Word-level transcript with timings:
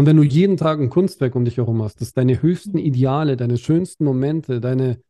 Und 0.00 0.06
wenn 0.06 0.16
du 0.16 0.22
jeden 0.22 0.56
Tag 0.56 0.80
ein 0.80 0.88
Kunstwerk 0.88 1.34
um 1.34 1.44
dich 1.44 1.58
herum 1.58 1.82
hast, 1.82 2.00
das 2.00 2.14
deine 2.14 2.40
höchsten 2.40 2.78
Ideale, 2.78 3.36
deine 3.36 3.58
schönsten 3.58 4.06
Momente, 4.06 4.58
deine 4.58 5.02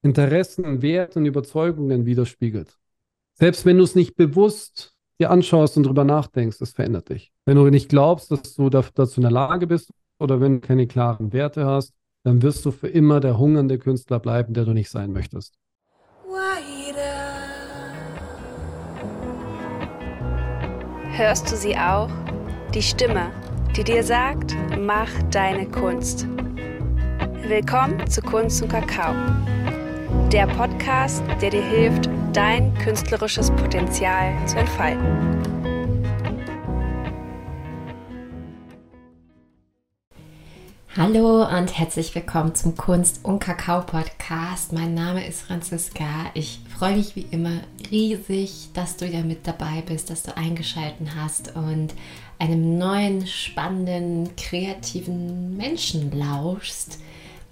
Interessen, 0.00 0.80
Werte 0.80 1.18
und 1.18 1.26
Überzeugungen 1.26 2.06
widerspiegelt, 2.06 2.78
selbst 3.34 3.66
wenn 3.66 3.78
du 3.78 3.82
es 3.82 3.96
nicht 3.96 4.14
bewusst 4.14 4.94
dir 5.18 5.32
anschaust 5.32 5.76
und 5.76 5.86
drüber 5.86 6.04
nachdenkst, 6.04 6.58
das 6.58 6.70
verändert 6.70 7.08
dich. 7.08 7.32
Wenn 7.46 7.56
du 7.56 7.68
nicht 7.68 7.88
glaubst, 7.88 8.30
dass 8.30 8.54
du 8.54 8.70
dazu 8.70 9.16
in 9.16 9.22
der 9.22 9.32
Lage 9.32 9.66
bist 9.66 9.90
oder 10.20 10.40
wenn 10.40 10.60
du 10.60 10.68
keine 10.68 10.86
klaren 10.86 11.32
Werte 11.32 11.66
hast, 11.66 11.92
dann 12.22 12.42
wirst 12.42 12.64
du 12.64 12.70
für 12.70 12.86
immer 12.86 13.18
der 13.18 13.38
hungernde 13.38 13.76
Künstler 13.76 14.20
bleiben, 14.20 14.54
der 14.54 14.66
du 14.66 14.72
nicht 14.72 14.88
sein 14.88 15.10
möchtest. 15.10 15.58
Hörst 21.10 21.50
du 21.50 21.56
sie 21.56 21.76
auch? 21.76 22.08
Die 22.72 22.82
Stimme, 22.82 23.32
die 23.76 23.84
dir 23.84 24.02
sagt, 24.02 24.56
mach 24.78 25.10
deine 25.30 25.64
Kunst. 25.64 26.26
Willkommen 27.46 28.04
zu 28.08 28.20
Kunst 28.20 28.62
und 28.62 28.68
Kakao. 28.68 29.14
Der 30.32 30.46
Podcast, 30.48 31.22
der 31.40 31.50
dir 31.50 31.62
hilft, 31.62 32.08
dein 32.32 32.74
künstlerisches 32.78 33.50
Potenzial 33.52 34.34
zu 34.46 34.58
entfalten. 34.58 35.40
Hallo 40.96 41.46
und 41.46 41.78
herzlich 41.78 42.12
willkommen 42.16 42.56
zum 42.56 42.76
Kunst- 42.76 43.24
und 43.24 43.38
Kakao-Podcast. 43.38 44.72
Mein 44.72 44.94
Name 44.94 45.24
ist 45.24 45.42
Franziska. 45.42 46.04
Ich 46.34 46.60
freue 46.76 46.96
mich 46.96 47.14
wie 47.14 47.26
immer 47.30 47.60
riesig, 47.90 48.70
dass 48.74 48.96
du 48.96 49.06
wieder 49.06 49.22
mit 49.22 49.46
dabei 49.46 49.82
bist, 49.86 50.10
dass 50.10 50.24
du 50.24 50.36
eingeschaltet 50.36 51.08
hast 51.16 51.54
und 51.54 51.94
einem 52.40 52.78
neuen, 52.78 53.26
spannenden, 53.26 54.34
kreativen 54.36 55.56
Menschen 55.56 56.10
lauschst. 56.18 56.98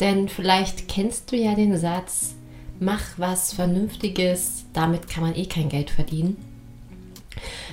Denn 0.00 0.28
vielleicht 0.28 0.88
kennst 0.88 1.30
du 1.30 1.36
ja 1.36 1.54
den 1.54 1.76
Satz, 1.76 2.34
mach 2.80 3.02
was 3.16 3.52
Vernünftiges, 3.52 4.64
damit 4.72 5.08
kann 5.08 5.22
man 5.22 5.36
eh 5.36 5.46
kein 5.46 5.68
Geld 5.68 5.90
verdienen. 5.90 6.36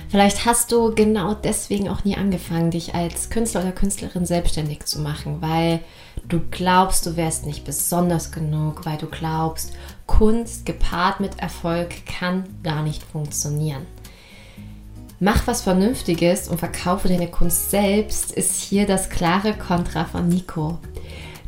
Vielleicht 0.08 0.44
hast 0.44 0.70
du 0.70 0.94
genau 0.94 1.34
deswegen 1.34 1.88
auch 1.88 2.04
nie 2.04 2.16
angefangen, 2.16 2.70
dich 2.70 2.94
als 2.94 3.30
Künstler 3.30 3.62
oder 3.62 3.72
Künstlerin 3.72 4.24
selbstständig 4.24 4.84
zu 4.84 5.00
machen, 5.00 5.40
weil 5.40 5.80
du 6.28 6.40
glaubst, 6.50 7.06
du 7.06 7.16
wärst 7.16 7.46
nicht 7.46 7.64
besonders 7.64 8.30
genug, 8.30 8.86
weil 8.86 8.98
du 8.98 9.06
glaubst, 9.06 9.72
Kunst 10.06 10.66
gepaart 10.66 11.20
mit 11.20 11.40
Erfolg 11.40 12.06
kann 12.06 12.44
gar 12.62 12.82
nicht 12.82 13.02
funktionieren. 13.02 13.86
Mach 15.18 15.46
was 15.46 15.62
Vernünftiges 15.62 16.46
und 16.46 16.58
verkaufe 16.58 17.08
deine 17.08 17.28
Kunst 17.28 17.70
selbst, 17.70 18.32
ist 18.32 18.60
hier 18.60 18.86
das 18.86 19.08
klare 19.08 19.54
Kontra 19.54 20.04
von 20.04 20.28
Nico. 20.28 20.76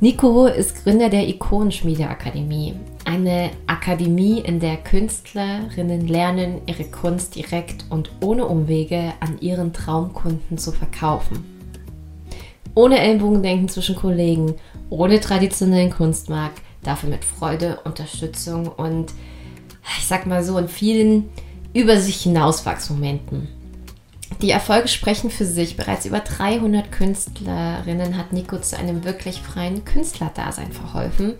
Nico 0.00 0.46
ist 0.46 0.82
Gründer 0.82 1.10
der 1.10 1.28
Ikonenschmiedeakademie, 1.28 2.76
eine 3.04 3.50
Akademie, 3.66 4.40
in 4.40 4.58
der 4.58 4.78
Künstlerinnen 4.78 6.08
lernen, 6.08 6.62
ihre 6.64 6.84
Kunst 6.84 7.34
direkt 7.34 7.84
und 7.90 8.10
ohne 8.22 8.46
Umwege 8.46 9.12
an 9.20 9.38
ihren 9.40 9.74
Traumkunden 9.74 10.56
zu 10.56 10.72
verkaufen. 10.72 11.44
Ohne 12.74 12.98
Ellbogendenken 13.00 13.68
zwischen 13.68 13.96
Kollegen, 13.96 14.54
ohne 14.88 15.20
traditionellen 15.20 15.90
Kunstmarkt, 15.90 16.62
dafür 16.82 17.10
mit 17.10 17.22
Freude, 17.22 17.80
Unterstützung 17.84 18.66
und 18.68 19.12
ich 19.98 20.06
sag 20.06 20.24
mal 20.24 20.42
so 20.42 20.56
in 20.56 20.68
vielen 20.68 21.28
über 21.74 22.00
sich 22.00 22.22
hinauswachsmomenten. 22.22 23.57
Die 24.40 24.50
Erfolge 24.50 24.86
sprechen 24.86 25.30
für 25.30 25.44
sich. 25.44 25.76
Bereits 25.76 26.06
über 26.06 26.20
300 26.20 26.92
Künstlerinnen 26.92 28.16
hat 28.16 28.32
Nico 28.32 28.58
zu 28.58 28.78
einem 28.78 29.02
wirklich 29.04 29.40
freien 29.40 29.84
Künstlerdasein 29.84 30.70
verholfen 30.70 31.34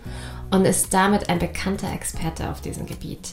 und 0.51 0.65
ist 0.65 0.93
damit 0.93 1.29
ein 1.29 1.39
bekannter 1.39 1.91
Experte 1.93 2.49
auf 2.49 2.59
diesem 2.59 2.85
Gebiet. 2.85 3.29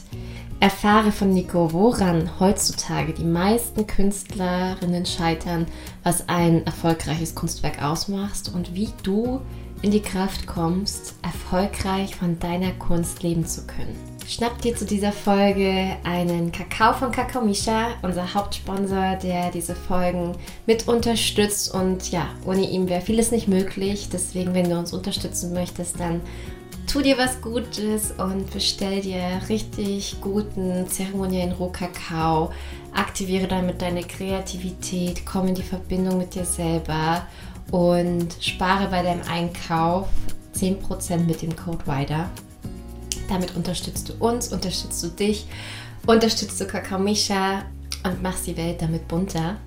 Erfahre 0.61 1.11
von 1.11 1.33
Nico, 1.33 1.73
woran 1.73 2.39
heutzutage 2.39 3.13
die 3.13 3.25
meisten 3.25 3.85
Künstlerinnen 3.85 5.05
scheitern, 5.05 5.67
was 6.01 6.29
ein 6.29 6.65
erfolgreiches 6.65 7.35
Kunstwerk 7.35 7.83
ausmacht 7.83 8.51
und 8.53 8.73
wie 8.73 8.89
du 9.03 9.41
in 9.81 9.91
die 9.91 10.01
Kraft 10.01 10.47
kommst, 10.47 11.15
erfolgreich 11.21 12.15
von 12.15 12.39
deiner 12.39 12.71
Kunst 12.71 13.21
leben 13.21 13.45
zu 13.45 13.67
können. 13.67 14.16
Schnapp 14.29 14.61
dir 14.61 14.75
zu 14.75 14.83
dieser 14.83 15.13
Folge 15.13 15.95
einen 16.03 16.51
Kakao 16.51 16.91
von 16.91 17.13
Kakao 17.13 17.41
Misha, 17.41 17.91
unser 18.01 18.33
Hauptsponsor, 18.33 19.15
der 19.23 19.51
diese 19.51 19.73
Folgen 19.73 20.35
mit 20.65 20.89
unterstützt. 20.89 21.73
Und 21.73 22.11
ja, 22.11 22.27
ohne 22.45 22.69
ihn 22.69 22.89
wäre 22.89 22.99
vieles 22.99 23.31
nicht 23.31 23.47
möglich. 23.47 24.09
Deswegen, 24.11 24.53
wenn 24.53 24.69
du 24.69 24.77
uns 24.77 24.91
unterstützen 24.91 25.53
möchtest, 25.53 25.97
dann 26.01 26.19
tu 26.87 26.99
dir 27.01 27.17
was 27.17 27.39
Gutes 27.39 28.11
und 28.17 28.51
bestell 28.51 28.99
dir 28.99 29.21
richtig 29.47 30.19
guten 30.19 30.85
zeremoniellen 30.89 31.53
Rohkakao. 31.53 32.51
Aktiviere 32.93 33.47
damit 33.47 33.81
deine 33.81 34.01
Kreativität, 34.01 35.25
komm 35.25 35.47
in 35.47 35.55
die 35.55 35.63
Verbindung 35.63 36.17
mit 36.17 36.35
dir 36.35 36.43
selber 36.43 37.25
und 37.71 38.35
spare 38.41 38.89
bei 38.89 39.03
deinem 39.03 39.21
Einkauf 39.29 40.09
10% 40.53 41.19
mit 41.19 41.41
dem 41.41 41.55
Code 41.55 41.87
WIDER. 41.87 42.29
Damit 43.27 43.55
unterstützt 43.55 44.09
du 44.09 44.13
uns, 44.25 44.51
unterstützt 44.53 45.03
du 45.03 45.07
dich, 45.07 45.45
unterstützt 46.05 46.59
du 46.59 46.65
Kakao 46.65 46.99
Misha 46.99 47.63
und 48.03 48.21
machst 48.21 48.47
die 48.47 48.57
Welt 48.57 48.81
damit 48.81 49.07
bunter 49.07 49.57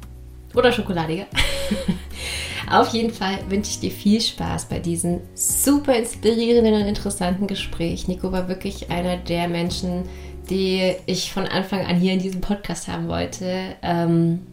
oder 0.55 0.73
schokoladiger. 0.73 1.27
Auf 2.71 2.89
jeden 2.89 3.13
Fall 3.13 3.39
wünsche 3.49 3.71
ich 3.71 3.81
dir 3.81 3.91
viel 3.91 4.21
Spaß 4.21 4.67
bei 4.67 4.79
diesem 4.79 5.21
super 5.35 5.97
inspirierenden 5.97 6.75
und 6.75 6.87
interessanten 6.87 7.47
Gespräch. 7.47 8.07
Nico 8.07 8.31
war 8.31 8.49
wirklich 8.49 8.91
einer 8.91 9.17
der 9.17 9.49
Menschen, 9.49 10.05
die 10.49 10.95
ich 11.07 11.33
von 11.33 11.47
Anfang 11.47 11.85
an 11.85 11.97
hier 11.97 12.13
in 12.13 12.21
diesem 12.21 12.41
Podcast 12.41 12.89
haben 12.89 13.09
wollte 13.09 13.77
ähm, 13.83 14.47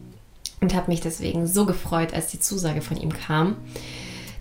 und 0.60 0.74
habe 0.74 0.90
mich 0.90 1.00
deswegen 1.00 1.46
so 1.46 1.64
gefreut, 1.64 2.12
als 2.12 2.28
die 2.28 2.40
Zusage 2.40 2.82
von 2.82 2.96
ihm 2.96 3.12
kam. 3.12 3.56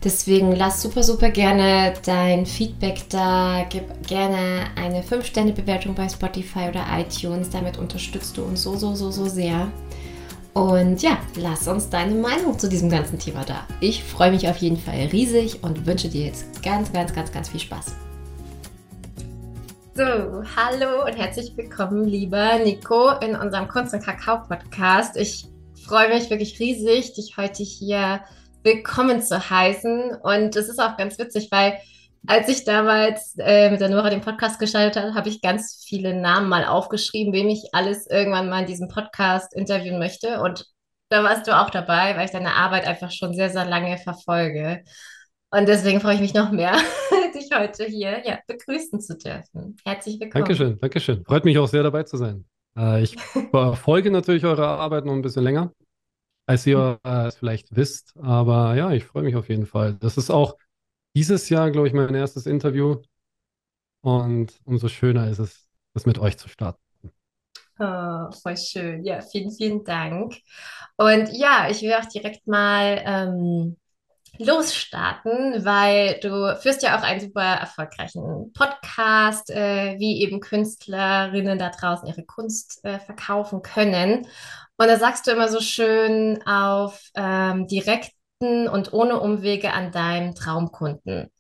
Deswegen 0.08 0.54
lass 0.54 0.82
super, 0.82 1.04
super 1.04 1.30
gerne 1.32 1.94
dein 2.06 2.46
Feedback 2.46 3.10
da. 3.10 3.66
Gib 3.70 4.08
gerne 4.08 4.68
eine 4.78 5.02
5-Sterne-Bewertung 5.02 5.96
bei 5.96 6.08
Spotify 6.08 6.70
oder 6.70 6.86
iTunes. 6.98 7.50
Damit 7.50 7.78
unterstützt 7.78 8.38
du 8.38 8.44
uns 8.44 8.64
so, 8.64 8.78
so, 8.78 8.96
so, 8.96 9.12
so 9.12 9.26
sehr. 9.26 9.70
Und 10.54 11.02
ja, 11.02 11.18
lass 11.36 11.68
uns 11.68 11.90
deine 11.90 12.16
Meinung 12.16 12.58
zu 12.58 12.70
diesem 12.70 12.90
ganzen 12.90 13.20
Thema 13.20 13.44
da. 13.44 13.68
Ich 13.82 14.02
freue 14.02 14.32
mich 14.32 14.48
auf 14.48 14.56
jeden 14.60 14.78
Fall 14.78 15.10
riesig 15.12 15.62
und 15.62 15.86
wünsche 15.86 16.08
dir 16.08 16.28
jetzt 16.28 16.64
ganz, 16.64 16.94
ganz, 16.94 17.14
ganz, 17.14 17.30
ganz 17.34 17.50
viel 17.50 17.60
Spaß. 17.60 17.88
So, 19.94 20.04
hallo 20.04 21.06
und 21.06 21.18
herzlich 21.18 21.52
willkommen, 21.58 22.06
lieber 22.06 22.60
Nico, 22.60 23.10
in 23.20 23.36
unserem 23.36 23.68
Kunst- 23.68 23.94
und 23.94 24.06
Kakao-Podcast. 24.06 25.18
Ich 25.18 25.48
freue 25.86 26.08
mich 26.08 26.30
wirklich 26.30 26.58
riesig, 26.62 27.14
dich 27.14 27.36
heute 27.36 27.64
hier 27.64 28.22
willkommen 28.68 29.22
zu 29.22 29.50
heißen. 29.50 30.18
Und 30.22 30.56
es 30.58 30.68
ist 30.68 30.80
auch 30.80 30.98
ganz 30.98 31.18
witzig, 31.18 31.48
weil 31.52 31.78
als 32.28 32.50
ich 32.50 32.66
damals 32.66 33.34
äh, 33.38 33.72
mit 33.72 33.80
der 33.80 33.88
Nora 33.88 34.10
den 34.10 34.20
Podcast 34.20 34.60
gestaltet 34.60 35.02
habe, 35.02 35.16
habe 35.16 35.30
ich 35.30 35.42
ganz 35.42 35.86
viele 35.88 36.14
Namen 36.14 36.50
mal 36.50 36.66
aufgeschrieben, 36.66 37.32
wem 37.32 37.48
ich 37.48 37.70
alles 37.72 38.08
irgendwann 38.08 38.50
mal 38.50 38.62
in 38.62 38.68
diesem 38.68 38.90
Podcast 38.90 39.56
interviewen 39.56 40.00
möchte. 40.00 40.42
Und 40.42 40.66
da 41.10 41.24
warst 41.24 41.48
du 41.48 41.58
auch 41.58 41.70
dabei, 41.70 42.18
weil 42.18 42.26
ich 42.26 42.32
deine 42.32 42.56
Arbeit 42.56 42.86
einfach 42.86 43.10
schon 43.10 43.34
sehr, 43.34 43.50
sehr 43.50 43.64
lange 43.64 43.98
verfolge. 44.00 44.84
Und 45.50 45.70
deswegen 45.70 46.02
freue 46.02 46.16
ich 46.16 46.22
mich 46.22 46.34
noch 46.34 46.52
mehr, 46.52 46.74
dich 47.34 47.50
heute 47.58 47.86
hier 47.86 48.22
ja, 48.26 48.40
begrüßen 48.48 49.00
zu 49.00 49.18
dürfen. 49.18 49.78
Herzlich 49.86 50.20
willkommen. 50.20 50.44
Dankeschön, 50.44 50.78
Dankeschön. 50.78 51.24
Freut 51.24 51.46
mich 51.46 51.58
auch 51.58 51.70
sehr 51.70 51.84
dabei 51.84 52.04
zu 52.04 52.18
sein. 52.18 52.44
Äh, 52.78 53.04
ich 53.04 53.16
verfolge 53.52 54.12
natürlich 54.12 54.44
eure 54.44 54.68
Arbeit 54.68 55.06
noch 55.06 55.14
ein 55.14 55.22
bisschen 55.22 55.46
länger 55.46 55.72
als 56.48 56.66
ihr 56.66 57.00
es 57.04 57.36
vielleicht 57.36 57.76
wisst. 57.76 58.16
Aber 58.18 58.76
ja, 58.76 58.92
ich 58.92 59.06
freue 59.06 59.24
mich 59.24 59.36
auf 59.36 59.50
jeden 59.50 59.68
Fall. 59.68 59.94
Das 60.00 60.18
ist 60.18 60.32
auch 60.32 60.58
dieses 61.16 61.50
Jahr, 61.50 61.70
glaube 61.70 61.88
ich, 61.88 61.94
mein 61.94 62.16
erstes 62.16 62.48
Interview. 62.48 63.02
Und 64.02 64.60
umso 64.64 64.88
schöner 64.88 65.30
ist 65.30 65.40
es, 65.40 65.68
das 65.94 66.06
mit 66.06 66.18
euch 66.18 66.38
zu 66.38 66.48
starten. 66.50 66.82
Oh, 67.80 68.32
voll 68.32 68.58
schön. 68.58 69.04
Ja, 69.04 69.22
vielen, 69.22 69.52
vielen 69.52 69.84
Dank. 69.84 70.36
Und 70.96 71.30
ja, 71.34 71.68
ich 71.70 71.82
will 71.82 71.94
auch 71.94 72.06
direkt 72.06 72.48
mal 72.48 73.02
ähm, 73.06 73.78
losstarten, 74.40 75.64
weil 75.66 76.20
du 76.22 76.56
führst 76.60 76.82
ja 76.84 76.98
auch 76.98 77.04
einen 77.04 77.20
super 77.20 77.42
erfolgreichen 77.44 78.52
Podcast, 78.54 79.50
äh, 79.50 79.96
wie 80.00 80.22
eben 80.22 80.40
Künstlerinnen 80.40 81.60
da 81.60 81.70
draußen 81.70 82.08
ihre 82.08 82.24
Kunst 82.24 82.84
äh, 82.84 83.00
verkaufen 83.00 83.62
können. 83.62 84.28
Und 84.78 84.88
da 84.88 84.98
sagst 84.98 85.28
du 85.28 85.32
immer 85.32 85.50
so 85.50 85.60
schön 85.60 86.42
auf 86.46 87.02
ähm, 87.16 87.68
direkten 87.68 88.68
und 88.68 88.94
ohne 88.94 89.20
Umwege 89.20 89.74
an 89.74 89.92
deinem 89.92 90.36
Traumkunden. 90.36 91.32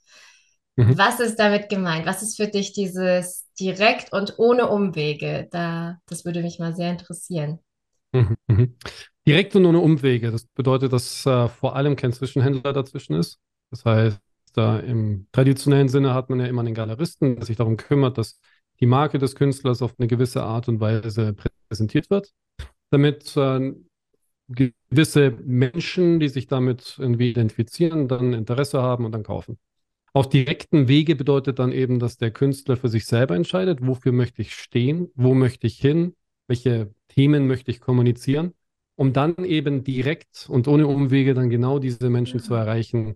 Mhm. 0.75 0.97
Was 0.97 1.19
ist 1.19 1.37
damit 1.37 1.69
gemeint? 1.69 2.05
Was 2.05 2.23
ist 2.23 2.37
für 2.37 2.47
dich 2.47 2.73
dieses 2.73 3.47
direkt 3.59 4.11
und 4.13 4.35
ohne 4.37 4.67
Umwege? 4.69 5.47
Da, 5.51 5.99
das 6.07 6.25
würde 6.25 6.41
mich 6.41 6.59
mal 6.59 6.75
sehr 6.75 6.91
interessieren. 6.91 7.59
Mhm. 8.13 8.35
mhm. 8.47 8.75
direkt 9.27 9.55
und 9.55 9.65
ohne 9.65 9.79
Umwege. 9.79 10.31
Das 10.31 10.45
bedeutet, 10.45 10.93
dass 10.93 11.25
äh, 11.25 11.47
vor 11.49 11.75
allem 11.75 11.95
kein 11.95 12.13
Zwischenhändler 12.13 12.73
dazwischen 12.73 13.15
ist. 13.15 13.39
Das 13.69 13.85
heißt, 13.85 14.19
da 14.53 14.79
im 14.79 15.27
traditionellen 15.31 15.89
Sinne 15.89 16.13
hat 16.13 16.29
man 16.29 16.39
ja 16.39 16.47
immer 16.47 16.61
einen 16.61 16.73
Galeristen, 16.73 17.35
der 17.35 17.45
sich 17.45 17.57
darum 17.57 17.77
kümmert, 17.77 18.17
dass 18.17 18.39
die 18.79 18.85
Marke 18.85 19.19
des 19.19 19.35
Künstlers 19.35 19.81
auf 19.81 19.93
eine 19.99 20.07
gewisse 20.07 20.43
Art 20.43 20.67
und 20.67 20.79
Weise 20.79 21.35
präsentiert 21.69 22.09
wird, 22.09 22.33
damit 22.89 23.35
äh, 23.37 23.73
gewisse 24.49 25.31
Menschen, 25.43 26.19
die 26.19 26.29
sich 26.29 26.47
damit 26.47 26.95
irgendwie 26.99 27.29
identifizieren, 27.29 28.07
dann 28.07 28.33
Interesse 28.33 28.81
haben 28.81 29.05
und 29.05 29.11
dann 29.11 29.23
kaufen. 29.23 29.57
Auf 30.13 30.29
direkten 30.29 30.87
Wege 30.87 31.15
bedeutet 31.15 31.59
dann 31.59 31.71
eben, 31.71 31.99
dass 31.99 32.17
der 32.17 32.31
Künstler 32.31 32.77
für 32.77 32.89
sich 32.89 33.05
selber 33.05 33.35
entscheidet, 33.35 33.85
wofür 33.85 34.11
möchte 34.11 34.41
ich 34.41 34.55
stehen, 34.55 35.11
wo 35.15 35.33
möchte 35.33 35.67
ich 35.67 35.77
hin, 35.77 36.15
welche 36.47 36.93
Themen 37.09 37.45
möchte 37.47 37.71
ich 37.71 37.81
kommunizieren, 37.81 38.53
um 38.95 39.13
dann 39.13 39.35
eben 39.43 39.83
direkt 39.83 40.47
und 40.49 40.67
ohne 40.67 40.87
Umwege 40.87 41.33
dann 41.33 41.49
genau 41.49 41.77
diese 41.79 42.09
Menschen 42.09 42.39
zu 42.39 42.53
erreichen, 42.53 43.15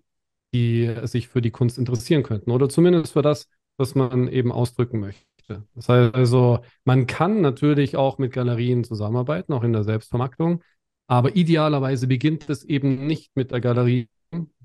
die 0.54 0.94
sich 1.04 1.28
für 1.28 1.40
die 1.40 1.50
Kunst 1.50 1.78
interessieren 1.78 2.22
könnten 2.22 2.50
oder 2.50 2.68
zumindest 2.68 3.14
für 3.14 3.22
das, 3.22 3.48
was 3.78 3.94
man 3.94 4.28
eben 4.28 4.52
ausdrücken 4.52 5.00
möchte. 5.00 5.31
Das 5.74 5.88
heißt 5.88 6.14
also, 6.14 6.60
man 6.84 7.06
kann 7.06 7.40
natürlich 7.40 7.96
auch 7.96 8.18
mit 8.18 8.32
Galerien 8.32 8.84
zusammenarbeiten, 8.84 9.52
auch 9.52 9.64
in 9.64 9.72
der 9.72 9.84
Selbstvermarktung, 9.84 10.62
aber 11.06 11.36
idealerweise 11.36 12.06
beginnt 12.06 12.48
es 12.48 12.64
eben 12.64 13.06
nicht 13.06 13.32
mit 13.34 13.50
der 13.50 13.60
Galerie 13.60 14.08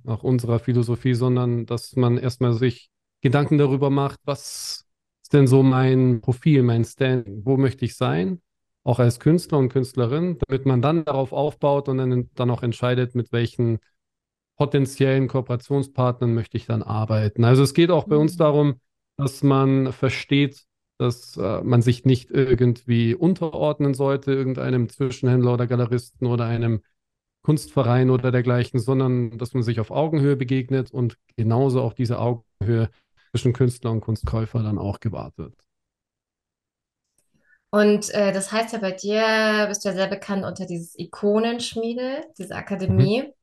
nach 0.04 0.24
unserer 0.24 0.60
Philosophie, 0.60 1.14
sondern 1.14 1.66
dass 1.66 1.96
man 1.96 2.18
erstmal 2.18 2.54
sich 2.54 2.90
Gedanken 3.22 3.58
darüber 3.58 3.90
macht, 3.90 4.20
was 4.24 4.86
ist 5.22 5.34
denn 5.34 5.48
so 5.48 5.64
mein 5.64 6.22
Profil, 6.22 6.64
mein 6.64 6.86
Standing, 6.86 7.42
wo 7.44 7.58
möchte 7.58 7.84
ich 7.84 7.98
sein, 7.98 8.42
auch 8.84 9.00
als 9.00 9.20
Künstler 9.20 9.58
und 9.58 9.70
Künstlerin, 9.70 10.38
damit 10.48 10.66
man 10.66 10.82
dann 10.82 11.04
darauf 11.04 11.34
aufbaut 11.34 11.90
und 11.90 11.98
dann, 11.98 12.30
dann 12.36 12.50
auch 12.50 12.64
entscheidet, 12.64 13.16
mit 13.16 13.34
welchen 13.34 13.80
potenziellen 14.56 15.28
Kooperationspartnern 15.28 16.34
möchte 16.34 16.56
ich 16.56 16.66
dann 16.66 16.82
arbeiten. 16.82 17.44
Also 17.44 17.64
es 17.64 17.74
geht 17.74 17.92
auch 17.92 18.06
bei 18.06 18.16
uns 18.16 18.36
mhm. 18.36 18.38
darum, 18.38 18.82
dass 19.18 19.44
man 19.44 19.92
versteht, 19.92 20.66
dass 20.98 21.38
äh, 21.38 21.62
man 21.64 21.82
sich 21.82 22.06
nicht 22.06 22.32
irgendwie 22.32 23.16
unterordnen 23.16 23.94
sollte, 23.94 24.34
irgendeinem 24.34 24.90
Zwischenhändler 24.90 25.54
oder 25.54 25.68
Galeristen 25.68 26.28
oder 26.28 26.46
einem 26.46 26.82
Kunstverein 27.44 28.10
oder 28.10 28.32
dergleichen, 28.32 28.80
sondern 28.80 29.38
dass 29.38 29.54
man 29.54 29.64
sich 29.64 29.80
auf 29.80 29.92
Augenhöhe 29.92 30.36
begegnet 30.36 30.92
und 30.92 31.18
genauso 31.38 31.82
auch 31.82 31.94
diese 31.94 32.20
Augenhöhe 32.20 32.90
zwischen 33.32 33.54
Künstler 33.54 33.92
und 33.92 34.02
Kunstkäufer 34.02 34.64
dann 34.64 34.78
auch 34.78 35.00
gewahrt 35.00 35.38
wird. 35.38 35.56
Und 37.70 38.10
äh, 38.14 38.32
das 38.32 38.52
heißt 38.52 38.74
ja 38.74 38.80
bei 38.80 38.92
dir, 38.92 39.66
bist 39.68 39.84
du 39.84 39.90
ja 39.90 39.96
sehr 39.96 40.08
bekannt 40.08 40.46
unter 40.46 40.66
dieses 40.66 40.98
Ikonenschmiede, 40.98 42.24
diese 42.38 42.56
Akademie. 42.56 43.24
Mhm. 43.24 43.34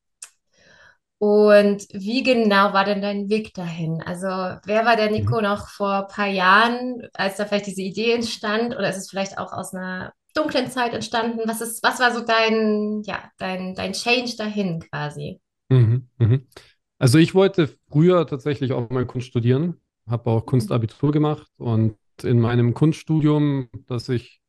Und 1.18 1.86
wie 1.92 2.22
genau 2.22 2.72
war 2.72 2.84
denn 2.84 3.00
dein 3.00 3.28
Weg 3.28 3.54
dahin? 3.54 4.02
Also, 4.04 4.26
wer 4.26 4.84
war 4.84 4.96
der 4.96 5.10
Nico 5.10 5.36
mhm. 5.36 5.44
noch 5.44 5.68
vor 5.68 6.02
ein 6.02 6.08
paar 6.08 6.26
Jahren, 6.26 7.02
als 7.14 7.36
da 7.36 7.46
vielleicht 7.46 7.66
diese 7.66 7.82
Idee 7.82 8.12
entstand? 8.12 8.74
Oder 8.74 8.90
ist 8.90 8.96
es 8.96 9.10
vielleicht 9.10 9.38
auch 9.38 9.52
aus 9.52 9.74
einer 9.74 10.12
dunklen 10.34 10.70
Zeit 10.70 10.92
entstanden? 10.92 11.40
Was 11.46 11.60
ist, 11.60 11.82
was 11.82 12.00
war 12.00 12.12
so 12.12 12.20
dein, 12.20 13.02
ja, 13.04 13.30
dein, 13.38 13.74
dein 13.74 13.92
Change 13.92 14.36
dahin 14.36 14.80
quasi? 14.80 15.40
Mhm, 15.70 16.08
mhm. 16.18 16.46
Also 16.98 17.18
ich 17.18 17.34
wollte 17.34 17.70
früher 17.90 18.26
tatsächlich 18.26 18.72
auch 18.72 18.90
mal 18.90 19.06
Kunst 19.06 19.28
studieren, 19.28 19.80
habe 20.08 20.30
auch 20.30 20.46
Kunstabitur 20.46 21.12
gemacht 21.12 21.50
und 21.58 21.96
in 22.22 22.40
meinem 22.40 22.74
Kunststudium, 22.74 23.68
das 23.86 24.08
ich, 24.08 24.40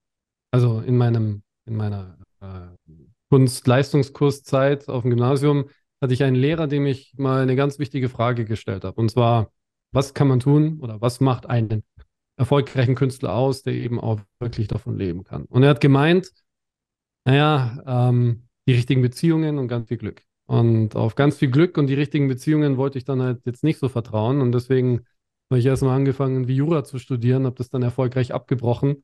also 0.52 0.80
in 0.80 0.98
meinem, 0.98 1.44
in 1.66 1.76
meiner 1.76 2.18
äh, 2.42 2.92
Kunstleistungskurszeit 3.30 4.88
auf 4.88 5.02
dem 5.02 5.12
Gymnasium, 5.12 5.66
hatte 6.06 6.13
ich 6.13 6.24
einen 6.24 6.36
Lehrer, 6.36 6.68
dem 6.68 6.86
ich 6.86 7.16
mal 7.18 7.42
eine 7.42 7.56
ganz 7.56 7.80
wichtige 7.80 8.10
Frage 8.10 8.46
gestellt 8.46 8.84
habe. 8.84 9.02
Und 9.02 9.10
zwar, 9.10 9.52
was 9.92 10.13
kann 10.13 10.28
man 10.28 10.40
tun 10.40 10.80
oder 10.80 11.02
was 11.02 11.19
macht 11.19 11.48
einen 11.48 11.84
erfolgreichen 12.38 12.94
Künstler 12.94 13.34
aus, 13.34 13.63
der 13.63 13.74
eben 13.74 14.00
auch 14.00 14.19
wirklich 14.40 14.68
davon 14.68 15.00
leben 15.00 15.24
kann? 15.24 15.46
Und 15.46 15.63
er 15.63 15.69
hat 15.69 15.81
gemeint, 15.81 16.31
naja, 17.25 17.81
ähm, 17.88 18.44
die 18.68 18.74
richtigen 18.74 19.02
Beziehungen 19.02 19.57
und 19.57 19.68
ganz 19.68 19.88
viel 19.88 19.98
Glück. 19.98 20.22
Und 20.46 20.96
auf 20.96 21.16
ganz 21.16 21.38
viel 21.38 21.50
Glück 21.50 21.75
und 21.80 21.88
die 21.88 21.96
richtigen 21.96 22.28
Beziehungen 22.28 22.78
wollte 22.78 23.00
ich 23.00 23.04
dann 23.04 23.24
halt 23.24 23.42
jetzt 23.46 23.63
nicht 23.63 23.80
so 23.80 23.90
vertrauen. 23.90 24.42
Und 24.42 24.52
deswegen 24.52 25.07
habe 25.50 25.57
ich 25.57 25.66
erstmal 25.66 25.96
angefangen, 25.96 26.48
wie 26.48 26.57
Jura 26.57 26.84
zu 26.84 27.00
studieren, 27.00 27.46
habe 27.46 27.56
das 27.56 27.72
dann 27.72 27.81
erfolgreich 27.81 28.31
abgebrochen. 28.31 29.04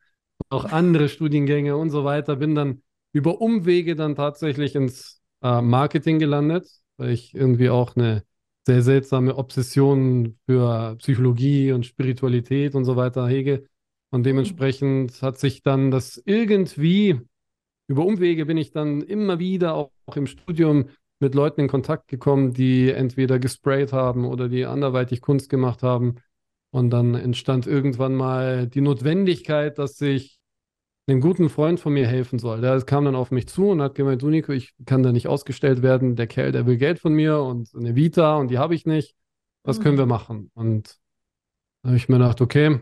Auch 0.50 0.66
andere 0.66 1.10
Studiengänge 1.10 1.76
und 1.78 1.90
so 1.90 2.04
weiter. 2.04 2.36
Bin 2.36 2.54
dann 2.54 2.84
über 3.12 3.42
Umwege 3.42 3.96
dann 3.96 4.16
tatsächlich 4.16 4.76
ins 4.76 5.20
äh, 5.42 5.62
Marketing 5.62 6.20
gelandet 6.20 6.81
weil 7.02 7.10
ich 7.10 7.34
irgendwie 7.34 7.72
auch 7.72 7.96
eine 7.96 8.24
sehr 8.68 8.84
seltsame 8.84 9.36
Obsession 9.36 10.38
für 10.46 10.96
Psychologie 10.98 11.72
und 11.72 11.84
Spiritualität 11.86 12.76
und 12.76 12.86
so 12.86 12.96
weiter 12.96 13.28
hege. 13.28 13.66
Und 14.12 14.24
dementsprechend 14.24 15.20
hat 15.24 15.40
sich 15.40 15.64
dann 15.64 15.90
das 15.90 16.22
irgendwie, 16.26 17.20
über 17.88 18.06
Umwege 18.06 18.46
bin 18.46 18.58
ich 18.58 18.72
dann 18.72 19.02
immer 19.02 19.40
wieder 19.40 19.74
auch, 19.74 19.92
auch 20.06 20.16
im 20.16 20.28
Studium 20.28 20.90
mit 21.20 21.34
Leuten 21.34 21.62
in 21.62 21.68
Kontakt 21.68 22.08
gekommen, 22.08 22.54
die 22.54 22.92
entweder 22.92 23.40
gesprayt 23.40 23.94
haben 23.94 24.26
oder 24.26 24.48
die 24.48 24.66
anderweitig 24.66 25.22
Kunst 25.22 25.50
gemacht 25.50 25.82
haben. 25.82 26.18
Und 26.70 26.92
dann 26.92 27.16
entstand 27.16 27.66
irgendwann 27.66 28.14
mal 28.14 28.68
die 28.68 28.82
Notwendigkeit, 28.82 29.80
dass 29.80 30.00
ich 30.02 30.40
einem 31.08 31.22
guten 31.22 31.50
Freund 31.50 31.80
von 31.80 31.94
mir 31.94 32.08
helfen 32.08 32.40
soll. 32.40 32.62
Der 32.62 32.80
kam 32.82 33.06
dann 33.06 33.16
auf 33.16 33.32
mich 33.32 33.48
zu 33.48 33.70
und 33.70 33.82
hat 33.82 33.96
gemeint, 33.96 34.22
du 34.22 34.30
Nico, 34.30 34.52
ich 34.52 34.74
kann 34.86 35.04
da 35.04 35.12
nicht 35.12 35.28
ausgestellt 35.28 35.82
werden. 35.82 36.16
Der 36.16 36.28
Kerl, 36.28 36.52
der 36.52 36.66
will 36.66 36.78
Geld 36.78 37.00
von 37.00 37.14
mir 37.14 37.40
und 37.40 37.74
eine 37.76 37.96
Vita 37.96 38.38
und 38.38 38.50
die 38.50 38.58
habe 38.58 38.76
ich 38.76 38.86
nicht. 38.86 39.16
Was 39.64 39.80
mhm. 39.80 39.84
können 39.84 39.98
wir 39.98 40.06
machen? 40.06 40.52
Und 40.54 41.00
da 41.82 41.90
habe 41.90 41.98
ich 41.98 42.10
mir 42.10 42.18
gedacht, 42.18 42.42
okay, 42.42 42.80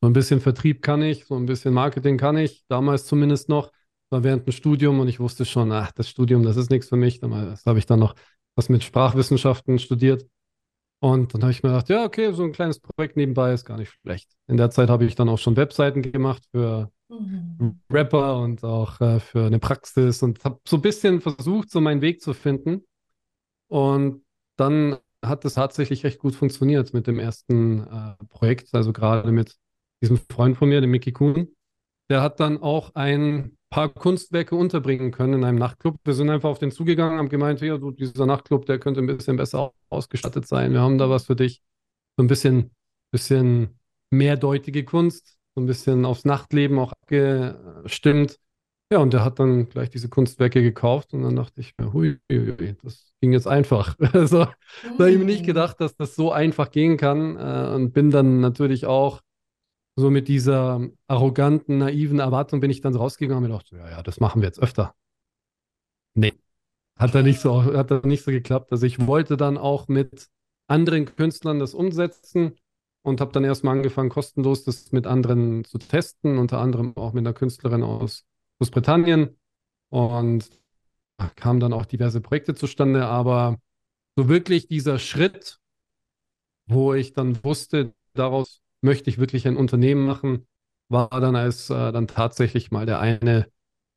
so 0.00 0.06
ein 0.06 0.12
bisschen 0.12 0.40
Vertrieb 0.40 0.82
kann 0.82 1.02
ich, 1.02 1.26
so 1.26 1.36
ein 1.36 1.46
bisschen 1.46 1.74
Marketing 1.74 2.16
kann 2.18 2.36
ich, 2.36 2.64
damals 2.68 3.06
zumindest 3.06 3.48
noch. 3.48 3.72
War 4.10 4.24
während 4.24 4.46
dem 4.46 4.52
Studium 4.52 5.00
und 5.00 5.08
ich 5.08 5.20
wusste 5.20 5.44
schon, 5.44 5.70
ach, 5.70 5.92
das 5.92 6.08
Studium, 6.08 6.42
das 6.42 6.56
ist 6.56 6.70
nichts 6.70 6.88
für 6.88 6.96
mich. 6.96 7.20
Das 7.20 7.66
habe 7.66 7.78
ich 7.78 7.84
dann 7.84 7.98
noch 7.98 8.14
was 8.54 8.70
mit 8.70 8.82
Sprachwissenschaften 8.82 9.78
studiert. 9.78 10.26
Und 11.00 11.32
dann 11.32 11.42
habe 11.42 11.52
ich 11.52 11.62
mir 11.62 11.70
gedacht, 11.70 11.88
ja, 11.88 12.04
okay, 12.04 12.32
so 12.32 12.42
ein 12.42 12.52
kleines 12.52 12.80
Projekt 12.80 13.16
nebenbei 13.16 13.52
ist 13.52 13.64
gar 13.64 13.78
nicht 13.78 13.92
schlecht. 14.02 14.30
In 14.48 14.56
der 14.56 14.70
Zeit 14.70 14.88
habe 14.88 15.04
ich 15.04 15.14
dann 15.14 15.28
auch 15.28 15.38
schon 15.38 15.56
Webseiten 15.56 16.02
gemacht 16.02 16.42
für 16.50 16.90
mhm. 17.08 17.80
Rapper 17.90 18.40
und 18.40 18.64
auch 18.64 19.00
äh, 19.00 19.20
für 19.20 19.46
eine 19.46 19.60
Praxis 19.60 20.22
und 20.22 20.44
habe 20.44 20.58
so 20.66 20.76
ein 20.76 20.82
bisschen 20.82 21.20
versucht, 21.20 21.70
so 21.70 21.80
meinen 21.80 22.00
Weg 22.00 22.20
zu 22.20 22.34
finden. 22.34 22.84
Und 23.68 24.24
dann 24.56 24.98
hat 25.24 25.44
es 25.44 25.54
tatsächlich 25.54 26.04
recht 26.04 26.18
gut 26.18 26.34
funktioniert 26.34 26.94
mit 26.94 27.06
dem 27.06 27.18
ersten 27.18 27.86
äh, 27.86 28.24
Projekt, 28.28 28.74
also 28.74 28.92
gerade 28.92 29.30
mit 29.30 29.56
diesem 30.02 30.18
Freund 30.30 30.56
von 30.56 30.68
mir, 30.68 30.80
dem 30.80 30.90
Mickey 30.90 31.12
Kuhn. 31.12 31.48
Der 32.08 32.22
hat 32.22 32.40
dann 32.40 32.58
auch 32.58 32.94
ein 32.94 33.57
paar 33.70 33.88
Kunstwerke 33.88 34.54
unterbringen 34.56 35.10
können 35.10 35.34
in 35.34 35.44
einem 35.44 35.58
Nachtclub. 35.58 35.96
Wir 36.04 36.14
sind 36.14 36.30
einfach 36.30 36.48
auf 36.48 36.58
den 36.58 36.70
zugegangen, 36.70 37.18
haben 37.18 37.28
gemeint, 37.28 37.60
ja, 37.60 37.78
so 37.78 37.90
dieser 37.90 38.26
Nachtclub, 38.26 38.66
der 38.66 38.78
könnte 38.78 39.00
ein 39.00 39.06
bisschen 39.06 39.36
besser 39.36 39.72
ausgestattet 39.90 40.46
sein. 40.46 40.72
Wir 40.72 40.80
haben 40.80 40.98
da 40.98 41.10
was 41.10 41.26
für 41.26 41.36
dich. 41.36 41.62
So 42.16 42.24
ein 42.24 42.28
bisschen, 42.28 42.70
bisschen 43.12 43.78
mehrdeutige 44.10 44.84
Kunst, 44.84 45.38
so 45.54 45.62
ein 45.62 45.66
bisschen 45.66 46.04
aufs 46.04 46.24
Nachtleben 46.24 46.78
auch 46.78 46.92
abgestimmt. 46.92 48.38
Ja, 48.90 48.98
und 49.00 49.12
der 49.12 49.22
hat 49.22 49.38
dann 49.38 49.68
gleich 49.68 49.90
diese 49.90 50.08
Kunstwerke 50.08 50.62
gekauft 50.62 51.12
und 51.12 51.22
dann 51.22 51.36
dachte 51.36 51.60
ich 51.60 51.74
mir, 51.76 51.92
hui, 51.92 52.18
hui 52.32 52.74
das 52.82 53.12
ging 53.20 53.32
jetzt 53.32 53.46
einfach. 53.46 53.96
Also, 54.14 54.46
da 54.46 54.54
habe 54.98 55.10
ich 55.10 55.18
mir 55.18 55.26
nicht 55.26 55.42
mm. 55.42 55.46
gedacht, 55.46 55.80
dass 55.80 55.94
das 55.94 56.16
so 56.16 56.32
einfach 56.32 56.70
gehen 56.70 56.96
kann 56.96 57.36
äh, 57.36 57.74
und 57.74 57.92
bin 57.92 58.10
dann 58.10 58.40
natürlich 58.40 58.86
auch 58.86 59.20
so 59.98 60.10
mit 60.10 60.28
dieser 60.28 60.88
arroganten, 61.08 61.78
naiven 61.78 62.20
Erwartung 62.20 62.60
bin 62.60 62.70
ich 62.70 62.80
dann 62.80 62.94
rausgegangen 62.94 63.44
und 63.44 63.50
dachte, 63.50 63.76
ja, 63.76 63.90
ja, 63.90 64.02
das 64.02 64.20
machen 64.20 64.40
wir 64.40 64.46
jetzt 64.46 64.60
öfter. 64.60 64.94
Nee, 66.14 66.34
hat 66.96 67.14
da 67.14 67.22
nicht 67.22 67.40
so, 67.40 67.64
hat 67.64 67.90
da 67.90 68.00
nicht 68.04 68.22
so 68.22 68.30
geklappt. 68.30 68.70
Also 68.70 68.86
ich 68.86 69.04
wollte 69.06 69.36
dann 69.36 69.58
auch 69.58 69.88
mit 69.88 70.28
anderen 70.68 71.06
Künstlern 71.06 71.58
das 71.58 71.74
umsetzen 71.74 72.56
und 73.02 73.20
habe 73.20 73.32
dann 73.32 73.42
erstmal 73.42 73.76
angefangen, 73.76 74.08
kostenlos 74.08 74.62
das 74.62 74.92
mit 74.92 75.06
anderen 75.08 75.64
zu 75.64 75.78
testen, 75.78 76.38
unter 76.38 76.60
anderem 76.60 76.96
auch 76.96 77.12
mit 77.12 77.26
einer 77.26 77.34
Künstlerin 77.34 77.82
aus 77.82 78.24
Großbritannien. 78.58 79.36
Und 79.90 80.48
kamen 81.34 81.58
dann 81.58 81.72
auch 81.72 81.86
diverse 81.86 82.20
Projekte 82.20 82.54
zustande, 82.54 83.06
aber 83.06 83.58
so 84.14 84.28
wirklich 84.28 84.68
dieser 84.68 85.00
Schritt, 85.00 85.58
wo 86.66 86.94
ich 86.94 87.14
dann 87.14 87.42
wusste, 87.42 87.94
daraus 88.14 88.60
möchte 88.80 89.10
ich 89.10 89.18
wirklich 89.18 89.46
ein 89.46 89.56
Unternehmen 89.56 90.06
machen, 90.06 90.46
war 90.88 91.08
dann 91.20 91.36
als 91.36 91.70
äh, 91.70 91.92
dann 91.92 92.08
tatsächlich 92.08 92.70
mal 92.70 92.86
der 92.86 93.00
eine 93.00 93.46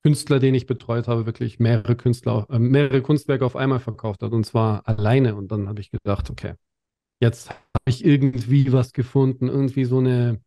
Künstler, 0.03 0.39
den 0.39 0.55
ich 0.55 0.65
betreut 0.65 1.07
habe, 1.07 1.25
wirklich 1.25 1.59
mehrere 1.59 1.95
Künstler, 1.95 2.47
äh, 2.49 2.59
mehrere 2.59 3.01
Kunstwerke 3.01 3.45
auf 3.45 3.55
einmal 3.55 3.79
verkauft 3.79 4.23
hat 4.23 4.31
und 4.31 4.45
zwar 4.45 4.87
alleine. 4.87 5.35
Und 5.35 5.51
dann 5.51 5.69
habe 5.69 5.81
ich 5.81 5.91
gedacht, 5.91 6.29
okay, 6.29 6.55
jetzt 7.21 7.49
habe 7.51 7.59
ich 7.87 8.05
irgendwie 8.05 8.73
was 8.73 8.93
gefunden, 8.93 9.47
irgendwie 9.47 9.85
so 9.85 9.99
eine, 9.99 10.41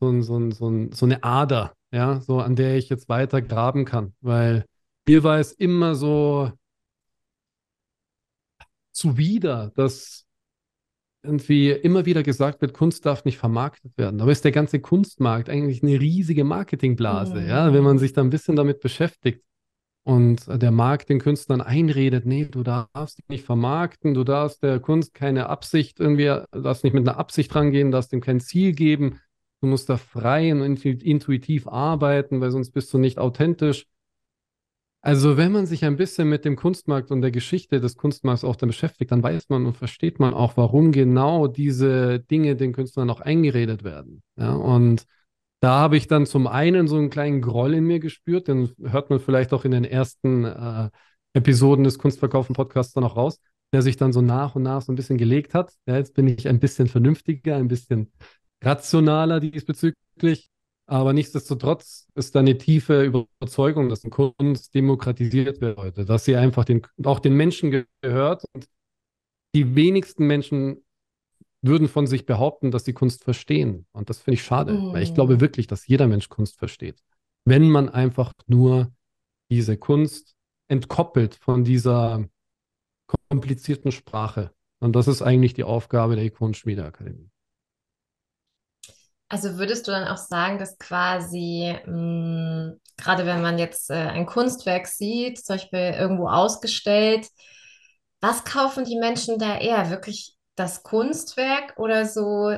so, 0.00 0.20
so, 0.22 0.50
so, 0.50 0.88
so 0.92 1.06
eine 1.06 1.22
Ader, 1.22 1.74
ja, 1.92 2.20
so 2.20 2.40
an 2.40 2.56
der 2.56 2.76
ich 2.76 2.88
jetzt 2.88 3.08
weiter 3.08 3.42
graben 3.42 3.84
kann, 3.84 4.14
weil 4.20 4.64
mir 5.06 5.24
war 5.24 5.38
es 5.38 5.52
immer 5.52 5.94
so 5.94 6.52
zuwider, 8.92 9.70
dass 9.76 10.26
irgendwie 11.22 11.70
immer 11.70 12.06
wieder 12.06 12.22
gesagt 12.22 12.60
wird, 12.60 12.74
Kunst 12.74 13.04
darf 13.04 13.24
nicht 13.24 13.38
vermarktet 13.38 13.96
werden. 13.96 14.20
Aber 14.20 14.30
ist 14.30 14.44
der 14.44 14.52
ganze 14.52 14.80
Kunstmarkt 14.80 15.50
eigentlich 15.50 15.82
eine 15.82 16.00
riesige 16.00 16.44
Marketingblase, 16.44 17.40
mhm. 17.40 17.48
ja, 17.48 17.72
wenn 17.72 17.84
man 17.84 17.98
sich 17.98 18.12
da 18.12 18.20
ein 18.20 18.30
bisschen 18.30 18.56
damit 18.56 18.80
beschäftigt 18.80 19.42
und 20.04 20.46
der 20.48 20.70
Markt 20.70 21.08
den 21.08 21.18
Künstlern 21.18 21.60
einredet, 21.60 22.24
nee, 22.24 22.46
du 22.46 22.62
darfst 22.62 23.18
dich 23.18 23.28
nicht 23.28 23.44
vermarkten, 23.44 24.14
du 24.14 24.24
darfst 24.24 24.62
der 24.62 24.80
Kunst 24.80 25.12
keine 25.12 25.48
Absicht 25.48 26.00
irgendwie, 26.00 26.40
darfst 26.52 26.84
nicht 26.84 26.94
mit 26.94 27.06
einer 27.06 27.18
Absicht 27.18 27.54
rangehen, 27.54 27.90
darfst 27.90 28.12
dem 28.12 28.20
kein 28.20 28.40
Ziel 28.40 28.72
geben, 28.72 29.20
du 29.60 29.66
musst 29.66 29.88
da 29.90 29.96
frei 29.96 30.52
und 30.52 30.84
intuitiv 30.84 31.66
arbeiten, 31.66 32.40
weil 32.40 32.50
sonst 32.50 32.70
bist 32.70 32.92
du 32.94 32.98
nicht 32.98 33.18
authentisch. 33.18 33.86
Also 35.00 35.36
wenn 35.36 35.52
man 35.52 35.66
sich 35.66 35.84
ein 35.84 35.96
bisschen 35.96 36.28
mit 36.28 36.44
dem 36.44 36.56
Kunstmarkt 36.56 37.10
und 37.10 37.22
der 37.22 37.30
Geschichte 37.30 37.80
des 37.80 37.96
Kunstmarkts 37.96 38.44
auch 38.44 38.56
dann 38.56 38.68
beschäftigt, 38.68 39.12
dann 39.12 39.22
weiß 39.22 39.48
man 39.48 39.64
und 39.64 39.76
versteht 39.76 40.18
man 40.18 40.34
auch, 40.34 40.56
warum 40.56 40.90
genau 40.90 41.46
diese 41.46 42.18
Dinge 42.18 42.56
den 42.56 42.72
Künstlern 42.72 43.08
auch 43.08 43.20
eingeredet 43.20 43.84
werden. 43.84 44.22
Ja, 44.36 44.54
und 44.54 45.06
da 45.60 45.78
habe 45.78 45.96
ich 45.96 46.08
dann 46.08 46.26
zum 46.26 46.46
einen 46.46 46.88
so 46.88 46.96
einen 46.96 47.10
kleinen 47.10 47.42
Groll 47.42 47.74
in 47.74 47.84
mir 47.84 48.00
gespürt, 48.00 48.48
den 48.48 48.70
hört 48.82 49.10
man 49.10 49.20
vielleicht 49.20 49.52
auch 49.52 49.64
in 49.64 49.70
den 49.70 49.84
ersten 49.84 50.44
äh, 50.44 50.90
Episoden 51.32 51.84
des 51.84 51.98
Kunstverkaufen-Podcasts 51.98 52.92
dann 52.92 53.04
auch 53.04 53.16
raus, 53.16 53.40
der 53.72 53.82
sich 53.82 53.96
dann 53.96 54.12
so 54.12 54.20
nach 54.20 54.56
und 54.56 54.62
nach 54.62 54.82
so 54.82 54.92
ein 54.92 54.96
bisschen 54.96 55.18
gelegt 55.18 55.54
hat. 55.54 55.72
Ja, 55.86 55.96
jetzt 55.96 56.14
bin 56.14 56.26
ich 56.26 56.48
ein 56.48 56.58
bisschen 56.60 56.88
vernünftiger, 56.88 57.56
ein 57.56 57.68
bisschen 57.68 58.12
rationaler 58.62 59.40
diesbezüglich. 59.40 60.50
Aber 60.90 61.12
nichtsdestotrotz 61.12 62.08
ist 62.14 62.34
da 62.34 62.40
eine 62.40 62.56
tiefe 62.56 63.04
Überzeugung, 63.04 63.90
dass 63.90 64.02
Kunst 64.08 64.74
demokratisiert 64.74 65.60
wird 65.60 65.76
heute, 65.76 66.06
dass 66.06 66.24
sie 66.24 66.34
einfach 66.36 66.64
den, 66.64 66.80
auch 67.04 67.20
den 67.20 67.34
Menschen 67.34 67.86
gehört. 68.02 68.44
Und 68.54 68.66
die 69.54 69.74
wenigsten 69.74 70.26
Menschen 70.26 70.82
würden 71.60 71.88
von 71.88 72.06
sich 72.06 72.24
behaupten, 72.24 72.70
dass 72.70 72.86
sie 72.86 72.94
Kunst 72.94 73.22
verstehen. 73.22 73.86
Und 73.92 74.08
das 74.08 74.20
finde 74.20 74.36
ich 74.36 74.42
schade, 74.42 74.72
mhm. 74.72 74.92
weil 74.94 75.02
ich 75.02 75.12
glaube 75.12 75.36
mm. 75.36 75.40
wirklich, 75.40 75.66
dass 75.66 75.86
jeder 75.86 76.06
Mensch 76.06 76.30
Kunst 76.30 76.58
versteht. 76.58 77.02
Wenn 77.44 77.68
man 77.68 77.90
einfach 77.90 78.32
nur 78.46 78.90
diese 79.50 79.76
Kunst 79.76 80.36
entkoppelt 80.68 81.34
von 81.34 81.64
dieser 81.64 82.24
komplizierten 83.28 83.92
Sprache. 83.92 84.52
Und 84.80 84.96
das 84.96 85.08
ist 85.08 85.20
eigentlich 85.20 85.54
die 85.54 85.64
Aufgabe 85.64 86.14
der 86.16 86.24
Ikonenschmiedeakademie. 86.24 87.30
Also 89.28 89.58
würdest 89.58 89.86
du 89.86 89.90
dann 89.90 90.08
auch 90.08 90.16
sagen, 90.16 90.58
dass 90.58 90.78
quasi, 90.78 91.76
mh, 91.84 91.92
hm, 91.92 92.80
gerade 92.96 93.26
wenn 93.26 93.42
man 93.42 93.58
jetzt 93.58 93.90
äh, 93.90 93.94
ein 93.94 94.26
Kunstwerk 94.26 94.86
sieht, 94.86 95.44
zum 95.44 95.56
Beispiel 95.56 95.94
irgendwo 95.98 96.28
ausgestellt, 96.28 97.28
was 98.20 98.44
kaufen 98.44 98.84
die 98.84 98.98
Menschen 98.98 99.38
da 99.38 99.58
eher? 99.58 99.90
Wirklich 99.90 100.34
das 100.56 100.82
Kunstwerk 100.82 101.78
oder 101.78 102.06
so 102.06 102.56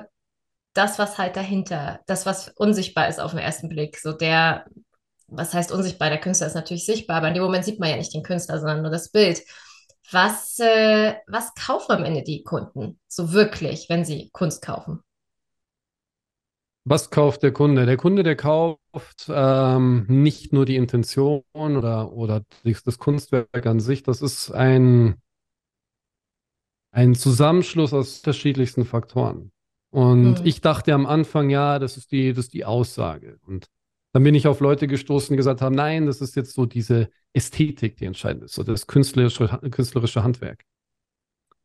das, 0.75 0.99
was 0.99 1.19
halt 1.19 1.37
dahinter, 1.37 2.01
das, 2.07 2.27
was 2.27 2.51
unsichtbar 2.57 3.09
ist 3.09 3.21
auf 3.21 3.33
den 3.33 3.41
ersten 3.41 3.69
Blick? 3.69 3.99
So 3.99 4.13
der, 4.13 4.67
was 5.27 5.53
heißt 5.53 5.73
unsichtbar? 5.73 6.09
Der 6.11 6.21
Künstler 6.21 6.47
ist 6.47 6.55
natürlich 6.55 6.87
sichtbar, 6.87 7.19
aber 7.19 7.29
in 7.29 7.35
dem 7.35 7.43
Moment 7.43 7.65
sieht 7.65 7.81
man 7.81 7.91
ja 7.91 7.97
nicht 7.97 8.15
den 8.15 8.23
Künstler, 8.23 8.59
sondern 8.59 8.83
nur 8.83 8.91
das 8.91 9.11
Bild. 9.11 9.43
Was, 10.13 10.59
äh, 10.61 11.17
was 11.27 11.55
kaufen 11.55 11.93
am 11.93 12.05
Ende 12.05 12.23
die 12.23 12.43
Kunden 12.43 13.01
so 13.09 13.33
wirklich, 13.33 13.89
wenn 13.89 14.05
sie 14.05 14.31
Kunst 14.33 14.63
kaufen? 14.63 15.03
Was 16.91 17.11
kauft 17.11 17.45
der 17.45 17.53
Kunde? 17.53 17.87
Der 17.87 17.97
Kunde, 17.97 18.25
der 18.25 18.35
kauft 18.35 19.29
ähm, 19.29 20.07
nicht 20.09 20.53
nur 20.53 20.67
die 20.67 20.75
Intention 20.75 21.45
oder, 21.55 22.13
oder 22.13 22.43
das 22.65 22.99
Kunstwerk 22.99 23.65
an 23.65 23.79
sich, 23.79 24.03
das 24.03 24.23
ist 24.23 24.51
ein, 24.51 25.15
ein 26.91 27.15
Zusammenschluss 27.15 27.93
aus 27.93 28.17
unterschiedlichsten 28.19 28.85
Faktoren. 28.85 29.53
Und 29.91 30.41
mhm. 30.41 30.47
ich 30.47 30.63
dachte 30.63 30.93
am 30.93 31.07
Anfang, 31.07 31.49
ja, 31.49 31.79
das 31.79 31.97
ist 31.97 32.11
die, 32.11 32.33
das 32.33 32.47
ist 32.47 32.55
die 32.55 32.65
Aussage. 32.65 33.39
Und 33.47 33.67
dann 34.13 34.25
bin 34.25 34.35
ich 34.35 34.49
auf 34.49 34.59
Leute 34.59 34.89
gestoßen, 34.89 35.33
die 35.33 35.37
gesagt 35.37 35.63
haben, 35.63 35.77
nein, 35.77 36.07
das 36.07 36.21
ist 36.21 36.35
jetzt 36.35 36.55
so 36.55 36.67
diese 36.67 37.09
Ästhetik, 37.33 37.99
die 37.99 38.07
entscheidend 38.07 38.43
ist, 38.43 38.55
so 38.55 38.65
das 38.65 38.89
künstlerische, 38.89 39.47
künstlerische 39.71 40.25
Handwerk. 40.25 40.65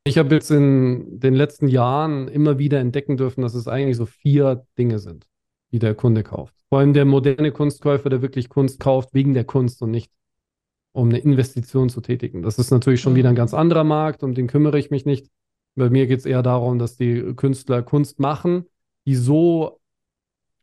Ich 0.07 0.19
habe 0.19 0.35
jetzt 0.35 0.51
in 0.51 1.19
den 1.19 1.33
letzten 1.33 1.67
Jahren 1.67 2.27
immer 2.27 2.59
wieder 2.59 2.79
entdecken 2.79 3.17
dürfen, 3.17 3.41
dass 3.41 3.55
es 3.55 3.67
eigentlich 3.67 3.97
so 3.97 4.05
vier 4.05 4.67
Dinge 4.77 4.99
sind, 4.99 5.27
die 5.71 5.79
der 5.79 5.95
Kunde 5.95 6.21
kauft. 6.21 6.53
Vor 6.69 6.77
allem 6.79 6.93
der 6.93 7.05
moderne 7.05 7.51
Kunstkäufer, 7.51 8.09
der 8.09 8.21
wirklich 8.21 8.47
Kunst 8.47 8.79
kauft 8.79 9.15
wegen 9.15 9.33
der 9.33 9.45
Kunst 9.45 9.81
und 9.81 9.89
nicht 9.89 10.11
um 10.93 11.09
eine 11.09 11.17
Investition 11.17 11.89
zu 11.89 12.01
tätigen. 12.01 12.43
Das 12.43 12.59
ist 12.59 12.69
natürlich 12.69 13.01
schon 13.01 13.15
wieder 13.15 13.29
ein 13.29 13.35
ganz 13.35 13.55
anderer 13.55 13.83
Markt, 13.83 14.21
um 14.21 14.35
den 14.35 14.45
kümmere 14.45 14.77
ich 14.77 14.91
mich 14.91 15.05
nicht. 15.05 15.27
Bei 15.75 15.89
mir 15.89 16.05
geht 16.05 16.19
es 16.19 16.25
eher 16.27 16.43
darum, 16.43 16.77
dass 16.77 16.95
die 16.97 17.33
Künstler 17.35 17.81
Kunst 17.81 18.19
machen, 18.19 18.65
die 19.07 19.15
so 19.15 19.81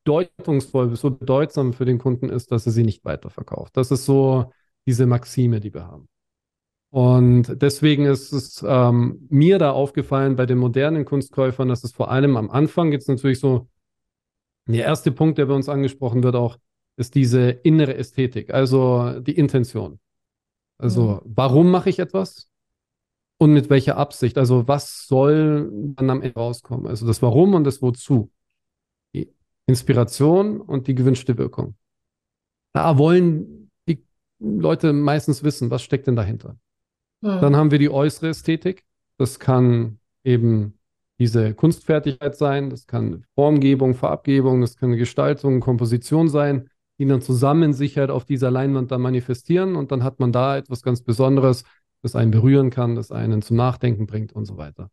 bedeutungsvoll, 0.05 0.95
so 0.95 1.11
bedeutsam 1.11 1.73
für 1.73 1.85
den 1.85 1.99
Kunden 1.99 2.29
ist, 2.29 2.53
dass 2.53 2.65
er 2.65 2.73
sie 2.73 2.85
nicht 2.85 3.05
weiterverkauft. 3.05 3.77
Das 3.77 3.91
ist 3.91 4.05
so 4.05 4.53
diese 4.87 5.07
Maxime, 5.07 5.59
die 5.59 5.75
wir 5.75 5.87
haben. 5.87 6.09
Und 6.93 7.63
deswegen 7.63 8.05
ist 8.05 8.35
es 8.35 8.63
ähm, 8.69 9.27
mir 9.31 9.59
da 9.59 9.73
aufgefallen 9.73 10.37
bei 10.37 10.45
den 10.45 10.59
modernen 10.59 11.07
Kunstkäufern, 11.07 11.69
dass 11.69 11.85
es 11.85 11.93
vor 11.93 12.11
allem 12.11 12.37
am 12.37 12.51
Anfang 12.51 12.91
gibt 12.91 13.01
es 13.01 13.09
natürlich 13.09 13.41
so, 13.41 13.67
der 14.67 14.85
erste 14.85 15.11
Punkt, 15.11 15.39
der 15.39 15.47
bei 15.47 15.55
uns 15.55 15.71
angesprochen 15.71 16.23
wird 16.23 16.37
auch, 16.37 16.59
ist 16.97 17.15
diese 17.15 17.49
innere 17.49 17.95
Ästhetik, 17.97 18.53
also 18.53 19.21
die 19.21 19.33
Intention. 19.33 20.01
Also 20.77 21.23
mhm. 21.25 21.33
warum 21.35 21.71
mache 21.71 21.89
ich 21.89 21.99
etwas 21.99 22.51
und 23.39 23.55
mit 23.55 23.71
welcher 23.71 23.97
Absicht? 23.97 24.37
Also 24.37 24.69
was 24.69 25.07
soll 25.07 25.71
dann 25.97 26.11
am 26.11 26.21
Ende 26.21 26.39
rauskommen? 26.39 26.87
Also 26.87 27.07
das 27.07 27.23
Warum 27.23 27.55
und 27.55 27.65
das 27.65 27.81
Wozu. 27.81 28.31
Die 29.15 29.33
Inspiration 29.65 30.61
und 30.61 30.89
die 30.89 30.95
gewünschte 30.95 31.39
Wirkung. 31.39 31.75
Da 32.75 32.99
wollen 32.99 33.71
die 33.89 34.05
Leute 34.39 34.93
meistens 34.93 35.43
wissen, 35.43 35.71
was 35.71 35.83
steckt 35.83 36.07
denn 36.07 36.17
dahinter. 36.17 36.59
Hm. 37.23 37.41
Dann 37.41 37.57
haben 37.57 37.71
wir 37.71 37.79
die 37.79 37.91
äußere 37.91 38.29
Ästhetik. 38.29 38.85
Das 39.17 39.39
kann 39.39 39.99
eben 40.25 40.79
diese 41.19 41.55
Kunstfertigkeit 41.55 42.37
sein, 42.37 42.71
das 42.71 42.87
kann 42.87 43.25
Formgebung, 43.37 43.95
Farbgebung, 43.95 44.61
das 44.61 44.77
kann 44.77 44.97
Gestaltung, 44.97 45.61
Komposition 45.61 46.29
sein, 46.29 46.69
die 46.99 47.07
dann 47.07 47.23
zusammen 47.23 47.73
sich 47.73 47.97
halt 47.97 48.11
auf 48.11 48.25
dieser 48.25 48.51
Leinwand 48.51 48.91
dann 48.91 49.01
manifestieren 49.03 49.77
und 49.77 49.93
dann 49.93 50.03
hat 50.03 50.19
man 50.19 50.33
da 50.33 50.57
etwas 50.57 50.83
ganz 50.83 51.03
Besonderes, 51.03 51.63
das 52.03 52.17
einen 52.17 52.33
berühren 52.33 52.71
kann, 52.71 52.97
das 52.97 53.13
einen 53.13 53.41
zum 53.43 53.57
Nachdenken 53.57 54.07
bringt 54.07 54.33
und 54.33 54.47
so 54.47 54.57
weiter. 54.57 54.91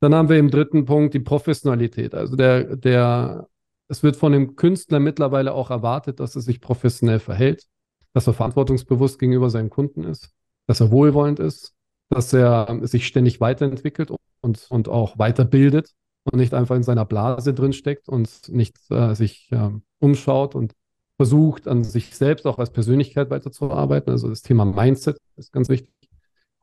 Dann 0.00 0.14
haben 0.14 0.30
wir 0.30 0.38
im 0.38 0.50
dritten 0.50 0.86
Punkt 0.86 1.12
die 1.12 1.20
Professionalität. 1.20 2.14
Also 2.14 2.34
der, 2.34 2.76
der, 2.76 3.48
es 3.88 4.02
wird 4.02 4.16
von 4.16 4.32
dem 4.32 4.56
Künstler 4.56 5.00
mittlerweile 5.00 5.52
auch 5.52 5.70
erwartet, 5.70 6.18
dass 6.18 6.34
er 6.34 6.40
sich 6.40 6.60
professionell 6.62 7.18
verhält, 7.18 7.66
dass 8.14 8.26
er 8.26 8.32
verantwortungsbewusst 8.32 9.18
gegenüber 9.18 9.50
seinen 9.50 9.70
Kunden 9.70 10.04
ist 10.04 10.32
dass 10.66 10.80
er 10.80 10.90
wohlwollend 10.90 11.40
ist, 11.40 11.74
dass 12.10 12.32
er 12.32 12.80
sich 12.82 13.06
ständig 13.06 13.40
weiterentwickelt 13.40 14.10
und, 14.40 14.66
und 14.70 14.88
auch 14.88 15.18
weiterbildet 15.18 15.92
und 16.24 16.38
nicht 16.38 16.54
einfach 16.54 16.76
in 16.76 16.82
seiner 16.82 17.04
Blase 17.04 17.54
drinsteckt 17.54 18.08
und 18.08 18.48
nicht 18.48 18.76
äh, 18.90 19.14
sich 19.14 19.50
äh, 19.50 19.70
umschaut 19.98 20.54
und 20.54 20.74
versucht, 21.16 21.68
an 21.68 21.84
sich 21.84 22.16
selbst 22.16 22.46
auch 22.46 22.58
als 22.58 22.70
Persönlichkeit 22.70 23.30
weiterzuarbeiten. 23.30 24.10
Also 24.10 24.28
das 24.28 24.42
Thema 24.42 24.64
Mindset 24.64 25.18
ist 25.36 25.52
ganz 25.52 25.68
wichtig. 25.68 25.92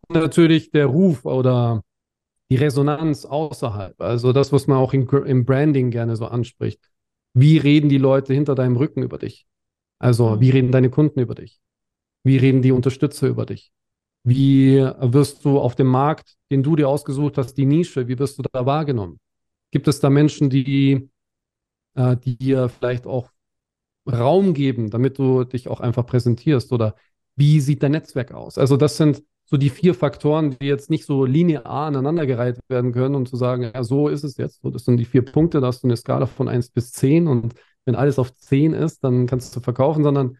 Und 0.08 0.18
natürlich 0.18 0.72
der 0.72 0.88
Ruf 0.88 1.26
oder 1.26 1.84
die 2.50 2.56
Resonanz 2.56 3.26
außerhalb, 3.26 4.02
also 4.02 4.34
das, 4.34 4.52
was 4.52 4.66
man 4.68 4.78
auch 4.78 4.94
in, 4.94 5.08
im 5.08 5.46
Branding 5.46 5.92
gerne 5.92 6.16
so 6.16 6.26
anspricht. 6.26 6.80
Wie 7.34 7.58
reden 7.58 7.90
die 7.90 8.00
Leute 8.00 8.34
hinter 8.34 8.56
deinem 8.56 8.76
Rücken 8.76 9.04
über 9.04 9.20
dich? 9.20 9.46
Also, 10.00 10.40
wie 10.40 10.50
reden 10.50 10.72
deine 10.72 10.90
Kunden 10.90 11.20
über 11.20 11.36
dich? 11.36 11.60
Wie 12.24 12.38
reden 12.38 12.62
die 12.62 12.72
Unterstützer 12.72 13.28
über 13.28 13.46
dich? 13.46 13.72
Wie 14.24 14.78
wirst 15.00 15.46
du 15.46 15.60
auf 15.60 15.76
dem 15.76 15.88
Markt, 15.88 16.36
den 16.52 16.64
du 16.64 16.76
dir 16.76 16.90
ausgesucht 16.90 17.38
hast, 17.38 17.56
die 17.56 17.66
Nische, 17.66 18.08
wie 18.08 18.20
wirst 18.20 18.38
du 18.38 18.44
da 18.52 18.66
wahrgenommen? 18.66 19.20
Gibt 19.72 19.88
es 19.88 20.00
da 20.00 20.10
Menschen, 20.10 20.50
die, 20.50 21.10
äh, 21.96 22.18
die 22.18 22.38
dir 22.38 22.70
vielleicht 22.70 23.08
auch 23.08 23.32
Raum 24.10 24.54
geben, 24.54 24.90
damit 24.90 25.18
du 25.20 25.44
dich 25.44 25.68
auch 25.68 25.80
einfach 25.80 26.06
präsentierst? 26.06 26.72
Oder 26.72 26.96
wie 27.36 27.60
sieht 27.62 27.84
dein 27.84 27.92
Netzwerk 27.92 28.34
aus? 28.34 28.58
Also 28.58 28.78
das 28.78 28.98
sind 28.98 29.24
so 29.46 29.58
die 29.58 29.70
vier 29.70 29.96
Faktoren, 29.96 30.58
die 30.60 30.68
jetzt 30.68 30.90
nicht 30.90 31.06
so 31.06 31.26
linear 31.26 31.66
aneinandergereiht 31.66 32.60
werden 32.70 32.92
können 32.92 33.16
und 33.16 33.28
zu 33.28 33.36
sagen, 33.36 33.64
ja, 33.74 33.84
so 33.84 34.08
ist 34.08 34.24
es 34.24 34.38
jetzt. 34.38 34.62
So, 34.62 34.70
das 34.70 34.86
sind 34.86 34.98
die 34.98 35.06
vier 35.06 35.24
Punkte, 35.24 35.60
da 35.60 35.68
hast 35.68 35.84
du 35.84 35.88
eine 35.88 35.98
Skala 35.98 36.28
von 36.28 36.48
1 36.48 36.70
bis 36.70 36.92
10 36.92 37.28
und 37.28 37.56
wenn 37.86 37.96
alles 37.96 38.20
auf 38.20 38.36
10 38.36 38.74
ist, 38.74 39.04
dann 39.04 39.26
kannst 39.26 39.56
du 39.56 39.60
verkaufen, 39.60 40.04
sondern 40.04 40.38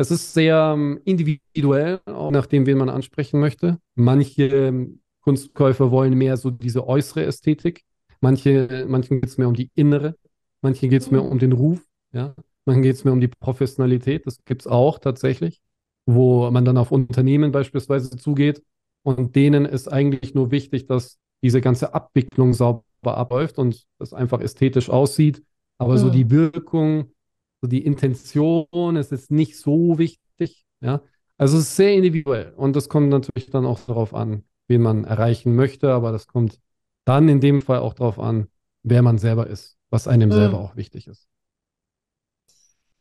es 0.00 0.10
ist 0.12 0.32
sehr 0.32 0.72
ähm, 0.74 1.00
individuell, 1.04 2.00
auch 2.06 2.30
nachdem, 2.30 2.66
wen 2.66 2.78
man 2.78 2.88
ansprechen 2.88 3.40
möchte. 3.40 3.78
Manche 3.96 4.44
ähm, 4.46 5.00
Kunstkäufer 5.22 5.90
wollen 5.90 6.14
mehr 6.14 6.36
so 6.36 6.50
diese 6.50 6.86
äußere 6.86 7.24
Ästhetik. 7.24 7.82
Manche, 8.20 8.86
manchen 8.88 9.20
geht 9.20 9.30
es 9.30 9.38
mehr 9.38 9.48
um 9.48 9.54
die 9.54 9.70
innere. 9.74 10.14
Manche 10.62 10.88
geht 10.88 11.02
es 11.02 11.10
mehr 11.10 11.24
um 11.24 11.38
den 11.38 11.52
Ruf. 11.52 11.84
Ja? 12.12 12.34
Manchen 12.64 12.82
geht 12.82 12.94
es 12.94 13.04
mehr 13.04 13.12
um 13.12 13.20
die 13.20 13.28
Professionalität. 13.28 14.24
Das 14.26 14.44
gibt 14.44 14.62
es 14.62 14.66
auch 14.66 14.98
tatsächlich. 14.98 15.60
wo 16.06 16.50
man 16.50 16.64
dann 16.64 16.78
auf 16.78 16.90
Unternehmen 16.90 17.52
beispielsweise 17.52 18.16
zugeht 18.16 18.62
und 19.02 19.36
denen 19.36 19.66
ist 19.66 19.88
eigentlich 19.92 20.34
nur 20.34 20.50
wichtig, 20.50 20.86
dass 20.86 21.18
diese 21.42 21.60
ganze 21.60 21.92
Abwicklung 21.94 22.54
sauber 22.54 22.82
abläuft 23.04 23.58
und 23.58 23.84
das 23.98 24.14
einfach 24.14 24.40
ästhetisch 24.40 24.88
aussieht. 24.88 25.42
Aber 25.76 25.94
mhm. 25.94 25.98
so 25.98 26.10
die 26.10 26.30
Wirkung, 26.30 27.12
so 27.60 27.68
die 27.68 27.84
Intention 27.84 28.96
ist 28.96 29.10
jetzt 29.10 29.30
nicht 29.30 29.58
so 29.58 29.98
wichtig. 29.98 30.64
Ja, 30.80 31.02
also 31.36 31.56
es 31.56 31.64
ist 31.64 31.76
sehr 31.76 31.94
individuell 31.94 32.52
und 32.56 32.76
das 32.76 32.88
kommt 32.88 33.08
natürlich 33.08 33.50
dann 33.50 33.66
auch 33.66 33.80
darauf 33.80 34.14
an, 34.14 34.44
wen 34.68 34.82
man 34.82 35.04
erreichen 35.04 35.54
möchte, 35.54 35.92
aber 35.92 36.12
das 36.12 36.26
kommt 36.26 36.60
dann 37.04 37.28
in 37.28 37.40
dem 37.40 37.62
Fall 37.62 37.78
auch 37.78 37.94
darauf 37.94 38.18
an, 38.18 38.48
wer 38.82 39.02
man 39.02 39.18
selber 39.18 39.46
ist, 39.46 39.76
was 39.90 40.06
einem 40.06 40.28
mhm. 40.28 40.34
selber 40.34 40.60
auch 40.60 40.76
wichtig 40.76 41.06
ist. 41.06 41.26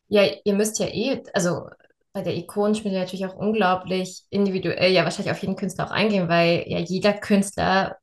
Ja, 0.07 0.23
ihr 0.43 0.53
müsst 0.53 0.79
ja 0.79 0.87
eh, 0.87 1.21
also 1.33 1.67
bei 2.13 2.21
der 2.21 2.35
Ikonenschmiede 2.35 2.97
natürlich 2.97 3.25
auch 3.25 3.35
unglaublich 3.35 4.23
individuell, 4.29 4.91
ja 4.91 5.03
wahrscheinlich 5.03 5.31
auf 5.31 5.41
jeden 5.41 5.55
Künstler 5.55 5.85
auch 5.85 5.91
eingehen, 5.91 6.29
weil 6.29 6.63
ja 6.67 6.79
jeder 6.79 7.13
Künstler 7.13 7.97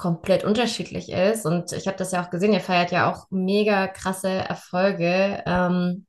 komplett 0.00 0.44
unterschiedlich 0.44 1.12
ist. 1.12 1.44
Und 1.44 1.72
ich 1.72 1.86
habe 1.86 1.98
das 1.98 2.12
ja 2.12 2.24
auch 2.24 2.30
gesehen, 2.30 2.54
ihr 2.54 2.60
feiert 2.60 2.90
ja 2.90 3.12
auch 3.12 3.26
mega 3.28 3.86
krasse 3.86 4.30
Erfolge, 4.30 5.42
ähm, 5.44 6.06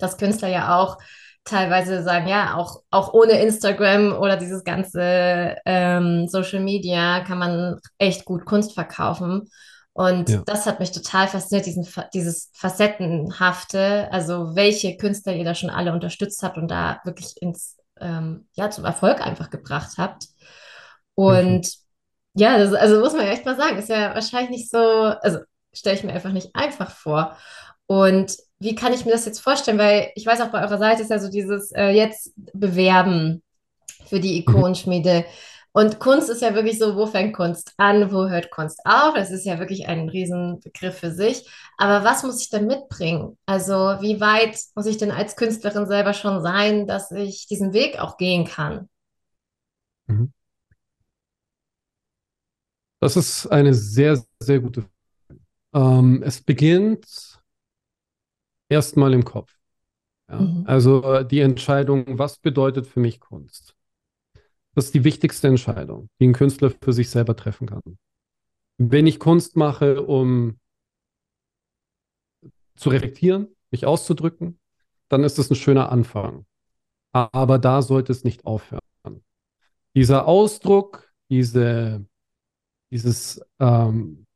dass 0.00 0.18
Künstler 0.18 0.48
ja 0.48 0.76
auch 0.76 0.98
teilweise 1.44 2.02
sagen, 2.02 2.26
ja, 2.26 2.56
auch, 2.56 2.82
auch 2.90 3.14
ohne 3.14 3.40
Instagram 3.40 4.12
oder 4.12 4.36
dieses 4.36 4.64
ganze 4.64 5.56
ähm, 5.64 6.26
Social 6.26 6.60
Media 6.60 7.20
kann 7.20 7.38
man 7.38 7.80
echt 7.98 8.24
gut 8.24 8.44
Kunst 8.44 8.74
verkaufen. 8.74 9.48
Und 9.92 10.28
ja. 10.28 10.42
das 10.44 10.66
hat 10.66 10.80
mich 10.80 10.90
total 10.90 11.28
fasziniert, 11.28 11.66
diesen, 11.66 11.86
dieses 12.12 12.50
Facettenhafte, 12.54 14.08
also 14.10 14.56
welche 14.56 14.96
Künstler 14.96 15.34
ihr 15.34 15.44
da 15.44 15.54
schon 15.54 15.70
alle 15.70 15.92
unterstützt 15.92 16.42
habt 16.42 16.58
und 16.58 16.68
da 16.68 17.00
wirklich 17.04 17.34
ins, 17.40 17.76
ähm, 18.00 18.48
ja, 18.54 18.70
zum 18.70 18.84
Erfolg 18.84 19.24
einfach 19.24 19.50
gebracht 19.50 19.98
habt. 19.98 20.26
Und 21.14 21.60
mhm. 21.60 21.89
Ja, 22.34 22.58
das, 22.58 22.72
also 22.74 23.00
muss 23.00 23.12
man 23.12 23.26
ja 23.26 23.32
echt 23.32 23.44
mal 23.44 23.56
sagen, 23.56 23.78
ist 23.78 23.88
ja 23.88 24.14
wahrscheinlich 24.14 24.50
nicht 24.50 24.70
so, 24.70 24.78
also 24.78 25.40
stelle 25.72 25.96
ich 25.96 26.04
mir 26.04 26.12
einfach 26.12 26.32
nicht 26.32 26.50
einfach 26.54 26.90
vor. 26.90 27.36
Und 27.86 28.36
wie 28.60 28.74
kann 28.74 28.92
ich 28.92 29.04
mir 29.04 29.12
das 29.12 29.26
jetzt 29.26 29.40
vorstellen? 29.40 29.78
Weil 29.78 30.12
ich 30.14 30.26
weiß 30.26 30.40
auch 30.40 30.50
bei 30.50 30.62
eurer 30.62 30.78
Seite 30.78 31.02
ist 31.02 31.10
ja 31.10 31.18
so 31.18 31.28
dieses 31.28 31.72
äh, 31.72 31.88
jetzt 31.88 32.32
bewerben 32.36 33.42
für 34.06 34.20
die 34.20 34.42
mhm. 34.46 34.54
Ikonenschmiede. 34.54 35.24
Und 35.72 36.00
Kunst 36.00 36.28
ist 36.28 36.42
ja 36.42 36.54
wirklich 36.54 36.78
so, 36.78 36.96
wo 36.96 37.06
fängt 37.06 37.34
Kunst 37.36 37.74
an, 37.76 38.12
wo 38.12 38.28
hört 38.28 38.50
Kunst 38.50 38.80
auf? 38.84 39.14
Das 39.14 39.30
ist 39.30 39.46
ja 39.46 39.60
wirklich 39.60 39.86
ein 39.86 40.08
Riesenbegriff 40.08 40.98
für 40.98 41.12
sich. 41.12 41.48
Aber 41.78 42.04
was 42.04 42.24
muss 42.24 42.42
ich 42.42 42.50
denn 42.50 42.66
mitbringen? 42.66 43.38
Also 43.46 43.74
wie 44.00 44.20
weit 44.20 44.58
muss 44.74 44.86
ich 44.86 44.98
denn 44.98 45.12
als 45.12 45.36
Künstlerin 45.36 45.86
selber 45.86 46.12
schon 46.12 46.42
sein, 46.42 46.88
dass 46.88 47.12
ich 47.12 47.46
diesen 47.46 47.72
Weg 47.72 48.00
auch 48.00 48.16
gehen 48.16 48.46
kann? 48.46 48.88
Mhm. 50.06 50.32
Das 53.00 53.16
ist 53.16 53.46
eine 53.46 53.74
sehr, 53.74 54.22
sehr 54.40 54.60
gute 54.60 54.82
Frage. 54.82 55.40
Ähm, 55.72 56.22
es 56.22 56.42
beginnt 56.42 57.40
erstmal 58.68 59.14
im 59.14 59.24
Kopf. 59.24 59.58
Ja? 60.28 60.40
Mhm. 60.40 60.64
Also 60.66 61.22
die 61.22 61.40
Entscheidung, 61.40 62.18
was 62.18 62.38
bedeutet 62.38 62.86
für 62.86 63.00
mich 63.00 63.20
Kunst? 63.20 63.74
Das 64.74 64.86
ist 64.86 64.94
die 64.94 65.04
wichtigste 65.04 65.48
Entscheidung, 65.48 66.08
die 66.20 66.28
ein 66.28 66.32
Künstler 66.32 66.70
für 66.70 66.92
sich 66.92 67.10
selber 67.10 67.34
treffen 67.34 67.66
kann. 67.66 67.98
Wenn 68.78 69.06
ich 69.06 69.18
Kunst 69.18 69.56
mache, 69.56 70.02
um 70.02 70.58
zu 72.76 72.88
reflektieren, 72.88 73.48
mich 73.70 73.84
auszudrücken, 73.84 74.58
dann 75.08 75.24
ist 75.24 75.38
es 75.38 75.50
ein 75.50 75.56
schöner 75.56 75.90
Anfang. 75.90 76.46
Aber 77.12 77.58
da 77.58 77.82
sollte 77.82 78.12
es 78.12 78.24
nicht 78.24 78.46
aufhören. 78.46 78.80
Dieser 79.94 80.26
Ausdruck, 80.26 81.12
diese, 81.28 82.06
dieses 82.90 83.40
ähm, 83.58 84.26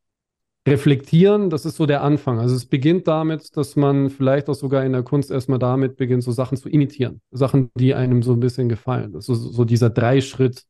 reflektieren, 0.67 1.51
das 1.51 1.67
ist 1.67 1.77
so 1.77 1.87
der 1.87 2.03
Anfang. 2.03 2.39
Also 2.39 2.55
es 2.55 2.67
beginnt 2.67 3.07
damit, 3.07 3.57
dass 3.57 3.77
man 3.77 4.09
vielleicht 4.09 4.49
auch 4.49 4.55
sogar 4.55 4.85
in 4.85 4.93
der 4.93 5.03
Kunst 5.03 5.31
erstmal 5.31 5.59
damit 5.59 5.97
beginnt, 5.97 6.23
so 6.23 6.33
Sachen 6.33 6.57
zu 6.57 6.69
imitieren. 6.69 7.21
Sachen, 7.31 7.71
die 7.75 7.95
einem 7.95 8.23
so 8.23 8.33
ein 8.33 8.41
bisschen 8.41 8.69
gefallen. 8.69 9.13
Das 9.13 9.29
ist 9.29 9.41
so 9.41 9.65
dieser 9.65 9.91
Dreischritt 9.91 10.65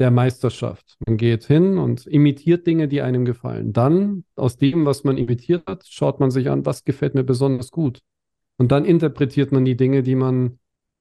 der 0.00 0.10
Meisterschaft. 0.10 0.96
Man 1.06 1.16
geht 1.16 1.44
hin 1.44 1.78
und 1.78 2.06
imitiert 2.06 2.66
Dinge, 2.66 2.88
die 2.88 3.02
einem 3.02 3.24
gefallen. 3.24 3.72
Dann, 3.72 4.24
aus 4.36 4.56
dem, 4.56 4.86
was 4.86 5.04
man 5.04 5.18
imitiert 5.18 5.64
hat, 5.66 5.84
schaut 5.88 6.20
man 6.20 6.30
sich 6.30 6.50
an, 6.50 6.66
was 6.66 6.84
gefällt 6.84 7.14
mir 7.14 7.24
besonders 7.24 7.70
gut. 7.70 8.00
Und 8.58 8.72
dann 8.72 8.84
interpretiert 8.84 9.52
man 9.52 9.64
die 9.64 9.76
Dinge, 9.76 10.02
die 10.02 10.16
man 10.16 10.58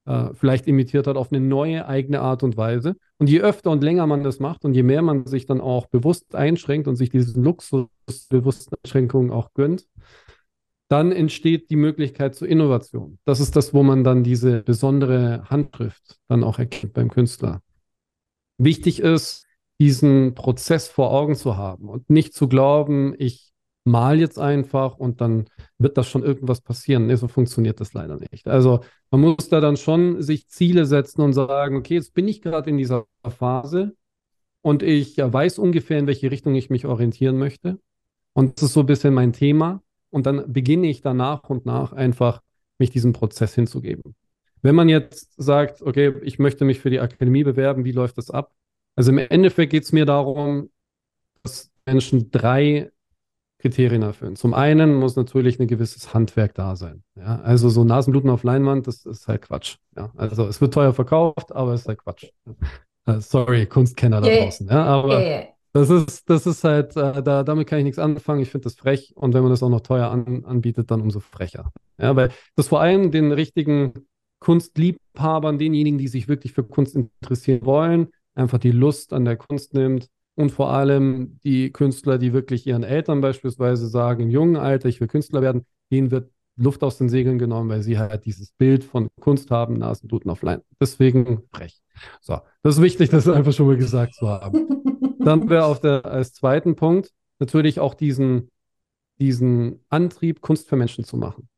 äh, 0.07 0.33
vielleicht 0.33 0.67
imitiert 0.67 1.05
hat, 1.05 1.17
auf 1.17 1.31
eine 1.31 1.41
neue 1.41 1.87
eigene 1.87 2.21
Art 2.21 2.41
und 2.41 2.57
Weise. 2.57 2.95
Und 3.17 3.29
je 3.29 3.41
öfter 3.41 3.71
und 3.71 3.83
länger 3.83 4.07
man 4.07 4.23
das 4.23 4.39
macht 4.39 4.65
und 4.65 4.73
je 4.73 4.83
mehr 4.83 5.01
man 5.01 5.25
sich 5.25 5.45
dann 5.45 5.61
auch 5.61 5.87
bewusst 5.87 6.33
einschränkt 6.33 6.87
und 6.87 6.95
sich 6.95 7.09
diesen 7.09 7.43
Luxus 7.43 7.87
bewussten 8.29 8.75
Einschränkungen 8.83 9.31
auch 9.31 9.53
gönnt, 9.53 9.85
dann 10.87 11.11
entsteht 11.11 11.69
die 11.69 11.75
Möglichkeit 11.75 12.35
zur 12.35 12.47
Innovation. 12.47 13.19
Das 13.25 13.41
ist 13.41 13.57
das, 13.57 13.73
wo 13.73 13.83
man 13.83 14.05
dann 14.05 14.23
diese 14.23 14.63
besondere 14.63 15.43
Handschrift 15.49 16.17
dann 16.29 16.43
auch 16.43 16.59
erkennt 16.59 16.93
beim 16.93 17.09
Künstler. 17.09 17.61
Wichtig 18.57 19.01
ist, 19.01 19.45
diesen 19.79 20.33
Prozess 20.33 20.87
vor 20.87 21.11
Augen 21.11 21.35
zu 21.35 21.57
haben 21.57 21.89
und 21.89 22.09
nicht 22.09 22.33
zu 22.33 22.47
glauben, 22.47 23.13
ich 23.17 23.51
mal 23.88 24.19
jetzt 24.19 24.38
einfach 24.38 24.97
und 24.97 25.21
dann 25.21 25.45
wird 25.78 25.97
das 25.97 26.08
schon 26.08 26.23
irgendwas 26.23 26.62
passieren. 26.62 27.08
Nee, 27.08 27.15
so 27.15 27.28
funktioniert 27.28 27.80
das 27.80 27.93
leider 27.93 28.17
nicht. 28.32 28.47
Also 28.47 28.82
man 29.10 29.21
muss 29.21 29.50
da 29.50 29.60
dann 29.62 29.78
schon 29.78 30.21
sich 30.21 30.47
Ziele 30.47 30.86
setzen 30.86 31.21
und 31.21 31.34
sagen, 31.34 31.76
okay, 31.78 31.95
jetzt 31.95 32.13
bin 32.13 32.28
ich 32.28 32.41
gerade 32.41 32.69
in 32.69 32.78
dieser 32.78 33.06
Phase 33.28 33.95
und 34.62 34.84
ich 34.84 35.17
weiß 35.17 35.60
ungefähr, 35.60 36.00
in 36.00 36.08
welche 36.08 36.30
Richtung 36.30 36.54
ich 36.56 36.69
mich 36.69 36.86
orientieren 36.86 37.38
möchte. 37.38 37.80
Und 38.34 38.58
das 38.58 38.65
ist 38.69 38.73
so 38.73 38.82
ein 38.82 38.86
bisschen 38.86 39.13
mein 39.13 39.34
Thema. 39.34 39.82
Und 40.10 40.26
dann 40.26 40.52
beginne 40.52 40.88
ich 40.88 41.02
dann 41.02 41.17
nach 41.17 41.50
und 41.50 41.65
nach 41.65 41.93
einfach 41.93 42.41
mich 42.78 42.91
diesem 42.91 43.13
Prozess 43.13 43.56
hinzugeben. 43.56 44.15
Wenn 44.62 44.76
man 44.76 44.89
jetzt 44.89 45.34
sagt, 45.38 45.82
okay, 45.82 46.13
ich 46.23 46.39
möchte 46.39 46.65
mich 46.65 46.80
für 46.80 46.89
die 46.89 47.00
Akademie 47.00 47.43
bewerben, 47.43 47.86
wie 47.86 47.91
läuft 47.91 48.17
das 48.17 48.30
ab? 48.30 48.52
Also 48.95 49.12
im 49.12 49.19
Endeffekt 49.19 49.71
geht 49.71 49.84
es 49.84 49.91
mir 49.91 50.06
darum, 50.06 50.69
dass 51.43 51.71
Menschen 51.86 52.32
drei 52.32 52.91
Kriterien 53.59 54.03
erfüllen. 54.03 54.35
Zum 54.35 54.53
einen 54.53 54.95
muss 54.95 55.15
natürlich 55.15 55.59
ein 55.59 55.67
gewisses 55.67 56.13
Handwerk 56.13 56.53
da 56.53 56.75
sein. 56.75 57.03
Ja? 57.15 57.41
Also 57.41 57.69
so 57.69 57.83
Nasenbluten 57.83 58.29
auf 58.29 58.43
Leinwand, 58.43 58.87
das 58.87 59.05
ist 59.05 59.27
halt 59.27 59.41
Quatsch. 59.41 59.77
Ja? 59.95 60.11
Also 60.15 60.45
es 60.45 60.61
wird 60.61 60.73
teuer 60.73 60.93
verkauft, 60.93 61.55
aber 61.55 61.73
es 61.73 61.81
ist 61.81 61.87
halt 61.87 61.99
Quatsch. 61.99 62.25
Uh, 63.09 63.19
sorry, 63.19 63.65
Kunstkenner 63.65 64.21
da 64.21 64.29
draußen. 64.29 64.67
Ja? 64.67 64.83
Aber 64.83 65.19
yeah. 65.19 65.43
das 65.73 65.89
ist, 65.89 66.29
das 66.29 66.45
ist 66.45 66.63
halt, 66.63 66.95
uh, 66.97 67.21
da, 67.21 67.43
damit 67.43 67.67
kann 67.67 67.79
ich 67.79 67.85
nichts 67.85 67.99
anfangen. 67.99 68.41
Ich 68.41 68.51
finde 68.51 68.65
das 68.65 68.75
frech. 68.75 69.13
Und 69.15 69.33
wenn 69.33 69.41
man 69.41 69.51
das 69.51 69.63
auch 69.63 69.69
noch 69.69 69.81
teuer 69.81 70.11
an, 70.11 70.45
anbietet, 70.45 70.91
dann 70.91 71.01
umso 71.01 71.19
frecher. 71.19 71.71
Ja, 71.97 72.15
weil 72.15 72.29
das 72.55 72.67
vor 72.67 72.81
allem 72.81 73.11
den 73.11 73.31
richtigen 73.31 73.93
Kunstliebhabern, 74.39 75.57
denjenigen, 75.57 75.97
die 75.97 76.07
sich 76.07 76.27
wirklich 76.27 76.53
für 76.53 76.63
Kunst 76.63 76.95
interessieren 76.95 77.65
wollen, 77.65 78.09
einfach 78.35 78.59
die 78.59 78.71
Lust 78.71 79.13
an 79.13 79.25
der 79.25 79.35
Kunst 79.35 79.73
nimmt 79.73 80.09
und 80.38 80.52
vor 80.52 80.71
allem 80.71 81.39
die 81.43 81.71
Künstler, 81.71 82.19
die 82.19 82.32
wirklich 82.32 82.67
ihren 82.67 82.84
Eltern 82.84 83.21
beispielsweise 83.21 83.88
sagen, 83.88 84.23
im 84.23 84.30
jungen 84.30 84.56
Alter, 84.56 84.88
ich 84.88 85.02
will 85.02 85.08
Künstler 85.08 85.41
werden, 85.41 85.65
denen 85.91 86.12
wird 86.12 86.32
Luft 86.58 86.84
aus 86.84 87.00
den 87.00 87.10
Segeln 87.10 87.39
genommen, 87.39 87.69
weil 87.69 87.82
sie 87.82 87.97
halt 87.97 88.26
dieses 88.26 88.52
Bild 88.52 88.84
von 88.84 89.10
Kunst 89.19 89.50
haben, 89.50 89.80
Nasenduten 89.80 90.30
auf 90.30 90.43
Leinen. 90.43 90.62
Deswegen 90.80 91.41
frech. 91.52 91.82
So, 92.21 92.39
das 92.62 92.76
ist 92.76 92.82
wichtig, 92.84 93.10
das 93.10 93.28
einfach 93.28 93.52
schon 93.52 93.65
mal 93.65 93.78
gesagt 93.78 94.13
zu 94.13 94.28
haben. 94.30 94.67
Dann 95.19 95.50
wäre 95.50 95.65
auf 95.65 95.82
der, 95.82 96.06
als 96.06 96.34
zweiten 96.34 96.76
Punkt 96.76 97.12
natürlich 97.39 97.80
auch 97.80 97.95
diesen, 97.95 98.52
diesen 99.19 99.84
Antrieb, 99.89 100.41
Kunst 100.41 100.69
für 100.69 100.76
Menschen 100.76 101.04
zu 101.04 101.17
machen. 101.17 101.50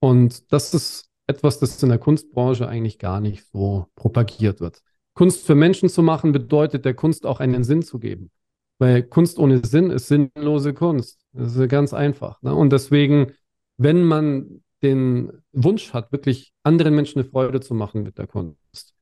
Und 0.00 0.52
das 0.52 0.74
ist 0.74 1.08
etwas, 1.28 1.60
das 1.60 1.80
in 1.84 1.88
der 1.88 1.98
Kunstbranche 1.98 2.68
eigentlich 2.68 2.98
gar 2.98 3.20
nicht 3.20 3.46
so 3.46 3.86
propagiert 3.94 4.60
wird. 4.60 4.82
Kunst 5.14 5.46
für 5.46 5.54
Menschen 5.54 5.88
zu 5.88 6.02
machen, 6.02 6.32
bedeutet 6.32 6.84
der 6.84 6.94
Kunst 6.94 7.24
auch 7.26 7.40
einen 7.40 7.64
Sinn 7.64 7.82
zu 7.82 7.98
geben. 7.98 8.30
Weil 8.78 9.04
Kunst 9.04 9.38
ohne 9.38 9.64
Sinn 9.64 9.90
ist 9.90 10.08
sinnlose 10.08 10.74
Kunst. 10.74 11.24
Das 11.32 11.54
ist 11.54 11.68
ganz 11.68 11.94
einfach. 11.94 12.42
Ne? 12.42 12.54
Und 12.54 12.72
deswegen, 12.72 13.32
wenn 13.76 14.02
man 14.02 14.62
den 14.82 15.32
Wunsch 15.52 15.92
hat, 15.92 16.12
wirklich 16.12 16.52
anderen 16.62 16.94
Menschen 16.94 17.20
eine 17.20 17.28
Freude 17.28 17.60
zu 17.60 17.74
machen 17.74 18.02
mit 18.02 18.18
der 18.18 18.26
Kunst 18.26 18.94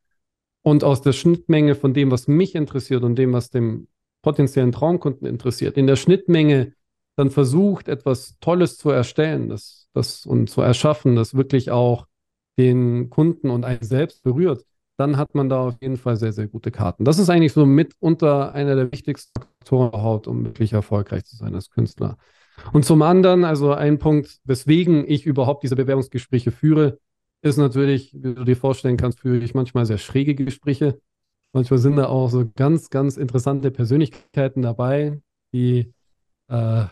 und 0.63 0.85
aus 0.85 1.03
der 1.03 1.13
Schnittmenge 1.13 1.75
von 1.75 1.95
dem, 1.95 2.11
was 2.11 2.29
mich 2.29 2.55
interessiert 2.55 3.03
und 3.03 3.17
dem, 3.17 3.33
was 3.33 3.51
dem 3.51 3.89
potenziellen 4.23 4.73
Traumkunden 4.73 5.27
interessiert, 5.27 5.77
in 5.77 5.87
der 5.87 5.97
Schnittmenge 5.97 6.75
dann 7.17 7.31
versucht, 7.31 7.89
etwas 7.89 8.39
Tolles 8.41 8.79
zu 8.79 8.91
erstellen 8.91 9.49
das, 9.49 9.89
das, 9.93 10.25
und 10.25 10.49
zu 10.49 10.61
erschaffen, 10.61 11.17
das 11.17 11.35
wirklich 11.35 11.71
auch 11.71 12.07
den 12.59 13.11
Kunden 13.11 13.51
und 13.51 13.65
einen 13.65 13.83
selbst 13.83 14.23
berührt, 14.23 14.65
dann 14.97 15.17
hat 15.17 15.35
man 15.35 15.49
da 15.49 15.61
auf 15.61 15.75
jeden 15.81 15.97
Fall 15.97 16.17
sehr, 16.17 16.33
sehr 16.33 16.49
gute 16.49 16.71
Karten. 16.71 17.05
Das 17.05 17.19
ist 17.19 17.31
eigentlich 17.31 17.53
so 17.53 17.67
mitunter 17.67 18.55
einer 18.55 18.77
der 18.77 18.93
wichtigsten 18.93 19.33
Faktoren 19.41 19.89
überhaupt, 19.89 20.27
um 20.27 20.45
wirklich 20.45 20.73
erfolgreich 20.73 21.25
zu 21.25 21.37
sein 21.37 21.55
als 21.55 21.71
Künstler. 21.71 22.19
Und 22.73 22.85
zum 22.85 23.03
anderen, 23.03 23.45
also 23.45 23.73
ein 23.73 23.99
Punkt, 23.99 24.39
weswegen 24.45 25.09
ich 25.09 25.27
überhaupt 25.27 25.63
diese 25.63 25.77
Bewerbungsgespräche 25.77 26.51
führe, 26.51 26.99
ist 27.41 27.57
natürlich, 27.57 28.15
wie 28.15 28.35
du 28.35 28.45
dir 28.45 28.57
vorstellen 28.57 28.97
kannst, 28.97 29.21
führe 29.21 29.39
ich 29.39 29.55
manchmal 29.55 29.87
sehr 29.87 29.99
schräge 29.99 30.35
Gespräche. 30.35 31.01
Manchmal 31.53 31.79
sind 31.79 31.97
da 31.97 32.07
auch 32.07 32.29
so 32.29 32.51
ganz, 32.55 32.91
ganz 32.91 33.17
interessante 33.17 33.71
Persönlichkeiten 33.71 34.63
dabei, 34.63 35.21
die 35.53 35.93
äh, 36.49 36.85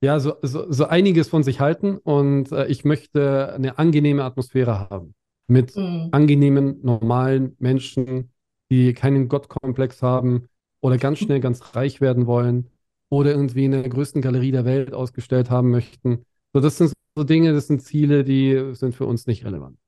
ja 0.00 0.20
so, 0.20 0.34
so, 0.42 0.70
so, 0.70 0.86
einiges 0.86 1.28
von 1.28 1.42
sich 1.42 1.60
halten. 1.60 1.98
Und 1.98 2.52
äh, 2.52 2.66
ich 2.66 2.84
möchte 2.84 3.52
eine 3.54 3.78
angenehme 3.78 4.24
Atmosphäre 4.24 4.90
haben 4.90 5.14
mit 5.46 5.76
mhm. 5.76 6.08
angenehmen, 6.12 6.80
normalen 6.82 7.56
Menschen, 7.58 8.30
die 8.70 8.94
keinen 8.94 9.28
Gottkomplex 9.28 10.02
haben 10.02 10.48
oder 10.80 10.98
ganz 10.98 11.18
schnell 11.18 11.40
ganz 11.40 11.74
reich 11.74 12.00
werden 12.00 12.26
wollen 12.26 12.70
oder 13.08 13.32
irgendwie 13.32 13.66
in 13.66 13.72
der 13.72 13.88
größten 13.88 14.22
Galerie 14.22 14.52
der 14.52 14.64
Welt 14.64 14.94
ausgestellt 14.94 15.50
haben 15.50 15.70
möchten. 15.70 16.24
So, 16.52 16.60
das 16.60 16.78
sind 16.78 16.92
so 17.14 17.24
Dinge, 17.24 17.52
das 17.52 17.66
sind 17.66 17.82
Ziele, 17.82 18.24
die 18.24 18.74
sind 18.74 18.94
für 18.94 19.06
uns 19.06 19.26
nicht 19.26 19.44
relevant. 19.44 19.78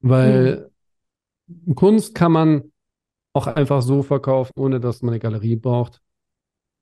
Weil 0.00 0.70
mhm. 1.46 1.74
Kunst 1.74 2.14
kann 2.14 2.32
man 2.32 2.72
auch 3.32 3.46
einfach 3.46 3.82
so 3.82 4.02
verkaufen, 4.02 4.52
ohne 4.56 4.80
dass 4.80 5.02
man 5.02 5.12
eine 5.12 5.20
Galerie 5.20 5.56
braucht, 5.56 6.00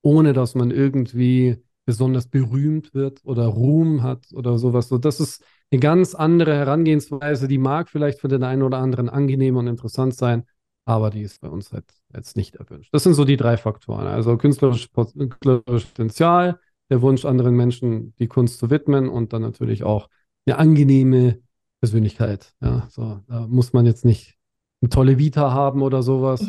ohne 0.02 0.32
dass 0.32 0.54
man 0.54 0.70
irgendwie 0.70 1.62
besonders 1.88 2.26
berühmt 2.26 2.92
wird 2.92 3.24
oder 3.24 3.46
Ruhm 3.46 4.02
hat 4.02 4.26
oder 4.34 4.58
sowas. 4.58 4.88
So, 4.88 4.98
das 4.98 5.20
ist 5.20 5.42
eine 5.70 5.80
ganz 5.80 6.14
andere 6.14 6.54
Herangehensweise, 6.54 7.48
die 7.48 7.56
mag 7.56 7.88
vielleicht 7.88 8.20
für 8.20 8.28
den 8.28 8.42
einen 8.42 8.62
oder 8.62 8.76
anderen 8.76 9.08
angenehm 9.08 9.56
und 9.56 9.68
interessant 9.68 10.14
sein, 10.14 10.44
aber 10.84 11.08
die 11.08 11.22
ist 11.22 11.40
bei 11.40 11.48
uns 11.48 11.72
halt 11.72 11.86
jetzt 12.14 12.36
nicht 12.36 12.56
erwünscht. 12.56 12.92
Das 12.92 13.04
sind 13.04 13.14
so 13.14 13.24
die 13.24 13.38
drei 13.38 13.56
Faktoren. 13.56 14.06
Also 14.06 14.36
künstlerisches 14.36 14.88
Potenzial, 14.88 16.60
der 16.90 17.00
Wunsch, 17.00 17.24
anderen 17.24 17.56
Menschen 17.56 18.14
die 18.18 18.26
Kunst 18.28 18.58
zu 18.58 18.68
widmen 18.68 19.08
und 19.08 19.32
dann 19.32 19.40
natürlich 19.40 19.82
auch 19.82 20.10
eine 20.44 20.58
angenehme 20.58 21.38
Persönlichkeit. 21.80 22.52
Ja, 22.60 22.86
so, 22.90 23.20
da 23.28 23.46
muss 23.46 23.72
man 23.72 23.86
jetzt 23.86 24.04
nicht 24.04 24.36
eine 24.82 24.90
tolle 24.90 25.16
Vita 25.16 25.52
haben 25.52 25.80
oder 25.80 26.02
sowas. 26.02 26.42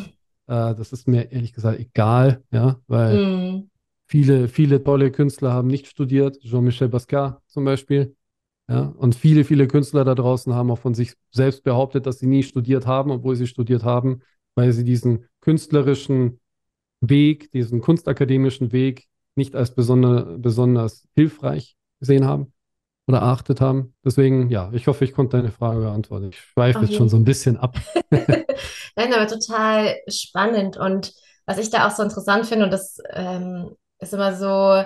Äh, 0.48 0.76
das 0.76 0.92
ist 0.92 1.08
mir 1.08 1.32
ehrlich 1.32 1.54
gesagt 1.54 1.80
egal, 1.80 2.44
ja, 2.52 2.78
weil 2.88 3.26
mm. 3.26 3.70
Viele, 4.10 4.48
viele 4.48 4.84
tolle 4.84 5.12
Künstler 5.12 5.54
haben 5.54 5.68
nicht 5.68 5.88
studiert, 5.88 6.40
Jean-Michel 6.42 6.90
Basquiat 6.90 7.42
zum 7.48 7.64
Beispiel. 7.64 8.16
Ja, 8.68 8.94
und 8.98 9.16
viele, 9.16 9.46
viele 9.46 9.68
Künstler 9.68 10.04
da 10.04 10.14
draußen 10.16 10.54
haben 10.54 10.70
auch 10.70 10.78
von 10.78 10.94
sich 10.94 11.14
selbst 11.32 11.64
behauptet, 11.64 12.06
dass 12.06 12.20
sie 12.20 12.28
nie 12.28 12.44
studiert 12.44 12.86
haben, 12.86 13.12
obwohl 13.12 13.36
sie 13.36 13.48
studiert 13.48 13.84
haben, 13.84 14.22
weil 14.56 14.72
sie 14.74 14.84
diesen 14.84 15.26
künstlerischen 15.42 16.40
Weg, 17.02 17.52
diesen 17.52 17.82
kunstakademischen 17.82 18.72
Weg 18.72 19.08
nicht 19.36 19.56
als 19.56 19.74
besonder, 19.74 20.38
besonders 20.38 21.08
hilfreich 21.16 21.76
gesehen 22.00 22.26
haben 22.26 22.54
oder 23.08 23.20
erachtet 23.20 23.62
haben. 23.62 23.96
Deswegen, 24.04 24.50
ja, 24.50 24.70
ich 24.74 24.88
hoffe, 24.88 25.04
ich 25.06 25.14
konnte 25.14 25.38
deine 25.38 25.52
Frage 25.52 25.80
beantworten. 25.80 26.30
Ich 26.30 26.40
schweife 26.40 26.82
jetzt 26.82 26.96
schon 26.96 27.10
so 27.10 27.18
ein 27.18 27.24
bisschen 27.24 27.58
ab. 27.58 27.78
Nein, 28.12 29.14
aber 29.14 29.28
total 29.28 29.96
spannend. 30.08 30.78
Und 30.78 31.14
was 31.46 31.58
ich 31.58 31.70
da 31.72 31.88
auch 31.88 31.92
so 31.92 32.04
interessant 32.04 32.46
finde, 32.46 32.66
und 32.66 32.72
das 32.72 33.00
ähm, 33.14 33.72
ist 34.00 34.14
immer 34.14 34.36
so, 34.36 34.84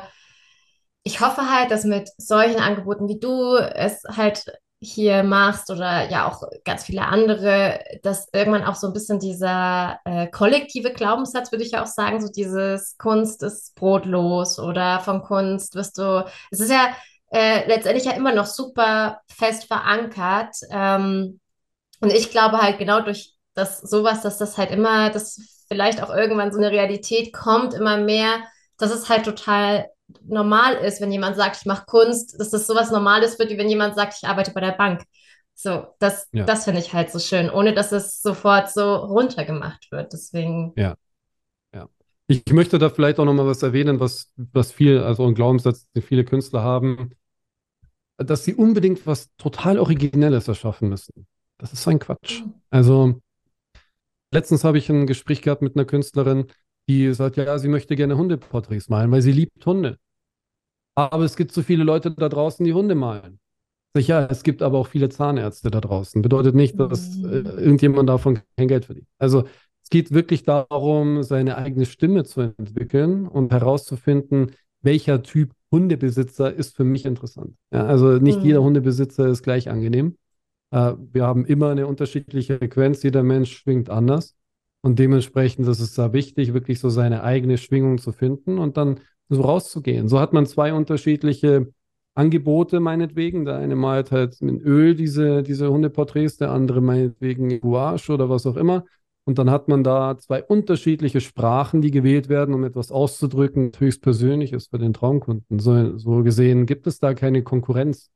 ich 1.03 1.19
hoffe 1.21 1.49
halt, 1.49 1.71
dass 1.71 1.83
mit 1.83 2.09
solchen 2.17 2.59
Angeboten 2.59 3.07
wie 3.07 3.19
du 3.19 3.55
es 3.57 4.03
halt 4.05 4.45
hier 4.79 5.23
machst 5.23 5.69
oder 5.71 6.09
ja 6.09 6.27
auch 6.27 6.43
ganz 6.65 6.83
viele 6.83 7.03
andere, 7.03 7.79
dass 8.03 8.27
irgendwann 8.33 8.65
auch 8.65 8.75
so 8.75 8.87
ein 8.87 8.93
bisschen 8.93 9.19
dieser 9.19 9.99
äh, 10.05 10.27
kollektive 10.27 10.91
Glaubenssatz, 10.91 11.51
würde 11.51 11.63
ich 11.63 11.71
ja 11.71 11.83
auch 11.83 11.87
sagen, 11.87 12.21
so 12.21 12.29
dieses 12.29 12.97
Kunst 12.97 13.43
ist 13.43 13.75
brotlos 13.75 14.59
oder 14.59 14.99
von 14.99 15.21
Kunst 15.23 15.75
wirst 15.75 15.97
du, 15.97 16.25
es 16.51 16.59
ist 16.59 16.71
ja 16.71 16.89
äh, 17.31 17.65
letztendlich 17.67 18.05
ja 18.05 18.11
immer 18.11 18.33
noch 18.33 18.45
super 18.45 19.21
fest 19.27 19.65
verankert. 19.65 20.55
Ähm, 20.69 21.39
und 22.01 22.11
ich 22.11 22.31
glaube 22.31 22.57
halt 22.61 22.77
genau 22.77 23.01
durch 23.01 23.33
das 23.53 23.79
sowas, 23.79 24.21
dass 24.21 24.37
das 24.37 24.57
halt 24.57 24.71
immer, 24.71 25.09
dass 25.09 25.63
vielleicht 25.67 26.03
auch 26.03 26.09
irgendwann 26.09 26.51
so 26.51 26.57
eine 26.57 26.71
Realität 26.71 27.33
kommt, 27.33 27.73
immer 27.73 27.97
mehr, 27.97 28.43
dass 28.77 28.93
es 28.93 29.09
halt 29.09 29.25
total 29.25 29.87
normal 30.25 30.75
ist, 30.75 31.01
wenn 31.01 31.11
jemand 31.11 31.35
sagt, 31.35 31.57
ich 31.57 31.65
mache 31.65 31.85
Kunst, 31.85 32.39
dass 32.39 32.49
das 32.49 32.67
sowas 32.67 32.91
Normales 32.91 33.39
wird, 33.39 33.49
wie 33.49 33.57
wenn 33.57 33.69
jemand 33.69 33.95
sagt, 33.95 34.15
ich 34.21 34.27
arbeite 34.27 34.51
bei 34.51 34.61
der 34.61 34.73
Bank. 34.73 35.03
So, 35.55 35.87
das, 35.99 36.27
ja. 36.31 36.45
das 36.45 36.65
finde 36.65 36.79
ich 36.79 36.93
halt 36.93 37.11
so 37.11 37.19
schön, 37.19 37.49
ohne 37.49 37.73
dass 37.73 37.91
es 37.91 38.21
sofort 38.21 38.71
so 38.71 38.95
runtergemacht 38.95 39.91
wird. 39.91 40.13
Deswegen. 40.13 40.73
Ja. 40.75 40.95
Ja. 41.73 41.87
Ich 42.27 42.43
möchte 42.51 42.79
da 42.79 42.89
vielleicht 42.89 43.19
auch 43.19 43.25
nochmal 43.25 43.47
was 43.47 43.63
erwähnen, 43.63 43.99
was, 43.99 44.31
was 44.35 44.71
viel, 44.71 44.99
also 44.99 45.25
ein 45.25 45.35
Glaubenssatz, 45.35 45.89
den 45.91 46.01
viele 46.01 46.25
Künstler 46.25 46.63
haben, 46.63 47.11
dass 48.17 48.43
sie 48.43 48.55
unbedingt 48.55 49.05
was 49.05 49.29
total 49.37 49.79
Originelles 49.79 50.47
erschaffen 50.47 50.89
müssen. 50.89 51.27
Das 51.57 51.73
ist 51.73 51.87
ein 51.87 51.99
Quatsch. 51.99 52.41
Mhm. 52.41 52.53
Also, 52.69 53.21
letztens 54.31 54.63
habe 54.63 54.77
ich 54.77 54.89
ein 54.89 55.07
Gespräch 55.07 55.41
gehabt 55.41 55.61
mit 55.61 55.75
einer 55.75 55.85
Künstlerin, 55.85 56.47
die 56.87 57.13
sagt, 57.13 57.37
ja, 57.37 57.57
sie 57.57 57.67
möchte 57.67 57.95
gerne 57.95 58.17
Hundeporträts 58.17 58.89
malen, 58.89 59.11
weil 59.11 59.21
sie 59.21 59.31
liebt 59.31 59.65
Hunde. 59.65 59.97
Aber 60.95 61.23
es 61.23 61.35
gibt 61.35 61.51
so 61.51 61.61
viele 61.61 61.83
Leute 61.83 62.11
da 62.11 62.29
draußen, 62.29 62.63
die 62.63 62.73
Hunde 62.73 62.95
malen. 62.95 63.39
Sicher, 63.95 64.27
es 64.31 64.43
gibt 64.43 64.61
aber 64.61 64.79
auch 64.79 64.87
viele 64.87 65.09
Zahnärzte 65.09 65.69
da 65.69 65.79
draußen. 65.79 66.21
Bedeutet 66.21 66.55
nicht, 66.55 66.79
dass 66.79 67.15
äh, 67.17 67.19
mhm. 67.19 67.45
irgendjemand 67.57 68.09
davon 68.09 68.39
kein 68.57 68.67
Geld 68.67 68.85
verdient. 68.85 69.07
Also 69.19 69.43
es 69.83 69.89
geht 69.89 70.11
wirklich 70.11 70.43
darum, 70.43 71.23
seine 71.23 71.57
eigene 71.57 71.85
Stimme 71.85 72.23
zu 72.23 72.41
entwickeln 72.41 73.27
und 73.27 73.51
herauszufinden, 73.51 74.51
welcher 74.81 75.21
Typ 75.21 75.51
Hundebesitzer 75.71 76.53
ist 76.53 76.75
für 76.75 76.83
mich 76.83 77.05
interessant. 77.05 77.55
Ja, 77.71 77.85
also 77.85 78.17
nicht 78.17 78.39
mhm. 78.39 78.45
jeder 78.45 78.63
Hundebesitzer 78.63 79.27
ist 79.27 79.43
gleich 79.43 79.69
angenehm. 79.69 80.17
Äh, 80.71 80.93
wir 81.11 81.25
haben 81.25 81.45
immer 81.45 81.69
eine 81.69 81.85
unterschiedliche 81.85 82.57
Frequenz. 82.57 83.03
Jeder 83.03 83.23
Mensch 83.23 83.55
schwingt 83.55 83.89
anders. 83.89 84.35
Und 84.83 84.99
dementsprechend 84.99 85.67
ist 85.67 85.79
es 85.79 85.93
da 85.93 86.11
wichtig, 86.11 86.53
wirklich 86.53 86.79
so 86.79 86.89
seine 86.89 87.23
eigene 87.23 87.57
Schwingung 87.57 87.99
zu 87.99 88.11
finden 88.11 88.59
und 88.59 88.75
dann 88.75 88.99
so 89.29 89.41
rauszugehen. 89.41 90.09
So 90.09 90.19
hat 90.19 90.33
man 90.33 90.45
zwei 90.45 90.73
unterschiedliche 90.73 91.71
Angebote 92.15 92.81
meinetwegen. 92.81 93.45
Der 93.45 93.55
eine 93.55 93.77
malt 93.77 94.11
halt 94.11 94.41
mit 94.41 94.61
Öl 94.61 94.93
diese, 94.93 95.41
diese 95.41 95.71
Hundeporträts, 95.71 96.35
der 96.35 96.51
andere 96.51 96.81
meinetwegen 96.81 97.61
Gouache 97.61 98.11
oder 98.11 98.29
was 98.29 98.45
auch 98.45 98.57
immer. 98.57 98.83
Und 99.23 99.39
dann 99.39 99.49
hat 99.49 99.69
man 99.69 99.85
da 99.85 100.17
zwei 100.17 100.43
unterschiedliche 100.43 101.21
Sprachen, 101.21 101.81
die 101.81 101.91
gewählt 101.91 102.27
werden, 102.27 102.53
um 102.53 102.65
etwas 102.65 102.91
auszudrücken, 102.91 103.71
höchstpersönlich 103.77 104.51
ist 104.51 104.69
für 104.69 104.79
den 104.79 104.93
Traumkunden. 104.93 105.59
So, 105.59 105.97
so 105.97 106.23
gesehen 106.23 106.65
gibt 106.65 106.87
es 106.87 106.99
da 106.99 107.13
keine 107.13 107.41
Konkurrenz. 107.41 108.11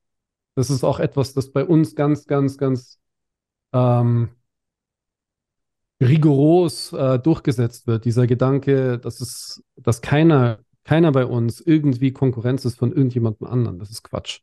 Das 0.55 0.69
ist 0.69 0.83
auch 0.83 0.99
etwas, 0.99 1.33
das 1.33 1.51
bei 1.51 1.63
uns 1.63 1.95
ganz, 1.95 2.25
ganz, 2.25 2.57
ganz 2.57 2.99
ähm, 3.71 4.29
rigoros 6.01 6.93
äh, 6.93 7.19
durchgesetzt 7.19 7.87
wird. 7.87 8.05
Dieser 8.05 8.27
Gedanke, 8.27 8.99
dass 8.99 9.19
es, 9.19 9.63
dass 9.75 10.01
keiner, 10.01 10.59
keiner 10.83 11.11
bei 11.11 11.25
uns 11.25 11.59
irgendwie 11.61 12.11
Konkurrenz 12.11 12.65
ist 12.65 12.77
von 12.77 12.91
irgendjemandem 12.91 13.47
anderen. 13.47 13.79
Das 13.79 13.89
ist 13.89 14.03
Quatsch. 14.03 14.41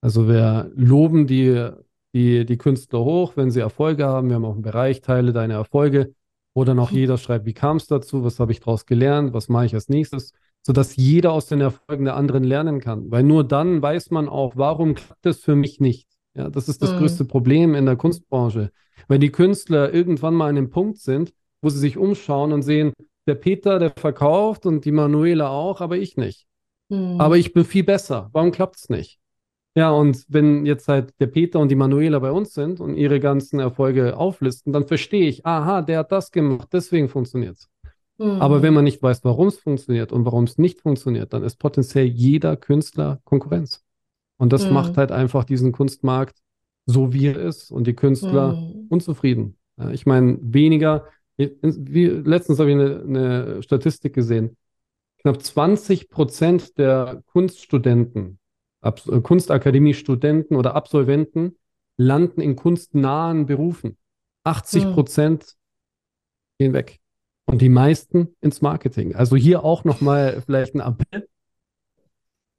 Also 0.00 0.28
wir 0.28 0.70
loben 0.74 1.26
die, 1.26 1.70
die, 2.14 2.44
die 2.44 2.58
Künstler 2.58 3.00
hoch, 3.00 3.36
wenn 3.36 3.50
sie 3.50 3.60
Erfolge 3.60 4.06
haben. 4.06 4.28
Wir 4.28 4.36
haben 4.36 4.44
auch 4.44 4.54
einen 4.54 4.62
Bereich, 4.62 5.00
teile 5.00 5.32
deine 5.32 5.54
Erfolge, 5.54 6.14
wo 6.54 6.64
dann 6.64 6.78
auch 6.78 6.90
jeder 6.90 7.18
schreibt, 7.18 7.46
wie 7.46 7.54
kam 7.54 7.76
es 7.76 7.86
dazu, 7.86 8.24
was 8.24 8.40
habe 8.40 8.52
ich 8.52 8.60
daraus 8.60 8.86
gelernt, 8.86 9.32
was 9.32 9.48
mache 9.48 9.66
ich 9.66 9.74
als 9.74 9.88
nächstes, 9.88 10.32
sodass 10.62 10.96
jeder 10.96 11.32
aus 11.32 11.46
den 11.46 11.60
Erfolgen 11.60 12.04
der 12.04 12.16
anderen 12.16 12.44
lernen 12.44 12.80
kann. 12.80 13.10
Weil 13.10 13.22
nur 13.22 13.46
dann 13.46 13.82
weiß 13.82 14.10
man 14.10 14.28
auch, 14.28 14.56
warum 14.56 14.94
klappt 14.94 15.26
es 15.26 15.40
für 15.40 15.56
mich 15.56 15.80
nicht. 15.80 16.08
Ja, 16.38 16.48
das 16.48 16.68
ist 16.68 16.80
das 16.82 16.92
mhm. 16.92 16.98
größte 16.98 17.24
Problem 17.24 17.74
in 17.74 17.84
der 17.84 17.96
Kunstbranche. 17.96 18.70
Wenn 19.08 19.20
die 19.20 19.32
Künstler 19.32 19.92
irgendwann 19.92 20.34
mal 20.34 20.48
an 20.48 20.56
einem 20.56 20.70
Punkt 20.70 20.98
sind, 20.98 21.32
wo 21.60 21.68
sie 21.68 21.80
sich 21.80 21.96
umschauen 21.96 22.52
und 22.52 22.62
sehen, 22.62 22.92
der 23.26 23.34
Peter, 23.34 23.80
der 23.80 23.90
verkauft 23.90 24.64
und 24.64 24.84
die 24.84 24.92
Manuela 24.92 25.48
auch, 25.48 25.80
aber 25.80 25.96
ich 25.96 26.16
nicht. 26.16 26.46
Mhm. 26.90 27.20
Aber 27.20 27.36
ich 27.36 27.52
bin 27.52 27.64
viel 27.64 27.82
besser. 27.82 28.30
Warum 28.32 28.52
klappt 28.52 28.76
es 28.76 28.88
nicht? 28.88 29.18
Ja, 29.74 29.90
und 29.90 30.24
wenn 30.28 30.64
jetzt 30.64 30.86
halt 30.86 31.12
der 31.18 31.26
Peter 31.26 31.58
und 31.58 31.70
die 31.70 31.76
Manuela 31.76 32.20
bei 32.20 32.30
uns 32.30 32.54
sind 32.54 32.80
und 32.80 32.96
ihre 32.96 33.18
ganzen 33.18 33.58
Erfolge 33.58 34.16
auflisten, 34.16 34.72
dann 34.72 34.86
verstehe 34.86 35.28
ich, 35.28 35.44
aha, 35.44 35.82
der 35.82 35.98
hat 35.98 36.12
das 36.12 36.30
gemacht, 36.30 36.68
deswegen 36.72 37.08
funktioniert 37.08 37.56
es. 37.56 37.68
Mhm. 38.18 38.40
Aber 38.40 38.62
wenn 38.62 38.74
man 38.74 38.84
nicht 38.84 39.02
weiß, 39.02 39.24
warum 39.24 39.48
es 39.48 39.58
funktioniert 39.58 40.12
und 40.12 40.24
warum 40.24 40.44
es 40.44 40.56
nicht 40.56 40.80
funktioniert, 40.80 41.32
dann 41.32 41.42
ist 41.42 41.58
potenziell 41.58 42.06
jeder 42.06 42.56
Künstler 42.56 43.20
Konkurrenz. 43.24 43.84
Und 44.38 44.52
das 44.52 44.66
mhm. 44.66 44.72
macht 44.72 44.96
halt 44.96 45.12
einfach 45.12 45.44
diesen 45.44 45.72
Kunstmarkt 45.72 46.38
so, 46.86 47.12
wie 47.12 47.26
er 47.26 47.36
ist 47.36 47.70
und 47.70 47.86
die 47.86 47.94
Künstler 47.94 48.54
mhm. 48.54 48.86
unzufrieden. 48.88 49.58
Ich 49.92 50.06
meine, 50.06 50.38
weniger, 50.40 51.04
wie, 51.36 52.06
letztens 52.06 52.58
habe 52.58 52.70
ich 52.70 52.76
eine, 52.76 53.02
eine 53.02 53.62
Statistik 53.62 54.14
gesehen, 54.14 54.56
knapp 55.18 55.42
20 55.42 56.08
Prozent 56.08 56.78
der 56.78 57.22
Kunststudenten, 57.26 58.38
Ab 58.80 59.02
äh, 59.08 59.20
Kunstakademie-Studenten 59.20 60.56
oder 60.56 60.74
Absolventen 60.76 61.56
landen 61.96 62.40
in 62.40 62.54
kunstnahen 62.54 63.46
Berufen. 63.46 63.96
80 64.44 64.92
Prozent 64.92 65.42
mhm. 65.42 66.64
gehen 66.64 66.72
weg. 66.72 67.00
Und 67.46 67.60
die 67.60 67.70
meisten 67.70 68.36
ins 68.40 68.60
Marketing. 68.60 69.14
Also 69.14 69.36
hier 69.36 69.64
auch 69.64 69.84
nochmal 69.84 70.42
vielleicht 70.42 70.74
ein 70.74 70.80
Appell 70.80 71.28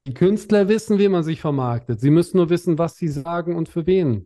die 0.08 0.14
Künstler 0.14 0.68
wissen, 0.68 1.00
wie 1.00 1.10
man 1.10 1.24
sich 1.24 1.42
vermarktet. 1.42 2.00
Sie 2.00 2.10
müssen 2.10 2.38
nur 2.38 2.50
wissen, 2.50 2.78
was 2.78 2.96
sie 2.96 3.08
sagen 3.08 3.56
und 3.56 3.70
für 3.70 3.86
wen. 3.86 4.26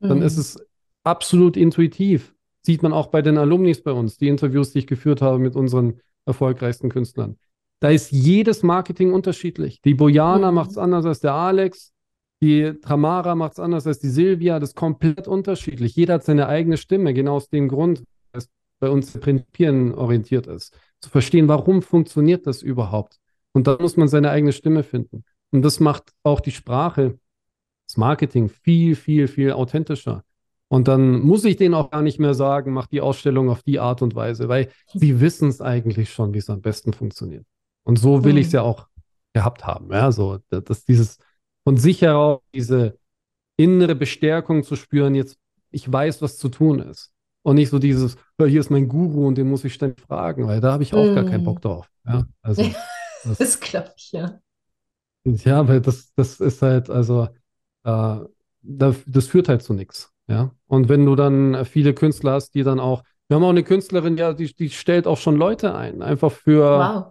dann 0.00 0.20
ist 0.22 0.36
es 0.36 0.58
absolut 1.02 1.56
intuitiv. 1.56 2.34
Sieht 2.60 2.82
man 2.82 2.92
auch 2.92 3.06
bei 3.08 3.22
den 3.22 3.38
Alumnis 3.38 3.82
bei 3.82 3.92
uns, 3.92 4.18
die 4.18 4.28
Interviews, 4.28 4.72
die 4.72 4.80
ich 4.80 4.86
geführt 4.86 5.22
habe 5.22 5.38
mit 5.38 5.54
unseren 5.54 6.00
erfolgreichsten 6.26 6.88
Künstlern. 6.88 7.36
Da 7.80 7.90
ist 7.90 8.10
jedes 8.10 8.62
Marketing 8.62 9.12
unterschiedlich. 9.12 9.80
Die 9.82 9.94
Bojana 9.94 10.50
mhm. 10.50 10.54
macht 10.54 10.70
es 10.70 10.78
anders 10.78 11.04
als 11.04 11.20
der 11.20 11.34
Alex, 11.34 11.94
die 12.40 12.74
Tamara 12.82 13.34
macht 13.34 13.52
es 13.52 13.58
anders 13.58 13.86
als 13.86 14.00
die 14.00 14.08
Silvia. 14.08 14.58
Das 14.58 14.70
ist 14.70 14.76
komplett 14.76 15.28
unterschiedlich. 15.28 15.96
Jeder 15.96 16.14
hat 16.14 16.24
seine 16.24 16.48
eigene 16.48 16.76
Stimme, 16.76 17.14
genau 17.14 17.36
aus 17.36 17.48
dem 17.48 17.68
Grund, 17.68 18.04
dass 18.32 18.48
bei 18.80 18.90
uns 18.90 19.12
Prinzipien 19.12 19.94
orientiert 19.94 20.46
ist. 20.46 20.76
Zu 21.00 21.10
verstehen, 21.10 21.48
warum 21.48 21.82
funktioniert 21.82 22.46
das 22.46 22.62
überhaupt? 22.62 23.18
Und 23.54 23.66
da 23.66 23.78
muss 23.80 23.96
man 23.96 24.08
seine 24.08 24.30
eigene 24.30 24.52
Stimme 24.52 24.82
finden. 24.82 25.24
Und 25.50 25.62
das 25.62 25.80
macht 25.80 26.12
auch 26.22 26.40
die 26.40 26.50
Sprache, 26.50 27.18
das 27.86 27.96
Marketing 27.96 28.48
viel, 28.48 28.96
viel, 28.96 29.28
viel 29.28 29.52
authentischer. 29.52 30.24
Und 30.68 30.88
dann 30.88 31.20
muss 31.20 31.44
ich 31.44 31.56
denen 31.56 31.74
auch 31.74 31.90
gar 31.90 32.02
nicht 32.02 32.18
mehr 32.18 32.34
sagen, 32.34 32.72
mach 32.72 32.88
die 32.88 33.00
Ausstellung 33.00 33.48
auf 33.48 33.62
die 33.62 33.78
Art 33.78 34.02
und 34.02 34.16
Weise, 34.16 34.48
weil 34.48 34.70
sie 34.92 35.20
wissen 35.20 35.48
es 35.48 35.60
eigentlich 35.60 36.12
schon, 36.12 36.34
wie 36.34 36.38
es 36.38 36.50
am 36.50 36.62
besten 36.62 36.92
funktioniert. 36.92 37.46
Und 37.84 37.98
so 37.98 38.24
will 38.24 38.32
mhm. 38.32 38.38
ich 38.38 38.46
es 38.46 38.52
ja 38.52 38.62
auch 38.62 38.88
gehabt 39.32 39.66
haben. 39.66 39.92
Ja, 39.92 40.10
so, 40.10 40.38
dass 40.50 40.84
dieses 40.84 41.18
von 41.64 41.76
sich 41.76 42.02
heraus 42.02 42.40
diese 42.52 42.98
innere 43.56 43.94
Bestärkung 43.94 44.64
zu 44.64 44.74
spüren, 44.74 45.14
jetzt, 45.14 45.38
ich 45.70 45.90
weiß, 45.90 46.22
was 46.22 46.38
zu 46.38 46.48
tun 46.48 46.80
ist. 46.80 47.12
Und 47.42 47.56
nicht 47.56 47.68
so 47.68 47.78
dieses, 47.78 48.16
hier 48.38 48.60
ist 48.60 48.70
mein 48.70 48.88
Guru 48.88 49.28
und 49.28 49.36
den 49.36 49.48
muss 49.48 49.64
ich 49.64 49.74
ständig 49.74 50.00
fragen, 50.00 50.46
weil 50.46 50.60
da 50.60 50.72
habe 50.72 50.82
ich 50.82 50.94
auch 50.94 51.04
mhm. 51.04 51.14
gar 51.14 51.24
keinen 51.24 51.44
Bock 51.44 51.60
drauf. 51.60 51.90
Ja, 52.06 52.26
also, 52.42 52.62
das, 53.24 53.38
das 53.38 53.60
glaube 53.60 53.92
ich, 53.96 54.12
ja. 54.12 54.40
Ja, 55.24 55.66
weil 55.66 55.80
das, 55.80 56.12
das 56.14 56.40
ist 56.40 56.62
halt, 56.62 56.90
also, 56.90 57.28
äh, 57.84 58.16
das, 58.62 58.96
das 59.06 59.26
führt 59.26 59.48
halt 59.48 59.62
zu 59.62 59.72
nichts. 59.72 60.12
Ja. 60.26 60.52
Und 60.66 60.88
wenn 60.88 61.04
du 61.04 61.16
dann 61.16 61.64
viele 61.64 61.94
Künstler 61.94 62.32
hast, 62.32 62.54
die 62.54 62.62
dann 62.62 62.80
auch, 62.80 63.02
wir 63.28 63.36
haben 63.36 63.44
auch 63.44 63.50
eine 63.50 63.62
Künstlerin, 63.62 64.16
ja, 64.16 64.32
die, 64.32 64.54
die 64.54 64.70
stellt 64.70 65.06
auch 65.06 65.18
schon 65.18 65.36
Leute 65.36 65.74
ein, 65.74 66.02
einfach 66.02 66.32
für, 66.32 66.78
wow. 66.78 67.04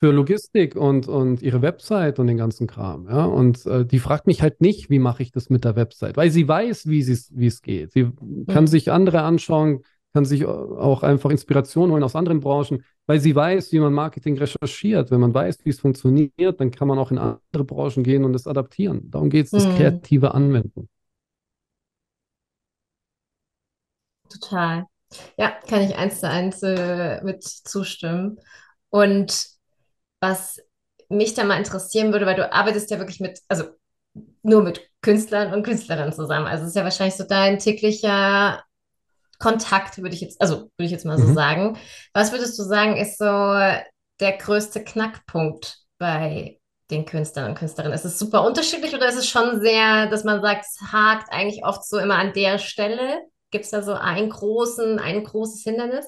für 0.00 0.12
Logistik 0.12 0.76
und, 0.76 1.08
und 1.08 1.42
ihre 1.42 1.62
Website 1.62 2.18
und 2.18 2.26
den 2.26 2.36
ganzen 2.36 2.66
Kram. 2.66 3.08
Ja. 3.08 3.24
Und 3.24 3.66
äh, 3.66 3.84
die 3.84 3.98
fragt 3.98 4.26
mich 4.26 4.42
halt 4.42 4.60
nicht, 4.60 4.90
wie 4.90 4.98
mache 4.98 5.22
ich 5.22 5.32
das 5.32 5.50
mit 5.50 5.64
der 5.64 5.76
Website, 5.76 6.16
weil 6.16 6.30
sie 6.30 6.46
weiß, 6.46 6.86
wie 6.86 7.00
es 7.00 7.62
geht. 7.62 7.92
Sie 7.92 8.04
mhm. 8.04 8.46
kann 8.46 8.66
sich 8.66 8.90
andere 8.90 9.22
anschauen, 9.22 9.82
kann 10.12 10.24
sich 10.24 10.46
auch 10.46 11.02
einfach 11.02 11.30
Inspiration 11.30 11.90
holen 11.90 12.04
aus 12.04 12.14
anderen 12.14 12.40
Branchen, 12.40 12.84
weil 13.06 13.20
sie 13.20 13.34
weiß, 13.34 13.72
wie 13.72 13.80
man 13.80 13.92
Marketing 13.92 14.38
recherchiert. 14.38 15.10
Wenn 15.10 15.20
man 15.20 15.34
weiß, 15.34 15.64
wie 15.64 15.70
es 15.70 15.80
funktioniert, 15.80 16.60
dann 16.60 16.70
kann 16.70 16.88
man 16.88 16.98
auch 16.98 17.10
in 17.10 17.18
andere 17.18 17.64
Branchen 17.64 18.02
gehen 18.02 18.24
und 18.24 18.34
es 18.34 18.46
adaptieren. 18.46 19.10
Darum 19.10 19.30
geht 19.30 19.46
es, 19.46 19.50
das 19.50 19.66
mhm. 19.66 19.76
kreative 19.76 20.34
Anwenden. 20.34 20.88
Total. 24.28 24.86
Ja, 25.36 25.50
kann 25.68 25.82
ich 25.82 25.96
eins 25.96 26.20
zu 26.20 26.28
eins 26.28 26.62
äh, 26.62 27.22
mit 27.22 27.44
zustimmen. 27.44 28.38
Und 28.90 29.48
was 30.20 30.60
mich 31.08 31.34
da 31.34 31.44
mal 31.44 31.58
interessieren 31.58 32.12
würde, 32.12 32.26
weil 32.26 32.36
du 32.36 32.50
arbeitest 32.52 32.90
ja 32.90 32.98
wirklich 32.98 33.20
mit, 33.20 33.40
also 33.48 33.64
nur 34.42 34.62
mit 34.62 34.90
Künstlern 35.02 35.52
und 35.52 35.62
Künstlerinnen 35.62 36.12
zusammen. 36.12 36.46
Also 36.46 36.64
es 36.64 36.70
ist 36.70 36.76
ja 36.76 36.84
wahrscheinlich 36.84 37.16
so 37.16 37.24
dein 37.24 37.58
täglicher 37.58 38.62
Kontakt, 39.44 39.98
würde 39.98 40.14
ich 40.14 40.22
jetzt, 40.22 40.40
also 40.40 40.56
würde 40.56 40.86
ich 40.86 40.90
jetzt 40.90 41.04
mal 41.04 41.18
so 41.18 41.26
mhm. 41.28 41.34
sagen. 41.34 41.78
Was 42.14 42.32
würdest 42.32 42.58
du 42.58 42.62
sagen, 42.62 42.96
ist 42.96 43.18
so 43.18 43.24
der 43.24 44.38
größte 44.38 44.82
Knackpunkt 44.82 45.80
bei 45.98 46.58
den 46.90 47.04
Künstlern 47.04 47.50
und 47.50 47.54
Künstlerinnen? 47.54 47.94
Ist 47.94 48.06
es 48.06 48.18
super 48.18 48.46
unterschiedlich 48.46 48.94
oder 48.94 49.06
ist 49.06 49.18
es 49.18 49.28
schon 49.28 49.60
sehr, 49.60 50.06
dass 50.06 50.24
man 50.24 50.40
sagt, 50.40 50.64
es 50.64 50.90
hakt 50.90 51.30
eigentlich 51.30 51.62
oft 51.62 51.86
so 51.86 51.98
immer 51.98 52.16
an 52.16 52.32
der 52.32 52.58
Stelle? 52.58 53.20
Gibt 53.50 53.66
es 53.66 53.70
da 53.70 53.82
so 53.82 53.92
einen 53.92 54.30
großen, 54.30 54.98
ein 54.98 55.22
großes 55.22 55.62
Hindernis? 55.62 56.06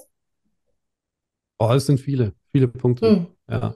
Oh, 1.58 1.70
es 1.72 1.84
sind 1.84 2.00
viele, 2.00 2.32
viele 2.52 2.68
Punkte. 2.68 3.06
Hm. 3.06 3.26
Ja. 3.50 3.74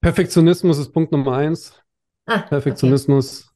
Perfektionismus 0.00 0.78
ist 0.78 0.92
Punkt 0.92 1.10
Nummer 1.10 1.36
eins. 1.36 1.74
Ah, 2.26 2.38
Perfektionismus. 2.42 3.51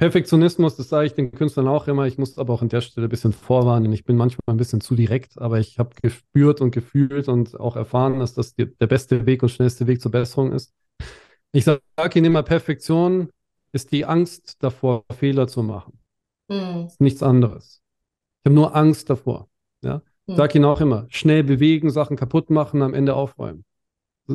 Perfektionismus, 0.00 0.76
das 0.76 0.88
sage 0.88 1.08
ich 1.08 1.12
den 1.12 1.30
Künstlern 1.30 1.68
auch 1.68 1.86
immer. 1.86 2.06
Ich 2.06 2.16
muss 2.16 2.38
aber 2.38 2.54
auch 2.54 2.62
an 2.62 2.70
der 2.70 2.80
Stelle 2.80 3.06
ein 3.06 3.10
bisschen 3.10 3.34
vorwarnen. 3.34 3.92
Ich 3.92 4.06
bin 4.06 4.16
manchmal 4.16 4.54
ein 4.54 4.56
bisschen 4.56 4.80
zu 4.80 4.94
direkt, 4.94 5.38
aber 5.38 5.58
ich 5.58 5.78
habe 5.78 5.90
gespürt 6.00 6.62
und 6.62 6.70
gefühlt 6.70 7.28
und 7.28 7.60
auch 7.60 7.76
erfahren, 7.76 8.18
dass 8.18 8.32
das 8.32 8.54
die, 8.54 8.74
der 8.78 8.86
beste 8.86 9.26
Weg 9.26 9.42
und 9.42 9.50
schnellste 9.50 9.86
Weg 9.86 10.00
zur 10.00 10.10
Besserung 10.10 10.52
ist. 10.52 10.72
Ich 11.52 11.64
sage 11.64 11.82
Ihnen 12.14 12.24
immer, 12.24 12.42
Perfektion 12.42 13.28
ist 13.72 13.92
die 13.92 14.06
Angst 14.06 14.56
davor, 14.60 15.04
Fehler 15.12 15.48
zu 15.48 15.62
machen. 15.62 15.98
Mhm. 16.48 16.88
Nichts 16.98 17.22
anderes. 17.22 17.82
Ich 18.40 18.46
habe 18.46 18.54
nur 18.54 18.74
Angst 18.74 19.10
davor. 19.10 19.50
Ja? 19.84 20.00
Mhm. 20.26 20.36
Sag 20.36 20.54
ihnen 20.54 20.64
auch 20.64 20.80
immer, 20.80 21.08
schnell 21.10 21.44
bewegen, 21.44 21.90
Sachen 21.90 22.16
kaputt 22.16 22.48
machen, 22.48 22.80
am 22.80 22.94
Ende 22.94 23.14
aufräumen. 23.14 23.66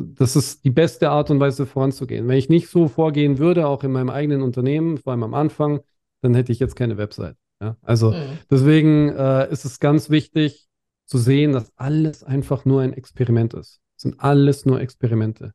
Das 0.02 0.36
ist 0.36 0.64
die 0.64 0.70
beste 0.70 1.10
Art 1.10 1.30
und 1.30 1.40
Weise 1.40 1.66
voranzugehen. 1.66 2.28
Wenn 2.28 2.38
ich 2.38 2.48
nicht 2.48 2.68
so 2.68 2.88
vorgehen 2.88 3.38
würde, 3.38 3.66
auch 3.66 3.84
in 3.84 3.92
meinem 3.92 4.10
eigenen 4.10 4.42
Unternehmen, 4.42 4.98
vor 4.98 5.12
allem 5.12 5.22
am 5.22 5.34
Anfang, 5.34 5.80
dann 6.22 6.34
hätte 6.34 6.52
ich 6.52 6.58
jetzt 6.58 6.76
keine 6.76 6.96
Website. 6.96 7.36
Ja? 7.60 7.76
Also 7.82 8.12
mhm. 8.12 8.38
deswegen 8.50 9.08
äh, 9.10 9.50
ist 9.50 9.64
es 9.64 9.80
ganz 9.80 10.10
wichtig 10.10 10.66
zu 11.06 11.18
sehen, 11.18 11.52
dass 11.52 11.72
alles 11.76 12.24
einfach 12.24 12.64
nur 12.64 12.80
ein 12.80 12.92
Experiment 12.92 13.54
ist. 13.54 13.80
Es 13.96 14.02
sind 14.02 14.20
alles 14.20 14.66
nur 14.66 14.80
Experimente. 14.80 15.52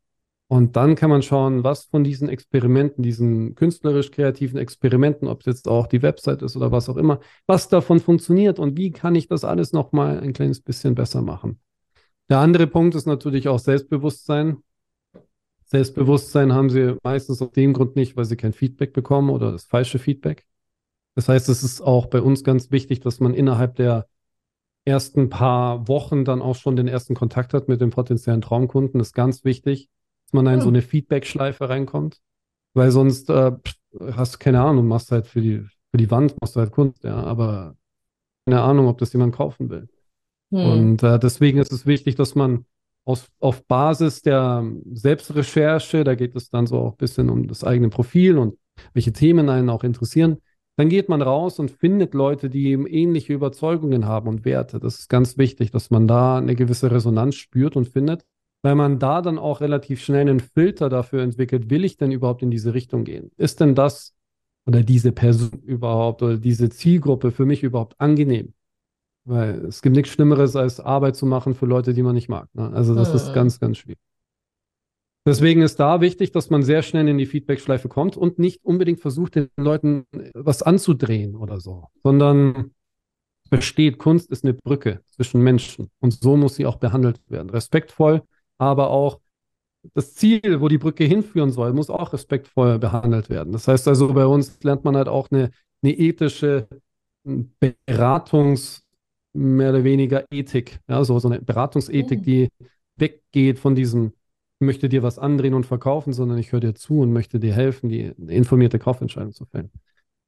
Und 0.48 0.76
dann 0.76 0.96
kann 0.96 1.10
man 1.10 1.22
schauen, 1.22 1.64
was 1.64 1.86
von 1.86 2.04
diesen 2.04 2.28
Experimenten, 2.28 3.04
diesen 3.04 3.56
künstlerisch-kreativen 3.56 4.60
Experimenten, 4.60 5.30
ob 5.30 5.40
es 5.40 5.46
jetzt 5.46 5.68
auch 5.70 5.88
die 5.88 6.02
Website 6.02 6.42
ist 6.42 6.58
oder 6.58 6.74
was 6.74 6.90
auch 6.90 6.98
immer, 6.98 7.22
was 7.48 7.70
davon 7.70 8.02
funktioniert 8.02 8.60
und 8.60 8.78
wie 8.78 8.92
kann 8.92 9.16
ich 9.16 9.30
das 9.30 9.46
alles 9.46 9.72
nochmal 9.72 10.20
ein 10.20 10.34
kleines 10.34 10.60
bisschen 10.60 10.94
besser 10.94 11.22
machen. 11.22 11.62
Der 12.32 12.40
andere 12.40 12.66
Punkt 12.66 12.96
ist 12.96 13.06
natürlich 13.06 13.48
auch 13.48 13.60
Selbstbewusstsein. 13.60 14.64
Selbstbewusstsein 15.66 16.54
haben 16.54 16.72
sie 16.72 16.98
meistens 17.04 17.44
aus 17.44 17.52
dem 17.52 17.74
Grund 17.74 17.96
nicht, 17.96 18.18
weil 18.18 18.26
sie 18.26 18.36
kein 18.36 18.54
Feedback 18.54 18.94
bekommen 18.94 19.30
oder 19.30 19.52
das 19.52 19.66
falsche 19.66 20.00
Feedback. 20.00 20.48
Das 21.14 21.30
heißt, 21.30 21.48
es 21.50 21.62
ist 21.62 21.82
auch 21.82 22.08
bei 22.08 22.22
uns 22.22 22.44
ganz 22.44 22.72
wichtig, 22.72 23.02
dass 23.02 23.20
man 23.20 23.36
innerhalb 23.36 23.76
der 23.76 24.08
ersten 24.86 25.30
paar 25.30 25.88
Wochen 25.88 26.26
dann 26.26 26.42
auch 26.42 26.56
schon 26.56 26.76
den 26.76 26.88
ersten 26.88 27.14
Kontakt 27.14 27.54
hat 27.54 27.68
mit 27.68 27.82
dem 27.82 27.92
potenziellen 27.92 28.42
Traumkunden. 28.42 28.98
Das 28.98 29.10
ist 29.10 29.14
ganz 29.14 29.44
wichtig 29.44 29.90
dass 30.32 30.38
man 30.38 30.46
da 30.46 30.54
in 30.54 30.62
so 30.62 30.70
eine 30.70 30.82
Feedback-Schleife 30.82 31.68
reinkommt. 31.68 32.22
Weil 32.74 32.92
sonst 32.92 33.30
äh, 33.30 33.52
hast 34.14 34.36
du 34.36 34.40
keine 34.40 34.62
Ahnung, 34.62 34.88
machst 34.88 35.12
halt 35.12 35.28
für 35.28 35.42
die, 35.42 35.60
für 35.60 35.98
die 35.98 36.10
Wand, 36.10 36.40
machst 36.40 36.56
du 36.56 36.62
halt 36.62 36.72
Kunst, 36.72 37.04
ja, 37.04 37.16
aber 37.18 37.76
keine 38.46 38.62
Ahnung, 38.62 38.88
ob 38.88 38.98
das 38.98 39.12
jemand 39.12 39.36
kaufen 39.36 39.70
will. 39.70 39.90
Hm. 40.52 40.66
Und 40.66 41.04
äh, 41.04 41.20
deswegen 41.20 41.60
ist 41.60 41.72
es 41.72 41.86
wichtig, 41.86 42.16
dass 42.16 42.36
man 42.36 42.66
aus, 43.04 43.28
auf 43.40 43.66
Basis 43.66 44.22
der 44.22 44.64
Selbstrecherche, 44.94 46.04
da 46.04 46.16
geht 46.16 46.36
es 46.36 46.50
dann 46.50 46.68
so 46.68 46.78
auch 46.78 46.92
ein 46.92 46.98
bisschen 46.98 47.30
um 47.30 47.48
das 47.48 47.64
eigene 47.64 47.90
Profil 47.90 48.38
und 48.38 48.58
welche 48.94 49.12
Themen 49.12 49.50
einen 49.50 49.70
auch 49.70 49.84
interessieren, 49.84 50.38
dann 50.78 50.90
geht 50.90 51.10
man 51.10 51.22
raus 51.22 51.60
und 51.60 51.72
findet 51.72 52.14
Leute, 52.14 52.50
die 52.50 52.68
eben 52.68 52.88
ähnliche 52.88 53.34
Überzeugungen 53.34 54.06
haben 54.06 54.28
und 54.28 54.46
Werte. 54.46 54.80
Das 54.80 55.00
ist 55.00 55.10
ganz 55.10 55.38
wichtig, 55.38 55.72
dass 55.72 55.90
man 55.90 56.08
da 56.08 56.38
eine 56.38 56.56
gewisse 56.56 56.92
Resonanz 56.92 57.36
spürt 57.36 57.76
und 57.76 57.90
findet 57.90 58.24
weil 58.62 58.76
man 58.76 59.00
da 59.00 59.22
dann 59.22 59.40
auch 59.40 59.62
relativ 59.62 60.04
schnell 60.04 60.22
einen 60.22 60.40
Filter 60.40 60.90
dafür 60.90 61.24
entwickelt, 61.24 61.70
will 61.70 61.84
ich 61.84 61.98
denn 61.98 62.12
überhaupt 62.12 62.44
in 62.44 62.52
diese 62.52 62.74
Richtung 62.74 63.04
gehen? 63.04 63.32
Ist 63.38 63.60
denn 63.60 63.76
das 63.76 64.14
oder 64.66 64.84
diese 64.84 65.12
Person 65.12 65.62
überhaupt 65.64 66.22
oder 66.22 66.38
diese 66.38 66.70
Zielgruppe 66.70 67.32
für 67.32 67.46
mich 67.46 67.64
überhaupt 67.64 68.00
angenehm? 68.00 68.54
Weil 69.26 69.66
es 69.66 69.82
gibt 69.82 69.96
nichts 69.96 70.12
Schlimmeres, 70.12 70.56
als 70.56 70.80
Arbeit 70.80 71.16
zu 71.16 71.26
machen 71.26 71.54
für 71.54 71.66
Leute, 71.66 71.94
die 71.94 72.04
man 72.04 72.16
nicht 72.16 72.30
mag. 72.30 72.48
Ne? 72.54 72.72
Also 72.74 72.96
das 72.96 73.10
mhm. 73.10 73.16
ist 73.16 73.34
ganz, 73.34 73.60
ganz 73.60 73.78
schwierig. 73.78 74.00
Deswegen 75.26 75.62
ist 75.62 75.80
da 75.80 76.02
wichtig, 76.02 76.32
dass 76.32 76.50
man 76.50 76.64
sehr 76.64 76.82
schnell 76.82 77.08
in 77.08 77.20
die 77.20 77.28
Feedback-Schleife 77.28 77.88
kommt 77.90 78.18
und 78.18 78.40
nicht 78.40 78.66
unbedingt 78.66 79.02
versucht, 79.02 79.36
den 79.36 79.50
Leuten 79.56 80.06
was 80.34 80.64
anzudrehen 80.64 81.36
oder 81.36 81.60
so, 81.60 81.86
sondern 82.02 82.72
versteht, 83.48 84.00
Kunst 84.00 84.32
ist 84.32 84.44
eine 84.44 84.54
Brücke 84.54 85.02
zwischen 85.06 85.42
Menschen 85.42 85.92
und 86.00 86.14
so 86.14 86.38
muss 86.38 86.56
sie 86.56 86.66
auch 86.66 86.78
behandelt 86.78 87.22
werden. 87.28 87.52
Respektvoll, 87.52 88.24
aber 88.58 88.90
auch 88.90 89.20
das 89.94 90.16
Ziel, 90.16 90.60
wo 90.60 90.68
die 90.68 90.78
Brücke 90.78 91.04
hinführen 91.04 91.52
soll, 91.52 91.74
muss 91.74 91.90
auch 91.90 92.14
respektvoll 92.14 92.80
behandelt 92.80 93.30
werden. 93.30 93.54
Das 93.54 93.68
heißt 93.68 93.88
also, 93.88 94.14
bei 94.14 94.26
uns 94.26 94.64
lernt 94.64 94.86
man 94.86 94.96
halt 94.96 95.08
auch 95.08 95.30
eine, 95.30 95.52
eine 95.84 95.94
ethische 95.94 96.68
Beratungs- 97.26 98.81
mehr 99.34 99.70
oder 99.70 99.84
weniger 99.84 100.26
Ethik, 100.32 100.80
ja, 100.88 101.04
so, 101.04 101.18
so 101.20 101.30
eine 101.30 101.42
Beratungsethik, 101.42 102.20
mhm. 102.20 102.24
die 102.24 102.50
weggeht 102.98 103.60
von 103.60 103.76
diesem, 103.76 104.14
ich 104.60 104.66
möchte 104.66 104.90
dir 104.90 105.04
was 105.04 105.20
andrehen 105.20 105.54
und 105.54 105.66
verkaufen, 105.66 106.14
sondern 106.14 106.38
ich 106.38 106.52
höre 106.52 106.60
dir 106.60 106.76
zu 106.76 107.00
und 107.00 107.14
möchte 107.14 107.40
dir 107.40 107.54
helfen, 107.54 107.90
die 107.90 108.14
informierte 108.28 108.80
Kaufentscheidung 108.80 109.34
zu 109.34 109.46
fällen. 109.46 109.72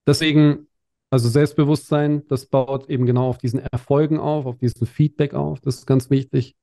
Deswegen, 0.07 0.67
also 1.09 1.29
Selbstbewusstsein, 1.29 2.27
das 2.27 2.47
baut 2.47 2.89
eben 2.89 3.05
genau 3.05 3.27
auf 3.27 3.37
diesen 3.37 3.59
Erfolgen 3.59 4.19
auf, 4.19 4.45
auf 4.45 4.57
diesen 4.57 4.87
Feedback 4.87 5.33
auf, 5.33 5.59
das 5.59 5.75
ist 5.75 5.85
ganz 5.85 6.09
wichtig. 6.09 6.55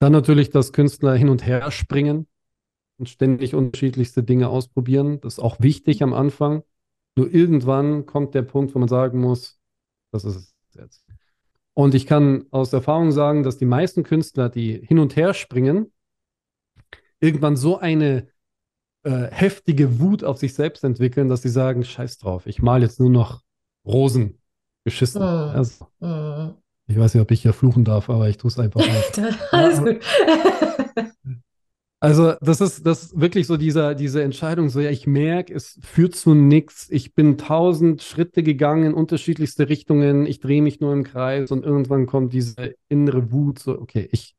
Dann 0.00 0.12
natürlich, 0.12 0.50
dass 0.50 0.72
Künstler 0.72 1.14
hin 1.14 1.28
und 1.28 1.46
her 1.46 1.70
springen 1.70 2.26
und 2.98 3.08
ständig 3.08 3.54
unterschiedlichste 3.54 4.22
Dinge 4.22 4.48
ausprobieren. 4.48 5.20
Das 5.20 5.34
ist 5.34 5.38
auch 5.40 5.60
wichtig 5.60 6.02
am 6.02 6.12
Anfang. 6.12 6.62
Nur 7.16 7.32
irgendwann 7.32 8.06
kommt 8.06 8.34
der 8.34 8.42
Punkt, 8.42 8.74
wo 8.74 8.78
man 8.78 8.88
sagen 8.88 9.20
muss, 9.20 9.58
das 10.12 10.24
ist 10.24 10.36
es 10.36 10.54
jetzt. 10.74 11.07
Und 11.78 11.94
ich 11.94 12.06
kann 12.06 12.46
aus 12.50 12.72
Erfahrung 12.72 13.12
sagen, 13.12 13.44
dass 13.44 13.56
die 13.56 13.64
meisten 13.64 14.02
Künstler, 14.02 14.48
die 14.48 14.84
hin 14.84 14.98
und 14.98 15.14
her 15.14 15.32
springen, 15.32 15.92
irgendwann 17.20 17.56
so 17.56 17.78
eine 17.78 18.26
äh, 19.04 19.28
heftige 19.30 20.00
Wut 20.00 20.24
auf 20.24 20.38
sich 20.38 20.54
selbst 20.54 20.82
entwickeln, 20.82 21.28
dass 21.28 21.42
sie 21.42 21.48
sagen, 21.50 21.84
scheiß 21.84 22.18
drauf, 22.18 22.48
ich 22.48 22.60
male 22.60 22.84
jetzt 22.84 22.98
nur 22.98 23.10
noch 23.10 23.44
Rosen 23.86 24.40
geschissen. 24.84 25.22
Mm. 25.22 25.24
Also, 25.24 25.86
mm. 26.00 26.56
Ich 26.88 26.98
weiß 26.98 27.14
nicht, 27.14 27.22
ob 27.22 27.30
ich 27.30 27.42
hier 27.42 27.52
fluchen 27.52 27.84
darf, 27.84 28.10
aber 28.10 28.28
ich 28.28 28.38
tue 28.38 28.48
es 28.48 28.58
einfach 28.58 28.80
mal. 28.84 29.36
Alles 29.52 29.78
gut. 29.78 30.00
Also, 32.00 32.34
das 32.40 32.60
ist, 32.60 32.86
das 32.86 33.04
ist 33.04 33.20
wirklich 33.20 33.48
so 33.48 33.56
dieser, 33.56 33.96
diese 33.96 34.22
Entscheidung, 34.22 34.68
so 34.68 34.78
ja, 34.78 34.90
ich 34.90 35.08
merke, 35.08 35.52
es 35.52 35.80
führt 35.82 36.14
zu 36.14 36.32
nichts. 36.32 36.88
Ich 36.90 37.14
bin 37.14 37.38
tausend 37.38 38.02
Schritte 38.02 38.44
gegangen 38.44 38.84
in 38.84 38.94
unterschiedlichste 38.94 39.68
Richtungen, 39.68 40.24
ich 40.24 40.38
drehe 40.38 40.62
mich 40.62 40.78
nur 40.78 40.92
im 40.92 41.02
Kreis 41.02 41.50
und 41.50 41.64
irgendwann 41.64 42.06
kommt 42.06 42.32
diese 42.32 42.74
innere 42.88 43.32
Wut, 43.32 43.58
so, 43.58 43.80
okay, 43.80 44.08
ich, 44.12 44.36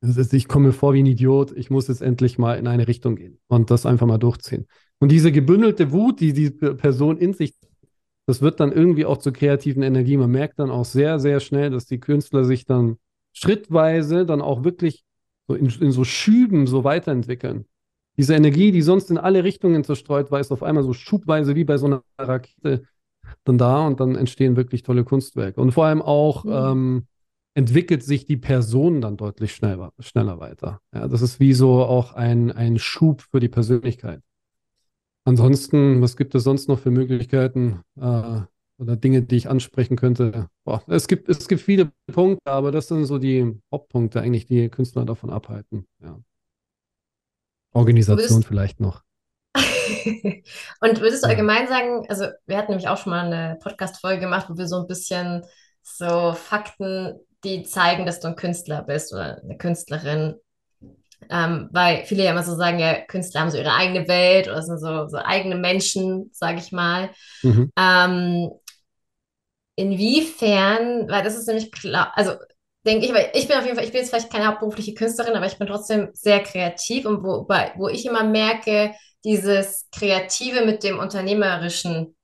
ich 0.00 0.48
komme 0.48 0.68
mir 0.68 0.72
vor 0.72 0.92
wie 0.94 1.04
ein 1.04 1.06
Idiot, 1.06 1.52
ich 1.56 1.70
muss 1.70 1.86
jetzt 1.86 2.02
endlich 2.02 2.36
mal 2.36 2.58
in 2.58 2.66
eine 2.66 2.88
Richtung 2.88 3.14
gehen 3.14 3.38
und 3.46 3.70
das 3.70 3.86
einfach 3.86 4.08
mal 4.08 4.18
durchziehen. 4.18 4.66
Und 4.98 5.12
diese 5.12 5.30
gebündelte 5.30 5.92
Wut, 5.92 6.18
die 6.18 6.32
die 6.32 6.50
Person 6.50 7.16
in 7.16 7.32
sich, 7.32 7.54
das 8.26 8.42
wird 8.42 8.58
dann 8.58 8.72
irgendwie 8.72 9.04
auch 9.04 9.18
zur 9.18 9.32
kreativen 9.32 9.84
Energie. 9.84 10.16
Man 10.16 10.30
merkt 10.30 10.58
dann 10.58 10.70
auch 10.70 10.84
sehr, 10.84 11.20
sehr 11.20 11.38
schnell, 11.38 11.70
dass 11.70 11.86
die 11.86 12.00
Künstler 12.00 12.44
sich 12.44 12.66
dann 12.66 12.96
schrittweise 13.32 14.26
dann 14.26 14.40
auch 14.40 14.64
wirklich 14.64 15.04
so 15.48 15.54
in, 15.54 15.66
in 15.66 15.92
so 15.92 16.04
Schüben 16.04 16.66
so 16.66 16.84
weiterentwickeln. 16.84 17.66
Diese 18.16 18.34
Energie, 18.34 18.72
die 18.72 18.82
sonst 18.82 19.10
in 19.10 19.18
alle 19.18 19.42
Richtungen 19.44 19.84
zerstreut 19.84 20.30
war, 20.30 20.40
ist 20.40 20.52
auf 20.52 20.62
einmal 20.62 20.84
so 20.84 20.92
schubweise 20.92 21.54
wie 21.54 21.64
bei 21.64 21.78
so 21.78 21.86
einer 21.86 22.02
Rakete 22.18 22.84
dann 23.44 23.58
da 23.58 23.86
und 23.86 24.00
dann 24.00 24.16
entstehen 24.16 24.56
wirklich 24.56 24.82
tolle 24.82 25.04
Kunstwerke. 25.04 25.60
Und 25.60 25.72
vor 25.72 25.86
allem 25.86 26.02
auch 26.02 26.44
mhm. 26.44 26.52
ähm, 26.52 27.06
entwickelt 27.54 28.02
sich 28.02 28.24
die 28.24 28.36
Person 28.36 29.00
dann 29.00 29.16
deutlich 29.16 29.54
schneller, 29.54 29.92
schneller 29.98 30.40
weiter. 30.40 30.80
Ja, 30.94 31.08
das 31.08 31.22
ist 31.22 31.40
wie 31.40 31.52
so 31.52 31.82
auch 31.82 32.14
ein, 32.14 32.50
ein 32.52 32.78
Schub 32.78 33.22
für 33.22 33.40
die 33.40 33.48
Persönlichkeit. 33.48 34.20
Ansonsten, 35.24 36.02
was 36.02 36.16
gibt 36.16 36.34
es 36.34 36.44
sonst 36.44 36.68
noch 36.68 36.80
für 36.80 36.90
Möglichkeiten? 36.90 37.80
Äh, 37.96 38.40
oder 38.82 38.96
Dinge, 38.96 39.22
die 39.22 39.36
ich 39.36 39.48
ansprechen 39.48 39.96
könnte. 39.96 40.48
Boah, 40.64 40.82
es, 40.88 41.06
gibt, 41.06 41.28
es 41.28 41.48
gibt 41.48 41.62
viele 41.62 41.92
Punkte, 42.12 42.50
aber 42.50 42.72
das 42.72 42.88
sind 42.88 43.04
so 43.06 43.18
die 43.18 43.58
Hauptpunkte 43.72 44.20
eigentlich, 44.20 44.46
die 44.46 44.68
Künstler 44.68 45.04
davon 45.04 45.30
abhalten. 45.30 45.86
Ja. 46.02 46.18
Organisation 47.72 48.28
würdest, 48.28 48.48
vielleicht 48.48 48.80
noch. 48.80 49.02
und 49.54 51.00
würdest 51.00 51.24
du 51.24 51.28
allgemein 51.28 51.68
sagen, 51.68 52.04
also 52.08 52.26
wir 52.46 52.58
hatten 52.58 52.72
nämlich 52.72 52.88
auch 52.88 52.98
schon 52.98 53.10
mal 53.10 53.32
eine 53.32 53.58
Podcast-Folge 53.62 54.20
gemacht, 54.20 54.46
wo 54.50 54.58
wir 54.58 54.66
so 54.66 54.80
ein 54.80 54.86
bisschen 54.86 55.44
so 55.82 56.32
Fakten, 56.32 57.20
die 57.44 57.62
zeigen, 57.62 58.04
dass 58.04 58.20
du 58.20 58.28
ein 58.28 58.36
Künstler 58.36 58.82
bist 58.82 59.12
oder 59.12 59.40
eine 59.42 59.56
Künstlerin. 59.56 60.36
Ähm, 61.30 61.68
weil 61.70 62.04
viele 62.04 62.24
ja 62.24 62.32
immer 62.32 62.42
so 62.42 62.56
sagen, 62.56 62.80
ja, 62.80 63.00
Künstler 63.00 63.42
haben 63.42 63.50
so 63.50 63.56
ihre 63.56 63.74
eigene 63.74 64.08
Welt 64.08 64.48
oder 64.48 64.60
sind 64.60 64.78
so, 64.78 65.06
so 65.06 65.18
eigene 65.18 65.54
Menschen, 65.54 66.30
sage 66.32 66.58
ich 66.58 66.72
mal. 66.72 67.10
Mhm. 67.42 67.70
Ähm, 67.78 68.50
Inwiefern, 69.76 71.08
weil 71.08 71.22
das 71.24 71.36
ist 71.36 71.46
nämlich 71.46 71.72
klar, 71.72 72.12
also 72.14 72.32
denke 72.84 73.06
ich, 73.06 73.14
weil 73.14 73.30
ich 73.34 73.48
bin 73.48 73.56
auf 73.56 73.64
jeden 73.64 73.76
Fall, 73.76 73.84
ich 73.84 73.92
bin 73.92 74.00
jetzt 74.00 74.10
vielleicht 74.10 74.30
keine 74.30 74.46
hauptberufliche 74.46 74.94
Künstlerin, 74.94 75.34
aber 75.34 75.46
ich 75.46 75.58
bin 75.58 75.66
trotzdem 75.66 76.10
sehr 76.12 76.42
kreativ 76.42 77.06
und 77.06 77.22
wo, 77.22 77.46
wo 77.76 77.88
ich 77.88 78.04
immer 78.04 78.24
merke, 78.24 78.92
dieses 79.24 79.88
Kreative 79.92 80.64
mit 80.66 80.82
dem 80.82 80.98
Unternehmerischen, 80.98 82.16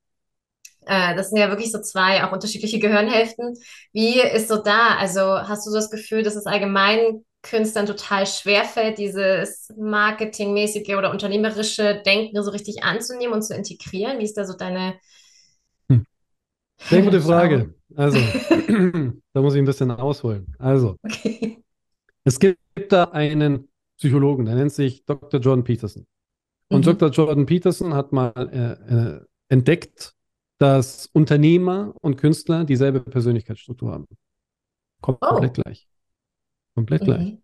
äh, 0.87 1.15
das 1.17 1.31
sind 1.31 1.39
ja 1.39 1.49
wirklich 1.49 1.73
so 1.73 1.81
zwei 1.81 2.25
auch 2.25 2.33
unterschiedliche 2.33 2.79
Gehirnhälften. 2.79 3.55
Wie 3.93 4.21
ist 4.21 4.49
so 4.49 4.57
da? 4.57 4.97
Also 4.99 5.23
hast 5.23 5.67
du 5.67 5.73
das 5.73 5.91
Gefühl, 5.91 6.23
dass 6.23 6.37
es 6.37 6.47
allgemein 6.47 7.25
Künstlern 7.43 7.87
total 7.87 8.27
schwerfällt, 8.27 8.99
dieses 8.99 9.73
marketingmäßige 9.77 10.97
oder 10.97 11.11
unternehmerische 11.11 12.03
Denken 12.05 12.43
so 12.43 12.51
richtig 12.51 12.83
anzunehmen 12.83 13.35
und 13.35 13.43
zu 13.43 13.55
integrieren? 13.55 14.19
Wie 14.19 14.25
ist 14.25 14.37
da 14.37 14.45
so 14.45 14.55
deine 14.55 14.99
sehr 16.79 17.03
gute 17.03 17.21
Frage. 17.21 17.75
Also, 17.95 18.19
da 19.33 19.43
muss 19.43 19.55
ich 19.55 19.59
ein 19.59 19.64
bisschen 19.64 19.91
ausholen. 19.91 20.55
Also, 20.59 20.97
okay. 21.03 21.62
es 22.25 22.38
gibt 22.38 22.59
da 22.91 23.05
einen 23.05 23.69
Psychologen, 23.97 24.45
der 24.45 24.55
nennt 24.55 24.73
sich 24.73 25.05
Dr. 25.05 25.41
Jordan 25.41 25.64
Peterson. 25.64 26.07
Und 26.69 26.87
mhm. 26.87 26.99
Dr. 26.99 27.11
Jordan 27.11 27.47
Peterson 27.47 27.95
hat 27.95 28.12
mal 28.12 28.33
äh, 28.37 28.95
äh, 28.95 29.21
entdeckt, 29.49 30.14
dass 30.59 31.07
Unternehmer 31.12 31.95
und 32.01 32.17
Künstler 32.17 32.64
dieselbe 32.64 33.01
Persönlichkeitsstruktur 33.01 33.93
haben. 33.93 34.07
Komplett 35.01 35.59
oh. 35.59 35.62
gleich. 35.62 35.88
Komplett 36.75 37.03
mhm. 37.03 37.07
gleich. 37.07 37.38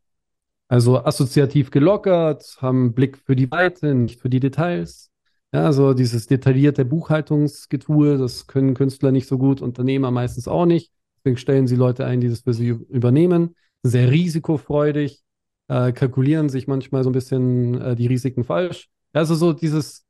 Also 0.69 0.99
assoziativ 1.05 1.71
gelockert, 1.71 2.57
haben 2.61 2.95
Blick 2.95 3.19
für 3.19 3.37
die 3.37 3.51
Weite, 3.51 3.95
nicht 3.95 4.21
für 4.21 4.31
die 4.31 4.41
Details. 4.41 5.11
Ja, 5.55 5.67
also 5.67 5.95
dieses 5.95 6.27
detaillierte 6.27 6.85
Buchhaltungsgetue, 6.85 8.19
das 8.19 8.49
können 8.49 8.75
Künstler 8.75 9.13
nicht 9.13 9.29
so 9.29 9.39
gut, 9.39 9.63
Unternehmer 9.63 10.11
meistens 10.11 10.49
auch 10.49 10.67
nicht. 10.67 10.91
Deswegen 11.19 11.37
stellen 11.37 11.69
sie 11.69 11.77
Leute 11.77 12.05
ein, 12.05 12.21
die 12.21 12.29
das 12.29 12.41
für 12.41 12.53
sie 12.53 12.71
übernehmen. 12.71 13.55
Sehr 13.85 14.11
risikofreudig, 14.11 15.23
äh, 15.69 15.93
kalkulieren 15.93 16.49
sich 16.49 16.67
manchmal 16.67 17.05
so 17.05 17.11
ein 17.11 17.13
bisschen 17.13 17.81
äh, 17.81 17.95
die 17.95 18.09
Risiken 18.09 18.43
falsch. 18.43 18.89
Also 19.13 19.37
so 19.37 19.53
dieses 19.53 20.05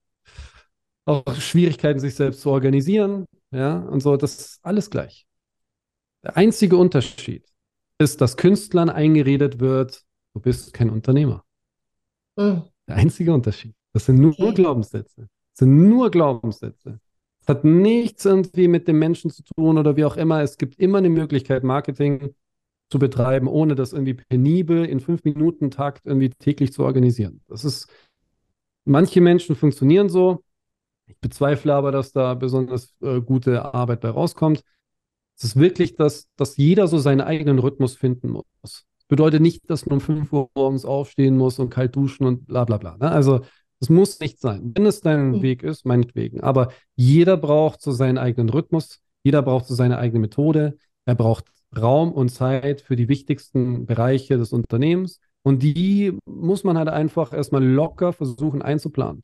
auch 1.05 1.35
Schwierigkeiten, 1.35 2.01
sich 2.01 2.15
selbst 2.15 2.41
zu 2.41 2.49
organisieren, 2.49 3.27
ja, 3.51 3.81
und 3.81 4.01
so, 4.01 4.17
das 4.17 4.39
ist 4.39 4.61
alles 4.63 4.89
gleich. 4.89 5.27
Der 6.23 6.39
einzige 6.39 6.79
Unterschied 6.79 7.45
ist, 7.99 8.23
dass 8.23 8.39
Künstlern 8.39 8.89
eingeredet 8.89 9.61
wird, 9.61 10.05
du 10.33 10.41
bist 10.41 10.73
kein 10.73 10.89
Unternehmer. 10.89 11.45
Mhm. 12.37 12.63
Der 12.89 12.97
einzige 12.97 13.35
Unterschied. 13.35 13.75
Das 13.95 14.07
sind 14.07 14.19
nur, 14.19 14.33
okay. 14.33 14.43
nur 14.43 14.53
Glaubenssätze. 14.55 15.29
Das 15.53 15.61
sind 15.61 15.89
nur 15.89 16.11
Glaubenssätze. 16.11 17.01
Es 17.41 17.49
hat 17.49 17.65
nichts 17.65 18.25
irgendwie 18.25 18.69
mit 18.69 18.89
dem 18.89 18.99
Menschen 18.99 19.31
zu 19.31 19.43
tun 19.45 19.79
oder 19.79 19.97
wie 19.97 20.05
auch 20.05 20.17
immer. 20.17 20.43
Es 20.43 20.59
gibt 20.59 20.79
immer 20.79 20.99
eine 20.99 21.11
Möglichkeit, 21.11 21.63
Marketing 21.63 22.35
zu 22.91 22.99
betreiben, 22.99 23.47
ohne 23.49 23.75
das 23.75 23.93
irgendwie 23.93 24.15
penibel 24.15 24.85
in 24.85 25.01
fünf 25.01 25.25
Minuten 25.25 25.71
Takt 25.71 26.07
irgendwie 26.07 26.31
täglich 26.31 26.73
zu 26.73 26.85
organisieren. 26.85 27.41
Das 27.49 27.65
ist, 27.65 27.89
manche 28.85 29.21
Menschen 29.21 29.57
funktionieren 29.57 30.09
so. 30.09 30.43
Ich 31.07 31.19
bezweifle 31.19 31.75
aber, 31.75 31.93
dass 31.93 32.13
da 32.13 32.35
besonders 32.35 32.95
äh, 33.01 33.21
gute 33.21 33.75
Arbeit 33.75 34.01
bei 34.01 34.11
rauskommt. 34.11 34.63
Es 35.37 35.45
ist 35.45 35.57
wirklich, 35.57 35.97
dass, 35.97 36.29
dass 36.37 36.57
jeder 36.57 36.89
so 36.89 36.99
seinen 36.99 37.21
eigenen 37.21 37.59
Rhythmus 37.59 37.95
finden 37.95 38.31
muss. 38.31 38.45
Das 38.63 38.85
bedeutet 39.09 39.43
nicht, 39.43 39.69
dass 39.69 39.87
man 39.87 39.99
um 39.99 40.01
5 40.01 40.33
Uhr 40.33 40.51
morgens 40.55 40.85
aufstehen 40.85 41.37
muss 41.37 41.59
und 41.59 41.71
kalt 41.71 41.95
duschen 41.95 42.27
und 42.27 42.47
bla 42.47 42.65
bla 42.65 42.79
bla. 42.79 42.97
Ne? 42.97 43.11
Also 43.11 43.43
es 43.81 43.89
muss 43.89 44.21
nicht 44.21 44.41
sein. 44.41 44.73
Wenn 44.75 44.87
es 44.87 45.01
dein 45.01 45.33
mhm. 45.33 45.43
Weg 45.43 45.63
ist, 45.63 45.85
meinetwegen. 45.85 46.41
Aber 46.41 46.73
jeder 46.97 47.37
braucht 47.37 47.83
so 47.83 47.93
seinen 47.93 48.19
eigenen 48.19 48.49
Rhythmus, 48.49 49.01
jeder 49.23 49.43
braucht 49.43 49.67
so 49.67 49.75
seine 49.75 49.99
eigene 49.99 50.21
Methode. 50.21 50.79
Er 51.05 51.15
braucht 51.15 51.47
Raum 51.77 52.13
und 52.13 52.29
Zeit 52.31 52.81
für 52.81 52.97
die 52.97 53.09
wichtigsten 53.09 53.87
Bereiche 53.87 54.37
des 54.37 54.53
Unternehmens. 54.53 55.21
Und 55.43 55.63
die 55.63 56.17
muss 56.25 56.65
man 56.65 56.79
halt 56.79 56.89
einfach 56.89 57.33
erstmal 57.33 57.65
locker 57.65 58.13
versuchen 58.13 58.63
einzuplanen. 58.63 59.23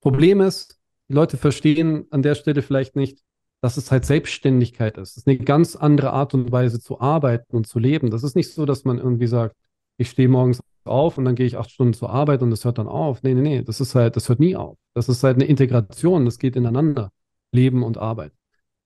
Problem 0.00 0.40
ist, 0.40 0.78
die 1.08 1.14
Leute 1.14 1.36
verstehen 1.36 2.06
an 2.10 2.22
der 2.22 2.34
Stelle 2.34 2.62
vielleicht 2.62 2.96
nicht, 2.96 3.20
dass 3.60 3.76
es 3.76 3.90
halt 3.90 4.04
Selbstständigkeit 4.04 4.98
ist. 4.98 5.12
Es 5.12 5.16
ist 5.18 5.26
eine 5.26 5.38
ganz 5.38 5.74
andere 5.74 6.12
Art 6.12 6.34
und 6.34 6.52
Weise 6.52 6.80
zu 6.80 7.00
arbeiten 7.00 7.56
und 7.56 7.66
zu 7.66 7.78
leben. 7.78 8.10
Das 8.10 8.22
ist 8.22 8.36
nicht 8.36 8.52
so, 8.52 8.66
dass 8.66 8.84
man 8.84 8.98
irgendwie 8.98 9.26
sagt, 9.26 9.56
ich 9.96 10.10
stehe 10.10 10.28
morgens 10.28 10.60
auf 10.84 11.18
und 11.18 11.24
dann 11.24 11.34
gehe 11.34 11.46
ich 11.46 11.56
acht 11.56 11.70
Stunden 11.70 11.94
zur 11.94 12.10
Arbeit 12.10 12.42
und 12.42 12.50
das 12.50 12.64
hört 12.64 12.78
dann 12.78 12.88
auf. 12.88 13.22
Nee, 13.22 13.34
nee, 13.34 13.40
nee, 13.40 13.62
das 13.62 13.80
ist 13.80 13.94
halt, 13.94 14.16
das 14.16 14.28
hört 14.28 14.40
nie 14.40 14.56
auf. 14.56 14.78
Das 14.94 15.08
ist 15.08 15.22
halt 15.22 15.36
eine 15.36 15.46
Integration, 15.46 16.24
das 16.24 16.38
geht 16.38 16.56
ineinander. 16.56 17.10
Leben 17.52 17.82
und 17.82 17.98
Arbeit. 17.98 18.32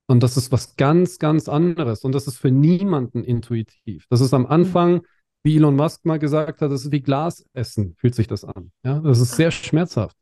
Und 0.06 0.22
das 0.22 0.36
ist 0.36 0.50
was 0.50 0.76
ganz, 0.76 1.18
ganz 1.18 1.48
anderes. 1.48 2.04
Und 2.04 2.12
das 2.14 2.26
ist 2.26 2.38
für 2.38 2.50
niemanden 2.50 3.22
intuitiv. 3.22 4.06
Das 4.08 4.20
ist 4.20 4.34
am 4.34 4.46
Anfang, 4.46 5.02
wie 5.42 5.56
Elon 5.56 5.76
Musk 5.76 6.04
mal 6.04 6.18
gesagt 6.18 6.60
hat, 6.60 6.70
das 6.70 6.84
ist 6.84 6.92
wie 6.92 7.00
Glas 7.00 7.44
essen, 7.52 7.94
fühlt 7.96 8.14
sich 8.14 8.26
das 8.26 8.44
an. 8.44 8.72
Ja, 8.84 8.98
das 9.00 9.20
ist 9.20 9.36
sehr 9.36 9.50
schmerzhaft. 9.50 10.16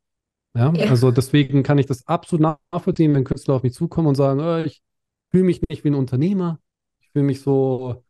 Ja, 0.55 0.73
ja. 0.73 0.91
also 0.91 1.11
deswegen 1.11 1.63
kann 1.63 1.79
ich 1.79 1.87
das 1.87 2.07
absolut 2.07 2.59
nachvollziehen, 2.73 3.15
wenn 3.15 3.25
Künstler 3.25 3.55
auf 3.55 3.63
mich 3.63 3.75
zukommen 3.75 4.09
und 4.09 4.15
sagen, 4.15 4.41
oh, 4.41 4.65
ich 4.65 4.83
fühle 5.31 5.45
mich 5.45 5.61
nicht 5.69 5.85
wie 5.85 5.89
ein 5.89 5.95
Unternehmer. 5.95 6.59
Ich 7.01 7.11
fühle 7.11 7.25
mich 7.25 7.41
so, 7.41 8.05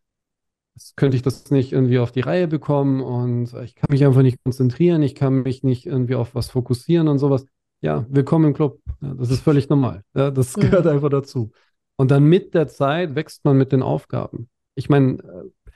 könnte 0.97 1.17
ich 1.17 1.23
das 1.23 1.51
nicht 1.51 1.73
irgendwie 1.73 1.99
auf 1.99 2.13
die 2.13 2.21
Reihe 2.21 2.49
bekommen 2.49 3.01
und 3.01 3.53
ich 3.65 3.75
kann 3.75 3.89
mich 3.91 4.05
einfach 4.05 4.23
nicht 4.23 4.43
konzentrieren, 4.43 5.03
ich 5.03 5.15
kann 5.15 5.43
mich 5.43 5.63
nicht 5.63 5.87
irgendwie 5.87 6.15
auf 6.15 6.35
was 6.35 6.51
fokussieren 6.51 7.09
und 7.09 7.19
sowas. 7.19 7.47
Ja, 7.81 8.07
willkommen 8.09 8.47
im 8.47 8.55
Club. 8.55 8.81
Ja, 9.01 9.15
das 9.15 9.31
ist 9.31 9.41
völlig 9.41 9.69
normal. 9.69 10.03
Ja, 10.15 10.31
das 10.31 10.57
mhm. 10.57 10.63
gehört 10.63 10.87
einfach 10.87 11.11
dazu. 11.11 11.53
Und 11.97 12.11
dann 12.11 12.25
mit 12.25 12.55
der 12.55 12.69
Zeit 12.69 13.15
wächst 13.15 13.45
man 13.45 13.57
mit 13.57 13.73
den 13.73 13.83
Aufgaben. 13.83 14.49
Ich 14.75 14.89
meine, 14.89 15.19
äh, 15.19 15.73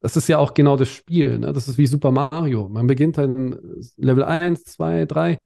das 0.00 0.16
ist 0.16 0.28
ja 0.28 0.38
auch 0.38 0.54
genau 0.54 0.76
das 0.76 0.88
Spiel. 0.88 1.38
Ne? 1.38 1.52
Das 1.52 1.68
ist 1.68 1.78
wie 1.78 1.86
Super 1.86 2.10
Mario. 2.10 2.68
Man 2.68 2.86
beginnt 2.86 3.18
halt 3.18 3.36
Level 3.96 4.24
1, 4.24 4.64
2, 4.64 5.06
3. 5.06 5.38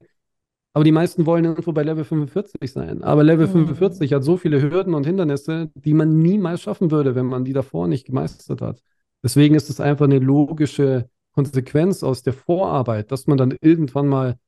Aber 0.73 0.83
die 0.83 0.91
meisten 0.91 1.25
wollen 1.25 1.45
irgendwo 1.45 1.71
bei 1.71 1.83
Level 1.83 2.03
45 2.03 2.71
sein. 2.71 3.03
Aber 3.03 3.23
Level 3.23 3.47
mhm. 3.47 3.67
45 3.67 4.13
hat 4.13 4.23
so 4.23 4.37
viele 4.37 4.61
Hürden 4.61 4.93
und 4.93 5.05
Hindernisse, 5.05 5.71
die 5.75 5.93
man 5.93 6.19
niemals 6.19 6.61
schaffen 6.61 6.91
würde, 6.91 7.15
wenn 7.15 7.25
man 7.25 7.45
die 7.45 7.53
davor 7.53 7.87
nicht 7.87 8.05
gemeistert 8.05 8.61
hat. 8.61 8.81
Deswegen 9.23 9.55
ist 9.55 9.69
es 9.69 9.79
einfach 9.79 10.05
eine 10.05 10.19
logische 10.19 11.09
Konsequenz 11.33 12.03
aus 12.03 12.23
der 12.23 12.33
Vorarbeit, 12.33 13.11
dass 13.11 13.27
man 13.27 13.37
dann 13.37 13.55
irgendwann 13.61 14.07
mal 14.07 14.39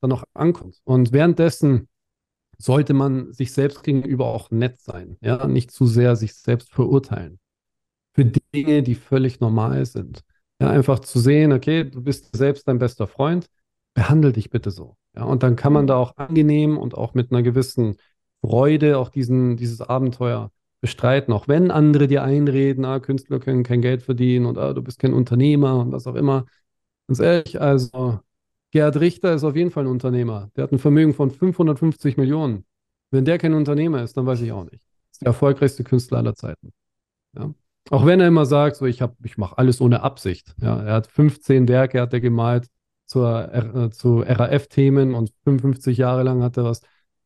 dann 0.00 0.10
noch 0.10 0.24
ankommt. 0.34 0.80
Und 0.84 1.12
währenddessen 1.12 1.88
sollte 2.58 2.94
man 2.94 3.32
sich 3.32 3.52
selbst 3.52 3.82
gegenüber 3.82 4.26
auch 4.26 4.50
nett 4.50 4.80
sein, 4.80 5.16
ja, 5.20 5.46
nicht 5.46 5.70
zu 5.70 5.86
sehr 5.86 6.16
sich 6.16 6.34
selbst 6.34 6.72
verurteilen. 6.72 7.38
Für 8.14 8.24
Dinge, 8.24 8.82
die 8.82 8.94
völlig 8.94 9.40
normal 9.40 9.84
sind. 9.86 10.22
Ja, 10.60 10.70
einfach 10.70 11.00
zu 11.00 11.18
sehen, 11.18 11.52
okay, 11.52 11.84
du 11.84 12.02
bist 12.02 12.36
selbst 12.36 12.68
dein 12.68 12.78
bester 12.78 13.08
Freund, 13.08 13.46
behandle 13.94 14.32
dich 14.32 14.50
bitte 14.50 14.70
so. 14.70 14.96
Ja, 15.16 15.24
und 15.24 15.42
dann 15.42 15.56
kann 15.56 15.72
man 15.72 15.86
da 15.86 15.96
auch 15.96 16.16
angenehm 16.16 16.78
und 16.78 16.94
auch 16.94 17.14
mit 17.14 17.32
einer 17.32 17.42
gewissen 17.42 17.96
Freude 18.40 18.98
auch 18.98 19.08
diesen, 19.08 19.56
dieses 19.56 19.80
Abenteuer 19.80 20.50
bestreiten, 20.82 21.32
auch 21.32 21.48
wenn 21.48 21.70
andere 21.70 22.08
dir 22.08 22.24
einreden, 22.24 22.84
ah, 22.84 23.00
Künstler 23.00 23.38
können 23.38 23.62
kein 23.62 23.80
Geld 23.80 24.02
verdienen 24.02 24.46
und 24.46 24.58
ah, 24.58 24.74
du 24.74 24.82
bist 24.82 24.98
kein 24.98 25.14
Unternehmer 25.14 25.78
und 25.78 25.92
was 25.92 26.06
auch 26.06 26.16
immer. 26.16 26.44
Ganz 27.06 27.20
ehrlich, 27.20 27.60
also 27.60 28.20
Gerhard 28.72 29.00
Richter 29.00 29.32
ist 29.32 29.44
auf 29.44 29.54
jeden 29.56 29.70
Fall 29.70 29.84
ein 29.84 29.90
Unternehmer. 29.90 30.50
Der 30.56 30.64
hat 30.64 30.72
ein 30.72 30.78
Vermögen 30.78 31.14
von 31.14 31.30
550 31.30 32.16
Millionen. 32.16 32.64
Wenn 33.10 33.24
der 33.24 33.38
kein 33.38 33.54
Unternehmer 33.54 34.02
ist, 34.02 34.16
dann 34.16 34.26
weiß 34.26 34.40
ich 34.40 34.52
auch 34.52 34.64
nicht. 34.64 34.82
Ist 35.12 35.22
der 35.22 35.28
erfolgreichste 35.28 35.84
Künstler 35.84 36.18
aller 36.18 36.34
Zeiten. 36.34 36.72
Ja? 37.36 37.54
Auch 37.90 38.06
wenn 38.06 38.20
er 38.20 38.28
immer 38.28 38.46
sagt, 38.46 38.76
so 38.76 38.86
ich 38.86 39.02
ich 39.22 39.38
mache 39.38 39.58
alles 39.58 39.80
ohne 39.80 40.02
Absicht. 40.02 40.54
Ja, 40.60 40.82
er 40.82 40.94
hat 40.94 41.06
15 41.06 41.68
Werke 41.68 42.00
hat 42.00 42.12
er 42.12 42.20
gemalt 42.20 42.68
zur, 43.06 43.52
äh, 43.52 43.90
zu 43.90 44.20
RAF-Themen 44.20 45.14
und 45.14 45.32
55 45.44 45.98
Jahre 45.98 46.22
lang 46.22 46.42
hat 46.42 46.56
er 46.56 46.64
was 46.64 46.80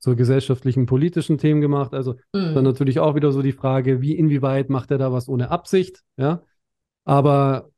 zur 0.07 0.15
gesellschaftlichen, 0.15 0.87
politischen 0.87 1.37
Themen 1.37 1.61
gemacht. 1.61 1.93
Also 1.93 2.13
mhm. 2.33 2.55
dann 2.55 2.63
natürlich 2.63 3.01
auch 3.01 3.17
wieder 3.17 3.33
so 3.33 3.43
die 3.43 3.51
Frage, 3.51 4.01
wie 4.01 4.15
inwieweit 4.15 4.71
macht 4.71 4.93
er 4.93 4.99
da 4.99 5.11
was 5.11 5.29
ohne 5.29 5.51
Absicht? 5.51 6.05
Ja, 6.17 6.45
aber 7.05 7.71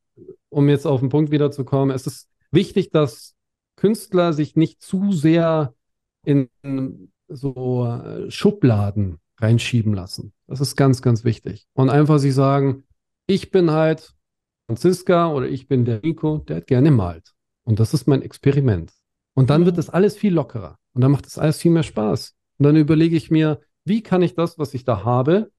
um 0.50 0.68
jetzt 0.68 0.86
auf 0.86 1.00
den 1.00 1.08
Punkt 1.08 1.30
wiederzukommen, 1.30 1.96
es 1.96 2.06
ist 2.06 2.28
wichtig, 2.50 2.90
dass 2.90 3.34
Künstler 3.76 4.34
sich 4.34 4.56
nicht 4.56 4.82
zu 4.82 5.10
sehr 5.10 5.72
in 6.22 6.50
so 7.28 7.86
äh, 7.86 8.30
Schubladen 8.30 9.20
reinschieben 9.40 9.94
lassen. 9.94 10.34
Das 10.46 10.60
ist 10.60 10.76
ganz, 10.76 11.00
ganz 11.00 11.24
wichtig. 11.24 11.66
Und 11.72 11.88
einfach 11.88 12.18
sich 12.18 12.34
sagen, 12.34 12.84
ich 13.26 13.50
bin 13.50 13.70
halt 13.70 14.12
Franziska 14.66 15.32
oder 15.32 15.48
ich 15.48 15.66
bin 15.66 15.86
der 15.86 16.00
Nico, 16.02 16.44
der 16.46 16.60
gerne 16.60 16.90
malt. 16.90 17.32
Und 17.64 17.80
das 17.80 17.94
ist 17.94 18.06
mein 18.06 18.20
Experiment. 18.20 18.92
Und 19.32 19.48
dann 19.48 19.64
wird 19.64 19.78
das 19.78 19.88
alles 19.88 20.14
viel 20.14 20.34
lockerer. 20.34 20.78
Und 20.98 21.02
dann 21.02 21.12
macht 21.12 21.26
das 21.26 21.38
alles 21.38 21.58
viel 21.58 21.70
mehr 21.70 21.84
Spaß. 21.84 22.34
Und 22.58 22.64
dann 22.64 22.74
überlege 22.74 23.16
ich 23.16 23.30
mir, 23.30 23.60
wie 23.84 24.02
kann 24.02 24.20
ich 24.20 24.34
das, 24.34 24.58
was 24.58 24.74
ich 24.74 24.82
da 24.82 25.04
habe, 25.04 25.52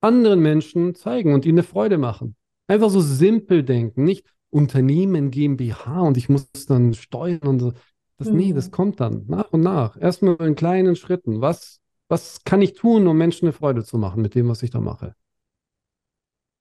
anderen 0.00 0.40
Menschen 0.40 0.96
zeigen 0.96 1.34
und 1.34 1.46
ihnen 1.46 1.58
eine 1.58 1.62
Freude 1.62 1.98
machen. 1.98 2.34
Einfach 2.66 2.90
so 2.90 3.00
simpel 3.00 3.62
denken, 3.62 4.02
nicht 4.02 4.26
Unternehmen 4.50 5.30
GmbH 5.30 6.00
und 6.00 6.16
ich 6.16 6.28
muss 6.28 6.48
dann 6.66 6.94
steuern 6.94 7.46
und 7.46 7.60
so. 7.60 7.74
Das, 8.16 8.28
mhm. 8.28 8.36
Nee, 8.38 8.52
das 8.54 8.72
kommt 8.72 8.98
dann 8.98 9.26
nach 9.28 9.52
und 9.52 9.60
nach. 9.60 9.96
Erstmal 10.00 10.34
in 10.40 10.56
kleinen 10.56 10.96
Schritten. 10.96 11.40
Was, 11.40 11.78
was 12.08 12.42
kann 12.42 12.60
ich 12.60 12.72
tun, 12.72 13.06
um 13.06 13.16
Menschen 13.16 13.46
eine 13.46 13.52
Freude 13.52 13.84
zu 13.84 13.98
machen 13.98 14.20
mit 14.20 14.34
dem, 14.34 14.48
was 14.48 14.64
ich 14.64 14.70
da 14.70 14.80
mache? 14.80 15.14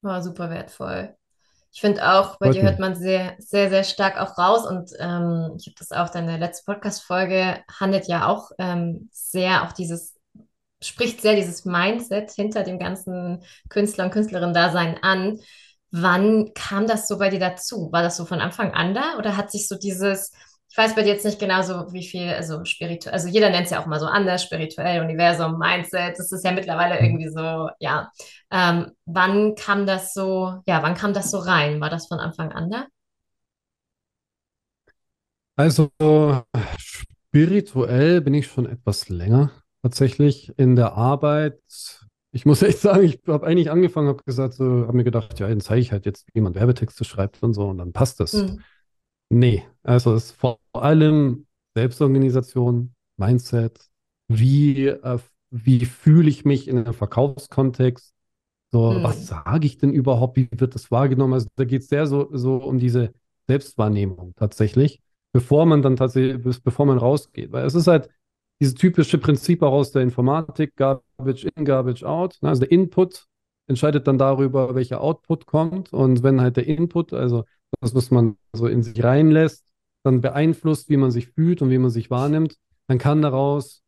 War 0.03 0.22
super 0.22 0.51
wertvoll. 0.51 1.16
Ich 1.76 1.82
finde 1.82 2.09
auch, 2.09 2.38
bei 2.38 2.45
Freut 2.45 2.55
dir 2.55 2.61
hört 2.63 2.80
man 2.80 2.95
sehr, 2.95 3.36
sehr, 3.38 3.69
sehr 3.69 3.84
stark 3.84 4.17
auch 4.17 4.38
raus 4.38 4.65
und 4.65 4.91
ähm, 4.97 5.57
ich 5.57 5.67
habe 5.67 5.76
das 5.78 5.91
auch 5.91 6.09
deine 6.09 6.38
letzte 6.38 6.63
Podcast-Folge 6.71 7.65
handelt 7.69 8.07
ja 8.07 8.28
auch 8.30 8.51
ähm, 8.57 9.09
sehr 9.11 9.61
auch 9.63 9.73
dieses, 9.73 10.15
spricht 10.82 11.19
sehr 11.19 11.36
dieses 11.36 11.65
Mindset 11.65 12.32
hinter 12.32 12.63
dem 12.63 12.80
ganzen 12.80 13.43
Künstler- 13.67 14.05
und 14.05 14.11
Künstlerin-Dasein 14.11 14.99
an. 15.01 15.41
Wann 15.91 16.53
kam 16.53 16.88
das 16.88 17.09
so 17.09 17.17
bei 17.17 17.30
dir 17.30 17.41
dazu? 17.41 17.89
War 17.91 18.03
das 18.03 18.15
so 18.15 18.23
von 18.23 18.39
Anfang 18.39 18.73
an 18.73 18.93
da 18.93 19.17
oder 19.17 19.36
hat 19.36 19.51
sich 19.51 19.67
so 19.67 19.76
dieses, 19.76 20.32
ich 20.76 20.78
weiß 20.78 20.93
bei 20.93 21.03
dir 21.03 21.13
jetzt 21.13 21.23
nicht 21.23 21.39
genau 21.39 21.61
so, 21.61 21.93
wie 21.93 22.05
viel, 22.05 22.28
also 22.28 22.65
spirituell, 22.65 23.13
also 23.13 23.30
jeder 23.30 23.49
nennt 23.49 23.63
es 23.63 23.71
ja 23.71 23.82
auch 23.82 23.86
mal 23.86 23.97
so 23.97 24.07
anders, 24.07 24.43
spirituell, 24.43 25.01
Universum, 25.01 25.57
Mindset, 25.57 26.19
das 26.19 26.34
ist 26.34 26.43
ja 26.43 26.51
mittlerweile 26.51 26.99
mhm. 26.99 27.05
irgendwie 27.05 27.30
so, 27.30 27.69
ja. 27.80 28.11
Ähm, 28.51 28.91
wann 29.05 29.55
kam 29.55 29.86
das 29.86 30.13
so, 30.13 30.61
ja, 30.67 30.84
wann 30.84 30.95
kam 30.95 31.13
das 31.13 31.32
so 31.32 31.38
rein? 31.38 31.80
War 31.80 31.89
das 31.89 32.07
von 32.07 32.19
Anfang 32.19 32.51
an 32.51 32.69
da? 32.69 32.88
Also 35.55 35.91
spirituell 36.78 38.19
bin 38.19 38.34
ich 38.34 38.47
schon 38.47 38.65
etwas 38.65 39.07
länger 39.07 39.51
tatsächlich 39.82 40.51
in 40.57 40.76
der 40.76 40.95
Arbeit. 40.95 41.61
Ich 42.34 42.45
muss 42.45 42.61
echt 42.61 42.80
sagen, 42.80 43.05
ich 43.05 43.21
habe 43.28 43.47
eigentlich 43.47 43.71
angefangen, 43.71 44.09
habe 44.09 44.23
gesagt, 44.26 44.55
so, 44.55 44.65
habe 44.65 44.97
mir 44.97 45.05
gedacht, 45.05 45.39
ja, 45.39 45.47
dann 45.47 45.61
zeige 45.61 45.80
ich 45.80 45.93
halt 45.93 46.05
jetzt, 46.05 46.28
wie 46.34 46.41
man 46.41 46.53
Werbetexte 46.53 47.05
schreibt 47.05 47.41
und 47.43 47.53
so 47.53 47.69
und 47.69 47.78
dann 47.78 47.93
passt 47.93 48.19
das. 48.19 48.34
Mhm. 48.34 48.61
Nee, 49.30 49.63
also 49.84 50.13
es 50.13 50.26
ist 50.26 50.32
vor 50.34 50.59
allem 50.73 51.45
Selbstorganisation, 51.76 52.93
Mindset, 53.17 53.80
wie, 54.28 54.88
äh, 54.88 55.19
wie 55.49 55.86
fühle 55.86 56.30
ich 56.30 56.45
mich 56.45 56.67
in 56.67 56.78
einem 56.78 56.93
Verkaufskontext, 56.93 58.13
so, 58.71 58.93
hm. 58.93 59.03
was 59.03 59.28
sage 59.28 59.65
ich 59.65 59.78
denn 59.78 59.93
überhaupt, 59.93 60.38
wie 60.38 60.49
wird 60.51 60.76
das 60.76 60.91
wahrgenommen? 60.91 61.34
Also 61.34 61.47
da 61.55 61.63
geht 61.63 61.84
es 61.84 61.88
sehr 61.88 62.07
so, 62.07 62.30
so 62.34 62.57
um 62.57 62.80
diese 62.80 63.13
Selbstwahrnehmung 63.47 64.34
tatsächlich, 64.36 65.01
bevor 65.32 65.65
man 65.65 65.82
dann 65.82 65.95
tatsächlich, 65.95 66.61
bevor 66.63 66.86
man 66.86 66.97
rausgeht. 66.97 67.51
Weil 67.51 67.65
es 67.65 67.76
ist 67.76 67.88
halt 67.88 68.09
dieses 68.59 68.73
typische 68.73 69.17
Prinzip 69.17 69.61
auch 69.61 69.71
aus 69.71 69.91
der 69.91 70.01
Informatik, 70.01 70.76
Garbage 70.76 71.45
in, 71.55 71.65
Garbage 71.65 72.03
out. 72.03 72.38
Ne? 72.41 72.49
Also 72.49 72.61
der 72.61 72.71
Input 72.71 73.26
entscheidet 73.67 74.07
dann 74.07 74.17
darüber, 74.17 74.76
welcher 74.76 75.01
Output 75.01 75.45
kommt. 75.45 75.93
Und 75.93 76.23
wenn 76.23 76.41
halt 76.41 76.57
der 76.57 76.67
Input, 76.67 77.13
also 77.13 77.45
das, 77.82 77.95
was 77.95 78.11
man 78.11 78.38
so 78.53 78.68
in 78.68 78.84
sich 78.84 79.03
reinlässt, 79.03 79.66
dann 80.03 80.22
beeinflusst, 80.22 80.89
wie 80.89 80.97
man 80.97 81.11
sich 81.11 81.28
fühlt 81.28 81.61
und 81.61 81.70
wie 81.70 81.78
man 81.78 81.89
sich 81.89 82.09
wahrnimmt, 82.09 82.57
dann 82.88 82.97
kann 82.97 83.22
daraus 83.22 83.82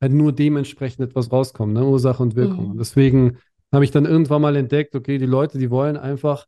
halt 0.00 0.12
nur 0.12 0.32
dementsprechend 0.32 1.04
etwas 1.04 1.32
rauskommen, 1.32 1.74
ne? 1.74 1.84
Ursache 1.84 2.22
und 2.22 2.36
Wirkung. 2.36 2.74
Mhm. 2.74 2.78
Deswegen 2.78 3.38
habe 3.72 3.84
ich 3.84 3.90
dann 3.90 4.04
irgendwann 4.04 4.42
mal 4.42 4.56
entdeckt, 4.56 4.94
okay, 4.94 5.18
die 5.18 5.26
Leute, 5.26 5.58
die 5.58 5.70
wollen 5.70 5.96
einfach 5.96 6.46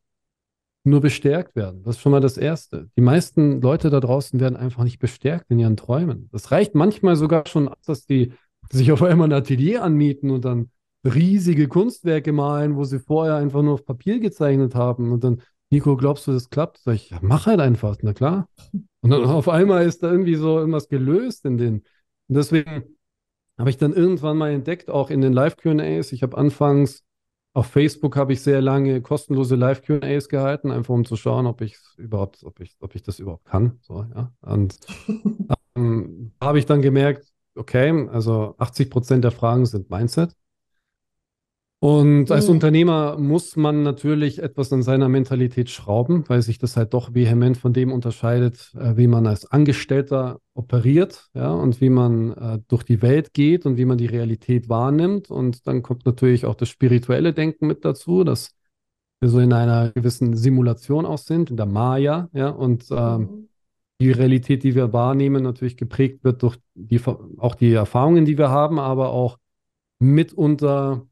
nur 0.84 1.00
bestärkt 1.00 1.56
werden. 1.56 1.82
Das 1.82 1.96
ist 1.96 2.02
schon 2.02 2.12
mal 2.12 2.20
das 2.20 2.36
Erste. 2.36 2.88
Die 2.96 3.02
meisten 3.02 3.60
Leute 3.60 3.90
da 3.90 3.98
draußen 3.98 4.38
werden 4.38 4.56
einfach 4.56 4.84
nicht 4.84 4.98
bestärkt 4.98 5.50
in 5.50 5.58
ihren 5.58 5.76
Träumen. 5.76 6.28
Das 6.30 6.52
reicht 6.52 6.74
manchmal 6.74 7.16
sogar 7.16 7.46
schon, 7.48 7.70
dass 7.86 8.06
die 8.06 8.32
sich 8.70 8.92
auf 8.92 9.02
einmal 9.02 9.28
ein 9.28 9.32
Atelier 9.32 9.82
anmieten 9.82 10.30
und 10.30 10.44
dann 10.44 10.70
riesige 11.04 11.68
Kunstwerke 11.68 12.32
malen, 12.32 12.76
wo 12.76 12.84
sie 12.84 13.00
vorher 13.00 13.36
einfach 13.36 13.62
nur 13.62 13.74
auf 13.74 13.84
Papier 13.84 14.20
gezeichnet 14.20 14.74
haben 14.74 15.12
und 15.12 15.24
dann 15.24 15.42
Nico, 15.70 15.96
glaubst 15.96 16.26
du, 16.26 16.32
das 16.32 16.50
klappt? 16.50 16.78
Sag 16.78 16.94
ich, 16.94 17.10
ja, 17.10 17.18
mach 17.22 17.46
halt 17.46 17.60
einfach, 17.60 17.96
na 18.02 18.12
klar. 18.12 18.48
Und 19.00 19.10
dann 19.10 19.24
auf 19.24 19.48
einmal 19.48 19.84
ist 19.84 20.02
da 20.02 20.10
irgendwie 20.10 20.36
so 20.36 20.58
irgendwas 20.58 20.88
gelöst 20.88 21.44
in 21.44 21.58
den. 21.58 21.74
Und 22.28 22.36
deswegen 22.36 22.96
habe 23.58 23.70
ich 23.70 23.78
dann 23.78 23.92
irgendwann 23.92 24.36
mal 24.36 24.50
entdeckt, 24.50 24.90
auch 24.90 25.10
in 25.10 25.20
den 25.20 25.32
Live-QAs. 25.32 26.12
Ich 26.12 26.22
habe 26.22 26.36
anfangs 26.36 27.06
auf 27.56 27.68
Facebook 27.68 28.16
habe 28.16 28.34
ich 28.34 28.42
sehr 28.42 28.60
lange 28.60 29.00
kostenlose 29.00 29.56
Live-QAs 29.56 30.28
gehalten, 30.28 30.70
einfach 30.70 30.92
um 30.92 31.06
zu 31.06 31.16
schauen, 31.16 31.46
ob 31.46 31.62
ich 31.62 31.78
überhaupt, 31.96 32.44
ob 32.44 32.60
ich, 32.60 32.76
ob 32.80 32.94
ich 32.94 33.02
das 33.02 33.18
überhaupt 33.18 33.46
kann. 33.46 33.78
So, 33.80 34.04
ja. 34.14 34.30
Und 34.42 34.78
ähm, 35.74 36.32
habe 36.38 36.58
ich 36.58 36.66
dann 36.66 36.82
gemerkt, 36.82 37.32
okay, 37.54 38.08
also 38.12 38.56
80 38.58 38.90
Prozent 38.90 39.24
der 39.24 39.30
Fragen 39.30 39.64
sind 39.64 39.88
Mindset. 39.88 40.36
Und 41.86 42.32
als 42.32 42.48
mhm. 42.48 42.54
Unternehmer 42.54 43.16
muss 43.16 43.54
man 43.54 43.84
natürlich 43.84 44.42
etwas 44.42 44.72
an 44.72 44.82
seiner 44.82 45.08
Mentalität 45.08 45.70
schrauben, 45.70 46.24
weil 46.26 46.42
sich 46.42 46.58
das 46.58 46.76
halt 46.76 46.92
doch 46.94 47.14
vehement 47.14 47.56
von 47.56 47.72
dem 47.72 47.92
unterscheidet, 47.92 48.72
äh, 48.74 48.96
wie 48.96 49.06
man 49.06 49.24
als 49.24 49.46
Angestellter 49.46 50.40
operiert, 50.52 51.28
ja, 51.32 51.52
und 51.52 51.80
wie 51.80 51.90
man 51.90 52.32
äh, 52.32 52.58
durch 52.66 52.82
die 52.82 53.02
Welt 53.02 53.32
geht 53.34 53.66
und 53.66 53.76
wie 53.76 53.84
man 53.84 53.98
die 53.98 54.06
Realität 54.06 54.68
wahrnimmt. 54.68 55.30
Und 55.30 55.68
dann 55.68 55.84
kommt 55.84 56.04
natürlich 56.06 56.44
auch 56.44 56.56
das 56.56 56.70
spirituelle 56.70 57.32
Denken 57.32 57.68
mit 57.68 57.84
dazu, 57.84 58.24
dass 58.24 58.50
wir 59.20 59.28
so 59.28 59.38
in 59.38 59.52
einer 59.52 59.92
gewissen 59.92 60.36
Simulation 60.36 61.06
auch 61.06 61.18
sind, 61.18 61.50
in 61.50 61.56
der 61.56 61.66
Maya, 61.66 62.28
ja, 62.32 62.48
und 62.48 62.86
ähm, 62.90 63.20
mhm. 63.20 63.48
die 64.00 64.10
Realität, 64.10 64.64
die 64.64 64.74
wir 64.74 64.92
wahrnehmen, 64.92 65.44
natürlich 65.44 65.76
geprägt 65.76 66.24
wird 66.24 66.42
durch 66.42 66.56
die, 66.74 67.00
auch 67.38 67.54
die 67.54 67.74
Erfahrungen, 67.74 68.24
die 68.24 68.38
wir 68.38 68.50
haben, 68.50 68.80
aber 68.80 69.10
auch 69.10 69.38
mitunter 70.00 71.06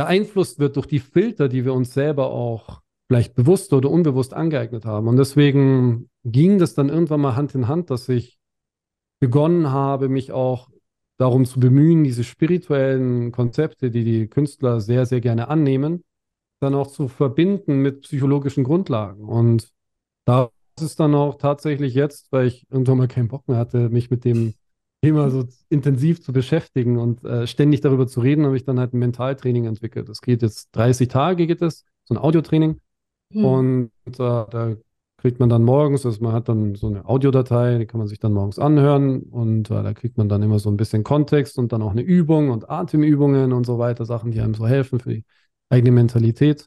beeinflusst 0.00 0.58
wird 0.58 0.76
durch 0.76 0.86
die 0.86 0.98
Filter, 0.98 1.50
die 1.50 1.66
wir 1.66 1.74
uns 1.74 1.92
selber 1.92 2.30
auch 2.30 2.80
vielleicht 3.06 3.34
bewusst 3.34 3.74
oder 3.74 3.90
unbewusst 3.90 4.32
angeeignet 4.32 4.86
haben. 4.86 5.08
Und 5.08 5.18
deswegen 5.18 6.08
ging 6.24 6.58
das 6.58 6.72
dann 6.72 6.88
irgendwann 6.88 7.20
mal 7.20 7.36
Hand 7.36 7.54
in 7.54 7.68
Hand, 7.68 7.90
dass 7.90 8.08
ich 8.08 8.38
begonnen 9.20 9.70
habe, 9.70 10.08
mich 10.08 10.32
auch 10.32 10.70
darum 11.18 11.44
zu 11.44 11.60
bemühen, 11.60 12.02
diese 12.02 12.24
spirituellen 12.24 13.30
Konzepte, 13.30 13.90
die 13.90 14.04
die 14.04 14.26
Künstler 14.26 14.80
sehr, 14.80 15.04
sehr 15.04 15.20
gerne 15.20 15.48
annehmen, 15.48 16.02
dann 16.60 16.74
auch 16.74 16.86
zu 16.86 17.08
verbinden 17.08 17.82
mit 17.82 18.00
psychologischen 18.00 18.64
Grundlagen. 18.64 19.28
Und 19.28 19.68
da 20.24 20.48
ist 20.78 20.82
es 20.82 20.96
dann 20.96 21.14
auch 21.14 21.36
tatsächlich 21.36 21.92
jetzt, 21.92 22.32
weil 22.32 22.46
ich 22.46 22.66
irgendwann 22.70 22.96
mal 22.96 23.06
keinen 23.08 23.28
Bock 23.28 23.46
mehr 23.48 23.58
hatte, 23.58 23.90
mich 23.90 24.10
mit 24.10 24.24
dem 24.24 24.54
Thema 25.02 25.30
so 25.30 25.44
intensiv 25.68 26.22
zu 26.22 26.32
beschäftigen 26.32 26.98
und 26.98 27.24
äh, 27.24 27.46
ständig 27.46 27.80
darüber 27.80 28.06
zu 28.06 28.20
reden, 28.20 28.44
habe 28.44 28.56
ich 28.56 28.64
dann 28.64 28.78
halt 28.78 28.92
ein 28.92 28.98
Mentaltraining 28.98 29.64
entwickelt. 29.64 30.08
Das 30.08 30.20
geht 30.20 30.42
jetzt 30.42 30.68
30 30.72 31.08
Tage, 31.08 31.46
geht 31.46 31.62
es, 31.62 31.84
so 32.04 32.14
ein 32.14 32.18
Audiotraining. 32.18 32.80
Hm. 33.32 33.44
Und 33.44 33.90
äh, 34.06 34.12
da 34.18 34.76
kriegt 35.16 35.38
man 35.38 35.48
dann 35.48 35.62
morgens, 35.64 36.06
also 36.06 36.22
man 36.22 36.32
hat 36.32 36.48
dann 36.48 36.74
so 36.74 36.86
eine 36.86 37.04
Audiodatei, 37.06 37.78
die 37.78 37.86
kann 37.86 37.98
man 37.98 38.08
sich 38.08 38.18
dann 38.18 38.32
morgens 38.32 38.58
anhören 38.58 39.22
und 39.22 39.70
äh, 39.70 39.82
da 39.82 39.92
kriegt 39.92 40.16
man 40.16 40.28
dann 40.28 40.42
immer 40.42 40.58
so 40.58 40.70
ein 40.70 40.76
bisschen 40.76 41.04
Kontext 41.04 41.58
und 41.58 41.72
dann 41.72 41.82
auch 41.82 41.90
eine 41.90 42.02
Übung 42.02 42.50
und 42.50 42.70
Atemübungen 42.70 43.52
und 43.52 43.64
so 43.64 43.78
weiter, 43.78 44.06
Sachen, 44.06 44.30
die 44.32 44.40
einem 44.40 44.54
so 44.54 44.66
helfen 44.66 44.98
für 44.98 45.10
die 45.10 45.24
eigene 45.68 45.92
Mentalität. 45.92 46.66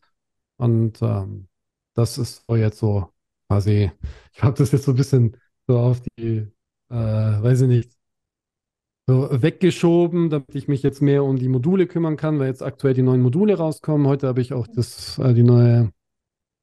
Und 0.57 1.01
ähm, 1.01 1.47
das 1.95 2.17
ist 2.17 2.43
so 2.47 2.55
jetzt 2.55 2.79
so 2.79 3.09
quasi, 3.47 3.91
ich 4.33 4.43
habe 4.43 4.57
das 4.57 4.71
jetzt 4.71 4.85
so 4.85 4.91
ein 4.91 4.97
bisschen 4.97 5.37
so 5.67 5.79
auf 5.79 6.01
die, 6.01 6.47
äh, 6.89 6.95
weiß 6.95 7.61
ich 7.61 7.67
nicht, 7.67 7.91
so 9.07 9.29
weggeschoben, 9.31 10.29
damit 10.29 10.55
ich 10.55 10.67
mich 10.67 10.81
jetzt 10.83 11.01
mehr 11.01 11.23
um 11.23 11.35
die 11.37 11.49
Module 11.49 11.87
kümmern 11.87 12.15
kann, 12.15 12.39
weil 12.39 12.47
jetzt 12.47 12.63
aktuell 12.63 12.93
die 12.93 13.01
neuen 13.01 13.21
Module 13.21 13.55
rauskommen. 13.57 14.07
Heute 14.07 14.27
habe 14.27 14.41
ich 14.41 14.53
auch 14.53 14.67
das, 14.67 15.19
äh, 15.19 15.33
die 15.33 15.43
neue 15.43 15.91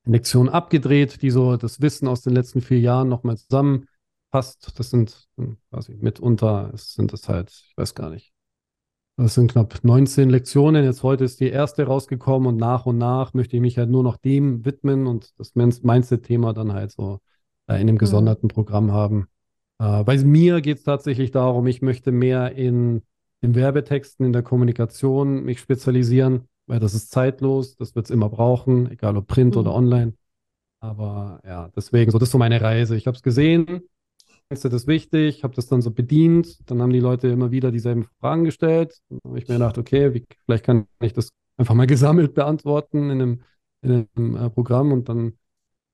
Lektion 0.07 0.49
abgedreht, 0.49 1.23
die 1.23 1.31
so 1.31 1.57
das 1.57 1.81
Wissen 1.81 2.09
aus 2.09 2.23
den 2.23 2.33
letzten 2.33 2.63
vier 2.63 2.81
Jahren 2.81 3.09
nochmal 3.09 3.37
zusammenfasst. 3.37 4.73
Das 4.77 4.91
sind 4.91 5.29
hm, 5.37 5.59
quasi 5.71 5.97
mitunter, 6.01 6.73
sind 6.75 7.13
das 7.13 7.29
halt, 7.29 7.51
ich 7.51 7.77
weiß 7.77 7.95
gar 7.95 8.11
nicht. 8.11 8.33
Das 9.17 9.35
sind 9.35 9.53
knapp 9.53 9.85
19 9.85 10.31
Lektionen. 10.31 10.83
Jetzt 10.83 11.03
heute 11.03 11.25
ist 11.25 11.41
die 11.41 11.51
erste 11.51 11.85
rausgekommen 11.85 12.49
und 12.49 12.57
nach 12.57 12.87
und 12.87 12.97
nach 12.97 13.35
möchte 13.35 13.57
ich 13.57 13.61
mich 13.61 13.77
halt 13.77 13.91
nur 13.91 14.03
noch 14.03 14.17
dem 14.17 14.65
widmen 14.65 15.07
und 15.07 15.39
das 15.39 15.55
Mindset-Thema 15.55 16.55
dann 16.55 16.73
halt 16.73 16.93
so 16.93 17.21
äh, 17.67 17.75
in 17.75 17.81
einem 17.81 17.97
mhm. 17.97 17.99
gesonderten. 17.99 18.49
Programm 18.49 18.93
haben. 18.93 19.29
Äh, 19.81 20.05
bei 20.05 20.17
mir 20.19 20.61
geht 20.61 20.79
es 20.79 20.85
tatsächlich 20.85 21.33
darum, 21.33 21.67
ich 21.67 21.83
möchte 21.83 22.13
mehr 22.13 22.55
in 22.55 23.03
den 23.43 23.57
Werbetexten, 23.57 24.27
in 24.27 24.33
der 24.33 24.43
Kommunikation 24.43 25.43
mich 25.43 25.59
spezialisieren 25.59 26.47
weil 26.71 26.79
das 26.79 26.95
ist 26.95 27.11
zeitlos, 27.11 27.75
das 27.75 27.97
wird 27.97 28.07
es 28.07 28.11
immer 28.11 28.29
brauchen, 28.29 28.91
egal 28.93 29.17
ob 29.17 29.27
Print 29.27 29.57
mhm. 29.57 29.61
oder 29.61 29.75
online. 29.75 30.15
Aber 30.79 31.41
ja, 31.45 31.69
deswegen, 31.75 32.13
so 32.13 32.19
das 32.19 32.29
ist 32.29 32.33
so 32.33 32.39
meine 32.39 32.61
Reise. 32.61 32.97
Ich 32.97 33.09
habe 33.09 33.17
es 33.17 33.25
gesehen, 33.25 33.83
ist 34.51 34.65
das 34.65 34.87
wichtig, 34.87 35.43
habe 35.43 35.55
das 35.55 35.67
dann 35.67 35.83
so 35.83 35.91
bedient, 35.91 36.71
dann 36.71 36.81
haben 36.81 36.93
die 36.93 37.01
Leute 37.01 37.27
immer 37.27 37.51
wieder 37.51 37.73
dieselben 37.73 38.05
Fragen 38.21 38.45
gestellt. 38.45 39.01
Dann 39.09 39.19
habe 39.25 39.39
ich 39.39 39.49
mir 39.49 39.55
gedacht, 39.55 39.79
okay, 39.79 40.15
wie, 40.15 40.25
vielleicht 40.45 40.65
kann 40.65 40.87
ich 41.01 41.13
das 41.13 41.31
einfach 41.57 41.75
mal 41.75 41.87
gesammelt 41.89 42.35
beantworten 42.35 43.11
in 43.11 43.21
einem, 43.21 43.43
in 43.83 44.09
einem 44.15 44.37
äh, 44.37 44.49
Programm 44.49 44.93
und 44.93 45.09
dann 45.09 45.33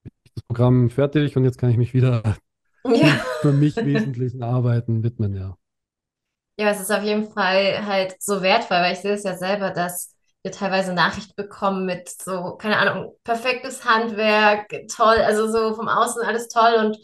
ist 0.05 0.37
das 0.37 0.43
Programm 0.45 0.91
fertig 0.91 1.39
und 1.39 1.45
jetzt 1.45 1.57
kann 1.57 1.71
ich 1.71 1.79
mich 1.79 1.95
wieder 1.95 2.23
ja. 2.85 3.25
Für 3.47 3.53
mich 3.53 3.77
wesentlichen 3.77 4.43
Arbeiten 4.43 5.03
widmen, 5.03 5.35
ja. 5.35 5.57
Ja, 6.59 6.71
es 6.71 6.81
ist 6.81 6.91
auf 6.91 7.03
jeden 7.03 7.31
Fall 7.31 7.85
halt 7.87 8.17
so 8.19 8.41
wertvoll, 8.43 8.79
weil 8.79 8.95
ich 8.95 9.01
sehe 9.01 9.13
es 9.13 9.25
ja 9.25 9.37
selber, 9.37 9.71
dass 9.71 10.15
wir 10.43 10.53
teilweise 10.53 10.95
Nachrichten 10.95 11.35
bekommen 11.37 11.85
mit 11.85 12.09
so, 12.09 12.57
keine 12.57 12.79
Ahnung, 12.79 13.15
perfektes 13.25 13.85
Handwerk, 13.85 14.71
toll, 14.89 15.17
also 15.19 15.51
so 15.51 15.75
vom 15.75 15.89
Außen 15.89 16.23
alles 16.23 16.49
toll 16.49 16.75
und 16.79 16.97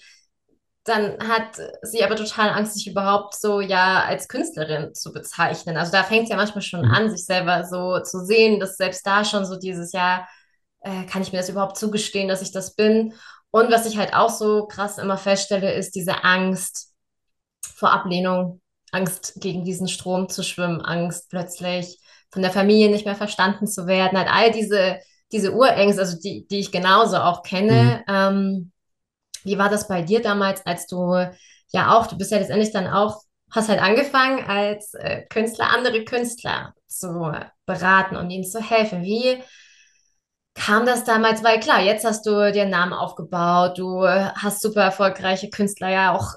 dann 0.85 1.19
hat 1.29 1.61
sie 1.83 2.03
aber 2.03 2.17
total 2.17 2.51
Angst, 2.51 2.75
sich 2.75 2.89
überhaupt 2.89 3.35
so 3.35 3.61
ja 3.61 4.03
als 4.05 4.27
Künstlerin 4.27 4.95
zu 4.95 5.13
bezeichnen. 5.13 5.77
Also 5.77 5.93
da 5.93 6.03
fängt 6.03 6.25
es 6.25 6.31
ja 6.31 6.37
manchmal 6.37 6.63
schon 6.63 6.87
mhm. 6.87 6.91
an, 6.91 7.11
sich 7.11 7.25
selber 7.25 7.65
so 7.65 8.01
zu 8.01 8.25
sehen, 8.25 8.59
dass 8.59 8.77
selbst 8.77 9.07
da 9.07 9.25
schon 9.25 9.45
so 9.45 9.57
dieses 9.57 9.93
Jahr, 9.93 10.29
äh, 10.81 11.05
kann 11.07 11.23
ich 11.23 11.31
mir 11.33 11.39
das 11.39 11.49
überhaupt 11.49 11.77
zugestehen, 11.77 12.29
dass 12.29 12.43
ich 12.43 12.51
das 12.51 12.75
bin? 12.75 13.15
Und 13.53 13.71
was 13.71 13.87
ich 13.87 13.99
halt 13.99 14.15
auch 14.15 14.31
so 14.31 14.67
krass 14.67 14.99
immer 14.99 15.19
feststelle, 15.19 15.73
ist 15.73 15.95
diese 15.95 16.25
Angst 16.25 16.95
vor 17.63 17.93
Ablehnung, 17.93 18.61
Angst 18.93 19.35
gegen 19.37 19.65
diesen 19.65 19.89
Strom 19.89 20.29
zu 20.29 20.43
schwimmen, 20.43 20.81
Angst 20.81 21.31
plötzlich 21.31 21.99
von 22.31 22.43
der 22.43 22.51
Familie 22.51 22.91
nicht 22.91 23.05
mehr 23.05 23.15
verstanden 23.15 23.67
zu 23.67 23.87
werden, 23.87 24.19
halt 24.19 24.29
all 24.33 24.51
diese, 24.51 24.99
diese 25.33 25.53
Urängste, 25.53 26.01
also 26.01 26.19
die, 26.19 26.47
die 26.49 26.61
ich 26.61 26.73
genauso 26.73 27.19
auch 27.19 27.43
kenne. 27.43 28.03
Mhm. 28.07 28.15
Ähm, 28.15 28.73
wie 29.45 29.59
war 29.59 29.69
das 29.69 29.87
bei 29.87 30.03
dir 30.03 30.23
damals, 30.23 30.65
als 30.65 30.87
du 30.87 31.15
ja 31.73 31.97
auch, 31.97 32.07
du 32.07 32.17
bist 32.17 32.31
ja 32.31 32.39
letztendlich 32.39 32.73
dann 32.73 32.87
auch, 32.87 33.21
hast 33.51 33.69
halt 33.69 33.83
angefangen 33.83 34.45
als 34.47 34.95
äh, 34.95 35.27
Künstler, 35.29 35.71
andere 35.71 36.05
Künstler 36.05 36.75
zu 36.87 37.33
beraten 37.67 38.17
und 38.17 38.31
ihnen 38.31 38.45
zu 38.45 38.61
helfen. 38.63 39.03
Wie 39.03 39.43
kam 40.55 40.87
das 40.87 41.05
damals? 41.05 41.43
Weil 41.45 41.61
klar, 41.61 41.81
jetzt 41.83 42.05
hast 42.05 42.27
du 42.27 42.53
dir 42.53 42.63
einen 42.63 42.71
Namen 42.71 42.93
aufgebaut, 42.93 43.79
du 43.79 44.07
hast 44.07 44.61
super 44.63 44.83
erfolgreiche 44.83 45.51
Künstler 45.51 45.91
ja 45.91 46.15
auch 46.15 46.35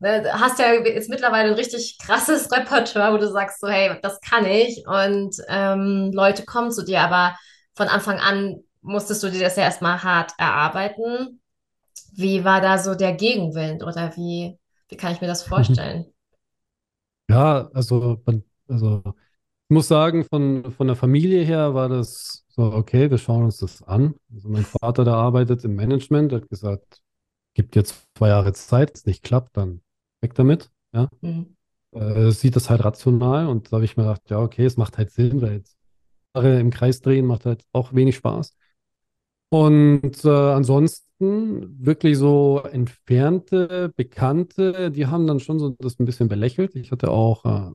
Ne, 0.00 0.22
hast 0.32 0.58
ja 0.58 0.74
jetzt 0.74 1.08
mittlerweile 1.08 1.48
ein 1.48 1.54
richtig 1.54 1.98
krasses 1.98 2.52
Repertoire, 2.52 3.12
wo 3.14 3.16
du 3.16 3.30
sagst 3.30 3.60
so, 3.60 3.68
hey, 3.68 3.98
das 4.02 4.20
kann 4.20 4.44
ich 4.44 4.84
und 4.86 5.36
ähm, 5.48 6.10
Leute 6.12 6.44
kommen 6.44 6.70
zu 6.72 6.84
dir, 6.84 7.00
aber 7.00 7.36
von 7.74 7.88
Anfang 7.88 8.18
an 8.18 8.62
musstest 8.82 9.22
du 9.22 9.30
dir 9.30 9.40
das 9.40 9.56
ja 9.56 9.62
erstmal 9.62 10.02
hart 10.02 10.32
erarbeiten. 10.36 11.40
Wie 12.12 12.44
war 12.44 12.60
da 12.60 12.78
so 12.78 12.94
der 12.94 13.14
Gegenwind 13.14 13.82
oder 13.82 14.14
wie, 14.16 14.58
wie 14.88 14.96
kann 14.96 15.12
ich 15.12 15.20
mir 15.20 15.26
das 15.26 15.42
vorstellen? 15.48 16.12
Ja, 17.30 17.70
also, 17.72 18.22
also 18.68 19.02
muss 19.74 19.88
sagen, 19.88 20.24
von, 20.24 20.72
von 20.72 20.86
der 20.86 20.96
Familie 20.96 21.44
her 21.44 21.74
war 21.74 21.88
das 21.88 22.44
so, 22.48 22.72
okay, 22.72 23.10
wir 23.10 23.18
schauen 23.18 23.44
uns 23.44 23.58
das 23.58 23.82
an. 23.82 24.14
Also 24.32 24.48
mein 24.48 24.64
Vater, 24.64 25.04
der 25.04 25.14
arbeitet 25.14 25.64
im 25.64 25.74
Management, 25.74 26.32
hat 26.32 26.48
gesagt, 26.48 27.02
gibt 27.54 27.76
jetzt 27.76 28.06
zwei 28.16 28.28
Jahre 28.28 28.52
Zeit, 28.52 28.90
wenn 28.90 28.94
es 28.94 29.06
nicht 29.06 29.22
klappt, 29.22 29.56
dann 29.56 29.80
weg 30.22 30.34
damit. 30.34 30.70
Ja. 30.92 31.08
Mhm. 31.20 31.56
Äh, 31.92 32.30
sieht 32.30 32.56
das 32.56 32.70
halt 32.70 32.84
rational 32.84 33.48
und 33.48 33.70
da 33.70 33.76
habe 33.76 33.84
ich 33.84 33.96
mir 33.96 34.04
gedacht, 34.04 34.22
ja, 34.30 34.40
okay, 34.40 34.64
es 34.64 34.76
macht 34.76 34.98
halt 34.98 35.10
Sinn, 35.10 35.42
weil 35.42 35.54
jetzt 35.54 35.76
im 36.34 36.70
Kreis 36.70 37.00
drehen 37.00 37.26
macht 37.26 37.46
halt 37.46 37.64
auch 37.72 37.92
wenig 37.92 38.16
Spaß. 38.16 38.56
Und 39.50 40.24
äh, 40.24 40.28
ansonsten 40.28 41.84
wirklich 41.84 42.18
so 42.18 42.60
entfernte 42.70 43.92
Bekannte, 43.94 44.90
die 44.90 45.06
haben 45.06 45.28
dann 45.28 45.38
schon 45.38 45.60
so 45.60 45.70
das 45.78 46.00
ein 46.00 46.06
bisschen 46.06 46.28
belächelt. 46.28 46.74
Ich 46.74 46.90
hatte 46.90 47.10
auch 47.10 47.44
äh, 47.44 47.72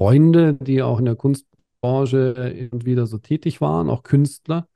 Freunde, 0.00 0.54
die 0.54 0.80
auch 0.80 0.98
in 0.98 1.04
der 1.04 1.14
Kunstbranche 1.14 2.32
irgendwie 2.58 2.92
wieder 2.92 3.06
so 3.06 3.18
tätig 3.18 3.60
waren, 3.60 3.90
auch 3.90 4.02
Künstler, 4.02 4.66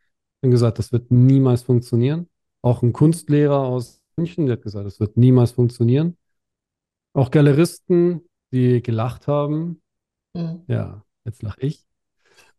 haben 0.42 0.50
gesagt, 0.50 0.78
das 0.78 0.92
wird 0.92 1.10
niemals 1.10 1.62
funktionieren. 1.62 2.28
Auch 2.60 2.82
ein 2.82 2.92
Kunstlehrer 2.92 3.60
aus 3.60 4.02
München, 4.16 4.44
der 4.44 4.56
hat 4.56 4.62
gesagt, 4.62 4.84
das 4.84 5.00
wird 5.00 5.16
niemals 5.16 5.52
funktionieren. 5.52 6.18
Auch 7.14 7.30
Galeristen, 7.30 8.28
die 8.52 8.82
gelacht 8.82 9.26
haben. 9.26 9.80
Mhm. 10.34 10.64
Ja, 10.68 11.02
jetzt 11.24 11.42
lache 11.42 11.62
ich. 11.62 11.86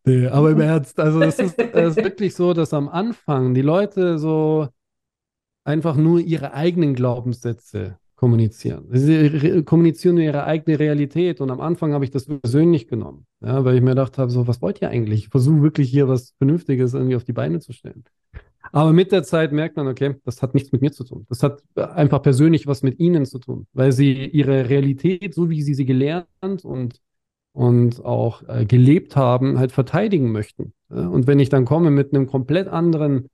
Nee, 0.03 0.25
aber 0.25 0.49
im 0.49 0.59
Ernst, 0.61 0.99
also 0.99 1.21
es 1.21 1.37
ist, 1.37 1.59
ist 1.59 1.97
wirklich 1.97 2.33
so, 2.33 2.53
dass 2.53 2.73
am 2.73 2.89
Anfang 2.89 3.53
die 3.53 3.61
Leute 3.61 4.17
so 4.17 4.69
einfach 5.65 5.97
nur 5.97 6.19
ihre 6.19 6.53
eigenen 6.53 6.95
Glaubenssätze 6.95 7.99
kommunizieren. 8.15 8.85
Sie 8.91 9.63
kommunizieren 9.63 10.15
nur 10.15 10.23
ihre 10.23 10.45
eigene 10.45 10.79
Realität 10.79 11.41
und 11.41 11.51
am 11.51 11.61
Anfang 11.61 11.93
habe 11.93 12.05
ich 12.05 12.11
das 12.11 12.25
persönlich 12.25 12.87
genommen, 12.87 13.25
ja, 13.41 13.65
weil 13.65 13.75
ich 13.75 13.81
mir 13.81 13.91
gedacht 13.91 14.17
habe, 14.17 14.31
so, 14.31 14.47
was 14.47 14.61
wollt 14.61 14.81
ihr 14.81 14.89
eigentlich? 14.89 15.25
Ich 15.25 15.29
versuche 15.29 15.61
wirklich 15.61 15.89
hier 15.89 16.07
was 16.07 16.33
Vernünftiges 16.37 16.93
irgendwie 16.93 17.15
auf 17.15 17.25
die 17.25 17.33
Beine 17.33 17.59
zu 17.59 17.73
stellen. 17.73 18.05
Aber 18.71 18.93
mit 18.93 19.11
der 19.11 19.23
Zeit 19.23 19.51
merkt 19.51 19.77
man, 19.77 19.87
okay, 19.87 20.15
das 20.25 20.41
hat 20.41 20.53
nichts 20.53 20.71
mit 20.71 20.81
mir 20.81 20.91
zu 20.91 21.03
tun. 21.03 21.25
Das 21.29 21.43
hat 21.43 21.61
einfach 21.75 22.21
persönlich 22.21 22.67
was 22.67 22.83
mit 22.83 22.99
ihnen 22.99 23.25
zu 23.25 23.39
tun, 23.39 23.67
weil 23.73 23.91
sie 23.91 24.25
ihre 24.25 24.69
Realität, 24.69 25.33
so 25.33 25.49
wie 25.49 25.61
sie 25.61 25.73
sie 25.75 25.85
gelernt 25.85 26.27
und, 26.63 26.99
und 27.53 28.03
auch 28.03 28.43
äh, 28.47 28.65
gelebt 28.65 29.15
haben, 29.15 29.59
halt 29.59 29.71
verteidigen 29.71 30.31
möchten. 30.31 30.73
Und 30.89 31.27
wenn 31.27 31.39
ich 31.39 31.49
dann 31.49 31.65
komme 31.65 31.91
mit 31.91 32.13
einem 32.13 32.27
komplett 32.27 32.67
anderen 32.67 33.27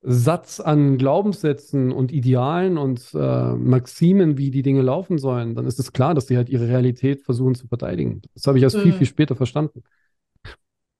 Satz 0.00 0.60
an 0.60 0.96
Glaubenssätzen 0.96 1.90
und 1.90 2.12
Idealen 2.12 2.78
und 2.78 3.10
äh, 3.14 3.54
Maximen, 3.54 4.38
wie 4.38 4.50
die 4.50 4.62
Dinge 4.62 4.82
laufen 4.82 5.18
sollen, 5.18 5.54
dann 5.54 5.66
ist 5.66 5.80
es 5.80 5.92
klar, 5.92 6.14
dass 6.14 6.28
sie 6.28 6.36
halt 6.36 6.48
ihre 6.48 6.68
Realität 6.68 7.22
versuchen 7.22 7.56
zu 7.56 7.66
verteidigen. 7.66 8.22
Das 8.34 8.46
habe 8.46 8.58
ich 8.58 8.64
erst 8.64 8.76
mhm. 8.76 8.82
viel, 8.82 8.92
viel 8.92 9.06
später 9.06 9.34
verstanden. 9.34 9.82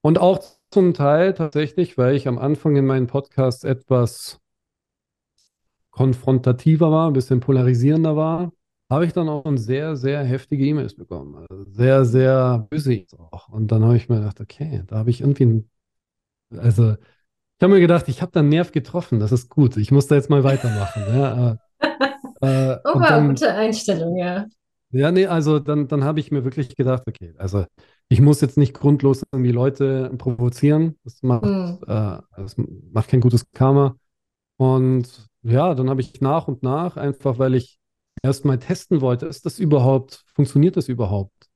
Und 0.01 0.18
auch 0.18 0.40
zum 0.70 0.94
Teil 0.94 1.34
tatsächlich, 1.34 1.96
weil 1.96 2.16
ich 2.16 2.26
am 2.26 2.38
Anfang 2.38 2.76
in 2.76 2.86
meinen 2.86 3.07
Podcasts 3.07 3.64
etwas 3.64 4.40
konfrontativer 5.90 6.90
war, 6.90 7.09
ein 7.09 7.12
bisschen 7.12 7.40
polarisierender 7.40 8.16
war, 8.16 8.53
habe 8.90 9.05
ich 9.05 9.12
dann 9.12 9.28
auch 9.28 9.44
sehr, 9.57 9.96
sehr 9.96 10.24
heftige 10.24 10.64
E-Mails 10.64 10.94
bekommen. 10.94 11.34
Also 11.34 11.64
sehr, 11.64 12.05
sehr 12.05 12.66
böse 12.70 13.05
auch. 13.30 13.49
Und 13.49 13.70
dann 13.70 13.84
habe 13.84 13.96
ich 13.96 14.09
mir 14.09 14.16
gedacht, 14.16 14.40
okay, 14.40 14.82
da 14.86 14.96
habe 14.96 15.11
ich 15.11 15.20
irgendwie, 15.20 15.44
ein, 15.44 15.70
also 16.51 16.96
ich 17.59 17.62
habe 17.64 17.74
mir 17.74 17.80
gedacht, 17.80 18.09
ich 18.09 18.22
habe 18.22 18.30
da 18.32 18.40
einen 18.40 18.50
Nerv 18.50 18.70
getroffen, 18.70 19.18
das 19.18 19.32
ist 19.32 19.48
gut, 19.48 19.76
ich 19.76 19.90
muss 19.90 20.06
da 20.06 20.14
jetzt 20.14 20.30
mal 20.30 20.44
weitermachen. 20.44 21.02
ja, 21.12 21.59
äh, 21.80 21.86
äh, 22.72 22.78
oh, 22.84 23.00
war 23.00 23.26
gute 23.26 23.52
Einstellung, 23.52 24.16
ja. 24.16 24.46
Ja, 24.90 25.11
nee, 25.11 25.26
also 25.26 25.59
dann, 25.59 25.88
dann 25.88 26.04
habe 26.04 26.20
ich 26.20 26.30
mir 26.30 26.44
wirklich 26.44 26.74
gedacht, 26.76 27.02
okay, 27.06 27.34
also 27.36 27.66
ich 28.09 28.20
muss 28.20 28.40
jetzt 28.40 28.56
nicht 28.56 28.74
grundlos 28.74 29.22
irgendwie 29.32 29.52
Leute 29.52 30.11
provozieren. 30.16 30.96
Das 31.04 31.22
macht, 31.22 31.44
mhm. 31.44 31.78
äh, 31.86 32.18
das 32.36 32.56
macht 32.92 33.09
kein 33.09 33.20
gutes 33.20 33.44
Karma. 33.52 33.96
Und 34.56 35.26
ja, 35.42 35.74
dann 35.74 35.90
habe 35.90 36.00
ich 36.00 36.20
nach 36.20 36.48
und 36.48 36.62
nach, 36.62 36.96
einfach 36.96 37.38
weil 37.38 37.54
ich 37.54 37.78
erstmal 38.22 38.59
testen 38.59 39.00
wollte, 39.00 39.26
ist 39.26 39.44
das 39.46 39.59
überhaupt, 39.59 40.24
funktioniert 40.34 40.76
das 40.76 40.88
überhaupt? 40.88 41.48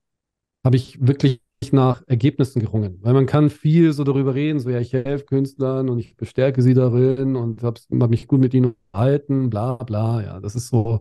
Habe 0.65 0.77
ich 0.77 1.05
wirklich 1.07 1.42
nach 1.71 2.03
Ergebnissen 2.07 2.61
gerungen? 2.61 2.99
Weil 3.03 3.13
man 3.13 3.27
kann 3.27 3.51
viel 3.51 3.93
so 3.93 4.03
darüber 4.05 4.35
reden, 4.35 4.59
so 4.59 4.71
ja, 4.71 4.81
ich 4.81 4.93
helfe 4.93 5.27
Künstlern 5.27 5.91
und 5.91 5.99
ich 5.99 6.17
bestärke 6.17 6.63
sie 6.63 6.75
darin 6.75 7.37
und 7.37 7.63
habe 7.63 7.81
hab 8.01 8.11
mich 8.11 8.27
gut 8.27 8.41
mit 8.41 8.55
ihnen 8.55 8.75
unterhalten, 8.93 9.51
bla 9.51 9.75
bla, 9.77 10.23
ja, 10.23 10.41
das 10.41 10.57
ist 10.57 10.69
so, 10.69 11.01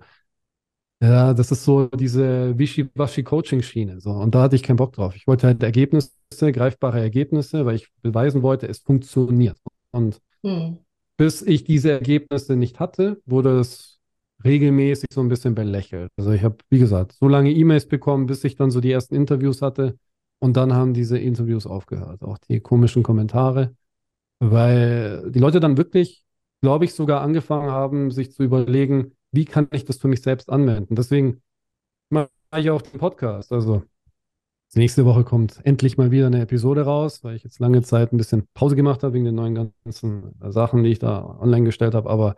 ja, 1.01 1.33
das 1.33 1.51
ist 1.51 1.63
so 1.65 1.87
diese 1.87 2.57
Wischi-Waschi-Coaching-Schiene. 2.59 3.99
So. 3.99 4.11
Und 4.11 4.35
da 4.35 4.43
hatte 4.43 4.55
ich 4.55 4.61
keinen 4.61 4.75
Bock 4.75 4.93
drauf. 4.93 5.15
Ich 5.15 5.25
wollte 5.25 5.47
halt 5.47 5.63
Ergebnisse, 5.63 6.11
greifbare 6.39 6.99
Ergebnisse, 6.99 7.65
weil 7.65 7.75
ich 7.75 7.87
beweisen 8.03 8.43
wollte, 8.43 8.67
es 8.67 8.79
funktioniert. 8.79 9.57
Und 9.91 10.21
hm. 10.43 10.77
bis 11.17 11.41
ich 11.41 11.63
diese 11.63 11.91
Ergebnisse 11.91 12.55
nicht 12.55 12.79
hatte, 12.79 13.19
wurde 13.25 13.59
es 13.59 13.99
regelmäßig 14.43 15.09
so 15.11 15.21
ein 15.21 15.29
bisschen 15.29 15.55
belächelt. 15.55 16.11
Also 16.17 16.31
ich 16.31 16.43
habe, 16.43 16.57
wie 16.69 16.79
gesagt, 16.79 17.13
so 17.13 17.27
lange 17.27 17.51
E-Mails 17.51 17.87
bekommen, 17.87 18.27
bis 18.27 18.43
ich 18.43 18.55
dann 18.55 18.71
so 18.71 18.79
die 18.79 18.91
ersten 18.91 19.15
Interviews 19.15 19.61
hatte. 19.61 19.97
Und 20.43 20.57
dann 20.57 20.73
haben 20.73 20.95
diese 20.95 21.19
Interviews 21.19 21.67
aufgehört, 21.67 22.23
auch 22.23 22.39
die 22.39 22.59
komischen 22.59 23.03
Kommentare, 23.03 23.75
weil 24.39 25.29
die 25.31 25.37
Leute 25.37 25.59
dann 25.59 25.77
wirklich, 25.77 26.25
glaube 26.61 26.85
ich, 26.85 26.95
sogar 26.95 27.21
angefangen 27.21 27.69
haben, 27.69 28.09
sich 28.09 28.31
zu 28.31 28.41
überlegen, 28.41 29.15
wie 29.31 29.45
kann 29.45 29.67
ich 29.71 29.85
das 29.85 29.97
für 29.97 30.07
mich 30.07 30.23
selbst 30.23 30.49
anwenden? 30.49 30.95
Deswegen 30.95 31.43
mache 32.09 32.29
ich 32.57 32.71
auch 32.71 32.81
den 32.81 32.99
Podcast. 32.99 33.51
Also 33.51 33.83
nächste 34.73 35.05
Woche 35.05 35.23
kommt 35.23 35.59
endlich 35.63 35.99
mal 35.99 36.09
wieder 36.09 36.25
eine 36.25 36.41
Episode 36.41 36.81
raus, 36.81 37.23
weil 37.23 37.35
ich 37.35 37.43
jetzt 37.43 37.59
lange 37.59 37.83
Zeit 37.83 38.11
ein 38.11 38.17
bisschen 38.17 38.47
Pause 38.55 38.75
gemacht 38.75 39.03
habe 39.03 39.13
wegen 39.13 39.25
den 39.25 39.35
neuen 39.35 39.73
ganzen 39.85 40.33
Sachen, 40.49 40.83
die 40.83 40.89
ich 40.89 40.99
da 40.99 41.23
online 41.39 41.65
gestellt 41.65 41.93
habe. 41.93 42.09
Aber 42.09 42.35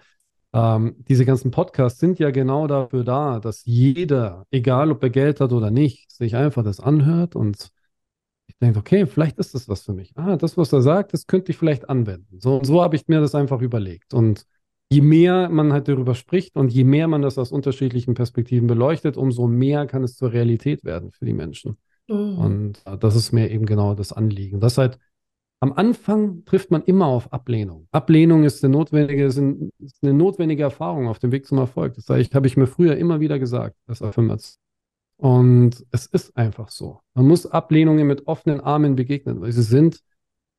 ähm, 0.52 0.96
diese 1.08 1.24
ganzen 1.24 1.52
Podcasts 1.52 2.02
sind 2.02 2.20
ja 2.20 2.32
genau 2.32 2.68
dafür 2.68 3.06
da, 3.06 3.40
dass 3.40 3.64
jeder, 3.64 4.46
egal 4.52 4.92
ob 4.92 5.02
er 5.04 5.10
Geld 5.10 5.40
hat 5.40 5.54
oder 5.54 5.72
nicht, 5.72 6.12
sich 6.12 6.36
einfach 6.36 6.66
das 6.66 6.82
anhört 6.82 7.38
und 7.38 7.72
ich 8.64 8.68
denke, 8.68 8.80
okay, 8.80 9.06
vielleicht 9.06 9.38
ist 9.38 9.54
das 9.54 9.68
was 9.70 9.84
für 9.84 9.94
mich. 9.94 10.12
Ah, 10.16 10.38
das, 10.38 10.58
was 10.58 10.74
er 10.74 10.82
sagt, 10.82 11.14
das 11.14 11.28
könnte 11.28 11.52
ich 11.52 11.58
vielleicht 11.58 11.90
anwenden. 11.90 12.40
So, 12.40 12.62
so 12.64 12.82
habe 12.82 12.96
ich 12.96 13.08
mir 13.08 13.20
das 13.20 13.36
einfach 13.36 13.62
überlegt. 13.62 14.14
Und 14.14 14.46
je 14.92 15.02
mehr 15.02 15.50
man 15.50 15.74
halt 15.74 15.88
darüber 15.88 16.16
spricht 16.16 16.56
und 16.56 16.72
je 16.72 16.84
mehr 16.84 17.08
man 17.08 17.22
das 17.22 17.38
aus 17.38 17.52
unterschiedlichen 17.52 18.14
Perspektiven 18.14 18.68
beleuchtet, 18.68 19.18
umso 19.18 19.48
mehr 19.48 19.88
kann 19.88 20.04
es 20.04 20.16
zur 20.16 20.32
Realität 20.32 20.84
werden 20.84 21.12
für 21.12 21.26
die 21.26 21.34
Menschen. 21.34 21.78
Mhm. 22.08 22.38
Und 22.38 22.82
äh, 22.86 22.98
das 22.98 23.16
ist 23.16 23.32
mir 23.32 23.50
eben 23.50 23.66
genau 23.66 23.96
das 23.96 24.14
Anliegen. 24.14 24.60
Das 24.60 24.78
halt 24.78 25.00
am 25.62 25.72
Anfang 25.72 26.44
trifft 26.44 26.72
man 26.72 26.84
immer 26.84 27.06
auf 27.06 27.32
Ablehnung. 27.32 27.88
Ablehnung 27.92 28.44
ist 28.44 28.64
eine 28.66 28.74
notwendige, 28.74 29.24
ist 29.24 29.40
eine 29.40 30.14
notwendige 30.14 30.64
Erfahrung 30.64 31.08
auf 31.08 31.20
dem 31.20 31.32
Weg 31.32 31.46
zum 31.46 31.58
Erfolg. 31.58 31.94
Das 31.96 32.10
habe 32.10 32.48
ich 32.48 32.58
mir 32.58 32.68
früher 32.68 32.98
immer 32.98 33.22
wieder 33.22 33.40
gesagt, 33.40 33.78
das 33.88 34.02
Affirmation. 34.02 34.63
Und 35.18 35.86
es 35.92 36.06
ist 36.08 36.36
einfach 36.36 36.70
so. 36.70 37.00
Man 37.14 37.28
muss 37.28 37.46
Ablehnungen 37.46 38.08
mit 38.08 38.28
offenen 38.28 38.60
Armen 38.60 38.96
begegnen, 38.96 39.42
weil 39.42 39.52
sie 39.52 39.64
sind 39.64 40.00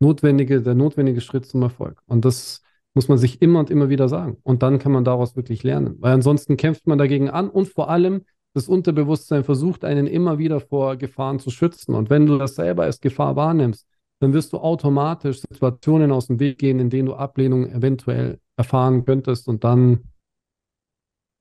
notwendige, 0.01 0.63
der 0.63 0.75
notwendige 0.75 1.21
Schritt 1.21 1.47
zum 1.47 1.63
Erfolg. 1.63 2.01
Und 2.07 2.25
das 2.25 2.63
muss 2.95 3.09
man 3.09 3.19
sich 3.19 3.43
immer 3.43 3.59
und 3.59 3.71
immer 3.71 3.89
wieder 3.89 4.09
sagen. 4.09 4.39
Und 4.43 4.63
dann 4.63 4.79
kann 4.79 4.93
man 4.93 5.05
daraus 5.05 5.37
wirklich 5.37 5.63
lernen. 5.63 5.97
Weil 5.99 6.13
ansonsten 6.13 6.57
kämpft 6.57 6.87
man 6.87 6.99
dagegen 6.99 7.29
an 7.29 7.51
und 7.51 7.69
vor 7.69 7.91
allem 7.91 8.23
das 8.55 8.69
Unterbewusstsein 8.69 9.43
versucht 9.43 9.85
einen 9.85 10.07
immer 10.07 10.39
wieder 10.39 10.61
vor 10.61 10.97
Gefahren 10.97 11.41
zu 11.41 11.51
schützen. 11.51 11.95
Und 11.95 12.09
wenn 12.09 12.25
du 12.27 12.39
das 12.39 12.55
selber 12.55 12.85
als 12.85 13.01
Gefahr 13.01 13.35
wahrnimmst, 13.35 13.87
dann 14.21 14.33
wirst 14.33 14.53
du 14.53 14.59
automatisch 14.59 15.41
Situationen 15.41 16.13
aus 16.13 16.29
dem 16.29 16.39
Weg 16.39 16.59
gehen, 16.59 16.79
in 16.79 16.89
denen 16.89 17.07
du 17.07 17.15
Ablehnung 17.15 17.69
eventuell 17.69 18.39
erfahren 18.57 19.05
könntest 19.05 19.49
und 19.49 19.65
dann 19.65 20.05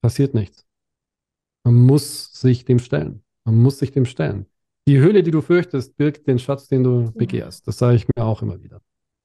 passiert 0.01 0.34
nichts. 0.34 0.66
Man 1.64 1.76
muss 1.76 2.34
sich 2.34 2.66
dem 2.66 2.80
stellen. 2.80 3.24
Man 3.45 3.55
muss 3.55 3.80
sich 3.80 3.91
dem 3.91 4.05
stellen. 4.05 4.45
Die 4.88 4.99
Höhle, 4.99 5.24
die 5.24 5.32
du 5.32 5.41
fürchtest, 5.41 5.95
birgt 5.95 6.28
den 6.28 6.39
Schatz, 6.39 6.68
den 6.68 6.84
du 6.84 7.11
begehrst. 7.14 7.68
Das 7.68 7.78
sage 7.78 7.95
ich 7.95 8.05
mir 8.16 8.24
auch 8.24 8.41
immer 8.41 8.61
wieder. 8.61 8.82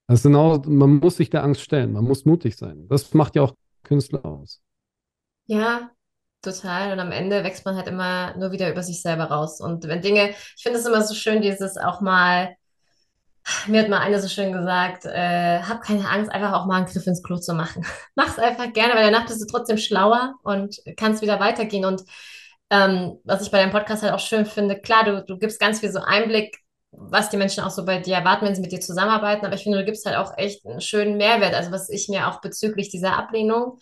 Das 0.07 0.23
sind 0.23 0.37
auch, 0.37 0.65
man 0.65 0.97
muss 0.97 1.17
sich 1.17 1.31
der 1.31 1.43
Angst 1.43 1.61
stellen, 1.61 1.93
man 1.93 2.05
muss 2.05 2.25
mutig 2.25 2.57
sein. 2.57 2.87
Das 2.89 3.13
macht 3.13 3.37
ja 3.37 3.43
auch 3.43 3.55
Künstler 3.83 4.25
aus. 4.25 4.63
Ja, 5.47 5.91
total. 6.43 6.93
Und 6.93 7.01
am 7.01 7.13
Ende 7.13 7.43
wächst 7.43 7.65
man 7.65 7.77
halt 7.77 7.89
immer 7.89 8.37
nur 8.37 8.53
wieder 8.53 8.71
über 8.71 8.83
sich 8.83 9.03
selber 9.03 9.25
raus. 9.25 9.61
Und 9.61 9.87
wenn 9.89 10.01
Dinge, 10.01 10.31
ich 10.31 10.63
finde 10.63 10.79
es 10.79 10.87
immer 10.87 11.03
so 11.03 11.15
schön, 11.15 11.43
dieses 11.43 11.77
auch 11.77 12.01
mal, 12.01 12.55
mir 13.67 13.83
hat 13.83 13.89
mal 13.89 14.01
eine 14.01 14.21
so 14.21 14.29
schön 14.29 14.53
gesagt, 14.53 15.05
äh, 15.05 15.61
hab 15.61 15.83
keine 15.83 16.09
Angst, 16.09 16.31
einfach 16.31 16.53
auch 16.53 16.67
mal 16.67 16.77
einen 16.77 16.87
Griff 16.87 17.07
ins 17.07 17.23
Klo 17.23 17.37
zu 17.37 17.55
machen. 17.55 17.85
Mach's 18.15 18.39
einfach 18.39 18.73
gerne, 18.73 18.95
weil 18.95 19.11
danach 19.11 19.27
bist 19.27 19.41
du 19.41 19.47
trotzdem 19.47 19.79
schlauer 19.79 20.35
und 20.43 20.77
kannst 20.97 21.23
wieder 21.23 21.41
weitergehen. 21.41 21.85
Und 21.85 22.03
ähm, 22.71 23.19
was 23.25 23.43
ich 23.43 23.51
bei 23.51 23.59
deinem 23.59 23.73
Podcast 23.73 24.03
halt 24.03 24.13
auch 24.13 24.21
schön 24.21 24.47
finde, 24.47 24.79
klar, 24.81 25.05
du, 25.05 25.25
du 25.25 25.39
gibst 25.39 25.61
ganz 25.61 25.81
viel 25.81 25.91
so 25.91 26.01
Einblick 26.01 26.59
was 26.91 27.31
die 27.31 27.37
Menschen 27.37 27.63
auch 27.65 27.71
so 27.71 27.85
bei 27.85 27.99
dir 27.99 28.17
erwarten, 28.17 28.47
wenn 28.47 28.55
sie 28.55 28.61
mit 28.61 28.73
dir 28.73 28.81
zusammenarbeiten. 28.81 29.45
Aber 29.45 29.55
ich 29.55 29.63
finde, 29.63 29.79
du 29.79 29.85
gibst 29.85 30.07
halt 30.07 30.17
auch 30.17 30.37
echt 30.37 30.65
einen 30.67 30.81
schönen 30.81 31.17
Mehrwert. 31.17 31.55
Also 31.55 31.71
was 31.71 31.89
ich 31.91 32.09
mir 32.09 32.29
auch 32.29 32.41
bezüglich 32.41 32.89
dieser 32.91 33.17
Ablehnung 33.17 33.79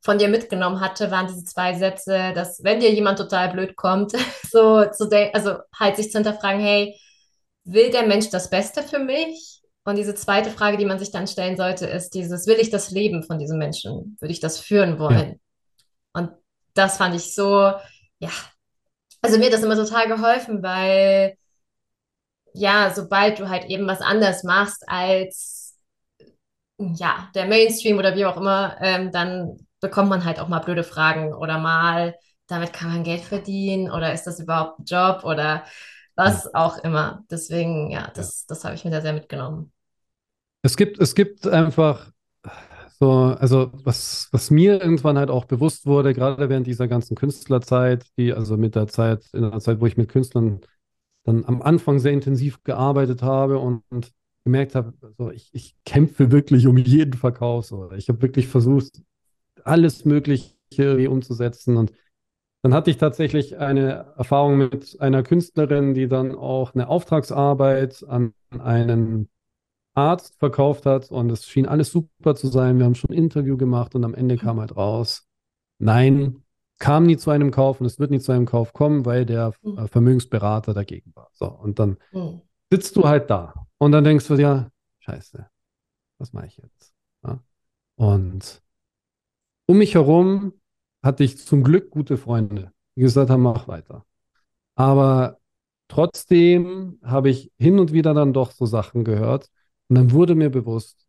von 0.00 0.18
dir 0.18 0.28
mitgenommen 0.28 0.80
hatte, 0.80 1.10
waren 1.10 1.26
diese 1.26 1.44
zwei 1.44 1.74
Sätze, 1.74 2.32
dass 2.34 2.62
wenn 2.62 2.80
dir 2.80 2.92
jemand 2.92 3.18
total 3.18 3.50
blöd 3.50 3.76
kommt, 3.76 4.12
so 4.50 4.84
zu 4.86 5.08
denken, 5.08 5.34
also 5.34 5.56
halt 5.78 5.96
sich 5.96 6.10
zu 6.10 6.18
hinterfragen, 6.18 6.60
hey, 6.60 6.98
will 7.64 7.90
der 7.90 8.06
Mensch 8.06 8.30
das 8.30 8.50
Beste 8.50 8.82
für 8.82 8.98
mich? 8.98 9.60
Und 9.84 9.96
diese 9.96 10.14
zweite 10.14 10.50
Frage, 10.50 10.78
die 10.78 10.86
man 10.86 10.98
sich 10.98 11.10
dann 11.10 11.26
stellen 11.26 11.56
sollte, 11.56 11.86
ist 11.86 12.14
dieses, 12.14 12.46
will 12.46 12.58
ich 12.58 12.70
das 12.70 12.90
Leben 12.90 13.22
von 13.22 13.38
diesem 13.38 13.58
Menschen? 13.58 14.16
Würde 14.20 14.32
ich 14.32 14.40
das 14.40 14.58
führen 14.58 14.98
wollen? 14.98 15.40
Ja. 16.14 16.20
Und 16.20 16.30
das 16.72 16.96
fand 16.96 17.14
ich 17.14 17.34
so, 17.34 17.72
ja, 18.18 18.30
also 19.20 19.38
mir 19.38 19.46
hat 19.46 19.54
das 19.54 19.62
immer 19.62 19.76
total 19.76 20.08
geholfen, 20.08 20.62
weil 20.62 21.36
ja, 22.54 22.92
sobald 22.94 23.38
du 23.38 23.48
halt 23.48 23.64
eben 23.66 23.86
was 23.86 24.00
anders 24.00 24.44
machst 24.44 24.84
als 24.86 25.76
ja, 26.78 27.28
der 27.34 27.46
Mainstream 27.46 27.98
oder 27.98 28.16
wie 28.16 28.26
auch 28.26 28.36
immer, 28.36 28.76
ähm, 28.80 29.12
dann 29.12 29.56
bekommt 29.80 30.08
man 30.10 30.24
halt 30.24 30.40
auch 30.40 30.48
mal 30.48 30.60
blöde 30.60 30.84
Fragen 30.84 31.32
oder 31.34 31.58
mal, 31.58 32.14
damit 32.46 32.72
kann 32.72 32.90
man 32.92 33.04
Geld 33.04 33.22
verdienen 33.22 33.90
oder 33.90 34.12
ist 34.12 34.24
das 34.24 34.40
überhaupt 34.40 34.80
ein 34.80 34.84
Job 34.84 35.24
oder 35.24 35.64
was 36.16 36.54
auch 36.54 36.78
immer. 36.78 37.24
Deswegen, 37.30 37.90
ja, 37.90 38.10
das, 38.14 38.46
das 38.46 38.64
habe 38.64 38.74
ich 38.74 38.84
mir 38.84 38.90
da 38.90 39.00
sehr 39.00 39.12
mitgenommen. 39.12 39.72
Es 40.62 40.76
gibt, 40.76 40.98
es 40.98 41.14
gibt 41.14 41.46
einfach 41.46 42.10
so, 42.98 43.10
also 43.10 43.70
was, 43.84 44.28
was 44.30 44.50
mir 44.50 44.80
irgendwann 44.80 45.18
halt 45.18 45.30
auch 45.30 45.44
bewusst 45.44 45.84
wurde, 45.84 46.14
gerade 46.14 46.48
während 46.48 46.66
dieser 46.66 46.88
ganzen 46.88 47.16
Künstlerzeit, 47.16 48.06
die, 48.16 48.32
also 48.32 48.56
mit 48.56 48.76
der 48.76 48.86
Zeit, 48.86 49.24
in 49.32 49.42
der 49.42 49.58
Zeit, 49.60 49.80
wo 49.80 49.86
ich 49.86 49.96
mit 49.96 50.08
Künstlern 50.08 50.60
dann 51.24 51.44
am 51.44 51.60
Anfang 51.62 51.98
sehr 51.98 52.12
intensiv 52.12 52.62
gearbeitet 52.62 53.22
habe 53.22 53.58
und, 53.58 53.82
und 53.90 54.12
gemerkt 54.44 54.74
habe, 54.74 54.92
also 55.02 55.30
ich, 55.30 55.50
ich 55.52 55.74
kämpfe 55.84 56.30
wirklich 56.30 56.66
um 56.66 56.76
jeden 56.76 57.14
Verkauf. 57.14 57.66
So. 57.66 57.90
Ich 57.92 58.08
habe 58.08 58.22
wirklich 58.22 58.46
versucht, 58.46 59.02
alles 59.64 60.04
Mögliche 60.04 60.54
umzusetzen. 61.10 61.76
Und 61.76 61.92
dann 62.64 62.72
hatte 62.72 62.90
ich 62.90 62.96
tatsächlich 62.96 63.58
eine 63.58 64.14
Erfahrung 64.16 64.56
mit 64.56 64.98
einer 64.98 65.22
Künstlerin, 65.22 65.92
die 65.92 66.08
dann 66.08 66.34
auch 66.34 66.74
eine 66.74 66.88
Auftragsarbeit 66.88 68.02
an 68.08 68.32
einen 68.58 69.28
Arzt 69.92 70.38
verkauft 70.38 70.86
hat 70.86 71.10
und 71.10 71.30
es 71.30 71.46
schien 71.46 71.66
alles 71.66 71.92
super 71.92 72.34
zu 72.34 72.46
sein. 72.46 72.78
Wir 72.78 72.86
haben 72.86 72.94
schon 72.94 73.10
ein 73.10 73.18
Interview 73.18 73.58
gemacht 73.58 73.94
und 73.94 74.02
am 74.02 74.14
Ende 74.14 74.38
kam 74.38 74.60
halt 74.60 74.78
raus, 74.78 75.28
nein, 75.78 76.42
kam 76.78 77.04
nie 77.04 77.18
zu 77.18 77.30
einem 77.30 77.50
Kauf 77.50 77.82
und 77.82 77.86
es 77.86 77.98
wird 77.98 78.10
nie 78.10 78.18
zu 78.18 78.32
einem 78.32 78.46
Kauf 78.46 78.72
kommen, 78.72 79.04
weil 79.04 79.26
der 79.26 79.52
äh, 79.76 79.86
Vermögensberater 79.86 80.72
dagegen 80.72 81.14
war. 81.14 81.28
So, 81.34 81.44
und 81.44 81.78
dann 81.78 81.98
mhm. 82.12 82.40
sitzt 82.70 82.96
du 82.96 83.06
halt 83.06 83.28
da 83.28 83.66
und 83.76 83.92
dann 83.92 84.04
denkst 84.04 84.26
du 84.26 84.36
dir, 84.36 84.72
scheiße, 85.00 85.50
was 86.16 86.32
mache 86.32 86.46
ich 86.46 86.56
jetzt? 86.56 86.94
Ja? 87.26 87.40
Und 87.96 88.62
um 89.66 89.76
mich 89.76 89.94
herum 89.96 90.54
hatte 91.04 91.22
ich 91.22 91.38
zum 91.38 91.62
Glück 91.62 91.90
gute 91.90 92.16
Freunde, 92.16 92.72
die 92.96 93.02
gesagt 93.02 93.30
haben, 93.30 93.42
mach 93.42 93.68
weiter. 93.68 94.04
Aber 94.74 95.38
trotzdem 95.88 96.98
habe 97.04 97.28
ich 97.28 97.52
hin 97.58 97.78
und 97.78 97.92
wieder 97.92 98.14
dann 98.14 98.32
doch 98.32 98.50
so 98.50 98.64
Sachen 98.66 99.04
gehört 99.04 99.50
und 99.88 99.96
dann 99.96 100.12
wurde 100.12 100.34
mir 100.34 100.50
bewusst, 100.50 101.06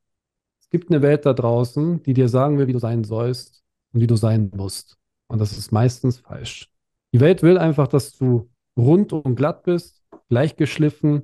es 0.59 0.69
gibt 0.69 0.91
eine 0.91 1.01
Welt 1.01 1.25
da 1.25 1.33
draußen, 1.33 2.03
die 2.03 2.13
dir 2.13 2.27
sagen 2.27 2.57
will, 2.57 2.67
wie 2.67 2.73
du 2.73 2.79
sein 2.79 3.05
sollst 3.05 3.63
und 3.93 4.01
wie 4.01 4.07
du 4.07 4.17
sein 4.17 4.51
musst. 4.53 4.97
Und 5.27 5.39
das 5.39 5.57
ist 5.57 5.71
meistens 5.71 6.19
falsch. 6.19 6.69
Die 7.13 7.21
Welt 7.21 7.41
will 7.41 7.57
einfach, 7.57 7.87
dass 7.87 8.17
du 8.17 8.49
rund 8.77 9.13
und 9.13 9.35
glatt 9.35 9.63
bist, 9.63 10.03
gleichgeschliffen, 10.27 11.23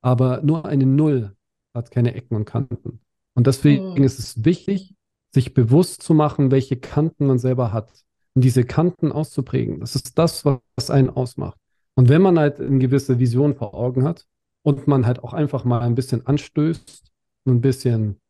aber 0.00 0.42
nur 0.42 0.64
eine 0.64 0.86
Null 0.86 1.36
hat 1.72 1.92
keine 1.92 2.14
Ecken 2.14 2.34
und 2.34 2.44
Kanten. 2.44 3.00
Und 3.34 3.46
deswegen 3.46 3.92
mhm. 3.92 4.02
ist 4.02 4.18
es 4.18 4.44
wichtig, 4.44 4.94
sich 5.32 5.54
bewusst 5.54 6.02
zu 6.02 6.14
machen, 6.14 6.50
welche 6.50 6.76
Kanten 6.76 7.26
man 7.26 7.38
selber 7.38 7.72
hat. 7.72 7.92
Diese 8.40 8.64
Kanten 8.64 9.12
auszuprägen. 9.12 9.80
Das 9.80 9.94
ist 9.94 10.18
das, 10.18 10.44
was 10.44 10.90
einen 10.90 11.10
ausmacht. 11.10 11.58
Und 11.94 12.08
wenn 12.08 12.22
man 12.22 12.38
halt 12.38 12.60
eine 12.60 12.78
gewisse 12.78 13.18
Vision 13.18 13.54
vor 13.54 13.74
Augen 13.74 14.04
hat 14.04 14.26
und 14.62 14.86
man 14.86 15.06
halt 15.06 15.22
auch 15.24 15.32
einfach 15.32 15.64
mal 15.64 15.80
ein 15.80 15.94
bisschen 15.94 16.26
anstößt 16.26 17.02
und 17.44 17.56
ein 17.56 17.60
bisschen 17.60 18.20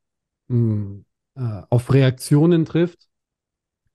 mh, 0.49 0.57
hm, 0.57 1.05
äh, 1.37 1.63
auf 1.71 1.93
Reaktionen 1.93 2.65
trifft, 2.65 3.09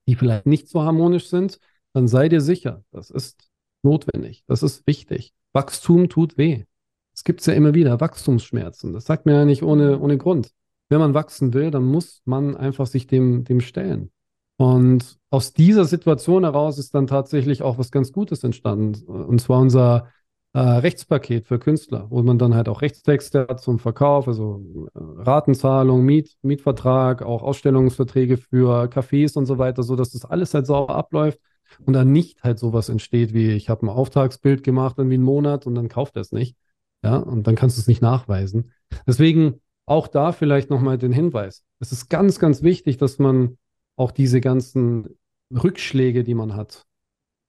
die 0.07 0.15
vielleicht 0.15 0.45
nicht 0.45 0.69
so 0.69 0.83
harmonisch 0.83 1.27
sind, 1.27 1.59
dann 1.93 2.07
sei 2.07 2.29
dir 2.29 2.41
sicher, 2.41 2.83
das 2.91 3.09
ist 3.09 3.49
notwendig, 3.83 4.43
das 4.47 4.63
ist 4.63 4.85
wichtig. 4.87 5.33
Wachstum 5.53 6.09
tut 6.09 6.37
weh. 6.37 6.65
Es 7.13 7.23
gibt 7.23 7.45
ja 7.45 7.53
immer 7.53 7.73
wieder 7.73 7.99
Wachstumsschmerzen. 7.99 8.93
Das 8.93 9.05
sagt 9.05 9.25
man 9.25 9.35
ja 9.35 9.45
nicht 9.45 9.61
ohne, 9.61 9.99
ohne 9.99 10.17
Grund. 10.17 10.51
Wenn 10.89 10.99
man 10.99 11.13
wachsen 11.13 11.53
will, 11.53 11.71
dann 11.71 11.83
muss 11.83 12.21
man 12.25 12.57
einfach 12.57 12.87
sich 12.87 13.07
dem, 13.07 13.43
dem 13.43 13.61
stellen. 13.61 14.11
Und 14.57 15.17
aus 15.29 15.53
dieser 15.53 15.85
Situation 15.85 16.43
heraus 16.43 16.77
ist 16.77 16.93
dann 16.93 17.07
tatsächlich 17.07 17.63
auch 17.63 17.77
was 17.77 17.91
ganz 17.91 18.11
Gutes 18.11 18.43
entstanden. 18.43 19.03
Und 19.07 19.39
zwar 19.41 19.59
unser 19.59 20.07
äh, 20.53 20.59
Rechtspaket 20.59 21.47
für 21.47 21.57
Künstler, 21.57 22.05
wo 22.09 22.21
man 22.21 22.37
dann 22.37 22.53
halt 22.53 22.69
auch 22.69 22.81
Rechtstexte 22.81 23.47
hat 23.49 23.59
zum 23.59 23.79
Verkauf, 23.79 24.27
also 24.27 24.87
äh, 24.93 24.99
Ratenzahlung, 25.23 26.03
Miet, 26.05 26.37
Mietvertrag, 26.43 27.23
auch 27.23 27.41
Ausstellungsverträge 27.41 28.37
für 28.37 28.85
Cafés 28.85 29.35
und 29.35 29.47
so 29.47 29.57
weiter, 29.57 29.81
so 29.81 29.95
dass 29.95 30.11
das 30.11 30.25
alles 30.25 30.53
halt 30.53 30.67
sauber 30.67 30.95
abläuft 30.95 31.39
und 31.85 31.93
dann 31.93 32.11
nicht 32.11 32.43
halt 32.43 32.59
sowas 32.59 32.89
entsteht 32.89 33.33
wie 33.33 33.51
ich 33.51 33.69
habe 33.69 33.87
ein 33.87 33.89
Auftragsbild 33.89 34.63
gemacht 34.63 34.95
irgendwie 34.99 35.15
einen 35.15 35.23
Monat 35.23 35.65
und 35.65 35.73
dann 35.73 35.89
kauft 35.89 36.15
er 36.17 36.21
es 36.21 36.31
nicht, 36.31 36.55
ja, 37.03 37.17
und 37.17 37.47
dann 37.47 37.55
kannst 37.55 37.77
du 37.77 37.81
es 37.81 37.87
nicht 37.87 38.03
nachweisen. 38.03 38.71
Deswegen 39.07 39.59
auch 39.87 40.07
da 40.07 40.31
vielleicht 40.31 40.69
nochmal 40.69 40.99
den 40.99 41.11
Hinweis. 41.11 41.63
Es 41.79 41.91
ist 41.91 42.09
ganz, 42.09 42.39
ganz 42.39 42.61
wichtig, 42.61 42.97
dass 42.97 43.17
man 43.17 43.57
auch 43.95 44.11
diese 44.11 44.41
ganzen 44.41 45.17
Rückschläge, 45.51 46.23
die 46.23 46.33
man 46.33 46.55
hat, 46.55 46.85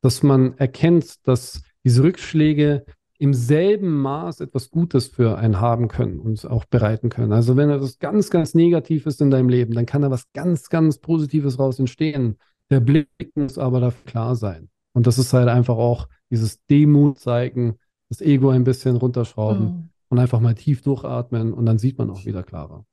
dass 0.03 0.23
man 0.23 0.57
erkennt, 0.59 1.27
dass 1.27 1.63
diese 1.85 2.03
Rückschläge 2.03 2.85
im 3.19 3.33
selben 3.33 4.01
Maß 4.03 4.41
etwas 4.41 4.71
Gutes 4.71 5.07
für 5.07 5.39
einen 5.39 5.61
haben 5.61 5.89
können 5.89 6.19
und 6.19 6.45
auch 6.47 6.65
bereiten 6.65 7.09
können. 7.09 7.33
Also 7.33 7.57
wenn 7.57 7.71
etwas 7.71 7.99
ganz, 7.99 8.31
ganz 8.31 8.55
Negatives 8.55 9.21
in 9.21 9.31
deinem 9.31 9.49
Leben, 9.49 9.73
dann 9.73 9.87
kann 9.87 10.03
da 10.03 10.11
was 10.11 10.31
ganz, 10.33 10.69
ganz 10.69 10.99
Positives 10.99 11.59
raus 11.59 11.79
entstehen. 11.79 12.37
Der 12.71 12.81
Blick 12.81 13.09
muss 13.35 13.57
aber 13.57 13.81
da 13.81 13.93
klar 14.05 14.37
sein. 14.37 14.69
Und 14.93 15.07
das 15.07 15.19
ist 15.19 15.33
halt 15.33 15.49
einfach 15.49 15.77
auch 15.77 16.09
dieses 16.31 16.65
Demut 16.67 17.19
zeigen, 17.19 17.79
das 18.09 18.21
Ego 18.21 18.51
ein 18.51 18.65
bisschen 18.65 18.97
runterschrauben 18.97 19.65
mhm. 19.65 19.89
und 20.09 20.19
einfach 20.19 20.41
mal 20.41 20.55
tief 20.55 20.83
durchatmen 20.83 21.53
und 21.53 21.67
dann 21.67 21.79
sieht 21.79 21.99
man 21.99 22.11
auch 22.11 22.25
wieder 22.25 22.43
klarer. 22.43 22.85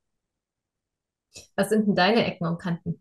Was 1.56 1.70
sind 1.70 1.86
denn 1.86 1.94
deine 1.94 2.24
Ecken 2.24 2.46
und 2.46 2.58
Kanten? 2.58 3.00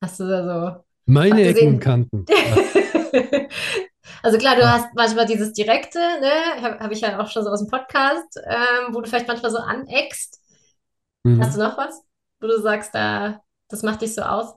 Hast 0.00 0.20
du 0.20 0.28
da 0.28 0.74
so. 0.76 0.84
Meine 1.06 1.42
Ecken 1.42 1.74
und 1.74 1.80
Kanten. 1.80 2.24
Ja. 3.12 3.48
Also 4.22 4.38
klar, 4.38 4.54
du 4.54 4.70
hast 4.70 4.86
manchmal 4.94 5.26
dieses 5.26 5.52
Direkte, 5.52 5.98
ne? 5.98 6.62
Habe 6.62 6.78
hab 6.78 6.92
ich 6.92 7.00
ja 7.00 7.20
auch 7.20 7.28
schon 7.28 7.42
so 7.42 7.50
aus 7.50 7.60
dem 7.60 7.68
Podcast, 7.68 8.38
ähm, 8.44 8.94
wo 8.94 9.00
du 9.00 9.08
vielleicht 9.08 9.26
manchmal 9.26 9.50
so 9.50 9.58
aneckst. 9.58 10.40
Mhm. 11.24 11.42
Hast 11.42 11.56
du 11.56 11.62
noch 11.62 11.78
was, 11.78 12.02
wo 12.40 12.46
du 12.46 12.60
sagst, 12.60 12.94
da, 12.94 13.42
das 13.68 13.82
macht 13.82 14.02
dich 14.02 14.14
so 14.14 14.22
aus? 14.22 14.54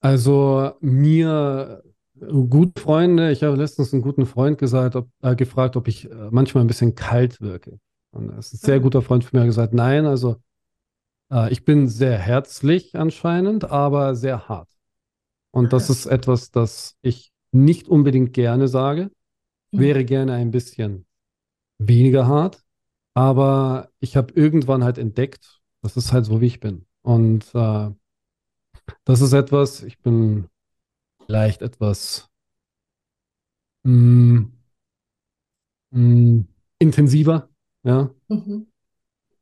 Also 0.00 0.72
mir 0.80 1.82
gute 2.48 2.80
Freunde, 2.80 3.30
ich 3.30 3.42
habe 3.42 3.56
letztens 3.56 3.92
einen 3.92 4.02
guten 4.02 4.26
Freund 4.26 4.58
gesagt, 4.58 4.96
ob, 4.96 5.08
äh, 5.22 5.36
gefragt, 5.36 5.76
ob 5.76 5.88
ich 5.88 6.10
äh, 6.10 6.28
manchmal 6.30 6.64
ein 6.64 6.68
bisschen 6.68 6.94
kalt 6.94 7.40
wirke. 7.40 7.78
Und 8.10 8.28
das 8.28 8.52
ist 8.52 8.62
ein 8.62 8.66
sehr 8.66 8.78
mhm. 8.78 8.82
guter 8.84 9.02
Freund 9.02 9.24
von 9.24 9.38
mir 9.38 9.46
gesagt, 9.46 9.74
nein, 9.74 10.06
also 10.06 10.36
äh, 11.30 11.52
ich 11.52 11.64
bin 11.64 11.88
sehr 11.88 12.18
herzlich 12.18 12.96
anscheinend, 12.96 13.64
aber 13.64 14.14
sehr 14.14 14.48
hart. 14.48 14.70
Und 15.50 15.72
das 15.72 15.90
ist 15.90 16.06
etwas, 16.06 16.50
das 16.50 16.96
ich 17.02 17.32
nicht 17.52 17.88
unbedingt 17.88 18.32
gerne 18.32 18.68
sage. 18.68 19.10
Ich 19.70 19.80
wäre 19.80 20.04
gerne 20.04 20.34
ein 20.34 20.50
bisschen 20.50 21.06
weniger 21.78 22.26
hart, 22.26 22.64
aber 23.14 23.90
ich 24.00 24.16
habe 24.16 24.32
irgendwann 24.34 24.84
halt 24.84 24.98
entdeckt, 24.98 25.60
das 25.82 25.96
ist 25.96 26.12
halt 26.12 26.26
so, 26.26 26.40
wie 26.40 26.46
ich 26.46 26.60
bin. 26.60 26.86
Und 27.02 27.54
äh, 27.54 27.90
das 29.04 29.20
ist 29.20 29.32
etwas, 29.32 29.82
ich 29.82 29.98
bin 30.00 30.48
vielleicht 31.26 31.62
etwas 31.62 32.28
mh, 33.84 33.92
mm, 33.92 34.52
mh, 35.90 36.00
mm, 36.00 36.48
intensiver, 36.78 37.48
ja. 37.84 38.10
Mhm. 38.28 38.66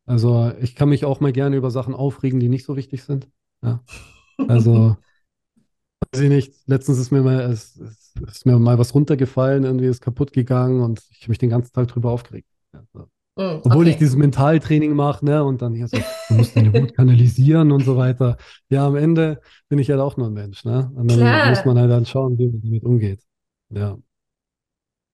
Also 0.06 0.52
ich 0.60 0.74
kann 0.74 0.88
mich 0.88 1.04
auch 1.04 1.20
mal 1.20 1.32
gerne 1.32 1.56
über 1.56 1.70
Sachen 1.70 1.94
aufregen, 1.94 2.40
die 2.40 2.48
nicht 2.48 2.64
so 2.64 2.76
wichtig 2.76 3.04
sind. 3.04 3.28
Ja. 3.62 3.82
Also 4.48 4.96
weiß 6.12 6.22
ich 6.22 6.28
nicht, 6.28 6.54
letztens 6.66 6.98
ist 6.98 7.10
mir 7.10 7.22
mal, 7.22 7.40
es, 7.40 7.76
ist 7.76 8.46
mir 8.46 8.58
mal 8.58 8.78
was 8.78 8.94
runtergefallen, 8.94 9.64
irgendwie 9.64 9.86
ist 9.86 10.00
kaputt 10.00 10.32
gegangen 10.32 10.80
und 10.80 11.02
ich 11.10 11.22
habe 11.22 11.30
mich 11.30 11.38
den 11.38 11.50
ganzen 11.50 11.72
Tag 11.72 11.88
drüber 11.88 12.10
aufgeregt. 12.10 12.48
Ja, 12.72 12.82
so. 12.92 13.00
mm, 13.36 13.60
Obwohl 13.64 13.82
okay. 13.82 13.90
ich 13.90 13.96
dieses 13.96 14.16
Mentaltraining 14.16 14.94
mache, 14.94 15.24
ne, 15.24 15.44
und 15.44 15.62
dann 15.62 15.74
hier 15.74 15.88
so, 15.88 15.96
du 16.28 16.34
musst 16.34 16.56
deine 16.56 16.72
Wut 16.72 16.94
kanalisieren 16.94 17.72
und 17.72 17.84
so 17.84 17.96
weiter. 17.96 18.36
Ja, 18.68 18.86
am 18.86 18.96
Ende 18.96 19.40
bin 19.68 19.78
ich 19.78 19.90
halt 19.90 20.00
auch 20.00 20.16
nur 20.16 20.28
ein 20.28 20.32
Mensch, 20.34 20.64
ne? 20.64 20.90
Und 20.94 21.10
dann 21.10 21.18
Klar. 21.18 21.50
muss 21.50 21.64
man 21.64 21.78
halt 21.78 21.90
dann 21.90 22.06
schauen, 22.06 22.38
wie 22.38 22.48
man 22.48 22.60
damit 22.62 22.84
umgeht. 22.84 23.20
Ja. 23.70 23.98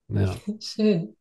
Ja. 0.08 0.34
Schön. 0.60 1.16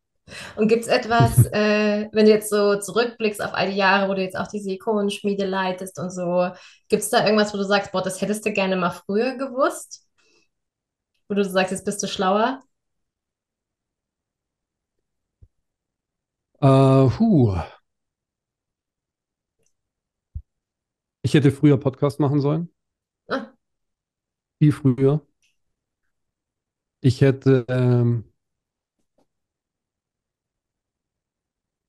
Und 0.56 0.68
gibt 0.68 0.82
es 0.84 0.88
etwas, 0.88 1.46
äh, 1.52 2.08
wenn 2.12 2.26
du 2.26 2.30
jetzt 2.32 2.50
so 2.50 2.78
zurückblickst 2.78 3.42
auf 3.42 3.54
all 3.54 3.70
die 3.70 3.76
Jahre, 3.76 4.08
wo 4.08 4.14
du 4.14 4.22
jetzt 4.22 4.36
auch 4.36 4.48
diese 4.48 4.70
Ikonenschmiede 4.70 5.46
leitest 5.46 5.98
und 5.98 6.10
so, 6.10 6.50
gibt 6.88 7.02
es 7.02 7.10
da 7.10 7.24
irgendwas, 7.24 7.52
wo 7.52 7.58
du 7.58 7.64
sagst, 7.64 7.92
boah, 7.92 8.02
das 8.02 8.20
hättest 8.20 8.44
du 8.46 8.52
gerne 8.52 8.76
mal 8.76 8.90
früher 8.90 9.36
gewusst? 9.36 10.06
Wo 11.28 11.34
du 11.34 11.44
sagst, 11.44 11.72
jetzt 11.72 11.84
bist 11.84 12.02
du 12.02 12.08
schlauer? 12.08 12.62
Uh, 16.62 17.08
huh. 17.18 17.56
Ich 21.22 21.34
hätte 21.34 21.50
früher 21.52 21.78
Podcast 21.78 22.20
machen 22.20 22.40
sollen. 22.40 22.70
Ah. 23.28 23.52
Viel 24.58 24.72
früher. 24.72 25.26
Ich 27.00 27.20
hätte 27.20 27.64
ähm, 27.68 28.29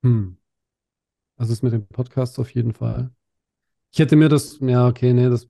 Hm. 0.04 0.38
Also 1.38 1.54
es 1.54 1.62
mit 1.64 1.74
dem 1.74 1.88
Podcast 1.88 2.40
auf 2.40 2.54
jeden 2.54 2.74
Fall. 2.74 3.12
Ich 3.92 4.00
hätte 4.00 4.16
mir 4.16 4.30
das, 4.30 4.60
ja, 4.62 4.88
okay, 4.88 5.14
nee, 5.14 5.30
das, 5.30 5.48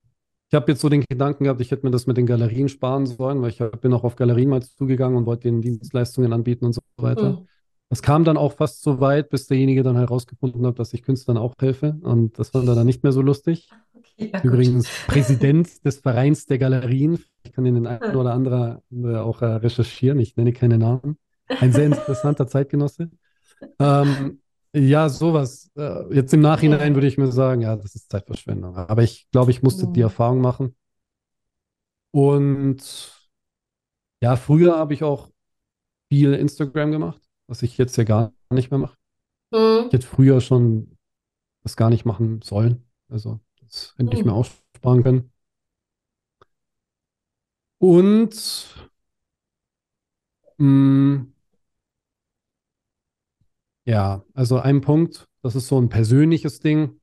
ich 0.50 0.56
habe 0.56 0.72
jetzt 0.72 0.82
so 0.82 0.90
den 0.90 1.04
Gedanken 1.08 1.44
gehabt, 1.46 1.62
ich 1.62 1.72
hätte 1.72 1.86
mir 1.86 1.92
das 1.92 2.08
mit 2.08 2.18
den 2.18 2.26
Galerien 2.26 2.70
sparen 2.70 3.06
sollen, 3.06 3.42
weil 3.42 3.50
ich 3.50 3.60
bin 3.82 3.94
auch 3.94 4.04
auf 4.04 4.16
Galerien 4.16 4.50
mal 4.50 4.62
zugegangen 4.62 5.18
und 5.18 5.26
wollte 5.26 5.44
denen 5.44 5.62
Dienstleistungen 5.62 6.34
anbieten 6.34 6.66
und 6.66 6.74
so 6.74 6.82
weiter. 6.98 7.34
Mhm. 7.34 7.48
Das 7.92 8.02
kam 8.02 8.24
dann 8.24 8.38
auch 8.38 8.54
fast 8.54 8.84
so 8.84 9.02
weit, 9.02 9.30
bis 9.30 9.48
derjenige 9.48 9.84
dann 9.84 9.98
herausgefunden 9.98 10.66
hat, 10.66 10.80
dass 10.80 10.94
ich 10.94 11.04
Künstlern 11.04 11.38
auch 11.38 11.56
helfe. 11.60 11.98
Und 12.02 12.40
das 12.40 12.54
war 12.54 12.64
dann 12.64 12.86
nicht 12.86 13.04
mehr 13.04 13.12
so 13.12 13.22
lustig. 13.22 13.70
Ja, 14.16 14.42
Übrigens 14.44 14.88
Präsident 15.08 15.68
des 15.86 16.00
Vereins 16.00 16.46
der 16.46 16.58
Galerien. 16.58 17.20
Ich 17.44 17.52
kann 17.52 17.66
den 17.66 17.86
einen 17.86 18.16
oder 18.16 18.34
anderen 18.34 18.78
auch 19.18 19.42
äh, 19.42 19.46
recherchieren. 19.46 20.20
Ich 20.20 20.38
nenne 20.38 20.54
keine 20.54 20.78
Namen. 20.78 21.18
Ein 21.48 21.74
sehr 21.74 21.86
interessanter 21.86 22.48
Zeitgenosse. 22.48 23.10
Ähm, 23.78 24.41
ja, 24.74 25.10
sowas. 25.10 25.70
Äh, 25.76 26.14
jetzt 26.14 26.34
im 26.34 26.42
Nachhinein 26.42 26.96
würde 26.96 27.08
ich 27.08 27.18
mir 27.18 27.32
sagen, 27.32 27.62
ja, 27.62 27.76
das 27.76 27.96
ist 27.96 28.10
Zeitverschwendung. 28.12 28.76
Aber 28.76 29.04
ich 29.04 29.30
glaube, 29.32 29.52
ich 29.52 29.62
musste 29.62 29.88
die 29.88 30.02
Erfahrung 30.02 30.42
machen. 30.42 30.76
Und 32.12 33.30
ja, 34.22 34.36
früher 34.36 34.78
habe 34.78 34.94
ich 34.94 35.04
auch 35.04 35.30
viel 36.10 36.34
Instagram 36.34 36.92
gemacht, 36.92 37.22
was 37.48 37.64
ich 37.64 37.78
jetzt 37.78 37.98
ja 37.98 38.04
gar 38.04 38.34
nicht 38.50 38.72
mehr 38.72 38.80
mache. 38.80 38.98
Mhm. 39.52 39.88
Ich 39.88 39.94
hätte 39.94 40.08
früher 40.08 40.42
schon 40.42 40.98
das 41.64 41.76
gar 41.76 41.90
nicht 41.90 42.06
machen 42.06 42.42
sollen. 42.42 42.84
Also, 43.10 43.40
das 43.62 43.94
hätte 43.98 44.16
ich 44.16 44.26
mir 44.26 44.32
mhm. 44.32 44.38
aussparen 44.38 45.04
können. 45.04 45.32
Und 47.78 48.76
mh, 50.58 50.66
mm, 50.66 51.34
ja, 53.86 54.24
also 54.34 54.60
ein 54.60 54.82
Punkt, 54.82 55.28
das 55.42 55.56
ist 55.56 55.68
so 55.68 55.80
ein 55.80 55.90
persönliches 55.90 56.60
Ding. 56.60 57.00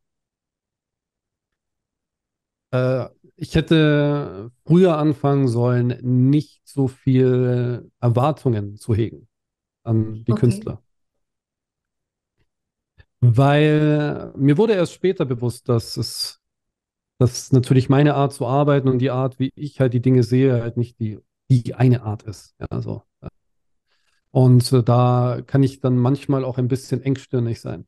Äh, 2.72 3.06
ich 3.36 3.54
hätte 3.54 4.50
früher 4.66 4.98
anfangen 4.98 5.48
sollen, 5.48 5.98
nicht 6.02 6.66
so 6.68 6.88
viel 6.88 7.90
Erwartungen 8.00 8.76
zu 8.76 8.94
hegen 8.94 9.28
an 9.84 10.24
die 10.24 10.32
okay. 10.32 10.40
Künstler. 10.40 10.82
Weil 13.20 14.32
mir 14.36 14.58
wurde 14.58 14.74
erst 14.74 14.92
später 14.92 15.24
bewusst, 15.24 15.68
dass 15.68 15.96
es, 15.96 16.40
dass 17.18 17.50
natürlich 17.52 17.88
meine 17.88 18.14
Art 18.14 18.32
zu 18.32 18.46
arbeiten 18.46 18.88
und 18.88 18.98
die 18.98 19.10
Art, 19.10 19.38
wie 19.38 19.50
ich 19.54 19.80
halt 19.80 19.94
die 19.94 20.02
Dinge 20.02 20.22
sehe, 20.22 20.62
halt 20.62 20.76
nicht 20.76 21.00
die, 21.00 21.18
die 21.50 21.74
eine 21.74 22.02
Art 22.02 22.22
ist. 22.24 22.54
Ja, 22.60 22.66
also 22.70 23.02
und 24.30 24.72
äh, 24.72 24.82
da 24.82 25.40
kann 25.46 25.62
ich 25.62 25.80
dann 25.80 25.96
manchmal 25.96 26.44
auch 26.44 26.58
ein 26.58 26.68
bisschen 26.68 27.02
engstirnig 27.02 27.60
sein. 27.60 27.86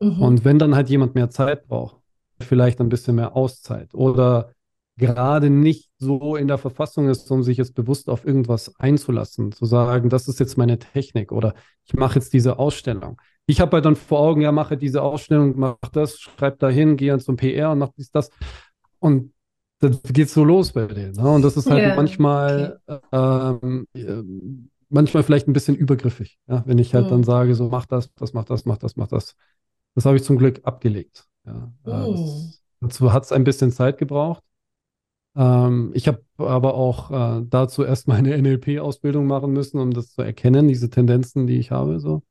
Mhm. 0.00 0.20
Und 0.20 0.44
wenn 0.44 0.58
dann 0.58 0.74
halt 0.74 0.88
jemand 0.88 1.14
mehr 1.14 1.30
Zeit 1.30 1.66
braucht, 1.66 1.96
vielleicht 2.40 2.80
ein 2.80 2.88
bisschen 2.88 3.16
mehr 3.16 3.36
Auszeit 3.36 3.94
oder 3.94 4.52
gerade 4.96 5.48
nicht 5.48 5.90
so 5.98 6.36
in 6.36 6.48
der 6.48 6.58
Verfassung 6.58 7.08
ist, 7.08 7.30
um 7.30 7.42
sich 7.42 7.56
jetzt 7.56 7.74
bewusst 7.74 8.08
auf 8.10 8.26
irgendwas 8.26 8.78
einzulassen, 8.78 9.52
zu 9.52 9.64
sagen, 9.64 10.10
das 10.10 10.28
ist 10.28 10.38
jetzt 10.38 10.58
meine 10.58 10.78
Technik 10.78 11.32
oder 11.32 11.54
ich 11.84 11.94
mache 11.94 12.16
jetzt 12.16 12.32
diese 12.32 12.58
Ausstellung. 12.58 13.20
Ich 13.46 13.60
habe 13.60 13.72
halt 13.72 13.84
dann 13.84 13.96
vor 13.96 14.20
Augen, 14.20 14.42
ja, 14.42 14.52
mache 14.52 14.76
diese 14.76 15.02
Ausstellung, 15.02 15.54
mach 15.56 15.76
das, 15.92 16.20
schreib 16.20 16.58
da 16.58 16.68
hin, 16.68 16.96
gehe 16.96 17.10
dann 17.10 17.20
zum 17.20 17.36
PR 17.36 17.70
und 17.70 17.78
mach 17.78 17.90
dies, 17.96 18.10
das. 18.10 18.30
Und 18.98 19.32
das 19.80 20.00
geht 20.04 20.30
so 20.30 20.44
los 20.44 20.72
bei 20.72 20.86
denen. 20.86 21.12
Ne? 21.12 21.28
Und 21.28 21.42
das 21.42 21.56
ist 21.56 21.68
halt 21.68 21.82
ja, 21.82 21.96
manchmal, 21.96 22.78
okay. 22.86 23.58
ähm, 23.62 24.70
manchmal 24.92 25.22
vielleicht 25.22 25.48
ein 25.48 25.52
bisschen 25.52 25.76
übergriffig, 25.76 26.38
ja? 26.46 26.62
wenn 26.66 26.78
ich 26.78 26.94
halt 26.94 27.06
mhm. 27.06 27.10
dann 27.10 27.24
sage, 27.24 27.54
so 27.54 27.68
mach 27.68 27.86
das, 27.86 28.12
das, 28.14 28.32
mach 28.32 28.44
das, 28.44 28.64
mach 28.64 28.78
das, 28.78 28.96
mach 28.96 29.08
das. 29.08 29.34
Das 29.94 30.04
habe 30.04 30.16
ich 30.16 30.24
zum 30.24 30.38
Glück 30.38 30.60
abgelegt. 30.64 31.26
Ja? 31.44 31.72
Mhm. 31.84 32.12
Das, 32.12 32.62
dazu 32.80 33.12
hat 33.12 33.24
es 33.24 33.32
ein 33.32 33.44
bisschen 33.44 33.72
Zeit 33.72 33.98
gebraucht. 33.98 34.42
Ähm, 35.34 35.92
ich 35.94 36.08
habe 36.08 36.22
aber 36.36 36.74
auch 36.74 37.10
äh, 37.10 37.44
dazu 37.48 37.84
erst 37.84 38.06
meine 38.08 38.36
NLP-Ausbildung 38.42 39.26
machen 39.26 39.52
müssen, 39.52 39.78
um 39.78 39.92
das 39.92 40.12
zu 40.12 40.22
erkennen, 40.22 40.68
diese 40.68 40.90
Tendenzen, 40.90 41.46
die 41.46 41.58
ich 41.58 41.70
habe. 41.70 42.00
So. 42.00 42.22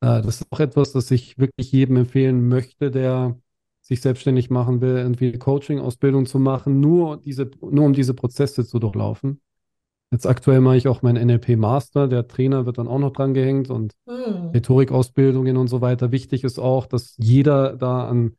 Äh, 0.00 0.22
das 0.22 0.40
ist 0.40 0.46
auch 0.50 0.60
etwas, 0.60 0.92
das 0.92 1.10
ich 1.10 1.38
wirklich 1.38 1.72
jedem 1.72 1.96
empfehlen 1.96 2.48
möchte, 2.48 2.90
der 2.90 3.38
sich 3.80 4.00
selbstständig 4.00 4.50
machen 4.50 4.80
will, 4.80 4.96
irgendwie 4.96 5.32
Coaching-Ausbildung 5.38 6.26
zu 6.26 6.38
machen, 6.38 6.80
nur, 6.80 7.16
diese, 7.16 7.50
nur 7.60 7.86
um 7.86 7.92
diese 7.92 8.14
Prozesse 8.14 8.64
zu 8.66 8.78
durchlaufen. 8.78 9.40
Jetzt 10.12 10.26
aktuell 10.26 10.60
mache 10.60 10.76
ich 10.76 10.88
auch 10.88 11.02
meinen 11.02 11.24
NLP-Master, 11.28 12.08
der 12.08 12.26
Trainer 12.26 12.66
wird 12.66 12.78
dann 12.78 12.88
auch 12.88 12.98
noch 12.98 13.12
dran 13.12 13.32
gehängt 13.32 13.70
und 13.70 13.94
hm. 14.08 14.48
Rhetorikausbildungen 14.48 15.56
und 15.56 15.68
so 15.68 15.80
weiter. 15.80 16.10
Wichtig 16.10 16.42
ist 16.42 16.58
auch, 16.58 16.86
dass 16.86 17.14
jeder 17.16 17.76
da 17.76 18.08
an 18.08 18.36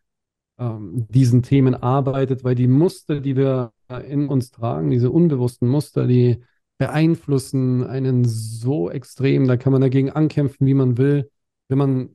ähm, 0.59 1.07
diesen 1.09 1.43
Themen 1.43 1.73
arbeitet, 1.73 2.43
weil 2.43 2.55
die 2.55 2.67
Muster, 2.67 3.21
die 3.21 3.37
wir 3.37 3.71
in 4.07 4.27
uns 4.27 4.51
tragen, 4.51 4.89
diese 4.89 5.11
unbewussten 5.11 5.67
Muster, 5.67 6.07
die 6.07 6.43
beeinflussen 6.77 7.85
einen 7.85 8.25
so 8.25 8.89
extrem, 8.89 9.47
da 9.47 9.55
kann 9.55 9.71
man 9.71 9.81
dagegen 9.81 10.09
ankämpfen, 10.09 10.67
wie 10.67 10.73
man 10.73 10.97
will. 10.97 11.29
Wenn 11.69 11.77
man 11.77 12.09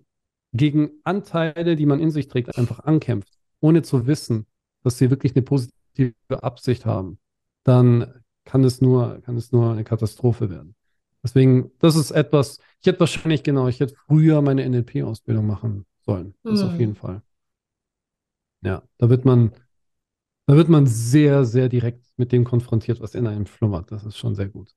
gegen 0.52 0.90
Anteile, 1.04 1.76
die 1.76 1.86
man 1.86 2.00
in 2.00 2.10
sich 2.10 2.28
trägt, 2.28 2.58
einfach 2.58 2.80
ankämpft, 2.80 3.38
ohne 3.60 3.82
zu 3.82 4.06
wissen, 4.06 4.46
dass 4.82 4.98
sie 4.98 5.10
wirklich 5.10 5.34
eine 5.34 5.42
positive 5.42 6.14
Absicht 6.28 6.84
haben, 6.84 7.18
dann 7.64 8.12
kann 8.46 8.64
es 8.64 8.80
nur, 8.80 9.20
kann 9.22 9.36
es 9.36 9.52
nur 9.52 9.72
eine 9.72 9.84
Katastrophe 9.84 10.48
werden. 10.48 10.74
Deswegen, 11.22 11.72
das 11.80 11.96
ist 11.96 12.12
etwas, 12.12 12.60
ich 12.80 12.86
hätte 12.86 13.00
wahrscheinlich 13.00 13.42
genau, 13.42 13.68
ich 13.68 13.80
hätte 13.80 13.96
früher 14.06 14.40
meine 14.40 14.66
NLP-Ausbildung 14.66 15.46
machen 15.46 15.84
sollen. 16.04 16.34
Das 16.44 16.62
mhm. 16.62 16.68
auf 16.68 16.78
jeden 16.78 16.94
Fall. 16.94 17.22
Ja, 18.62 18.82
da 18.98 19.10
wird 19.10 19.24
man, 19.24 19.52
da 20.46 20.56
wird 20.56 20.68
man 20.68 20.86
sehr, 20.86 21.44
sehr 21.44 21.68
direkt 21.68 22.06
mit 22.16 22.32
dem 22.32 22.44
konfrontiert, 22.44 23.00
was 23.00 23.14
in 23.14 23.26
einem 23.26 23.46
schlummert. 23.46 23.90
Das 23.90 24.04
ist 24.04 24.16
schon 24.16 24.34
sehr 24.34 24.48
gut. 24.48 24.72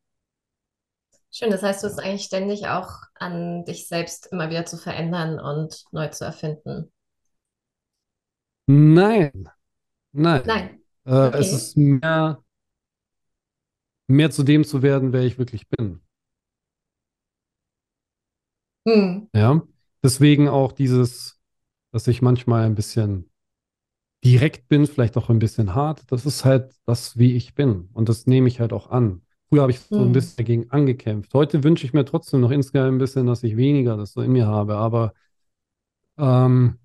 Schön, 1.32 1.52
das 1.52 1.62
heißt, 1.62 1.84
du 1.84 1.88
bist 1.88 2.00
eigentlich 2.00 2.24
ständig 2.24 2.68
auch 2.68 2.90
an 3.14 3.64
dich 3.66 3.88
selbst 3.88 4.30
immer 4.32 4.50
wieder 4.50 4.66
zu 4.66 4.78
verändern 4.78 5.40
und 5.40 5.86
neu 5.92 6.08
zu 6.08 6.26
erfinden. 6.26 6.92
Nein, 8.66 9.50
nein. 10.12 10.44
Nein. 10.46 10.82
Äh, 11.06 11.28
okay. 11.28 11.38
Es 11.38 11.54
ist 11.54 11.78
mehr, 11.78 12.44
mehr 14.10 14.32
zu 14.32 14.44
dem 14.44 14.64
zu 14.64 14.82
werden, 14.82 15.14
wer 15.14 15.24
ich 15.24 15.38
wirklich 15.38 15.68
bin. 15.68 16.02
Hm. 18.88 19.30
Ja, 19.36 19.62
deswegen 20.04 20.48
auch 20.48 20.72
dieses, 20.72 21.40
dass 21.92 22.08
ich 22.08 22.22
manchmal 22.22 22.64
ein 22.66 22.76
bisschen 22.76 23.30
direkt 24.24 24.68
bin, 24.68 24.88
vielleicht 24.88 25.16
auch 25.18 25.30
ein 25.30 25.40
bisschen 25.40 25.76
hart. 25.76 26.12
Das 26.12 26.26
ist 26.26 26.44
halt 26.44 26.74
das, 26.86 27.18
wie 27.18 27.36
ich 27.36 27.54
bin. 27.54 27.90
Und 27.94 28.10
das 28.10 28.28
nehme 28.28 28.48
ich 28.48 28.60
halt 28.60 28.74
auch 28.74 28.90
an. 28.90 29.22
Früher 29.48 29.62
habe 29.62 29.72
ich 29.72 29.80
so 29.80 29.98
ein 29.98 30.06
hm. 30.06 30.12
bisschen 30.14 30.38
dagegen 30.38 30.72
angekämpft. 30.72 31.34
Heute 31.34 31.64
wünsche 31.64 31.86
ich 31.86 31.94
mir 31.94 32.06
trotzdem 32.06 32.42
noch 32.42 32.52
insgeheim 32.52 32.96
ein 32.96 33.00
bisschen, 33.00 33.28
dass 33.28 33.44
ich 33.44 33.58
weniger 33.58 33.98
das 33.98 34.14
so 34.14 34.22
in 34.22 34.32
mir 34.32 34.48
habe. 34.48 34.76
Aber 34.76 35.14
ähm, 36.18 36.80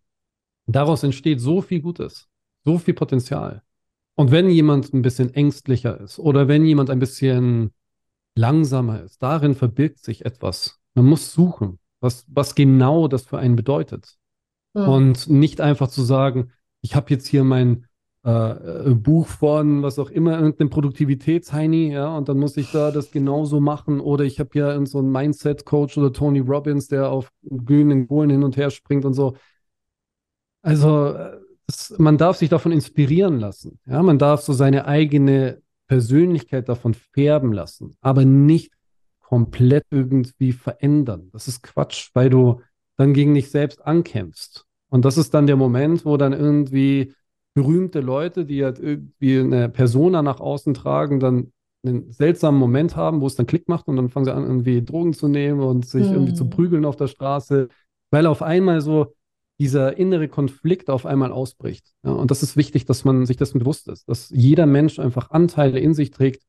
daraus 0.67 1.03
entsteht 1.03 1.41
so 1.41 1.61
viel 1.61 1.81
Gutes, 1.81 2.29
so 2.65 2.79
viel 2.79 2.95
Potenzial. 2.95 3.63
Und 4.17 4.31
wenn 4.31 4.49
jemand 4.49 4.93
ein 4.95 5.03
bisschen 5.03 5.35
ängstlicher 5.35 6.01
ist 6.01 6.19
oder 6.19 6.47
wenn 6.49 6.65
jemand 6.65 6.91
ein 6.91 7.01
bisschen 7.01 7.73
langsamer 8.37 9.03
ist, 9.03 9.23
darin 9.23 9.55
verbirgt 9.55 10.05
sich 10.05 10.25
etwas. 10.25 10.81
Man 10.95 11.07
muss 11.07 11.33
suchen, 11.33 11.79
was, 12.01 12.25
was 12.29 12.55
genau 12.55 13.09
das 13.09 13.23
für 13.23 13.39
einen 13.39 13.57
bedeutet. 13.57 14.17
Mhm. 14.75 14.89
Und 14.89 15.29
nicht 15.29 15.61
einfach 15.61 15.89
zu 15.89 16.03
sagen, 16.03 16.53
ich 16.81 16.95
habe 16.95 17.11
jetzt 17.11 17.27
hier 17.27 17.45
mein 17.45 17.87
äh, 18.25 18.91
äh, 18.91 18.95
Buch 18.95 19.27
von 19.27 19.83
was 19.83 19.99
auch 19.99 20.11
immer, 20.11 20.39
irgendeinem 20.39 20.71
Produktivitätsheini, 20.71 21.93
ja, 21.93 22.17
und 22.17 22.29
dann 22.29 22.39
muss 22.39 22.57
ich 22.57 22.71
da 22.73 22.91
das 22.91 23.11
genauso 23.11 23.61
machen. 23.61 24.01
Oder 24.01 24.25
ich 24.25 24.41
habe 24.41 24.51
hier 24.53 24.87
so 24.87 24.99
einen 24.99 25.13
Mindset-Coach 25.13 25.99
oder 25.99 26.13
Tony 26.13 26.41
Robbins, 26.41 26.89
der 26.89 27.11
auf 27.11 27.31
glühenden 27.43 28.09
Kohlen 28.09 28.31
hin 28.31 28.43
und 28.43 28.57
her 28.57 28.71
springt 28.71 29.05
und 29.05 29.15
so. 29.15 29.37
Also, 30.63 31.15
man 31.99 32.19
darf 32.19 32.37
sich 32.37 32.49
davon 32.49 32.73
inspirieren 32.73 33.39
lassen. 33.39 33.79
Ja, 33.87 34.03
man 34.03 34.19
darf 34.19 34.43
so 34.43 34.53
seine 34.53 34.87
eigene 34.87 35.63
Persönlichkeit 35.87 36.69
davon 36.69 36.95
färben 36.95 37.53
lassen, 37.53 37.97
aber 38.01 38.25
nicht 38.25 38.73
komplett 39.21 39.85
irgendwie 39.91 40.53
verändern. 40.53 41.31
Das 41.33 41.49
ist 41.49 41.63
Quatsch, 41.63 42.11
weil 42.15 42.31
du 42.31 42.61
dann 42.97 43.15
gegen 43.15 43.35
dich 43.35 43.51
selbst 43.51 43.85
ankämpfst. 43.85 44.67
Und 44.91 45.05
das 45.05 45.17
ist 45.17 45.35
dann 45.35 45.47
der 45.47 45.57
Moment, 45.57 46.05
wo 46.05 46.17
dann 46.17 46.33
irgendwie 46.33 47.15
berühmte 47.55 48.01
Leute, 48.01 48.45
die 48.45 48.65
halt 48.65 48.79
irgendwie 48.79 49.39
eine 49.39 49.69
Persona 49.69 50.23
nach 50.23 50.41
außen 50.41 50.75
tragen, 50.75 51.21
dann 51.21 51.53
einen 51.85 52.13
seltsamen 52.13 52.59
Moment 52.59 52.97
haben, 52.97 53.21
wo 53.21 53.27
es 53.27 53.35
dann 53.35 53.47
Klick 53.47 53.69
macht 53.69 53.89
und 53.89 53.97
dann 53.97 54.09
fangen 54.09 54.25
sie 54.25 54.35
an, 54.35 54.45
irgendwie 54.45 54.83
Drogen 54.83 55.13
zu 55.13 55.29
nehmen 55.29 55.61
und 55.61 55.87
sich 55.87 56.07
hm. 56.07 56.13
irgendwie 56.13 56.35
zu 56.35 56.45
hm. 56.45 56.51
prügeln 56.51 56.85
auf 56.85 56.97
der 56.97 57.09
Straße, 57.09 57.69
weil 58.11 58.27
auf 58.27 58.43
einmal 58.43 58.81
so 58.81 59.15
dieser 59.59 59.97
innere 59.97 60.29
Konflikt 60.29 60.91
auf 60.91 61.07
einmal 61.07 61.33
ausbricht. 61.33 61.93
Ja, 62.05 62.13
und 62.13 62.31
das 62.31 62.43
ist 62.43 62.57
wichtig, 62.57 62.87
dass 62.87 63.05
man 63.05 63.27
sich 63.27 63.37
dessen 63.37 63.59
bewusst 63.59 63.89
ist, 63.89 64.09
dass 64.09 64.31
jeder 64.31 64.67
Mensch 64.67 64.99
einfach 64.99 65.31
Anteile 65.31 65.79
in 65.79 65.95
sich 65.95 66.11
trägt, 66.11 66.43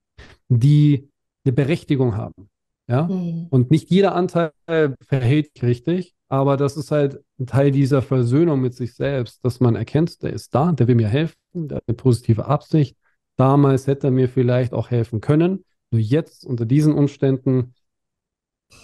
die 0.50 1.10
eine 1.44 1.54
Berechtigung 1.54 2.18
haben. 2.18 2.50
Ja? 2.88 3.08
Hm. 3.08 3.48
Und 3.50 3.72
nicht 3.72 3.90
jeder 3.90 4.16
Anteil 4.16 4.52
verhält 4.66 5.52
sich 5.54 5.64
richtig, 5.64 6.16
aber 6.28 6.58
das 6.58 6.78
ist 6.78 6.92
halt 6.92 7.24
ein 7.40 7.46
Teil 7.46 7.72
dieser 7.72 8.02
Versöhnung 8.02 8.62
mit 8.62 8.74
sich 8.74 8.96
selbst, 8.96 9.44
dass 9.46 9.60
man 9.60 9.76
erkennt, 9.76 10.24
der 10.24 10.34
ist 10.34 10.56
da, 10.56 10.72
der 10.72 10.88
will 10.88 10.96
mir 10.96 11.08
helfen, 11.08 11.38
der 11.54 11.78
hat 11.78 11.84
eine 11.88 11.96
positive 11.96 12.46
Absicht. 12.46 12.98
Damals 13.38 13.86
hätte 13.88 14.08
er 14.08 14.12
mir 14.12 14.30
vielleicht 14.30 14.74
auch 14.74 14.90
helfen 14.90 15.22
können. 15.22 15.64
Nur 15.92 16.02
jetzt, 16.02 16.46
unter 16.46 16.66
diesen 16.66 16.94
Umständen, 16.94 17.74